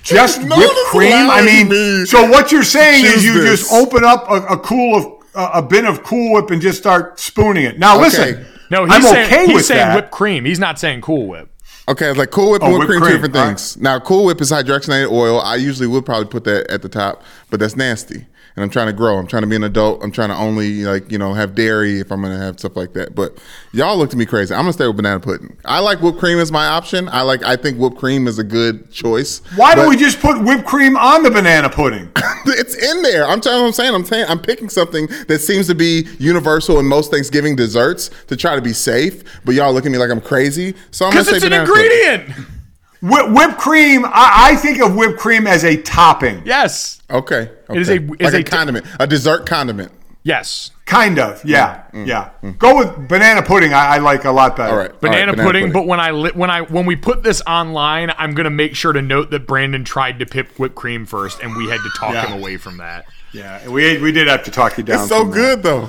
just 0.03 0.43
No 0.43 0.57
whipped 0.57 0.75
cream. 0.91 1.13
I 1.31 1.43
mean, 1.43 1.69
me 1.69 2.05
so 2.07 2.29
what 2.29 2.53
you're 2.53 2.63
saying 2.63 3.05
choose 3.05 3.17
is 3.17 3.25
you 3.25 3.41
this. 3.41 3.61
just 3.61 3.73
open 3.73 4.05
up 4.05 4.29
a, 4.31 4.35
a 4.47 4.59
cool 4.59 4.97
of 4.97 5.18
a, 5.39 5.59
a 5.59 5.63
bin 5.63 5.87
of 5.87 6.03
Cool 6.03 6.35
Whip 6.35 6.51
and 6.51 6.61
just 6.61 6.79
start 6.79 7.19
spooning 7.19 7.65
it. 7.65 7.79
Now 7.79 7.99
listen, 7.99 8.29
Okay. 8.35 8.47
No, 8.71 8.85
he's 8.85 8.95
I'm 8.97 9.03
saying 9.03 9.27
okay 9.33 9.47
he's 9.47 9.55
with 9.55 9.65
saying 9.65 9.79
that. 9.89 9.95
whipped 9.95 10.11
cream. 10.11 10.45
He's 10.45 10.59
not 10.59 10.79
saying 10.79 11.01
Cool 11.01 11.27
Whip. 11.29 11.51
Okay, 11.89 12.13
like 12.13 12.31
Cool 12.31 12.51
Whip 12.51 12.63
oh, 12.63 12.67
and 12.67 12.75
Oh, 12.75 12.79
whipped 12.79 12.91
whipped 12.91 13.01
cream, 13.01 13.11
two 13.11 13.17
different 13.17 13.37
All 13.37 13.43
right. 13.43 13.49
things. 13.49 13.77
Now, 13.79 13.99
Cool 13.99 14.27
Whip 14.27 14.43
is 14.43 14.51
hydrogenated 14.51 15.11
oil. 15.11 15.41
I 15.41 15.57
usually 15.57 15.87
would 15.89 16.05
probably 16.05 16.27
put 16.29 16.45
that 16.45 16.71
at 16.71 16.83
the 16.83 16.89
top, 16.91 17.23
but 17.49 17.61
that's 17.61 17.77
nasty. 17.77 18.27
And 18.59 18.65
I'm 18.65 18.71
trying 18.71 18.89
to 18.89 18.93
grow. 18.93 19.19
I'm 19.19 19.29
trying 19.29 19.43
to 19.43 19.47
be 19.47 19.55
an 19.55 19.63
adult. 19.63 20.03
I'm 20.03 20.11
trying 20.11 20.31
to 20.31 20.35
only 20.35 20.83
like 20.83 21.13
you 21.13 21.17
know 21.17 21.33
have 21.33 21.55
dairy 21.55 22.01
if 22.01 22.11
I'm 22.11 22.21
gonna 22.21 22.39
have 22.39 22.59
stuff 22.59 22.75
like 22.75 22.93
that. 22.95 23.15
But 23.15 23.39
y'all 23.71 23.97
looked 23.97 24.15
at 24.15 24.19
me 24.19 24.27
crazy. 24.27 24.53
I'm 24.53 24.63
gonna 24.63 24.73
stay 24.73 24.85
with 24.85 24.97
banana 24.97 25.21
pudding. 25.21 25.57
I 25.65 25.79
like 25.79 26.01
whipped 26.01 26.19
cream 26.19 26.41
as 26.41 26.51
my 26.51 26.67
option. 26.67 27.09
I 27.09 27.23
like. 27.23 27.45
I 27.45 27.55
think 27.55 27.79
whipped 27.79 27.99
cream 27.99 28.27
is 28.27 28.41
a 28.41 28.43
good 28.43 28.91
choice. 28.91 29.43
why 29.55 29.77
don't 29.77 29.89
we 29.89 29.97
just 29.97 30.19
put 30.19 30.43
whipped 30.43 30.67
cream 30.67 30.97
on 30.97 31.23
the 31.23 31.31
banana 31.31 31.71
pudding? 31.71 32.11
it's 32.47 32.75
in 32.75 33.03
there. 33.03 33.29
I'm 33.29 33.41
telling. 33.41 33.65
I'm 33.65 33.71
saying. 33.71 33.95
I'm 33.95 34.05
saying. 34.05 34.27
I'm 34.29 34.41
picking 34.41 34.69
something 34.69 35.07
that 35.29 35.39
seems 35.39 35.69
to 35.69 35.77
be 35.77 36.09
universal 36.19 36.81
in 36.81 36.87
most 36.87 37.13
Thanksgiving 37.13 37.55
desserts 37.55 38.11
to 38.27 38.37
try 38.37 38.57
to 38.57 38.63
be 38.63 38.73
safe. 38.73 39.23
But 39.45 39.55
y'all 39.55 39.73
look 39.73 39.87
at 39.87 39.93
me 39.93 39.99
like 39.99 40.11
I'm 40.11 40.21
crazy. 40.21 40.75
So 40.91 41.07
I'm 41.07 41.13
gonna 41.13 41.27
say 41.27 41.37
it's 41.37 41.45
an 41.45 41.51
banana 41.51 41.73
pudding. 41.73 42.58
Ingredient. 43.03 43.33
Whi- 43.35 43.47
whipped 43.47 43.59
cream. 43.61 44.05
I, 44.07 44.51
I 44.53 44.57
think 44.57 44.81
of 44.81 44.95
whipped 44.97 45.19
cream 45.19 45.47
as 45.47 45.65
a 45.65 45.81
topping, 45.83 46.43
Yes. 46.45 47.01
Okay. 47.11 47.51
okay. 47.71 47.79
is 47.81 47.89
a- 47.91 47.99
like 47.99 48.21
is 48.21 48.35
a, 48.35 48.39
a- 48.39 48.43
condiment, 48.45 48.87
a 49.01 49.07
dessert 49.07 49.47
condiment. 49.47 49.93
Yes. 50.25 50.73
kind 50.85 51.19
of. 51.19 51.43
Yeah, 51.45 51.85
yeah. 51.95 52.31
Go 52.59 52.77
with 52.79 53.09
banana 53.09 53.41
pudding. 53.43 53.73
I, 53.73 53.95
I 53.95 53.99
like 53.99 54.25
a 54.25 54.31
lot 54.31 54.57
better. 54.57 54.71
Mm. 54.71 54.73
All 54.73 54.79
right. 54.79 55.01
Banana, 55.01 55.33
right, 55.33 55.41
pudding, 55.41 55.73
but 55.73 55.87
when 55.87 56.01
I 56.01 56.11
li- 56.11 56.33
when 56.35 56.51
I 56.51 56.63
when 56.63 56.85
we 56.85 56.97
put 56.97 57.23
this 57.23 57.41
online, 57.47 58.13
I'm 58.19 58.33
gonna 58.35 58.51
make 58.51 58.75
sure 58.75 58.93
to 58.93 59.01
note 59.01 59.31
that 59.31 59.47
Brandon 59.47 59.85
tried 59.85 60.19
to 60.19 60.27
pip 60.27 60.59
whipped 60.59 60.75
cream 60.75 61.07
first, 61.07 61.41
and 61.41 61.57
we 61.57 61.69
had 61.69 61.79
to 61.79 61.91
talk 61.97 62.13
Yeah. 62.13 62.27
him 62.27 62.39
away 62.41 62.57
from 62.59 62.77
that. 62.79 63.07
Yeah, 63.33 63.67
we 63.69 63.99
we 64.03 64.13
did 64.13 64.27
have 64.29 64.45
to 64.45 64.51
talk 64.51 64.77
you 64.77 64.85
down. 64.85 65.01
it's 65.01 65.09
so 65.09 65.21
from 65.21 65.31
that. 65.31 65.35
good 65.37 65.63
though. 65.63 65.89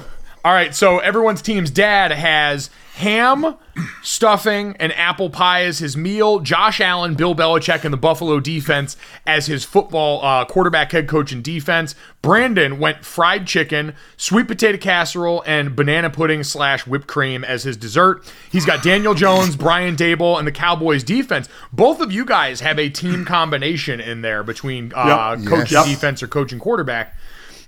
All 0.50 0.56
right, 0.56 0.74
so 0.74 0.98
everyone's 0.98 1.44
team's 1.44 1.70
dad 1.70 2.10
has 2.10 2.72
ham, 2.96 3.54
stuffing, 4.02 4.76
and 4.80 4.92
apple 4.94 5.30
pie 5.30 5.62
as 5.66 5.78
his 5.78 5.96
meal. 5.96 6.40
Josh 6.40 6.82
Allen, 6.82 7.14
Bill 7.14 7.36
Belichick, 7.36 7.84
and 7.84 7.94
the 7.94 7.98
Buffalo 7.98 8.40
defense 8.40 8.98
as 9.28 9.46
his 9.46 9.64
football 9.64 10.26
uh, 10.26 10.46
quarterback, 10.46 10.92
head 10.92 11.08
coach, 11.08 11.32
and 11.32 11.44
defense. 11.44 11.94
Brandon 12.24 12.80
went 12.80 13.06
fried 13.06 13.46
chicken, 13.46 13.94
sweet 14.18 14.48
potato 14.48 14.80
casserole, 14.80 15.44
and 15.46 15.76
banana 15.76 16.10
pudding 16.10 16.44
slash 16.44 16.88
whipped 16.88 17.06
cream 17.06 17.44
as 17.44 17.62
his 17.62 17.78
dessert. 17.78 18.24
He's 18.52 18.66
got 18.66 18.82
Daniel 18.82 19.14
Jones, 19.14 19.56
Brian 19.56 19.96
Daboll, 19.96 20.40
and 20.40 20.48
the 20.48 20.52
Cowboys 20.52 21.04
defense. 21.04 21.48
Both 21.72 22.02
of 22.02 22.12
you 22.12 22.26
guys 22.26 22.62
have 22.62 22.80
a 22.80 22.90
team 22.90 23.24
combination 23.24 24.00
in 24.00 24.22
there 24.24 24.42
between 24.42 24.94
uh, 24.96 25.36
Yep. 25.38 25.48
coach 25.48 25.72
Yes. 25.72 25.86
and 25.86 25.94
defense 25.94 26.24
or 26.24 26.28
coach 26.28 26.52
and 26.52 26.60
quarterback. 26.60 27.16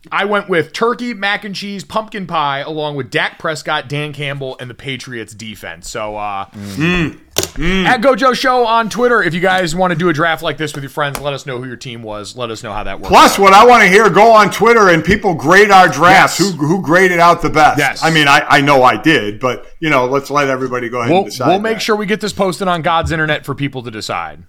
I 0.10 0.26
went 0.26 0.50
with 0.50 0.74
turkey, 0.74 1.14
mac 1.14 1.46
and 1.46 1.54
cheese, 1.54 1.84
pumpkin 1.84 2.26
pie, 2.26 2.60
along 2.60 2.96
with 2.96 3.12
Dak 3.12 3.38
Prescott, 3.38 3.88
Dan 3.88 4.14
Campbell, 4.14 4.58
and 4.60 4.68
the 4.68 4.74
Patriots 4.74 5.36
defense. 5.36 5.88
So, 5.92 6.16
uh, 6.16 6.46
at 6.52 8.02
Gojo 8.02 8.34
Show 8.34 8.66
on 8.66 8.90
Twitter, 8.90 9.22
if 9.22 9.36
you 9.36 9.42
guys 9.42 9.76
want 9.76 9.92
to 9.92 10.00
do 10.00 10.10
a 10.10 10.14
draft 10.14 10.42
like 10.42 10.58
this 10.58 10.74
with 10.74 10.84
your 10.84 10.90
friends, 10.90 11.20
let 11.20 11.34
us 11.34 11.46
know 11.46 11.60
who 11.60 11.68
your 11.68 11.76
team 11.76 12.02
was. 12.02 12.36
Let 12.36 12.50
us 12.50 12.64
know 12.64 12.74
how 12.74 12.84
that 12.84 13.00
works. 13.00 13.10
Plus, 13.10 13.38
what 13.38 13.54
I 13.54 13.64
want 13.64 13.84
to 13.84 13.90
hear, 13.90 14.10
go 14.10 14.32
on 14.32 14.50
Twitter 14.50 14.90
and 14.90 15.04
people 15.04 15.36
grade 15.36 15.70
our 15.70 15.88
drafts. 15.88 16.40
Yes. 16.40 16.52
Who 16.52 16.58
who 16.66 16.82
graded 16.82 17.20
out 17.20 17.44
the 17.44 17.52
best? 17.52 17.78
Yes. 17.78 18.04
I 18.04 18.10
mean, 18.10 18.28
I, 18.28 18.44
I 18.50 18.62
know 18.62 18.82
I 18.82 19.00
did, 19.00 19.40
but 19.40 19.68
you 19.80 19.92
know, 19.92 20.06
let's 20.06 20.32
let 20.32 20.50
everybody 20.50 20.90
go 20.90 21.02
ahead 21.02 21.12
we'll, 21.12 21.22
and 21.22 21.30
decide. 21.30 21.48
we'll 21.48 21.60
make 21.60 21.76
that. 21.76 21.82
sure 21.82 21.96
we 21.96 22.08
get 22.08 22.22
this 22.22 22.34
posted 22.34 22.68
on 22.68 22.82
God's 22.82 23.12
internet 23.12 23.46
for 23.46 23.54
people 23.54 23.84
to 23.84 23.92
decide. 23.92 24.44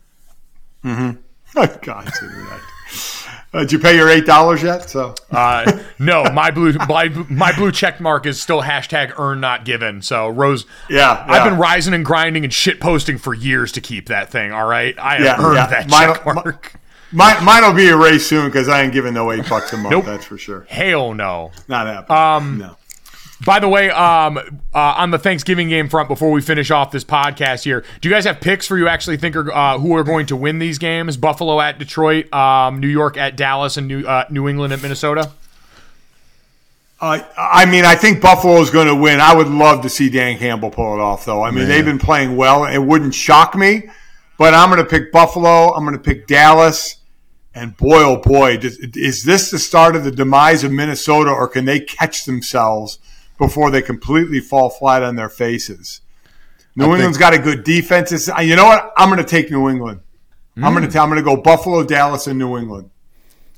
God's 0.82 2.22
internet. 2.22 2.60
Uh, 3.54 3.60
did 3.60 3.72
you 3.72 3.78
pay 3.78 3.94
your 3.96 4.08
eight 4.08 4.24
dollars 4.24 4.62
yet? 4.62 4.88
So 4.88 5.14
Uh, 5.30 5.80
no, 5.98 6.24
my 6.32 6.50
blue 6.50 6.72
my, 6.88 7.08
my 7.28 7.54
blue 7.54 7.70
check 7.70 8.00
mark 8.00 8.24
is 8.24 8.40
still 8.40 8.62
hashtag 8.62 9.18
earn 9.18 9.40
not 9.40 9.64
given. 9.66 10.00
So 10.02 10.28
Rose, 10.28 10.64
Yeah, 10.88 11.22
I've 11.28 11.44
been 11.48 11.58
rising 11.58 11.92
and 11.92 12.04
grinding 12.04 12.44
and 12.44 12.52
shit 12.52 12.80
posting 12.80 13.18
for 13.18 13.34
years 13.34 13.70
to 13.72 13.80
keep 13.82 14.06
that 14.08 14.30
thing. 14.30 14.52
All 14.52 14.66
right, 14.66 14.98
I 14.98 15.16
have 15.16 15.24
Yeah, 15.24 15.36
earned 15.44 15.56
yeah. 15.56 15.66
that 15.66 15.90
Mine- 15.90 16.14
check 16.14 16.24
mark. 16.24 16.72
mine 17.12 17.44
mine 17.44 17.62
will 17.62 17.74
be 17.74 17.88
erased 17.88 18.26
soon 18.26 18.46
because 18.46 18.68
I 18.70 18.82
ain't 18.82 18.92
giving 18.94 19.12
no 19.12 19.30
eight 19.32 19.46
bucks 19.48 19.70
a 19.74 19.76
month. 19.76 19.90
Nope. 19.90 20.04
That's 20.06 20.24
for 20.24 20.38
sure. 20.38 20.64
Hell 20.70 21.12
no. 21.12 21.50
Not 21.68 21.86
happening. 21.86 22.18
Um, 22.18 22.58
no. 22.58 22.76
By 23.44 23.58
the 23.58 23.68
way, 23.68 23.90
um, 23.90 24.38
uh, 24.74 24.78
on 24.78 25.10
the 25.10 25.18
Thanksgiving 25.18 25.68
game 25.68 25.88
front, 25.88 26.08
before 26.08 26.30
we 26.30 26.40
finish 26.40 26.70
off 26.70 26.92
this 26.92 27.02
podcast 27.02 27.64
here, 27.64 27.84
do 28.00 28.08
you 28.08 28.14
guys 28.14 28.24
have 28.24 28.40
picks 28.40 28.66
for 28.66 28.78
you 28.78 28.86
actually 28.86 29.16
think 29.16 29.34
are 29.34 29.50
uh, 29.52 29.78
who 29.78 29.96
are 29.96 30.04
going 30.04 30.26
to 30.26 30.36
win 30.36 30.58
these 30.58 30.78
games? 30.78 31.16
Buffalo 31.16 31.60
at 31.60 31.78
Detroit, 31.78 32.32
um, 32.32 32.78
New 32.78 32.88
York 32.88 33.16
at 33.16 33.36
Dallas, 33.36 33.76
and 33.76 33.88
New 33.88 34.06
uh, 34.06 34.26
New 34.30 34.48
England 34.48 34.72
at 34.72 34.80
Minnesota. 34.82 35.32
Uh, 37.00 37.20
I 37.36 37.66
mean, 37.66 37.84
I 37.84 37.96
think 37.96 38.20
Buffalo 38.20 38.60
is 38.60 38.70
going 38.70 38.86
to 38.86 38.94
win. 38.94 39.18
I 39.18 39.34
would 39.34 39.48
love 39.48 39.82
to 39.82 39.88
see 39.88 40.08
Dan 40.08 40.38
Campbell 40.38 40.70
pull 40.70 40.94
it 40.94 41.00
off, 41.00 41.24
though. 41.24 41.42
I 41.42 41.50
mean, 41.50 41.66
they've 41.66 41.84
been 41.84 41.98
playing 41.98 42.36
well. 42.36 42.64
It 42.64 42.78
wouldn't 42.78 43.12
shock 43.12 43.56
me, 43.56 43.90
but 44.38 44.54
I'm 44.54 44.70
going 44.70 44.82
to 44.82 44.88
pick 44.88 45.10
Buffalo. 45.10 45.74
I'm 45.74 45.84
going 45.84 45.96
to 45.96 46.02
pick 46.02 46.28
Dallas. 46.28 46.98
And 47.54 47.76
boy, 47.76 48.04
oh 48.04 48.16
boy, 48.18 48.56
does, 48.56 48.78
is 48.78 49.24
this 49.24 49.50
the 49.50 49.58
start 49.58 49.96
of 49.96 50.04
the 50.04 50.12
demise 50.12 50.62
of 50.62 50.70
Minnesota, 50.70 51.30
or 51.30 51.48
can 51.48 51.64
they 51.64 51.80
catch 51.80 52.24
themselves 52.24 53.00
before 53.42 53.70
they 53.70 53.82
completely 53.82 54.40
fall 54.40 54.70
flat 54.70 55.02
on 55.02 55.16
their 55.16 55.28
faces? 55.28 56.00
New 56.76 56.84
think- 56.84 56.94
England's 56.96 57.18
got 57.18 57.34
a 57.34 57.38
good 57.38 57.64
defense. 57.64 58.12
It's- 58.12 58.46
you 58.46 58.56
know 58.56 58.64
what? 58.64 58.92
I'm 58.96 59.08
going 59.08 59.22
to 59.22 59.28
take 59.28 59.50
New 59.50 59.68
England. 59.68 60.00
I'm 60.56 60.74
going 60.74 60.88
to 60.88 61.00
I'm 61.00 61.08
going 61.08 61.18
to 61.18 61.24
go 61.24 61.36
Buffalo, 61.40 61.82
Dallas, 61.82 62.26
and 62.26 62.38
New 62.38 62.58
England. 62.58 62.90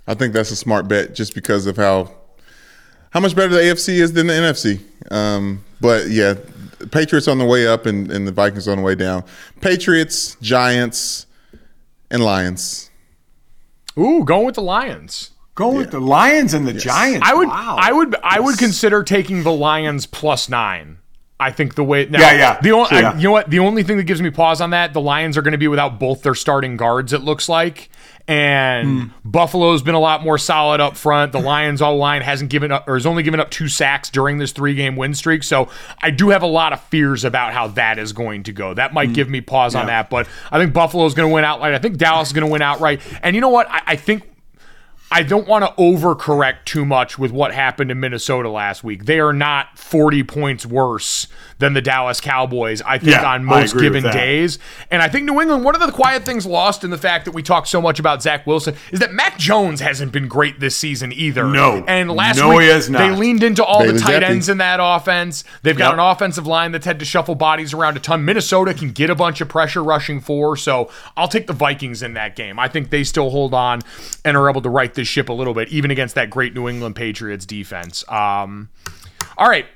I 0.07 0.15
think 0.15 0.33
that's 0.33 0.53
a 0.53 0.57
smart 0.57 0.87
bet 0.87 1.15
just 1.15 1.35
because 1.35 1.67
of 1.67 1.77
how 1.77 2.13
how 3.11 3.19
much 3.21 3.35
better 3.35 3.49
the 3.53 3.61
AFC 3.61 3.95
is 3.95 4.13
than 4.13 4.29
the 4.29 4.33
NFC. 4.33 4.81
Um, 5.11 5.65
but 5.81 6.09
yeah, 6.09 6.35
Patriots 6.93 7.27
on 7.27 7.39
the 7.39 7.45
way 7.45 7.67
up 7.67 7.87
and, 7.87 8.13
and 8.13 8.29
the 8.29 8.33
Vikings 8.33 8.69
on 8.69 8.79
the 8.79 8.83
way 8.85 8.95
down. 8.95 9.25
Patriots, 9.61 10.37
Giants, 10.41 11.27
and 12.13 12.23
Lions. 12.23 12.91
Ooh, 13.99 14.25
going 14.25 14.47
with 14.47 14.55
the 14.55 14.63
Lions. 14.63 15.31
Go 15.55 15.69
with 15.75 15.91
the 15.93 16.01
Lions 16.01 16.53
and 16.55 16.67
the 16.67 16.73
Giants. 16.73 17.27
I 17.29 17.35
would, 17.35 17.49
Wow. 17.49 17.77
I 17.79 17.93
would, 17.93 18.17
I 18.25 18.41
would 18.41 18.59
consider 18.59 19.03
taking 19.05 19.43
the 19.45 19.53
Lions 19.53 20.07
plus 20.07 20.49
nine. 20.49 20.99
I 21.39 21.51
think 21.51 21.75
the 21.75 21.85
way, 21.85 22.07
now, 22.07 22.21
Yeah, 22.21 22.33
yeah. 22.33 22.61
The 22.61 22.71
only, 22.73 22.89
Sure, 22.89 23.01
yeah. 23.01 23.17
you 23.17 23.25
know 23.25 23.33
what? 23.33 23.51
The 23.51 23.59
only 23.59 23.83
thing 23.83 23.97
that 23.99 24.05
gives 24.05 24.23
me 24.23 24.31
pause 24.31 24.61
on 24.61 24.71
that, 24.71 24.93
the 24.95 25.01
Lions 25.01 25.37
are 25.37 25.43
going 25.43 25.53
to 25.53 25.59
be 25.59 25.69
without 25.69 25.99
both 26.01 26.23
their 26.23 26.35
starting 26.35 26.77
guards. 26.77 27.13
It 27.13 27.23
looks 27.23 27.49
like, 27.49 27.91
and 28.27 28.89
Hmm. 28.89 29.07
Buffalo's 29.25 29.83
been 29.83 29.95
a 29.97 30.01
lot 30.01 30.23
more 30.23 30.39
solid 30.39 30.81
up 30.81 30.97
front. 30.97 31.33
The 31.33 31.41
Lions 31.41 31.83
all 31.83 31.97
line 31.99 32.23
hasn't 32.23 32.51
given 32.51 32.73
up 32.73 32.89
or 32.89 32.95
has 32.95 33.05
only 33.05 33.23
given 33.23 33.41
up 33.41 33.51
two 33.51 33.69
sacks 33.69 34.11
during 34.11 34.39
this 34.39 34.53
three 34.53 34.75
game 34.75 34.97
win 34.97 35.13
streak. 35.15 35.43
So 35.43 35.69
I 36.01 36.11
do 36.11 36.31
have 36.31 36.43
a 36.43 36.47
lot 36.49 36.73
of 36.73 36.81
fears 36.85 37.25
about 37.25 37.53
how 37.53 37.69
that 37.69 37.99
is 37.99 38.13
going 38.13 38.45
to 38.45 38.53
go. 38.53 38.73
That 38.75 38.95
might 38.95 39.13
give 39.13 39.29
me 39.29 39.41
pause 39.41 39.75
on 39.75 39.87
that, 39.87 40.09
but 40.11 40.27
I 40.51 40.59
think 40.59 40.73
Buffalo's 40.73 41.15
going 41.15 41.29
to 41.29 41.35
win 41.35 41.45
outright. 41.45 41.75
I 41.75 41.79
think 41.79 41.99
Dallas 41.99 42.29
is 42.29 42.33
going 42.33 42.47
to 42.47 42.51
win 42.51 42.63
outright. 42.63 43.01
And 43.23 43.35
you 43.35 43.41
know 43.43 43.51
what? 43.51 43.69
I, 43.71 43.83
I 43.89 43.97
think 43.97 44.23
I 45.15 45.23
don't 45.23 45.47
want 45.47 45.65
to 45.65 45.73
overcorrect 45.81 46.65
too 46.65 46.85
much 46.85 47.19
with 47.19 47.31
what 47.31 47.55
happened 47.55 47.91
in 47.91 48.01
Minnesota 48.01 48.49
last 48.49 48.83
week. 48.83 49.05
They 49.05 49.21
are 49.21 49.33
not 49.33 49.79
40 49.79 50.25
points 50.25 50.67
worse 50.67 51.29
than 51.59 51.73
the 51.73 51.81
Dallas 51.81 52.21
Cowboys, 52.21 52.83
I 52.83 52.99
think, 52.99 53.13
Yeah, 53.13 53.25
on 53.33 53.45
most 53.45 53.79
given 53.79 54.03
days. 54.03 54.59
And 54.91 55.01
I 55.01 55.09
think 55.09 55.25
New 55.27 55.41
England, 55.41 55.65
one 55.65 55.77
of 55.77 55.81
the 55.81 55.93
quiet 55.93 56.25
things 56.25 56.45
lost 56.47 56.83
in 56.83 56.91
the 56.91 56.99
fact 56.99 57.27
that 57.27 57.31
we 57.31 57.43
talk 57.45 57.67
so 57.69 57.81
much 57.81 58.01
about 58.01 58.23
Zach 58.23 58.45
Wilson 58.45 58.75
is 58.91 58.99
that 58.99 59.13
Mac 59.13 59.39
Jones 59.39 59.81
hasn't 59.81 60.11
been 60.11 60.27
great 60.27 60.59
this 60.59 60.75
season 60.75 61.13
either. 61.13 61.45
No. 61.45 61.85
And 61.87 62.11
last 62.11 62.39
No, 62.39 62.49
week, 62.51 62.63
he 62.63 62.67
has 62.69 62.89
they 62.89 63.11
leaned 63.11 63.45
into 63.45 63.65
all 63.65 63.81
Bailey 63.83 63.93
the 63.95 64.01
tight 64.01 64.23
Zappe. 64.23 64.31
ends 64.31 64.49
in 64.49 64.59
that 64.59 64.81
offense. 64.83 65.45
They've 65.63 65.79
got 65.79 65.91
Yep. 65.91 65.95
an 65.95 66.01
offensive 66.01 66.47
line 66.47 66.73
that's 66.73 66.87
had 66.87 66.99
to 66.99 67.05
shuffle 67.05 67.37
bodies 67.37 67.73
around 67.73 67.97
a 67.97 68.01
ton. 68.01 68.25
Minnesota 68.25 68.75
can 68.75 68.91
get 68.91 69.11
a 69.11 69.15
bunch 69.15 69.41
of 69.41 69.49
pressure 69.49 69.83
rushing 69.85 70.21
for, 70.21 70.57
so 70.57 70.91
I'll 71.17 71.29
take 71.29 71.47
the 71.47 71.53
Vikings 71.53 72.03
in 72.03 72.15
that 72.15 72.35
game. 72.35 72.59
I 72.59 72.67
think 72.67 72.91
they 72.91 73.05
still 73.05 73.31
hold 73.31 73.55
on 73.55 73.81
and 74.25 74.37
are 74.37 74.51
able 74.51 74.61
to 74.63 74.69
right 74.71 74.93
this 74.93 75.04
ship 75.05 75.29
a 75.29 75.33
little 75.33 75.55
bit, 75.55 75.69
even 75.69 75.91
against 75.91 76.15
that 76.15 76.31
great 76.31 76.55
New 76.55 76.69
England 76.69 76.97
Patriots 76.97 77.47
defense. 77.47 78.05
Um, 78.09 78.69
all 79.37 79.49
right. 79.49 79.67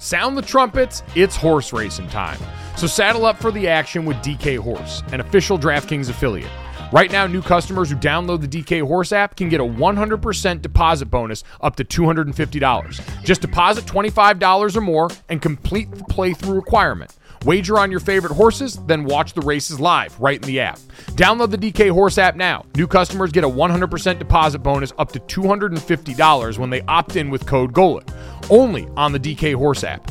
Sound 0.00 0.38
the 0.38 0.42
trumpets, 0.42 1.02
it's 1.16 1.34
horse 1.34 1.72
racing 1.72 2.08
time. 2.08 2.38
So 2.76 2.86
saddle 2.86 3.26
up 3.26 3.36
for 3.36 3.50
the 3.50 3.66
action 3.66 4.04
with 4.04 4.16
DK 4.18 4.56
Horse, 4.56 5.02
an 5.12 5.20
official 5.20 5.58
DraftKings 5.58 6.08
affiliate. 6.08 6.50
Right 6.90 7.12
now, 7.12 7.26
new 7.26 7.42
customers 7.42 7.90
who 7.90 7.96
download 7.96 8.40
the 8.40 8.48
DK 8.48 8.86
Horse 8.86 9.12
app 9.12 9.36
can 9.36 9.48
get 9.50 9.60
a 9.60 9.64
100% 9.64 10.62
deposit 10.62 11.06
bonus 11.06 11.44
up 11.60 11.76
to 11.76 11.84
$250. 11.84 13.24
Just 13.24 13.42
deposit 13.42 13.84
$25 13.84 14.76
or 14.76 14.80
more 14.80 15.10
and 15.28 15.42
complete 15.42 15.90
the 15.90 16.04
playthrough 16.04 16.54
requirement. 16.54 17.14
Wager 17.44 17.78
on 17.78 17.90
your 17.90 18.00
favorite 18.00 18.32
horses, 18.32 18.78
then 18.86 19.04
watch 19.04 19.32
the 19.32 19.40
races 19.40 19.78
live 19.78 20.18
right 20.20 20.36
in 20.36 20.46
the 20.46 20.60
app. 20.60 20.78
Download 21.12 21.50
the 21.50 21.58
DK 21.58 21.90
Horse 21.90 22.18
app 22.18 22.36
now. 22.36 22.64
New 22.74 22.86
customers 22.86 23.32
get 23.32 23.44
a 23.44 23.48
100% 23.48 24.18
deposit 24.18 24.58
bonus 24.60 24.92
up 24.98 25.12
to 25.12 25.20
$250 25.20 26.58
when 26.58 26.70
they 26.70 26.82
opt 26.82 27.16
in 27.16 27.30
with 27.30 27.46
code 27.46 27.72
GOLIC. 27.72 28.08
Only 28.50 28.88
on 28.96 29.12
the 29.12 29.20
DK 29.20 29.54
Horse 29.54 29.84
app. 29.84 30.10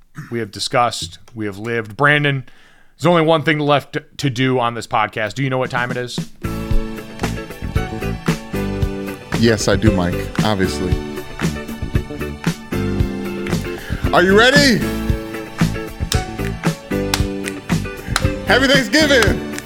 we 0.31 0.39
have 0.39 0.51
discussed, 0.51 1.19
we 1.35 1.45
have 1.45 1.57
lived. 1.57 1.95
Brandon, 1.97 2.45
there's 2.97 3.05
only 3.05 3.23
one 3.23 3.43
thing 3.43 3.59
left 3.59 3.97
to 4.17 4.29
do 4.29 4.59
on 4.59 4.73
this 4.73 4.87
podcast. 4.87 5.33
Do 5.33 5.43
you 5.43 5.49
know 5.49 5.57
what 5.57 5.71
time 5.71 5.91
it 5.91 5.97
is? 5.97 6.17
Yes, 9.39 9.67
I 9.67 9.75
do, 9.75 9.91
Mike. 9.91 10.13
Obviously. 10.43 10.91
Are 14.13 14.21
you 14.21 14.37
ready? 14.37 14.77
Happy 18.45 18.67
Thanksgiving! 18.67 19.57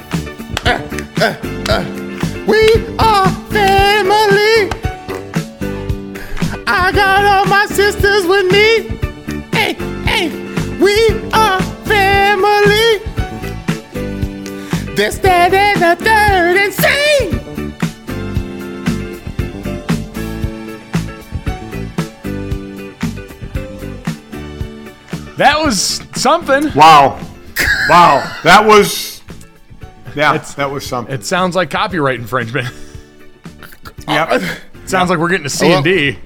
Ah, 0.65 0.81
ah, 1.17 1.39
ah. 1.69 2.45
We 2.47 2.61
are 2.99 3.27
family. 3.49 4.69
I 6.67 6.91
got 6.93 7.25
all 7.25 7.45
my 7.45 7.65
sisters 7.65 8.27
with 8.27 8.51
me. 8.51 9.04
Hey, 10.15 10.29
hey, 10.29 10.79
we 10.79 11.09
are 11.33 11.61
family. 11.83 12.99
This, 14.95 15.17
that, 15.17 15.53
and 15.53 15.81
the 15.81 15.95
third, 16.01 16.55
and 16.55 16.73
sing. 16.73 17.31
That 25.35 25.59
was 25.59 26.01
something. 26.15 26.73
Wow. 26.73 27.19
Wow. 27.89 28.39
That 28.45 28.65
was 28.65 29.21
Yeah, 30.15 30.37
that 30.37 30.71
was 30.71 30.87
something. 30.87 31.13
It 31.13 31.25
sounds 31.25 31.57
like 31.57 31.69
copyright 31.69 32.21
infringement. 32.21 32.69
Yep. 34.07 34.41
sounds 34.85 35.09
like 35.09 35.19
we're 35.19 35.27
getting 35.27 35.45
a 35.45 35.49
C 35.49 35.73
and 35.73 35.83
D. 35.83 36.19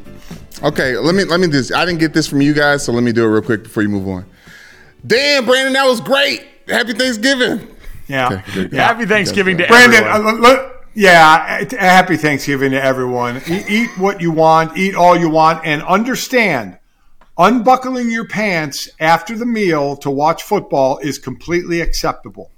Okay, 0.61 0.97
let 0.97 1.15
me 1.15 1.23
let 1.23 1.39
me 1.39 1.47
do 1.47 1.53
this. 1.53 1.71
I 1.71 1.85
didn't 1.85 1.99
get 1.99 2.13
this 2.13 2.27
from 2.27 2.41
you 2.41 2.53
guys, 2.53 2.83
so 2.83 2.91
let 2.91 3.03
me 3.03 3.13
do 3.13 3.23
it 3.23 3.27
real 3.27 3.41
quick 3.41 3.63
before 3.63 3.81
you 3.83 3.89
move 3.89 4.07
on. 4.07 4.25
Damn, 5.07 5.45
Brandon, 5.45 5.73
that 5.73 5.85
was 5.85 6.01
great. 6.01 6.45
Happy 6.67 6.93
Thanksgiving. 6.93 7.65
Yeah. 8.07 8.41
good. 8.53 8.73
yeah. 8.73 8.87
Happy 8.87 9.05
Thanksgiving 9.05 9.57
to 9.57 9.67
Brandon, 9.67 10.03
everyone. 10.03 10.35
uh, 10.35 10.39
look, 10.39 10.85
yeah, 10.93 11.65
uh, 11.71 11.77
happy 11.77 12.17
Thanksgiving 12.17 12.71
to 12.71 12.83
everyone. 12.83 13.41
Eat, 13.47 13.69
eat 13.69 13.89
what 13.97 14.19
you 14.19 14.31
want, 14.31 14.77
eat 14.77 14.95
all 14.95 15.17
you 15.17 15.29
want, 15.29 15.65
and 15.65 15.81
understand 15.83 16.77
unbuckling 17.37 18.11
your 18.11 18.27
pants 18.27 18.89
after 18.99 19.37
the 19.37 19.45
meal 19.45 19.95
to 19.95 20.11
watch 20.11 20.43
football 20.43 20.97
is 20.97 21.17
completely 21.17 21.79
acceptable. 21.79 22.51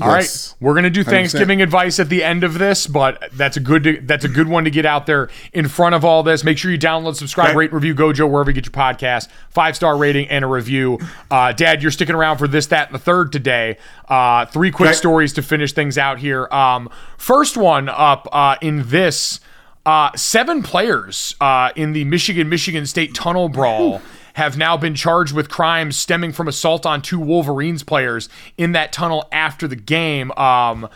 All 0.00 0.08
right, 0.08 0.54
we're 0.58 0.74
gonna 0.74 0.88
do 0.88 1.02
100%. 1.04 1.04
Thanksgiving 1.10 1.60
advice 1.60 2.00
at 2.00 2.08
the 2.08 2.24
end 2.24 2.44
of 2.44 2.58
this, 2.58 2.86
but 2.86 3.28
that's 3.34 3.58
a 3.58 3.60
good 3.60 4.04
that's 4.08 4.24
a 4.24 4.28
good 4.28 4.48
one 4.48 4.64
to 4.64 4.70
get 4.70 4.86
out 4.86 5.04
there 5.04 5.28
in 5.52 5.68
front 5.68 5.94
of 5.94 6.02
all 6.02 6.22
this. 6.22 6.44
Make 6.44 6.56
sure 6.56 6.70
you 6.70 6.78
download, 6.78 7.14
subscribe, 7.16 7.48
Okay. 7.50 7.56
rate, 7.58 7.72
review 7.74 7.94
Gojo 7.94 8.30
wherever 8.30 8.50
you 8.50 8.54
get 8.54 8.64
your 8.64 8.72
podcast. 8.72 9.28
Five 9.50 9.76
star 9.76 9.96
rating 9.98 10.28
and 10.28 10.44
a 10.44 10.48
review. 10.48 10.98
Uh, 11.30 11.52
Dad, 11.52 11.82
you're 11.82 11.90
sticking 11.90 12.14
around 12.14 12.38
for 12.38 12.48
this, 12.48 12.66
that, 12.68 12.88
and 12.88 12.94
the 12.94 12.98
third 12.98 13.32
today. 13.32 13.76
Uh, 14.08 14.46
three 14.46 14.70
quick 14.70 14.90
Okay. 14.90 14.96
stories 14.96 15.34
to 15.34 15.42
finish 15.42 15.72
things 15.74 15.98
out 15.98 16.18
here. 16.18 16.48
Um, 16.50 16.88
first 17.18 17.58
one 17.58 17.88
up 17.90 18.26
uh, 18.32 18.56
in 18.62 18.88
this. 18.88 19.40
Uh, 19.84 20.10
seven 20.14 20.62
players 20.62 21.34
uh, 21.40 21.70
in 21.76 21.92
the 21.92 22.04
Michigan 22.04 22.48
Michigan 22.48 22.86
State 22.86 23.14
tunnel 23.14 23.48
brawl 23.48 24.00
have 24.34 24.56
now 24.56 24.76
been 24.76 24.94
charged 24.94 25.34
with 25.34 25.48
crimes 25.48 25.96
stemming 25.96 26.32
from 26.32 26.48
assault 26.48 26.86
on 26.86 27.02
two 27.02 27.18
Wolverines 27.18 27.82
players 27.82 28.28
in 28.56 28.72
that 28.72 28.92
tunnel 28.92 29.28
after 29.32 29.68
the 29.68 29.76
game. 29.76 30.30
Um, 30.32 30.88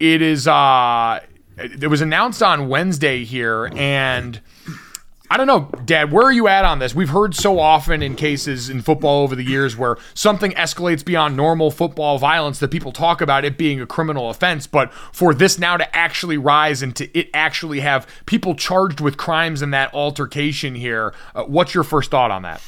it 0.00 0.20
is 0.20 0.48
uh, 0.48 1.20
it 1.56 1.88
was 1.88 2.00
announced 2.00 2.42
on 2.42 2.68
Wednesday 2.68 3.24
here, 3.24 3.70
and 3.74 4.40
I 5.30 5.38
don't 5.38 5.46
know, 5.46 5.70
Dad, 5.86 6.12
where 6.12 6.24
are 6.26 6.32
you 6.32 6.48
at 6.48 6.66
on 6.66 6.80
this? 6.80 6.94
We've 6.94 7.08
heard 7.08 7.34
so 7.34 7.58
often 7.58 8.02
in 8.02 8.14
cases 8.14 8.68
in 8.68 8.82
football 8.82 9.22
over 9.22 9.34
the 9.34 9.42
years 9.42 9.74
where 9.74 9.96
something 10.12 10.52
escalates 10.52 11.02
beyond 11.02 11.34
normal 11.34 11.70
football 11.70 12.18
violence 12.18 12.58
that 12.58 12.70
people 12.70 12.92
talk 12.92 13.22
about 13.22 13.42
it 13.42 13.56
being 13.56 13.80
a 13.80 13.86
criminal 13.86 14.28
offense. 14.28 14.66
But 14.66 14.92
for 14.92 15.32
this 15.32 15.58
now 15.58 15.78
to 15.78 15.96
actually 15.96 16.36
rise 16.36 16.82
and 16.82 16.94
to 16.96 17.18
it 17.18 17.30
actually 17.32 17.80
have 17.80 18.06
people 18.26 18.54
charged 18.54 19.00
with 19.00 19.16
crimes 19.16 19.62
in 19.62 19.70
that 19.70 19.94
altercation 19.94 20.74
here, 20.74 21.14
uh, 21.34 21.44
what's 21.44 21.74
your 21.74 21.84
first 21.84 22.10
thought 22.10 22.30
on 22.30 22.42
that? 22.42 22.62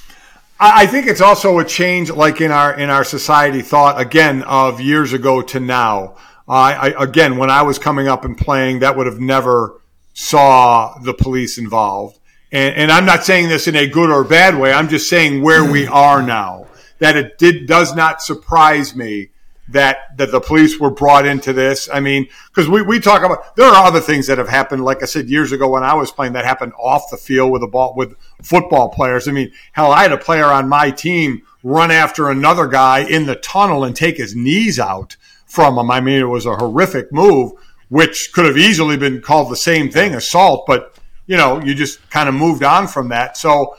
I 0.58 0.86
think 0.86 1.06
it's 1.06 1.20
also 1.20 1.58
a 1.58 1.64
change, 1.64 2.10
like 2.10 2.40
in 2.40 2.50
our 2.50 2.72
in 2.72 2.88
our 2.88 3.04
society, 3.04 3.60
thought 3.60 4.00
again 4.00 4.42
of 4.44 4.80
years 4.80 5.12
ago 5.12 5.42
to 5.42 5.60
now. 5.60 6.16
I, 6.48 6.72
I 6.72 7.02
again, 7.04 7.36
when 7.36 7.50
I 7.50 7.60
was 7.60 7.78
coming 7.78 8.08
up 8.08 8.24
and 8.24 8.38
playing, 8.38 8.78
that 8.78 8.96
would 8.96 9.06
have 9.06 9.20
never 9.20 9.78
saw 10.14 10.98
the 10.98 11.12
police 11.12 11.58
involved. 11.58 12.18
And, 12.52 12.74
and 12.76 12.92
I'm 12.92 13.04
not 13.04 13.24
saying 13.24 13.48
this 13.48 13.66
in 13.66 13.76
a 13.76 13.86
good 13.86 14.10
or 14.10 14.24
bad 14.24 14.58
way. 14.58 14.72
I'm 14.72 14.88
just 14.88 15.08
saying 15.08 15.42
where 15.42 15.64
we 15.64 15.86
hmm. 15.86 15.92
are 15.92 16.22
now. 16.22 16.66
That 16.98 17.16
it 17.16 17.36
did 17.36 17.66
does 17.66 17.94
not 17.94 18.22
surprise 18.22 18.96
me 18.96 19.28
that 19.68 20.16
that 20.16 20.30
the 20.30 20.40
police 20.40 20.78
were 20.78 20.90
brought 20.90 21.26
into 21.26 21.52
this. 21.52 21.88
I 21.92 22.00
mean, 22.00 22.28
because 22.48 22.68
we, 22.68 22.82
we 22.82 23.00
talk 23.00 23.22
about 23.22 23.56
there 23.56 23.66
are 23.66 23.86
other 23.86 24.00
things 24.00 24.26
that 24.28 24.38
have 24.38 24.48
happened. 24.48 24.84
Like 24.84 25.02
I 25.02 25.06
said 25.06 25.28
years 25.28 25.52
ago 25.52 25.68
when 25.68 25.82
I 25.82 25.94
was 25.94 26.12
playing, 26.12 26.34
that 26.34 26.44
happened 26.44 26.72
off 26.78 27.10
the 27.10 27.16
field 27.16 27.50
with 27.50 27.62
a 27.62 27.66
ball 27.66 27.94
with 27.96 28.16
football 28.42 28.88
players. 28.88 29.28
I 29.28 29.32
mean, 29.32 29.52
hell, 29.72 29.92
I 29.92 30.02
had 30.02 30.12
a 30.12 30.18
player 30.18 30.46
on 30.46 30.68
my 30.68 30.90
team 30.90 31.42
run 31.62 31.90
after 31.90 32.30
another 32.30 32.68
guy 32.68 33.00
in 33.00 33.26
the 33.26 33.36
tunnel 33.36 33.84
and 33.84 33.96
take 33.96 34.16
his 34.16 34.36
knees 34.36 34.78
out 34.78 35.16
from 35.46 35.78
him. 35.78 35.90
I 35.90 36.00
mean, 36.00 36.20
it 36.20 36.24
was 36.24 36.46
a 36.46 36.56
horrific 36.56 37.12
move, 37.12 37.52
which 37.88 38.32
could 38.32 38.44
have 38.44 38.58
easily 38.58 38.96
been 38.96 39.20
called 39.20 39.50
the 39.50 39.56
same 39.56 39.90
thing, 39.90 40.14
assault. 40.14 40.64
But 40.66 40.96
you 41.26 41.36
know, 41.36 41.60
you 41.62 41.74
just 41.74 42.08
kind 42.10 42.28
of 42.28 42.34
moved 42.34 42.62
on 42.62 42.88
from 42.88 43.08
that. 43.10 43.36
So. 43.36 43.76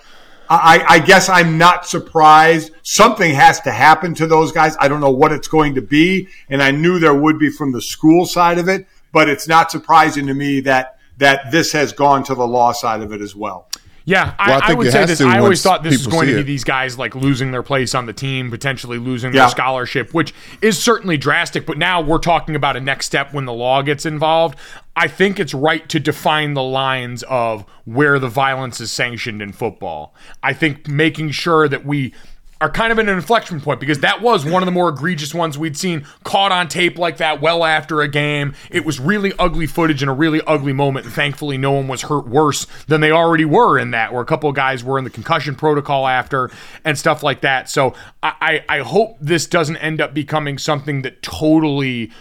I, 0.49 0.86
I 0.88 0.99
guess 0.99 1.28
I'm 1.28 1.57
not 1.57 1.86
surprised. 1.86 2.72
Something 2.82 3.36
has 3.36 3.60
to 3.61 3.72
happen 3.72 4.14
to 4.15 4.26
those 4.28 4.53
guys. 4.53 4.78
I 4.80 4.88
don't 4.88 5.02
know 5.02 5.11
what 5.11 5.34
it's 5.34 5.49
going 5.49 5.76
to 5.76 5.82
be, 5.82 6.30
and 6.48 6.64
I 6.64 6.72
knew 6.72 6.99
there 6.99 7.14
would 7.14 7.38
be 7.38 7.49
from 7.49 7.74
the 7.74 7.82
school 7.82 8.26
side 8.26 8.57
of 8.57 8.69
it, 8.69 8.88
but 9.11 9.28
it's 9.28 9.49
not 9.49 9.72
surprising 9.72 10.26
to 10.28 10.34
me 10.34 10.61
that 10.61 10.99
that 11.18 11.52
this 11.52 11.74
has 11.74 11.91
gone 11.91 12.24
to 12.24 12.34
the 12.34 12.48
law 12.48 12.72
side 12.72 13.02
of 13.02 13.11
it 13.11 13.19
as 13.19 13.36
well. 13.36 13.68
Yeah, 14.06 14.36
I, 14.40 14.48
Well, 14.52 14.56
I 14.61 14.64
I, 14.64 14.68
think 14.68 14.80
would 14.80 14.91
say 14.94 15.06
this. 15.06 15.19
I 15.19 15.40
always 15.40 15.61
thought 15.61 15.84
this 15.84 15.98
was 15.98 16.07
going 16.07 16.28
to 16.30 16.36
be 16.36 16.40
it. 16.40 16.44
these 16.45 16.64
guys 16.64 16.98
like 16.98 17.14
losing 17.14 17.52
their 17.52 17.61
place 17.61 17.94
on 17.94 18.06
the 18.06 18.14
team, 18.14 18.49
potentially 18.49 18.99
losing 18.99 19.34
Yeah. 19.34 19.41
their 19.41 19.49
scholarship, 19.49 20.14
which 20.14 20.34
is 20.61 20.82
certainly 20.82 21.18
drastic. 21.18 21.65
But 21.65 21.78
now 21.78 21.99
we're 21.99 22.19
talking 22.19 22.56
about 22.56 22.78
a 22.78 22.80
next 22.80 23.07
step 23.07 23.34
when 23.34 23.44
the 23.44 23.52
law 23.52 23.82
gets 23.82 24.06
involved. 24.06 24.57
I 24.98 25.07
think 25.07 25.40
it's 25.40 25.53
right 25.53 25.88
to 25.90 25.99
define 25.99 26.56
the 26.56 26.64
lines 26.64 27.22
of 27.30 27.65
where 27.86 28.18
the 28.18 28.30
violence 28.30 28.82
is 28.82 28.91
sanctioned 28.91 29.44
in 29.44 29.52
football. 29.52 30.15
I 30.41 30.53
think 30.53 30.88
making 30.88 31.32
sure 31.32 31.68
that 31.68 31.86
we 31.86 32.15
are 32.60 32.72
kind 32.72 32.91
of 32.91 32.98
at 32.98 33.07
an 33.07 33.15
inflection 33.15 33.61
point 33.61 33.80
because 33.80 33.99
that 33.99 34.24
was 34.24 34.44
one 34.44 34.64
of 34.64 34.65
the 34.65 34.72
more 34.72 34.90
egregious 34.90 35.36
ones 35.36 35.56
we'd 35.56 35.78
seen 35.78 36.03
caught 36.24 36.52
on 36.52 36.68
tape 36.68 36.98
like 36.98 37.18
that 37.18 37.40
well 37.40 37.64
after 37.64 38.02
a 38.02 38.07
game. 38.07 38.56
It 38.72 38.84
was 38.84 38.99
really 38.99 39.34
ugly 39.38 39.68
footage 39.68 40.02
in 40.02 40.10
a 40.10 40.14
really 40.14 40.41
ugly 40.48 40.74
moment. 40.74 41.06
And 41.06 41.14
thankfully, 41.14 41.60
no 41.60 41.74
one 41.74 41.88
was 41.88 42.02
hurt 42.02 42.28
worse 42.28 42.65
than 42.88 43.02
they 43.02 43.11
already 43.11 43.45
were 43.45 43.78
in 43.78 43.91
that, 43.91 44.11
where 44.11 44.24
a 44.24 44.26
couple 44.26 44.49
of 44.49 44.56
guys 44.56 44.84
were 44.84 44.98
in 44.98 45.03
the 45.03 45.11
concussion 45.11 45.53
protocol 45.53 46.07
after 46.07 46.49
and 46.84 46.98
stuff 46.98 47.22
like 47.22 47.41
that. 47.41 47.69
So 47.69 47.94
I, 48.24 48.64
I 48.69 48.78
I 48.78 48.80
hope 48.80 49.18
this 49.22 49.45
doesn't 49.45 49.78
end 49.78 50.02
up 50.02 50.15
becoming 50.15 50.57
something 50.57 51.03
that 51.03 51.22
totally 51.22 52.11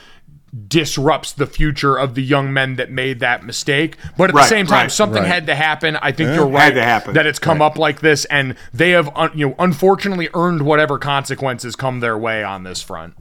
disrupts 0.69 1.33
the 1.33 1.47
future 1.47 1.97
of 1.97 2.15
the 2.15 2.23
young 2.23 2.53
men 2.53 2.77
that 2.77 2.91
made 2.91 3.20
that 3.20 3.45
mistake. 3.45 3.97
But 4.16 4.31
at 4.31 4.37
the 4.37 4.45
same 4.45 4.66
time, 4.66 4.85
right, 4.85 4.91
something 4.91 5.23
right. 5.23 5.28
had 5.28 5.47
to 5.47 5.55
happen. 5.55 5.97
I 5.97 6.12
think 6.12 6.35
you're 6.35 6.47
right 6.47 6.65
Had 6.65 6.74
to 6.74 6.83
happen. 6.83 7.15
that 7.15 7.27
it's 7.27 7.39
come 7.39 7.61
up 7.61 7.77
like 7.77 8.01
this, 8.01 8.24
and 8.27 8.57
they 8.73 8.91
have, 8.91 9.11
un- 9.15 9.33
you 9.35 9.49
know, 9.49 9.55
unfortunately 9.59 10.28
earned 10.35 10.62
whatever 10.62 10.99
consequences 10.99 11.77
come 11.77 12.01
their 12.01 12.16
way 12.16 12.43
on 12.43 12.65
this 12.65 12.83
front. 12.83 13.15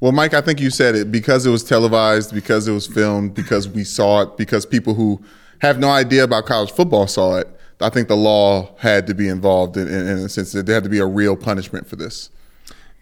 Well, 0.00 0.12
Mike, 0.12 0.32
I 0.32 0.40
think 0.40 0.60
you 0.60 0.70
said 0.70 0.94
it 0.94 1.12
because 1.12 1.44
it 1.44 1.50
was 1.50 1.62
televised, 1.62 2.32
because 2.32 2.66
it 2.66 2.72
was 2.72 2.86
filmed, 2.86 3.34
because 3.34 3.68
we 3.68 3.84
saw 3.84 4.22
it, 4.22 4.36
because 4.36 4.64
people 4.64 4.94
who 4.94 5.22
have 5.60 5.78
no 5.78 5.90
idea 5.90 6.24
about 6.24 6.46
college 6.46 6.70
football 6.70 7.06
saw 7.06 7.36
it. 7.36 7.48
I 7.82 7.88
think 7.88 8.08
the 8.08 8.16
law 8.16 8.74
had 8.78 9.06
to 9.06 9.14
be 9.14 9.28
involved 9.28 9.76
in, 9.76 9.88
in, 9.88 10.06
in 10.06 10.18
a 10.18 10.28
sense 10.28 10.52
that 10.52 10.66
there 10.66 10.74
had 10.74 10.84
to 10.84 10.90
be 10.90 10.98
a 10.98 11.06
real 11.06 11.36
punishment 11.36 11.86
for 11.86 11.96
this. 11.96 12.30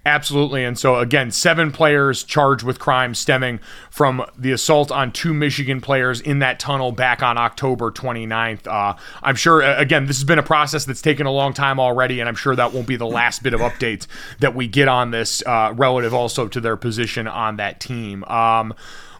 Absolutely. 0.09 0.65
And 0.65 0.79
so, 0.79 0.97
again, 0.97 1.31
seven 1.31 1.71
players 1.71 2.25
charged 2.25 2.65
with 2.65 2.79
crimes 2.79 3.19
stemming 3.19 3.61
from 3.91 4.25
the 4.39 4.53
assault 4.53 4.91
on 4.91 5.13
two 5.13 5.35
Michigan 5.35 5.83
players 5.83 6.23
in 6.23 6.39
that 6.39 6.59
tunnel 6.59 6.93
back 6.93 7.23
on 7.23 7.37
October 7.37 7.91
29th. 7.91 8.67
Uh, 8.67 8.97
I'm 9.23 9.37
sure, 9.37 9.61
again, 9.61 10.07
this 10.07 10.17
has 10.17 10.25
been 10.25 10.39
a 10.39 10.43
process 10.43 10.87
that's 10.87 11.03
taken 11.03 11.27
a 11.27 11.31
long 11.31 11.53
time 11.53 11.79
already, 11.79 12.21
and 12.21 12.29
I'm 12.29 12.37
sure 12.37 12.57
that 12.57 12.73
won't 12.73 12.87
be 12.87 12.97
the 12.97 13.07
last 13.07 13.43
bit 13.43 13.53
of 13.53 13.61
updates 13.61 14.07
that 14.39 14.55
we 14.55 14.67
get 14.67 14.89
on 14.89 15.11
this 15.11 15.43
uh, 15.45 15.75
relative 15.77 16.15
also 16.15 16.49
to 16.49 16.61
their 16.61 16.79
position 16.79 17.29
on 17.29 17.57
that 17.57 17.79
team. 17.79 18.25
Um, 18.25 18.73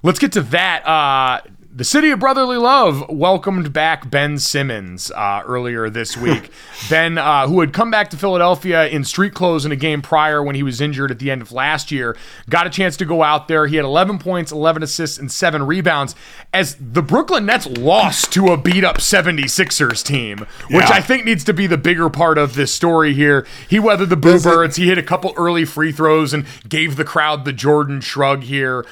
let's 0.03 0.19
get 0.19 0.33
to 0.33 0.43
that. 0.43 0.87
Uh, 0.87 1.43
the 1.79 1.85
city 1.85 2.11
of 2.11 2.19
brotherly 2.19 2.57
love 2.57 3.09
welcomed 3.09 3.73
back 3.73 4.11
Ben 4.11 4.37
Simmons 4.41 5.13
uh, 5.13 5.43
earlier 5.47 5.89
this 5.89 6.17
week. 6.17 6.51
ben, 6.91 7.19
uh, 7.19 7.47
who 7.47 7.61
had 7.61 7.73
come 7.73 7.89
back 7.89 8.11
to 8.11 8.17
Philadelphia 8.17 8.89
in 8.89 9.05
street 9.05 9.33
clothes 9.33 9.65
in 9.65 9.71
a 9.71 9.77
game 9.77 10.03
prior 10.03 10.43
when 10.43 10.57
he 10.57 10.65
was 10.65 10.81
injured 10.81 11.13
at 11.13 11.21
the 11.21 11.31
end 11.31 11.41
of 11.41 11.53
last 11.53 11.93
year, 11.93 12.17
got 12.51 12.67
a 12.67 12.71
chance 12.71 12.97
to 12.97 13.05
go 13.05 13.23
out 13.23 13.47
there. 13.47 13.69
He 13.69 13.77
had 13.77 13.85
11 13.85 14.19
points, 14.19 14.51
11 14.51 14.83
assists, 14.83 15.19
and 15.19 15.31
seven 15.31 15.63
rebounds 15.63 16.17
as 16.53 16.75
the 16.81 17.01
Brooklyn 17.01 17.47
Nets 17.47 17.69
lost 17.69 18.33
to 18.33 18.49
a 18.49 18.57
beat 18.57 18.83
up 18.83 18.97
76ers 18.97 20.03
team, 20.05 20.39
which 20.73 20.89
Yeah. 20.89 20.97
I 20.97 21.01
think 21.01 21.25
needs 21.25 21.45
to 21.45 21.53
be 21.53 21.69
the 21.69 21.79
bigger 21.79 22.11
part 22.11 22.39
of 22.39 22.57
this 22.57 22.75
story 22.75 23.15
here. 23.15 23.47
He 23.69 23.79
weathered 23.79 24.11
the 24.11 24.17
boo 24.17 24.41
birds. 24.41 24.75
He 24.75 24.89
hit 24.89 24.99
a 24.99 25.03
couple 25.05 25.33
early 25.37 25.65
free 25.65 25.93
throws 25.93 26.35
and 26.35 26.45
gave 26.69 26.97
the 26.97 27.05
crowd 27.05 27.45
the 27.45 27.53
Jordan 27.53 28.01
shrug 28.01 28.43
here. 28.43 28.85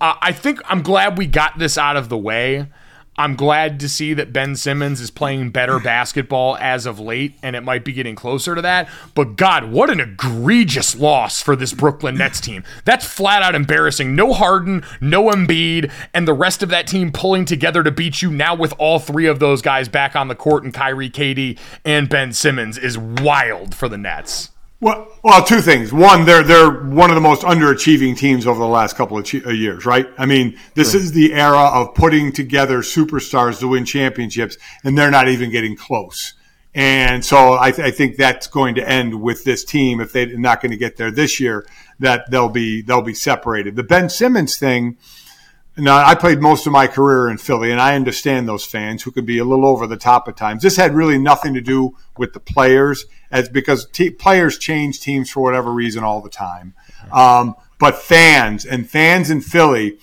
Uh, 0.00 0.14
I 0.20 0.32
think 0.32 0.60
I'm 0.66 0.82
glad 0.82 1.18
we 1.18 1.26
got 1.26 1.58
this 1.58 1.78
out 1.78 1.96
of 1.96 2.08
the 2.08 2.18
way. 2.18 2.66
I'm 3.16 3.36
glad 3.36 3.78
to 3.78 3.88
see 3.88 4.12
that 4.14 4.32
Ben 4.32 4.56
Simmons 4.56 5.00
is 5.00 5.10
playing 5.10 5.50
better 5.50 5.78
basketball 5.84 6.56
as 6.56 6.84
of 6.84 6.98
late, 6.98 7.34
and 7.42 7.54
it 7.54 7.60
might 7.62 7.84
be 7.84 7.92
getting 7.92 8.16
closer 8.16 8.54
to 8.54 8.62
that. 8.62 8.88
But 9.14 9.36
God, 9.36 9.70
what 9.70 9.88
an 9.88 10.00
egregious 10.00 10.96
loss 10.96 11.40
for 11.40 11.54
this 11.54 11.72
Brooklyn 11.72 12.16
Nets 12.16 12.40
team. 12.40 12.64
That's 12.84 13.06
flat 13.06 13.42
out 13.42 13.54
embarrassing. 13.54 14.16
No 14.16 14.32
Harden, 14.32 14.84
no 15.00 15.30
Embiid, 15.30 15.92
and 16.12 16.26
the 16.26 16.34
rest 16.34 16.62
of 16.62 16.70
that 16.70 16.88
team 16.88 17.12
pulling 17.12 17.44
together 17.44 17.84
to 17.84 17.92
beat 17.92 18.20
you 18.20 18.30
now 18.30 18.54
with 18.54 18.74
all 18.78 18.98
three 18.98 19.26
of 19.26 19.38
those 19.38 19.62
guys 19.62 19.88
back 19.88 20.16
on 20.16 20.28
the 20.28 20.34
court 20.34 20.64
and 20.64 20.74
Kyrie, 20.74 21.10
KD, 21.10 21.58
and 21.84 22.08
Ben 22.08 22.32
Simmons 22.32 22.76
is 22.76 22.98
wild 22.98 23.74
for 23.74 23.88
the 23.88 23.98
Nets. 23.98 24.50
Well, 24.80 25.08
well, 25.22 25.42
two 25.42 25.60
things. 25.60 25.92
One, 25.92 26.26
they're 26.26 26.42
they're 26.42 26.70
one 26.70 27.10
of 27.10 27.14
the 27.14 27.20
most 27.20 27.42
underachieving 27.42 28.16
teams 28.16 28.46
over 28.46 28.58
the 28.58 28.66
last 28.66 28.96
couple 28.96 29.16
of 29.16 29.24
che- 29.24 29.42
uh, 29.44 29.50
years, 29.50 29.86
right? 29.86 30.06
I 30.18 30.26
mean, 30.26 30.58
this 30.74 30.94
is 30.94 31.12
the 31.12 31.32
era 31.32 31.58
of 31.58 31.94
putting 31.94 32.32
together 32.32 32.80
superstars 32.80 33.60
to 33.60 33.68
win 33.68 33.86
championships, 33.86 34.58
and 34.82 34.98
they're 34.98 35.10
not 35.10 35.28
even 35.28 35.50
getting 35.50 35.74
close. 35.76 36.34
And 36.74 37.24
so 37.24 37.56
I, 37.58 37.70
th- 37.70 37.86
I 37.86 37.92
think 37.92 38.16
that's 38.16 38.48
going 38.48 38.74
to 38.74 38.86
end 38.86 39.22
with 39.22 39.44
this 39.44 39.64
team 39.64 40.00
if 40.00 40.12
they're 40.12 40.36
not 40.36 40.60
going 40.60 40.72
to 40.72 40.76
get 40.76 40.96
there 40.96 41.10
this 41.10 41.38
year. 41.38 41.64
That 42.00 42.30
they'll 42.30 42.48
be 42.48 42.82
they'll 42.82 43.00
be 43.00 43.14
separated. 43.14 43.76
The 43.76 43.84
Ben 43.84 44.10
Simmons 44.10 44.58
thing. 44.58 44.98
Now, 45.76 46.06
I 46.06 46.14
played 46.14 46.40
most 46.40 46.66
of 46.66 46.72
my 46.72 46.86
career 46.86 47.28
in 47.28 47.36
Philly, 47.36 47.72
and 47.72 47.80
I 47.80 47.96
understand 47.96 48.48
those 48.48 48.64
fans 48.64 49.02
who 49.02 49.10
could 49.10 49.26
be 49.26 49.38
a 49.38 49.44
little 49.44 49.66
over 49.66 49.88
the 49.88 49.96
top 49.96 50.28
at 50.28 50.36
times. 50.36 50.62
This 50.62 50.76
had 50.76 50.94
really 50.94 51.18
nothing 51.18 51.52
to 51.54 51.60
do 51.60 51.96
with 52.16 52.32
the 52.32 52.38
players, 52.38 53.06
as 53.30 53.48
because 53.48 53.86
players 54.18 54.56
change 54.56 55.00
teams 55.00 55.30
for 55.30 55.40
whatever 55.40 55.72
reason 55.72 56.04
all 56.04 56.20
the 56.20 56.30
time. 56.30 56.74
Um, 57.10 57.56
but 57.80 57.96
fans 57.96 58.64
and 58.64 58.88
fans 58.88 59.30
in 59.30 59.40
Philly, 59.40 59.98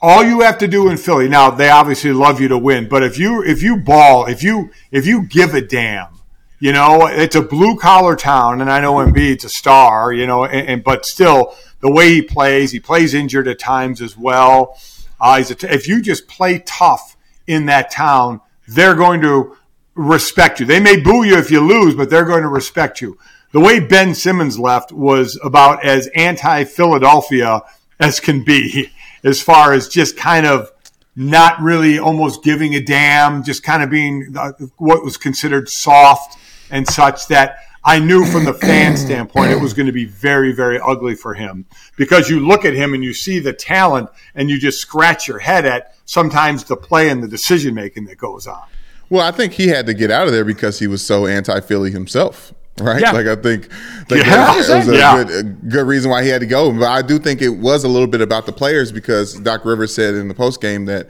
all 0.00 0.22
you 0.22 0.42
have 0.42 0.58
to 0.58 0.68
do 0.68 0.88
in 0.88 0.96
Philly 0.96 1.28
now, 1.28 1.50
they 1.50 1.68
obviously 1.68 2.12
love 2.12 2.40
you 2.40 2.46
to 2.46 2.58
win, 2.58 2.88
but 2.88 3.02
if 3.02 3.18
you 3.18 3.42
if 3.42 3.60
you 3.60 3.78
ball, 3.78 4.26
if 4.26 4.42
you 4.44 4.70
if 4.92 5.04
you 5.04 5.26
give 5.26 5.52
a 5.52 5.60
damn, 5.60 6.20
You 6.62 6.70
know, 6.70 7.08
it's 7.08 7.34
a 7.34 7.42
blue 7.42 7.76
collar 7.76 8.14
town, 8.14 8.60
and 8.60 8.70
I 8.70 8.78
know 8.78 8.94
Embiid's 8.94 9.42
a 9.42 9.48
star. 9.48 10.12
You 10.12 10.28
know, 10.28 10.44
and, 10.44 10.68
and 10.68 10.84
but 10.84 11.04
still, 11.04 11.56
the 11.80 11.90
way 11.90 12.14
he 12.14 12.22
plays, 12.22 12.70
he 12.70 12.78
plays 12.78 13.14
injured 13.14 13.48
at 13.48 13.58
times 13.58 14.00
as 14.00 14.16
well. 14.16 14.78
Uh, 15.22 15.42
if 15.48 15.86
you 15.86 16.02
just 16.02 16.26
play 16.26 16.58
tough 16.66 17.16
in 17.46 17.66
that 17.66 17.90
town, 17.92 18.40
they're 18.66 18.96
going 18.96 19.20
to 19.20 19.56
respect 19.94 20.58
you. 20.58 20.66
They 20.66 20.80
may 20.80 20.98
boo 20.98 21.24
you 21.24 21.38
if 21.38 21.50
you 21.50 21.60
lose, 21.60 21.94
but 21.94 22.10
they're 22.10 22.24
going 22.24 22.42
to 22.42 22.48
respect 22.48 23.00
you. 23.00 23.16
The 23.52 23.60
way 23.60 23.78
Ben 23.78 24.14
Simmons 24.14 24.58
left 24.58 24.90
was 24.90 25.38
about 25.44 25.84
as 25.84 26.08
anti 26.08 26.64
Philadelphia 26.64 27.62
as 28.00 28.18
can 28.18 28.42
be, 28.42 28.90
as 29.24 29.40
far 29.40 29.72
as 29.72 29.88
just 29.88 30.16
kind 30.16 30.44
of 30.44 30.72
not 31.14 31.60
really 31.60 31.98
almost 31.98 32.42
giving 32.42 32.74
a 32.74 32.80
damn, 32.80 33.44
just 33.44 33.62
kind 33.62 33.82
of 33.82 33.90
being 33.90 34.34
uh, 34.36 34.52
what 34.78 35.04
was 35.04 35.16
considered 35.16 35.68
soft 35.68 36.38
and 36.70 36.88
such 36.88 37.28
that 37.28 37.58
I 37.84 37.98
knew 37.98 38.24
from 38.26 38.44
the 38.44 38.54
fan 38.54 38.96
standpoint 38.96 39.50
it 39.50 39.60
was 39.60 39.72
going 39.74 39.86
to 39.86 39.92
be 39.92 40.04
very, 40.04 40.52
very 40.52 40.78
ugly 40.80 41.16
for 41.16 41.34
him 41.34 41.66
because 41.96 42.30
you 42.30 42.38
look 42.46 42.64
at 42.64 42.74
him 42.74 42.94
and 42.94 43.02
you 43.02 43.12
see 43.12 43.40
the 43.40 43.52
talent 43.52 44.08
and 44.36 44.48
you 44.48 44.58
just 44.60 44.80
scratch 44.80 45.26
your 45.26 45.40
head 45.40 45.66
at 45.66 45.94
sometimes 46.04 46.62
the 46.64 46.76
play 46.76 47.08
and 47.08 47.22
the 47.22 47.28
decision 47.28 47.74
making 47.74 48.04
that 48.04 48.18
goes 48.18 48.46
on. 48.46 48.62
Well, 49.10 49.26
I 49.26 49.32
think 49.32 49.52
he 49.54 49.66
had 49.68 49.86
to 49.86 49.94
get 49.94 50.10
out 50.10 50.26
of 50.26 50.32
there 50.32 50.44
because 50.44 50.78
he 50.78 50.86
was 50.86 51.04
so 51.04 51.26
anti 51.26 51.60
Philly 51.60 51.90
himself. 51.90 52.54
Right, 52.80 53.02
Yeah. 53.02 53.12
like 53.12 53.26
I 53.26 53.36
think 53.36 53.68
like 54.10 54.24
Yeah. 54.24 54.30
that 54.30 54.56
was 54.56 54.70
a 54.70 54.96
Yeah. 54.96 55.24
good, 55.24 55.30
a 55.34 55.42
good 55.42 55.86
reason 55.86 56.10
why 56.10 56.22
he 56.22 56.30
had 56.30 56.40
to 56.40 56.46
go. 56.46 56.72
But 56.72 56.88
I 56.88 57.02
do 57.02 57.18
think 57.18 57.42
it 57.42 57.50
was 57.58 57.84
a 57.84 57.88
little 57.88 58.06
bit 58.06 58.20
about 58.22 58.46
the 58.46 58.52
players 58.52 58.90
because 58.92 59.34
Doc 59.34 59.64
Rivers 59.64 59.94
said 59.94 60.14
in 60.14 60.28
the 60.28 60.34
post 60.34 60.60
game 60.62 60.86
that 60.86 61.08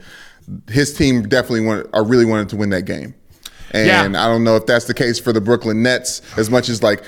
his 0.69 0.93
team 0.93 1.21
definitely 1.29 1.61
wanted, 1.61 1.87
or 1.93 2.03
really 2.03 2.25
wanted 2.25 2.49
to 2.49 2.57
win 2.57 2.69
that 2.71 2.83
game. 2.83 3.13
And 3.73 3.87
Yeah. 4.13 4.23
I 4.25 4.27
don't 4.27 4.43
know 4.43 4.55
if 4.55 4.65
that's 4.65 4.85
the 4.85 4.93
case 4.93 5.19
for 5.19 5.33
the 5.33 5.41
Brooklyn 5.41 5.81
Nets 5.83 6.21
as 6.37 6.49
much 6.49 6.69
as 6.69 6.83
like 6.83 7.03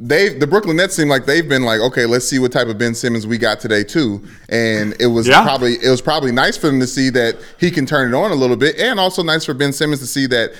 they 0.00 0.28
the 0.28 0.46
Brooklyn 0.46 0.76
Nets 0.76 0.94
seem 0.94 1.08
like 1.08 1.26
they've 1.26 1.48
been 1.48 1.64
like, 1.64 1.80
okay, 1.80 2.06
let's 2.06 2.26
see 2.26 2.38
what 2.38 2.52
type 2.52 2.68
of 2.68 2.78
Ben 2.78 2.94
Simmons 2.94 3.26
we 3.26 3.36
got 3.36 3.58
today 3.60 3.82
too. 3.82 4.22
And 4.48 4.94
it 5.00 5.08
was 5.08 5.26
Yeah. 5.26 5.42
probably 5.42 5.74
it 5.82 5.90
was 5.90 6.00
probably 6.00 6.32
nice 6.32 6.56
for 6.56 6.68
them 6.68 6.78
to 6.80 6.86
see 6.86 7.10
that 7.10 7.36
he 7.58 7.70
can 7.70 7.84
turn 7.84 8.12
it 8.12 8.16
on 8.16 8.30
a 8.30 8.34
little 8.36 8.56
bit, 8.56 8.76
and 8.78 9.00
also 9.00 9.22
nice 9.22 9.44
for 9.44 9.54
Ben 9.54 9.72
Simmons 9.72 10.00
to 10.00 10.06
see 10.06 10.26
that 10.28 10.52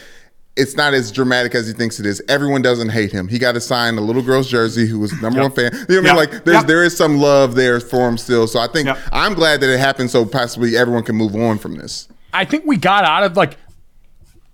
it's 0.57 0.75
not 0.77 0.93
as 0.93 1.13
dramatic 1.13 1.55
as 1.55 1.69
he 1.69 1.73
thinks 1.73 2.01
it 2.01 2.07
is. 2.07 2.21
Everyone 2.29 2.63
doesn't 2.63 2.89
hate 2.89 3.13
him. 3.13 3.29
He 3.29 3.39
got 3.39 3.53
to 3.53 3.61
sign 3.61 3.97
a 3.97 4.01
little 4.01 4.23
girl's 4.23 4.49
jersey 4.51 4.89
who 4.89 4.99
was 4.99 5.13
number 5.23 5.41
one 5.41 5.53
fan. 5.53 5.71
You 5.73 5.79
know 5.79 5.85
what 5.85 5.91
I 5.91 5.95
mean? 5.95 6.05
Yep. 6.05 6.17
Like 6.17 6.45
there's 6.45 6.57
Yep. 6.57 6.67
there 6.67 6.83
is 6.83 6.97
some 6.97 7.19
love 7.19 7.55
there 7.55 7.79
for 7.79 8.09
him 8.09 8.19
still. 8.19 8.49
So 8.49 8.59
I 8.59 8.67
think 8.67 8.87
Yep. 8.87 8.99
I'm 9.13 9.35
glad 9.35 9.61
that 9.61 9.71
it 9.73 9.79
happened 9.79 10.11
so 10.11 10.25
possibly 10.25 10.77
everyone 10.77 11.05
can 11.05 11.15
move 11.15 11.37
on 11.37 11.59
from 11.59 11.77
this. 11.77 12.09
I 12.35 12.45
think 12.45 12.65
we 12.67 12.77
got 12.77 13.05
out 13.05 13.23
of 13.23 13.37
like. 13.37 13.57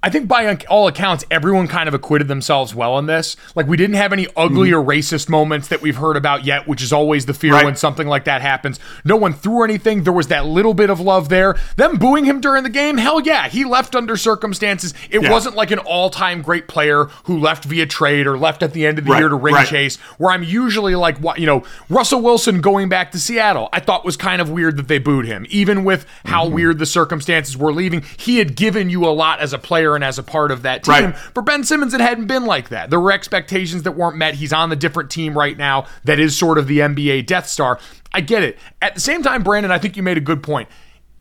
I 0.05 0.11
think 0.11 0.29
by 0.29 0.55
all 0.69 0.87
accounts, 0.87 1.25
everyone 1.31 1.67
kind 1.67 1.89
of 1.89 1.95
acquitted 1.95 2.29
themselves 2.29 2.75
well 2.75 2.99
in 2.99 3.07
this. 3.07 3.37
Like 3.55 3.67
we 3.67 3.79
didn't 3.79 3.97
have 3.97 4.13
any 4.13 4.27
ugly 4.37 4.71
or 4.71 4.85
racist 4.85 5.31
moments 5.31 5.69
that 5.69 5.81
we've 5.81 5.97
heard 5.97 6.19
about 6.19 6.45
yet, 6.45 6.69
which 6.69 6.83
is 6.83 6.93
always 6.93 7.25
the 7.25 7.33
fear 7.33 7.55
Right. 7.55 7.65
when 7.65 7.75
something 7.75 8.07
like 8.07 8.25
that 8.25 8.43
happens. 8.43 8.79
No 9.03 9.17
one 9.17 9.33
threw 9.33 9.65
anything. 9.65 10.05
There 10.05 10.13
was 10.13 10.29
that 10.29 10.45
little 10.45 10.75
bit 10.75 10.91
of 10.91 11.01
love 11.01 11.31
there. 11.31 11.57
Them 11.77 11.97
booing 11.97 12.27
him 12.27 12.43
during 12.43 12.65
the 12.65 12.69
game, 12.69 12.99
hell 12.99 13.19
yeah, 13.23 13.49
he 13.49 13.65
left 13.65 13.97
under 13.97 14.15
circumstances. 14.19 14.93
It 15.09 15.23
Yeah. 15.23 15.31
wasn't 15.31 15.57
like 15.57 15.71
an 15.71 15.79
all-time 15.79 16.43
great 16.43 16.69
player 16.69 17.07
who 17.25 17.39
left 17.39 17.65
via 17.65 17.87
trade 17.87 18.27
or 18.27 18.37
left 18.37 18.63
at 18.63 18.75
the 18.75 18.87
end 18.87 18.99
of 18.99 19.07
the 19.07 19.13
Right, 19.13 19.21
year 19.21 19.31
to 19.31 19.37
ring 19.37 19.55
right. 19.55 19.67
chase. 19.67 19.97
Where 20.19 20.33
I'm 20.35 20.43
usually 20.43 20.95
like, 20.97 21.17
what 21.17 21.39
you 21.39 21.47
know, 21.47 21.63
Russell 21.89 22.21
Wilson 22.21 22.61
going 22.61 22.91
back 22.91 23.11
to 23.13 23.19
Seattle, 23.19 23.71
I 23.73 23.81
thought 23.81 24.05
was 24.05 24.19
kind 24.19 24.43
of 24.43 24.51
weird 24.51 24.77
that 24.77 24.89
they 24.89 24.99
booed 24.99 25.25
him, 25.25 25.47
even 25.49 25.83
with 25.83 26.05
how 26.27 26.45
Mm-hmm. 26.45 26.55
weird 26.55 26.79
the 26.79 26.85
circumstances 26.85 27.57
were 27.57 27.73
leaving. 27.73 28.03
He 28.19 28.37
had 28.37 28.55
given 28.55 28.91
you 28.91 29.07
a 29.07 29.15
lot 29.15 29.41
as 29.41 29.55
a 29.55 29.59
player 29.59 29.94
as 30.03 30.19
a 30.19 30.23
part 30.23 30.51
of 30.51 30.62
that 30.62 30.85
team. 30.85 31.05
Right. 31.07 31.16
For 31.16 31.43
Ben 31.43 31.65
Simmons, 31.65 31.95
it 31.95 32.01
hadn't 32.01 32.27
been 32.27 32.45
like 32.45 32.71
that. 32.71 32.91
There 32.91 33.01
were 33.01 33.12
expectations 33.12 33.83
that 33.85 33.93
weren't 33.93 34.16
met. 34.16 34.35
He's 34.35 34.53
on 34.53 34.71
the 34.71 34.77
different 34.77 35.11
team 35.11 35.37
right 35.37 35.57
now 35.57 35.87
that 36.05 36.19
is 36.19 36.37
sort 36.37 36.59
of 36.59 36.66
the 36.66 36.79
NBA 36.79 37.27
Death 37.27 37.49
Star. 37.49 37.79
I 38.12 38.21
get 38.21 38.43
it. 38.43 38.59
At 38.81 38.95
the 38.95 39.01
same 39.01 39.23
time, 39.23 39.43
Brandon, 39.43 39.73
I 39.73 39.79
think 39.79 39.97
you 39.97 40.03
made 40.03 40.16
a 40.19 40.23
good 40.23 40.43
point. 40.43 40.69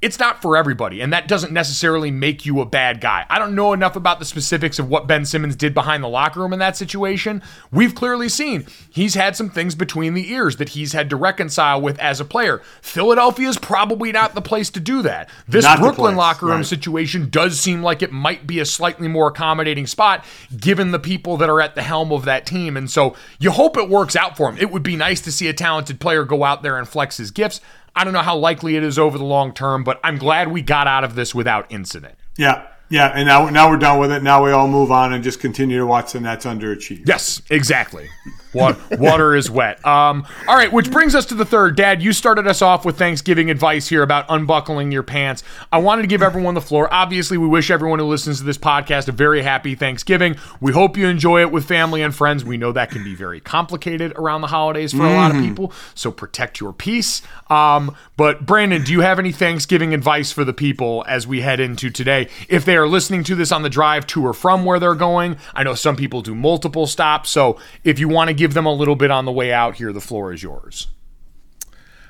It's 0.04 0.20
not 0.20 0.42
for 0.42 0.58
everybody, 0.58 1.00
and 1.00 1.14
that 1.14 1.30
doesn't 1.30 1.54
necessarily 1.54 2.12
make 2.12 2.46
you 2.46 2.60
a 2.60 2.66
bad 2.66 3.00
guy. 3.00 3.26
I 3.30 3.40
don't 3.40 3.56
know 3.56 3.72
enough 3.72 3.96
about 3.96 4.20
the 4.20 4.26
specifics 4.26 4.78
of 4.78 4.90
what 4.90 5.08
Ben 5.08 5.24
Simmons 5.24 5.56
did 5.56 5.74
behind 5.74 6.04
the 6.04 6.10
locker 6.10 6.42
room 6.42 6.52
in 6.52 6.60
that 6.60 6.76
situation. 6.76 7.42
We've 7.72 7.96
clearly 7.96 8.28
seen 8.28 8.66
he's 8.90 9.14
had 9.14 9.38
some 9.38 9.50
things 9.50 9.76
between 9.76 10.14
the 10.14 10.30
ears 10.30 10.58
that 10.58 10.70
he's 10.70 10.92
had 10.92 11.10
to 11.10 11.16
reconcile 11.16 11.80
with 11.80 11.98
as 12.00 12.20
a 12.20 12.26
player. 12.26 12.62
Philadelphia 12.82 13.48
is 13.48 13.58
probably 13.58 14.12
not 14.12 14.36
the 14.36 14.42
place 14.42 14.70
to 14.72 14.82
do 14.82 15.04
that. 15.04 15.30
This 15.48 15.64
Not 15.64 15.80
Brooklyn 15.80 16.18
locker 16.18 16.48
room 16.48 16.58
right. 16.58 16.66
situation 16.66 17.30
does 17.30 17.58
seem 17.58 17.82
like 17.82 18.02
it 18.02 18.12
might 18.12 18.46
be 18.46 18.60
a 18.60 18.66
slightly 18.66 19.08
more 19.08 19.30
accommodating 19.30 19.88
spot 19.88 20.26
given 20.60 20.92
the 20.92 21.00
people 21.00 21.38
that 21.38 21.50
are 21.50 21.62
at 21.62 21.76
the 21.76 21.82
helm 21.82 22.12
of 22.12 22.26
that 22.26 22.46
team. 22.46 22.76
And 22.76 22.92
so 22.92 23.16
you 23.40 23.52
hope 23.52 23.78
it 23.78 23.88
works 23.88 24.18
out 24.18 24.36
for 24.36 24.50
him. 24.50 24.58
It 24.58 24.70
would 24.70 24.84
be 24.84 24.98
nice 24.98 25.22
to 25.22 25.32
see 25.32 25.48
a 25.48 25.54
talented 25.54 26.02
player 26.02 26.26
go 26.26 26.44
out 26.44 26.62
there 26.62 26.78
and 26.78 26.86
flex 26.86 27.16
his 27.16 27.32
gifts. 27.32 27.62
I 27.96 28.04
don't 28.04 28.14
know 28.14 28.22
how 28.22 28.38
likely 28.38 28.76
it 28.76 28.84
is 28.84 28.98
over 28.98 29.18
the 29.18 29.24
long 29.24 29.54
term, 29.54 29.84
but 29.84 30.00
I'm 30.04 30.18
glad 30.18 30.52
we 30.52 30.62
got 30.62 30.88
out 30.88 31.04
of 31.04 31.16
this 31.16 31.36
without 31.36 31.72
incident. 31.72 32.16
Yeah, 32.38 32.68
yeah, 32.90 33.08
and 33.08 33.28
now 33.28 33.50
now 33.50 33.70
we're 33.70 33.78
done 33.78 34.00
with 34.00 34.12
it. 34.12 34.24
Now 34.24 34.44
we 34.44 34.52
all 34.52 34.68
move 34.68 34.92
on 34.92 35.14
and 35.14 35.24
just 35.24 35.40
continue 35.40 35.80
to 35.80 35.86
watch 35.86 36.14
the 36.14 36.20
Nets 36.20 36.46
underachieve. 36.46 37.08
Yes, 37.08 37.42
exactly. 37.50 38.10
Water, 38.54 38.80
water 39.00 39.36
is 39.36 39.50
wet. 39.50 39.84
Um, 39.84 40.28
all 40.48 40.56
right, 40.56 40.72
which 40.72 40.92
brings 40.92 41.16
us 41.16 41.26
to 41.28 41.34
the 41.34 41.46
third. 41.46 41.76
Dad, 41.76 42.04
you 42.04 42.14
started 42.14 42.46
us 42.46 42.62
off 42.62 42.86
with 42.86 42.98
Thanksgiving 43.00 43.50
advice 43.50 43.88
here 43.88 44.04
about 44.04 44.26
unbuckling 44.30 44.92
your 44.92 45.02
pants. 45.02 45.42
I 45.72 45.80
wanted 45.80 46.04
to 46.04 46.08
give 46.08 46.22
everyone 46.22 46.54
the 46.54 46.62
floor. 46.62 46.88
Obviously, 46.94 47.38
we 47.38 47.48
wish 47.48 47.72
everyone 47.72 47.98
who 47.98 48.06
listens 48.06 48.38
to 48.38 48.44
this 48.44 48.60
podcast 48.60 49.08
a 49.08 49.12
very 49.12 49.42
happy 49.42 49.74
Thanksgiving. 49.74 50.36
We 50.62 50.72
hope 50.72 50.98
you 50.98 51.08
enjoy 51.08 51.42
it 51.42 51.52
with 51.52 51.66
family 51.66 52.04
and 52.04 52.14
friends. 52.14 52.46
We 52.46 52.58
know 52.58 52.72
that 52.74 52.92
can 52.92 53.04
be 53.04 53.16
very 53.16 53.40
complicated 53.40 54.14
around 54.18 54.42
the 54.42 54.48
holidays 54.48 54.92
for 54.92 55.04
a 55.04 55.14
lot 55.14 55.36
of 55.36 55.42
people, 55.42 55.74
so 55.96 56.12
protect 56.12 56.60
your 56.60 56.74
peace. 56.74 57.24
Um, 57.50 57.96
but 58.18 58.46
Brandon, 58.46 58.84
do 58.84 58.92
you 58.92 59.02
have 59.02 59.18
any 59.18 59.32
Thanksgiving 59.32 59.96
advice 59.96 60.32
for 60.32 60.44
the 60.44 60.54
people 60.54 61.04
as 61.08 61.26
we 61.26 61.42
head 61.42 61.60
into 61.60 61.90
today? 61.90 62.30
If 62.50 62.66
they 62.66 62.73
are 62.76 62.88
listening 62.88 63.24
to 63.26 63.36
this 63.36 63.52
on 63.52 63.64
the 63.64 63.70
drive 63.70 64.08
to 64.08 64.26
or 64.26 64.34
from 64.34 64.66
where 64.66 64.80
they're 64.80 64.96
going, 64.96 65.38
I 65.54 65.64
know 65.64 65.76
some 65.76 65.96
people 65.96 66.22
do 66.22 66.36
multiple 66.36 66.88
stops. 66.88 67.30
So 67.30 67.60
if 67.84 68.00
you 68.00 68.08
want 68.08 68.30
to 68.30 68.34
give 68.34 68.54
them 68.54 68.66
a 68.66 68.74
little 68.74 68.96
bit 68.96 69.12
on 69.12 69.26
the 69.26 69.32
way 69.32 69.52
out 69.52 69.76
here, 69.76 69.92
the 69.92 70.02
floor 70.02 70.34
is 70.34 70.44
yours. 70.44 70.88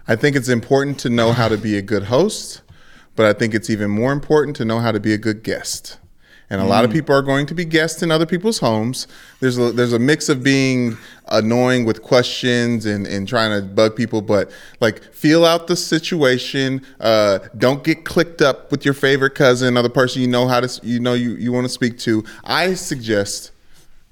I 0.07 0.15
think 0.15 0.35
it's 0.35 0.49
important 0.49 0.99
to 0.99 1.09
know 1.09 1.31
how 1.31 1.47
to 1.47 1.57
be 1.57 1.77
a 1.77 1.81
good 1.81 2.03
host, 2.03 2.61
but 3.15 3.25
I 3.25 3.33
think 3.33 3.53
it's 3.53 3.69
even 3.69 3.89
more 3.89 4.11
important 4.11 4.57
to 4.57 4.65
know 4.65 4.79
how 4.79 4.91
to 4.91 4.99
be 4.99 5.13
a 5.13 5.17
good 5.17 5.43
guest. 5.43 5.97
And 6.49 6.61
a 6.61 6.65
lot 6.65 6.85
of 6.85 6.91
people 6.91 7.15
are 7.15 7.21
going 7.21 7.45
to 7.47 7.55
be 7.55 7.65
guests 7.65 8.03
in 8.03 8.11
other 8.11 8.25
people's 8.25 8.59
homes. 8.59 9.07
There's 9.39 9.57
a, 9.57 9.71
there's 9.71 9.93
a 9.93 9.99
mix 9.99 10.29
of 10.29 10.43
being 10.43 10.97
annoying 11.29 11.85
with 11.85 12.03
questions 12.03 12.85
and, 12.85 13.07
and 13.07 13.27
trying 13.27 13.59
to 13.59 13.65
bug 13.65 13.95
people, 13.95 14.21
but 14.21 14.51
like 14.79 15.03
feel 15.13 15.45
out 15.45 15.67
the 15.67 15.75
situation. 15.75 16.85
Uh, 16.99 17.39
don't 17.57 17.83
get 17.83 18.05
clicked 18.05 18.41
up 18.41 18.71
with 18.71 18.85
your 18.85 18.93
favorite 18.93 19.35
cousin 19.35 19.77
or 19.77 19.81
the 19.81 19.89
person 19.89 20.21
you 20.21 20.27
know 20.27 20.47
how 20.47 20.59
to 20.59 20.85
you 20.85 20.99
know 20.99 21.13
you, 21.13 21.31
you 21.31 21.51
want 21.51 21.65
to 21.65 21.69
speak 21.69 21.97
to. 21.99 22.23
I 22.43 22.73
suggest 22.73 23.51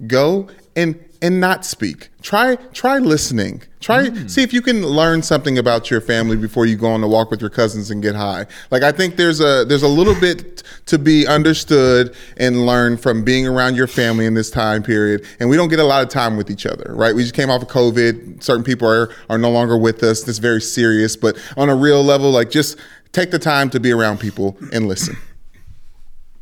go 0.07 0.49
and 0.75 0.99
and 1.21 1.39
not 1.39 1.65
speak. 1.65 2.09
Try 2.21 2.55
try 2.73 2.97
listening. 2.97 3.61
Try 3.79 4.09
hmm. 4.09 4.27
see 4.27 4.43
if 4.43 4.53
you 4.53 4.61
can 4.61 4.85
learn 4.85 5.21
something 5.23 5.57
about 5.57 5.89
your 5.89 6.01
family 6.01 6.35
before 6.35 6.65
you 6.65 6.75
go 6.75 6.87
on 6.87 7.03
a 7.03 7.07
walk 7.07 7.31
with 7.31 7.41
your 7.41 7.49
cousins 7.49 7.91
and 7.91 8.01
get 8.01 8.15
high. 8.15 8.45
Like 8.69 8.83
i 8.83 8.91
think 8.91 9.15
there's 9.15 9.39
a 9.39 9.65
there's 9.65 9.83
a 9.83 9.87
little 9.87 10.19
bit 10.19 10.63
to 10.87 10.97
be 10.97 11.27
understood 11.27 12.15
and 12.37 12.65
learned 12.65 13.01
from 13.01 13.23
being 13.23 13.47
around 13.47 13.75
your 13.75 13.87
family 13.87 14.25
in 14.25 14.33
this 14.33 14.49
time 14.49 14.83
period. 14.83 15.25
And 15.39 15.49
we 15.49 15.57
don't 15.57 15.69
get 15.69 15.79
a 15.79 15.83
lot 15.83 16.03
of 16.03 16.09
time 16.09 16.37
with 16.37 16.49
each 16.49 16.65
other 16.65 16.93
right? 16.95 17.15
We 17.15 17.23
just 17.23 17.35
came 17.35 17.49
off 17.49 17.61
of 17.61 17.67
covid. 17.67 18.43
Certain 18.43 18.63
people 18.63 18.87
are 18.87 19.09
are 19.29 19.37
no 19.37 19.51
longer 19.51 19.77
with 19.77 20.03
us. 20.03 20.23
This 20.23 20.37
very 20.37 20.61
serious. 20.61 21.15
But 21.15 21.37
on 21.57 21.69
a 21.69 21.75
real 21.75 22.03
level 22.03 22.31
like 22.31 22.49
just 22.49 22.77
take 23.11 23.31
the 23.31 23.39
time 23.39 23.69
to 23.69 23.79
be 23.79 23.91
around 23.91 24.19
people 24.19 24.57
and 24.71 24.87
listen 24.87 25.17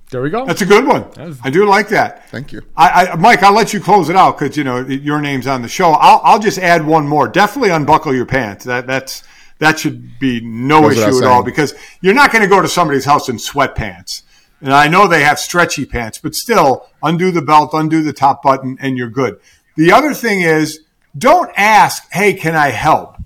There 0.10 0.24
we 0.24 0.32
go. 0.32 0.46
That's 0.46 0.62
a 0.62 0.66
good 0.66 0.88
one. 0.88 1.06
I 1.44 1.52
do 1.52 1.66
like 1.66 1.90
that. 1.90 2.30
Thank 2.30 2.52
you. 2.52 2.64
I, 2.76 3.08
I, 3.08 3.16
Mike, 3.16 3.44
I'll 3.44 3.54
let 3.54 3.74
you 3.74 3.80
close 3.80 4.10
it 4.10 4.16
out 4.16 4.40
because 4.40 4.58
you 4.58 4.64
know 4.64 4.80
your 4.80 5.22
name's 5.22 5.46
on 5.46 5.62
the 5.62 5.68
show. 5.68 5.92
I'll, 5.92 6.20
I'll 6.24 6.40
just 6.40 6.58
add 6.58 6.86
one 6.86 7.08
more. 7.08 7.28
Definitely 7.28 7.70
unbuckle 7.70 8.16
your 8.16 8.26
pants. 8.26 8.66
That 8.66 8.88
that's 8.88 9.24
that 9.60 9.78
should 9.80 10.18
be 10.18 10.42
no 10.42 10.82
Goes 10.82 10.98
issue 10.98 11.24
at 11.24 11.26
all 11.26 11.44
because 11.44 11.76
you're 12.02 12.16
not 12.16 12.32
going 12.32 12.42
to 12.42 12.48
go 12.48 12.62
to 12.62 12.68
somebody's 12.68 13.06
house 13.06 13.30
in 13.30 13.38
sweatpants. 13.38 14.24
And 14.62 14.74
I 14.74 14.88
know 14.88 15.08
they 15.08 15.24
have 15.24 15.40
stretchy 15.40 15.86
pants, 15.86 16.18
but 16.18 16.36
still, 16.36 16.88
undo 17.04 17.32
the 17.32 17.42
belt, 17.42 17.70
undo 17.74 18.02
the 18.02 18.12
top 18.12 18.42
button, 18.42 18.78
and 18.82 18.98
you're 18.98 19.10
good. 19.10 19.40
The 19.78 19.92
other 19.92 20.14
thing 20.14 20.42
is, 20.42 20.82
don't 21.18 21.52
ask, 21.56 22.12
"Hey, 22.12 22.34
can 22.34 22.56
I 22.56 22.70
help?" 22.70 23.18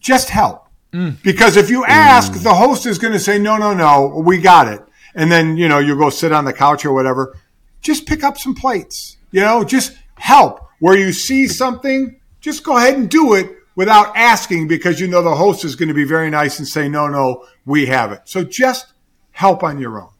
Just 0.00 0.30
help. 0.30 0.66
Mm. 0.92 1.22
Because 1.22 1.56
if 1.56 1.70
you 1.70 1.84
ask, 1.86 2.32
the 2.34 2.52
host 2.52 2.84
is 2.84 2.98
going 2.98 3.14
to 3.14 3.20
say, 3.20 3.38
no, 3.38 3.56
no, 3.56 3.72
no, 3.72 4.22
we 4.26 4.38
got 4.38 4.68
it. 4.68 4.82
And 5.14 5.30
then, 5.30 5.56
you 5.56 5.68
know, 5.68 5.78
you 5.78 5.96
go 5.96 6.10
sit 6.10 6.32
on 6.32 6.44
the 6.44 6.52
couch 6.52 6.84
or 6.84 6.92
whatever. 6.92 7.36
Just 7.80 8.06
pick 8.06 8.22
up 8.24 8.38
some 8.38 8.54
plates, 8.54 9.16
you 9.30 9.40
know, 9.40 9.64
just 9.64 9.96
help. 10.16 10.60
Where 10.78 10.96
you 10.98 11.12
see 11.12 11.46
something, 11.46 12.18
just 12.40 12.64
go 12.64 12.76
ahead 12.76 12.94
and 12.94 13.08
do 13.08 13.34
it 13.34 13.50
without 13.76 14.16
asking 14.16 14.68
because 14.68 15.00
you 15.00 15.06
know 15.06 15.22
the 15.22 15.34
host 15.34 15.64
is 15.64 15.76
going 15.76 15.88
to 15.88 15.94
be 15.94 16.04
very 16.04 16.30
nice 16.30 16.58
and 16.58 16.66
say, 16.66 16.88
no, 16.88 17.06
no, 17.06 17.46
we 17.64 17.86
have 17.86 18.12
it. 18.12 18.22
So 18.24 18.42
just 18.44 18.92
help 19.30 19.62
on 19.62 19.78
your 19.78 20.00
own. 20.00 20.10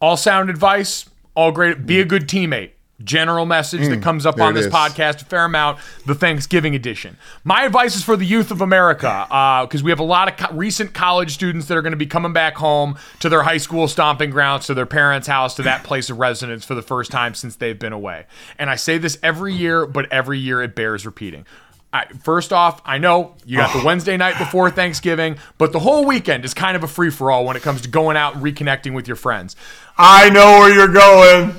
all 0.00 0.16
sound 0.16 0.50
advice, 0.50 1.08
all 1.34 1.52
great. 1.52 1.84
Be 1.86 2.00
a 2.00 2.04
good 2.04 2.28
teammate. 2.28 2.70
General 3.04 3.44
message 3.44 3.88
that 3.88 4.00
comes 4.02 4.24
up 4.24 4.36
Mm, 4.36 4.42
on 4.44 4.54
this 4.54 4.66
is. 4.66 4.72
podcast 4.72 5.20
a 5.22 5.24
fair 5.26 5.44
amount, 5.44 5.78
the 6.06 6.14
Thanksgiving 6.14 6.74
edition. 6.74 7.16
My 7.44 7.64
advice 7.64 7.94
is 7.94 8.02
for 8.02 8.16
the 8.16 8.24
youth 8.24 8.50
of 8.50 8.60
America, 8.62 9.26
because 9.68 9.82
we 9.82 9.90
have 9.90 10.00
a 10.00 10.04
lot 10.04 10.28
of 10.28 10.36
co- 10.38 10.56
recent 10.56 10.94
college 10.94 11.32
students 11.34 11.66
that 11.68 11.76
are 11.76 11.82
going 11.82 11.92
to 11.92 11.96
be 11.98 12.06
coming 12.06 12.32
back 12.32 12.56
home 12.56 12.96
to 13.20 13.28
their 13.28 13.42
high 13.42 13.58
school 13.58 13.86
stomping 13.86 14.30
grounds, 14.30 14.66
to 14.66 14.74
their 14.74 14.86
parents' 14.86 15.26
house, 15.28 15.54
to 15.56 15.62
that 15.62 15.84
place 15.84 16.08
of 16.08 16.18
residence 16.18 16.64
for 16.64 16.74
the 16.74 16.82
first 16.82 17.10
time 17.10 17.34
since 17.34 17.56
they've 17.56 17.78
been 17.78 17.92
away. 17.92 18.24
And 18.58 18.70
I 18.70 18.76
say 18.76 18.96
this 18.98 19.18
every 19.22 19.52
year, 19.54 19.86
but 19.86 20.10
every 20.10 20.38
year 20.38 20.62
it 20.62 20.74
bears 20.74 21.04
repeating. 21.04 21.44
I, 21.92 22.06
first 22.24 22.52
off, 22.52 22.80
I 22.84 22.98
know 22.98 23.36
you 23.46 23.58
got 23.58 23.72
the 23.78 23.84
Wednesday 23.84 24.16
night 24.16 24.36
before 24.38 24.70
Thanksgiving, 24.70 25.36
but 25.56 25.72
the 25.72 25.78
whole 25.78 26.04
weekend 26.04 26.44
is 26.44 26.52
kind 26.52 26.76
of 26.76 26.82
a 26.82 26.88
free 26.88 27.10
for 27.10 27.30
all 27.30 27.44
when 27.44 27.56
it 27.56 27.62
comes 27.62 27.82
to 27.82 27.88
going 27.88 28.16
out 28.16 28.34
and 28.34 28.42
reconnecting 28.42 28.92
with 28.94 29.06
your 29.06 29.16
friends. 29.16 29.54
I 29.96 30.28
know 30.30 30.58
where 30.60 30.74
you're 30.74 30.88
going. 30.92 31.54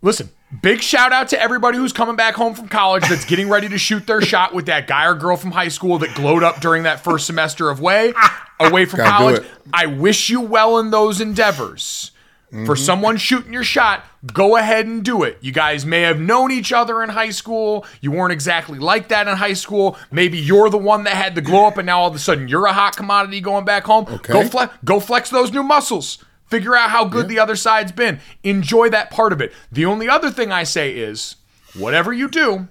Listen, 0.00 0.30
big 0.60 0.82
shout 0.82 1.12
out 1.12 1.28
to 1.28 1.40
everybody 1.40 1.78
who's 1.78 1.92
coming 1.92 2.16
back 2.16 2.34
home 2.34 2.54
from 2.54 2.68
college 2.68 3.08
that's 3.08 3.24
getting 3.24 3.48
ready 3.48 3.68
to 3.68 3.78
shoot 3.78 4.06
their 4.06 4.20
shot 4.20 4.52
with 4.52 4.66
that 4.66 4.86
guy 4.86 5.06
or 5.06 5.14
girl 5.14 5.36
from 5.36 5.52
high 5.52 5.68
school 5.68 5.98
that 5.98 6.14
glowed 6.14 6.42
up 6.42 6.60
during 6.60 6.82
that 6.82 7.02
first 7.02 7.26
semester 7.26 7.70
of 7.70 7.80
way 7.80 8.12
away 8.60 8.84
from 8.84 8.98
Gotta 8.98 9.10
college. 9.10 9.46
I 9.72 9.86
wish 9.86 10.28
you 10.28 10.40
well 10.40 10.78
in 10.78 10.90
those 10.90 11.20
endeavors. 11.20 12.10
For 12.50 12.58
mm-hmm. 12.58 12.74
someone 12.74 13.16
shooting 13.16 13.54
your 13.54 13.64
shot, 13.64 14.04
go 14.30 14.56
ahead 14.56 14.84
and 14.84 15.02
do 15.02 15.22
it. 15.22 15.38
You 15.40 15.52
guys 15.52 15.86
may 15.86 16.02
have 16.02 16.20
known 16.20 16.52
each 16.52 16.70
other 16.70 17.02
in 17.02 17.08
high 17.08 17.30
school. 17.30 17.86
You 18.02 18.10
weren't 18.10 18.34
exactly 18.34 18.78
like 18.78 19.08
that 19.08 19.26
in 19.26 19.38
high 19.38 19.54
school. 19.54 19.96
Maybe 20.10 20.36
you're 20.36 20.68
the 20.68 20.76
one 20.76 21.04
that 21.04 21.14
had 21.14 21.34
the 21.34 21.40
glow 21.40 21.64
up, 21.64 21.78
and 21.78 21.86
now 21.86 22.00
all 22.00 22.08
of 22.08 22.14
a 22.14 22.18
sudden 22.18 22.48
you're 22.48 22.66
a 22.66 22.72
hot 22.74 22.94
commodity 22.94 23.40
going 23.40 23.64
back 23.64 23.84
home. 23.84 24.04
Okay. 24.06 24.34
Go 24.34 24.44
flex, 24.44 24.74
go 24.84 25.00
flex 25.00 25.30
those 25.30 25.50
new 25.50 25.62
muscles. 25.62 26.22
Figure 26.52 26.76
out 26.76 26.90
how 26.90 27.06
good 27.06 27.28
the 27.28 27.38
other 27.38 27.56
side's 27.56 27.92
been. 27.92 28.20
Enjoy 28.42 28.90
that 28.90 29.10
part 29.10 29.32
of 29.32 29.40
it. 29.40 29.54
The 29.72 29.86
only 29.86 30.06
other 30.06 30.30
thing 30.30 30.52
I 30.52 30.64
say 30.64 30.94
is, 30.94 31.36
whatever 31.74 32.12
you 32.12 32.28
do, 32.28 32.68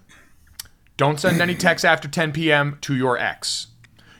don't 0.98 1.20
send 1.20 1.42
any 1.42 1.56
texts 1.66 1.84
after 1.84 2.08
10 2.08 2.32
p.m. 2.32 2.78
to 2.82 2.96
your 2.96 3.18
ex. 3.18 3.68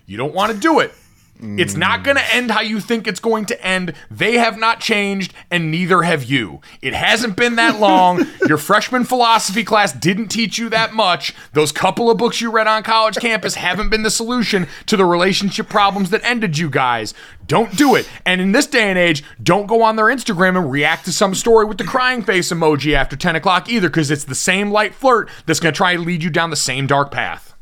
You 0.08 0.18
don't 0.18 0.34
want 0.34 0.52
to 0.52 0.58
do 0.58 0.80
it. 0.80 0.96
It's 1.42 1.76
not 1.76 2.02
mm. 2.02 2.04
going 2.04 2.18
to 2.18 2.36
end 2.36 2.52
how 2.52 2.62
you 2.62 2.80
think 2.80 3.08
it's 3.08 3.20
going 3.20 3.46
to 3.46 3.66
end. 3.66 3.94
They 4.12 4.34
have 4.34 4.60
not 4.60 4.80
changed, 4.80 5.34
and 5.50 5.72
neither 5.72 6.04
have 6.04 6.24
you. 6.24 6.62
It 6.84 6.94
hasn't 6.94 7.36
been 7.36 7.56
that 7.56 7.80
long. 7.80 8.28
Your 8.48 8.60
freshman 8.60 9.06
philosophy 9.06 9.64
class 9.64 9.92
didn't 9.92 10.28
teach 10.28 10.60
you 10.60 10.70
that 10.70 10.94
much. 10.94 11.34
Those 11.54 11.72
couple 11.72 12.12
of 12.12 12.18
books 12.18 12.42
you 12.42 12.52
read 12.52 12.68
on 12.68 12.84
college 12.84 13.16
campus 13.16 13.56
haven't 13.56 13.90
been 13.90 14.04
the 14.04 14.12
solution 14.12 14.68
to 14.86 14.96
the 14.96 15.06
relationship 15.06 15.68
problems 15.68 16.12
that 16.12 16.24
ended 16.24 16.60
you 16.60 16.70
guys. 16.70 17.16
Don't 17.48 17.76
do 17.76 17.96
it. 17.96 18.08
And 18.24 18.40
in 18.40 18.52
this 18.52 18.68
day 18.68 18.90
and 18.90 18.98
age, 18.98 19.24
don't 19.42 19.66
go 19.66 19.82
on 19.82 19.96
their 19.96 20.06
Instagram 20.06 20.56
and 20.58 20.72
react 20.72 21.06
to 21.06 21.12
some 21.12 21.34
story 21.34 21.66
with 21.66 21.80
the 21.80 21.84
crying 21.84 22.22
face 22.22 22.52
emoji 22.52 22.94
after 22.94 23.16
10 23.16 23.36
o'clock 23.36 23.68
either, 23.68 23.90
because 23.90 24.12
it's 24.12 24.26
the 24.26 24.36
same 24.36 24.70
light 24.70 24.94
flirt 24.94 25.30
that's 25.48 25.60
going 25.60 25.74
to 25.74 25.78
try 25.78 25.96
to 25.96 26.02
lead 26.02 26.22
you 26.22 26.30
down 26.30 26.52
the 26.52 26.56
same 26.56 26.86
dark 26.86 27.12
path. 27.12 27.56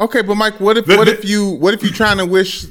Okay, 0.00 0.22
but 0.22 0.36
Mike, 0.36 0.58
what 0.60 0.78
if 0.78 0.86
what 0.86 1.08
if 1.08 1.26
you 1.26 1.46
what 1.46 1.74
if 1.74 1.82
you 1.82 1.90
trying 1.90 2.16
to 2.16 2.24
wish 2.24 2.64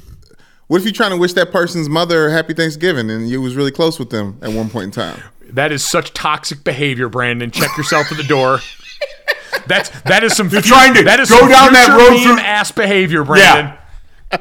what 0.70 0.76
if 0.78 0.84
you're 0.84 0.92
trying 0.92 1.10
to 1.10 1.16
wish 1.16 1.32
that 1.32 1.50
person's 1.50 1.88
mother 1.88 2.28
a 2.28 2.30
happy 2.30 2.54
Thanksgiving 2.54 3.10
and 3.10 3.28
you 3.28 3.42
was 3.42 3.56
really 3.56 3.72
close 3.72 3.98
with 3.98 4.10
them 4.10 4.38
at 4.40 4.52
one 4.52 4.70
point 4.70 4.84
in 4.84 4.90
time? 4.92 5.20
That 5.42 5.72
is 5.72 5.84
such 5.84 6.14
toxic 6.14 6.62
behavior, 6.62 7.08
Brandon. 7.08 7.50
Check 7.50 7.76
yourself 7.76 8.12
at 8.12 8.16
the 8.16 8.22
door. 8.22 8.60
That's 9.66 9.88
that 10.02 10.22
is 10.22 10.36
some 10.36 10.48
You're 10.48 10.62
trying 10.62 10.94
to 10.94 11.02
that 11.02 11.18
is 11.18 11.28
go 11.28 11.40
some 11.40 11.48
down 11.48 11.72
that 11.72 11.98
road 11.98 12.22
through- 12.22 12.38
ass 12.38 12.70
behavior, 12.70 13.24
Brandon. 13.24 13.76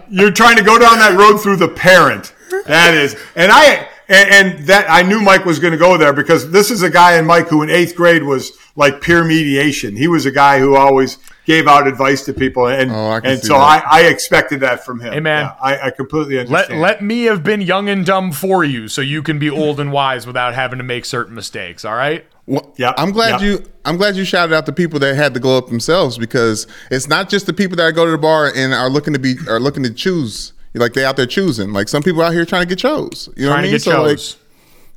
You're 0.07 0.29
trying 0.29 0.57
to 0.57 0.63
go 0.63 0.77
down 0.77 0.99
that 0.99 1.17
road 1.17 1.39
through 1.39 1.55
the 1.55 1.67
parent. 1.67 2.31
That 2.67 2.93
is, 2.93 3.15
and 3.35 3.51
I 3.51 3.89
and, 4.09 4.29
and 4.57 4.67
that 4.67 4.87
I 4.89 5.01
knew 5.03 5.21
Mike 5.21 5.45
was 5.45 5.59
going 5.59 5.71
to 5.71 5.77
go 5.77 5.97
there 5.97 6.11
because 6.13 6.51
this 6.51 6.71
is 6.71 6.81
a 6.81 6.89
guy 6.89 7.17
in 7.17 7.25
Mike 7.25 7.47
who 7.47 7.61
in 7.61 7.69
eighth 7.69 7.95
grade 7.95 8.23
was 8.23 8.51
like 8.75 9.01
peer 9.01 9.23
mediation. 9.23 9.95
He 9.95 10.07
was 10.07 10.25
a 10.25 10.31
guy 10.31 10.59
who 10.59 10.75
always 10.75 11.17
gave 11.45 11.67
out 11.67 11.87
advice 11.87 12.25
to 12.25 12.33
people, 12.33 12.67
and 12.67 12.91
Oh, 12.91 13.11
I 13.11 13.19
can 13.21 13.31
and 13.31 13.39
see 13.39 13.47
so 13.47 13.53
that. 13.53 13.85
I, 13.89 14.01
I 14.01 14.01
expected 14.07 14.59
that 14.59 14.85
from 14.85 14.99
him. 14.99 15.13
Hey, 15.13 15.19
man. 15.19 15.45
Yeah, 15.45 15.55
I, 15.61 15.87
I 15.87 15.91
completely 15.91 16.35
Let 16.37 16.47
understand. 16.47 16.81
let 16.81 16.89
let 16.89 17.03
me 17.03 17.23
have 17.23 17.43
been 17.43 17.61
young 17.61 17.87
and 17.89 18.05
dumb 18.05 18.31
for 18.31 18.63
you, 18.63 18.87
so 18.87 19.01
you 19.01 19.21
can 19.23 19.39
be 19.39 19.49
old 19.49 19.79
and 19.79 19.91
wise 19.91 20.27
without 20.27 20.53
having 20.53 20.77
to 20.79 20.83
make 20.83 21.05
certain 21.05 21.33
mistakes. 21.35 21.85
All 21.85 21.95
right. 21.95 22.25
Well, 22.45 22.73
Yep, 22.77 22.95
I'm 22.97 23.11
glad 23.11 23.41
yep. 23.41 23.41
you 23.41 23.63
I'm 23.85 23.95
glad 23.97 24.15
you 24.15 24.25
shouted 24.25 24.55
out 24.55 24.65
the 24.65 24.73
people 24.73 24.99
that 24.99 25.15
had 25.15 25.33
to 25.35 25.39
glow 25.39 25.57
up 25.59 25.67
themselves 25.67 26.17
because 26.17 26.65
it's 26.89 27.07
not 27.07 27.29
just 27.29 27.45
the 27.45 27.53
people 27.53 27.77
that 27.77 27.91
go 27.93 28.05
to 28.05 28.11
the 28.11 28.17
bar 28.17 28.51
and 28.55 28.73
are 28.73 28.89
looking 28.89 29.13
to 29.13 29.19
be 29.19 29.35
are 29.47 29.59
looking 29.59 29.83
to 29.83 29.93
choose. 29.93 30.53
Like 30.73 30.93
they 30.93 31.03
out 31.05 31.17
there 31.17 31.25
choosing. 31.25 31.73
Like 31.73 31.89
some 31.89 32.03
people 32.03 32.21
out 32.21 32.33
here 32.33 32.45
trying 32.45 32.61
to 32.63 32.67
get 32.69 32.79
chose. 32.79 33.29
You 33.35 33.45
know 33.45 33.49
Trying 33.53 33.57
what 33.57 33.57
I 33.57 33.61
to 33.61 33.67
mean? 33.67 33.71
get 33.73 33.81
So 33.81 34.03
like 34.03 34.19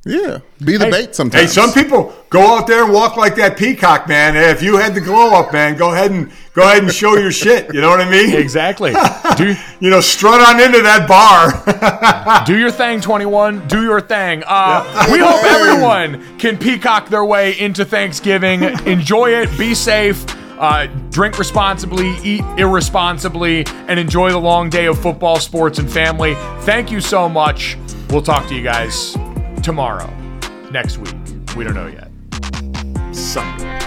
yeah, 0.05 0.39
be 0.63 0.75
the 0.75 0.85
Hey- 0.85 0.91
bait 1.05 1.15
sometimes. 1.15 1.41
Hey, 1.43 1.47
some 1.47 1.71
people 1.71 2.13
go 2.29 2.41
out 2.57 2.67
there 2.67 2.83
and 2.83 2.91
walk 2.91 3.15
like 3.15 3.35
that 3.37 3.55
peacock, 3.57 4.05
man. 4.09 4.35
If 4.35 4.61
you 4.61 4.75
had 4.75 4.95
the 4.95 4.99
glow 5.01 5.29
up, 5.33 5.53
man, 5.53 5.77
go 5.77 5.93
ahead 5.93 6.11
and 6.11 6.29
go 6.53 6.63
ahead 6.63 6.83
and 6.83 6.91
show 6.93 7.15
your 7.15 7.31
shit. 7.31 7.73
You 7.73 7.79
know 7.79 7.89
what 7.89 8.01
I 8.01 8.09
mean? 8.11 8.35
exactly. 8.35 8.93
do 9.37 9.55
You 9.79 9.89
know, 9.89 10.01
strut 10.01 10.41
on 10.41 10.59
into 10.61 10.81
that 10.81 11.07
bar. 11.07 12.43
do 12.45 12.57
your 12.57 12.69
thing, 12.71 12.99
twenty 12.99 13.25
one. 13.25 13.65
Do 13.69 13.81
your 13.81 14.01
thing. 14.01 14.43
Uh, 14.45 15.07
we 15.09 15.19
hope 15.19 15.41
everyone 15.45 16.37
can 16.37 16.57
peacock 16.57 17.07
their 17.07 17.23
way 17.23 17.57
into 17.57 17.85
Thanksgiving. 17.85 18.63
Enjoy 18.85 19.29
it. 19.29 19.57
Be 19.57 19.73
safe. 19.73 20.25
Uh, 20.57 20.87
drink 21.09 21.37
responsibly, 21.39 22.15
eat 22.23 22.43
irresponsibly, 22.57 23.65
and 23.87 23.99
enjoy 23.99 24.31
the 24.31 24.37
long 24.37 24.69
day 24.69 24.85
of 24.85 24.99
football, 24.99 25.39
sports, 25.39 25.79
and 25.79 25.91
family. 25.91 26.35
Thank 26.61 26.91
you 26.91 27.01
so 27.01 27.27
much. 27.27 27.77
We'll 28.09 28.21
talk 28.21 28.47
to 28.47 28.55
you 28.55 28.63
guys 28.63 29.17
tomorrow, 29.63 30.09
next 30.71 30.97
week. 30.97 31.15
We 31.55 31.63
don't 31.63 31.75
know 31.75 31.87
yet. 31.87 32.09
Sunday. 33.15 33.82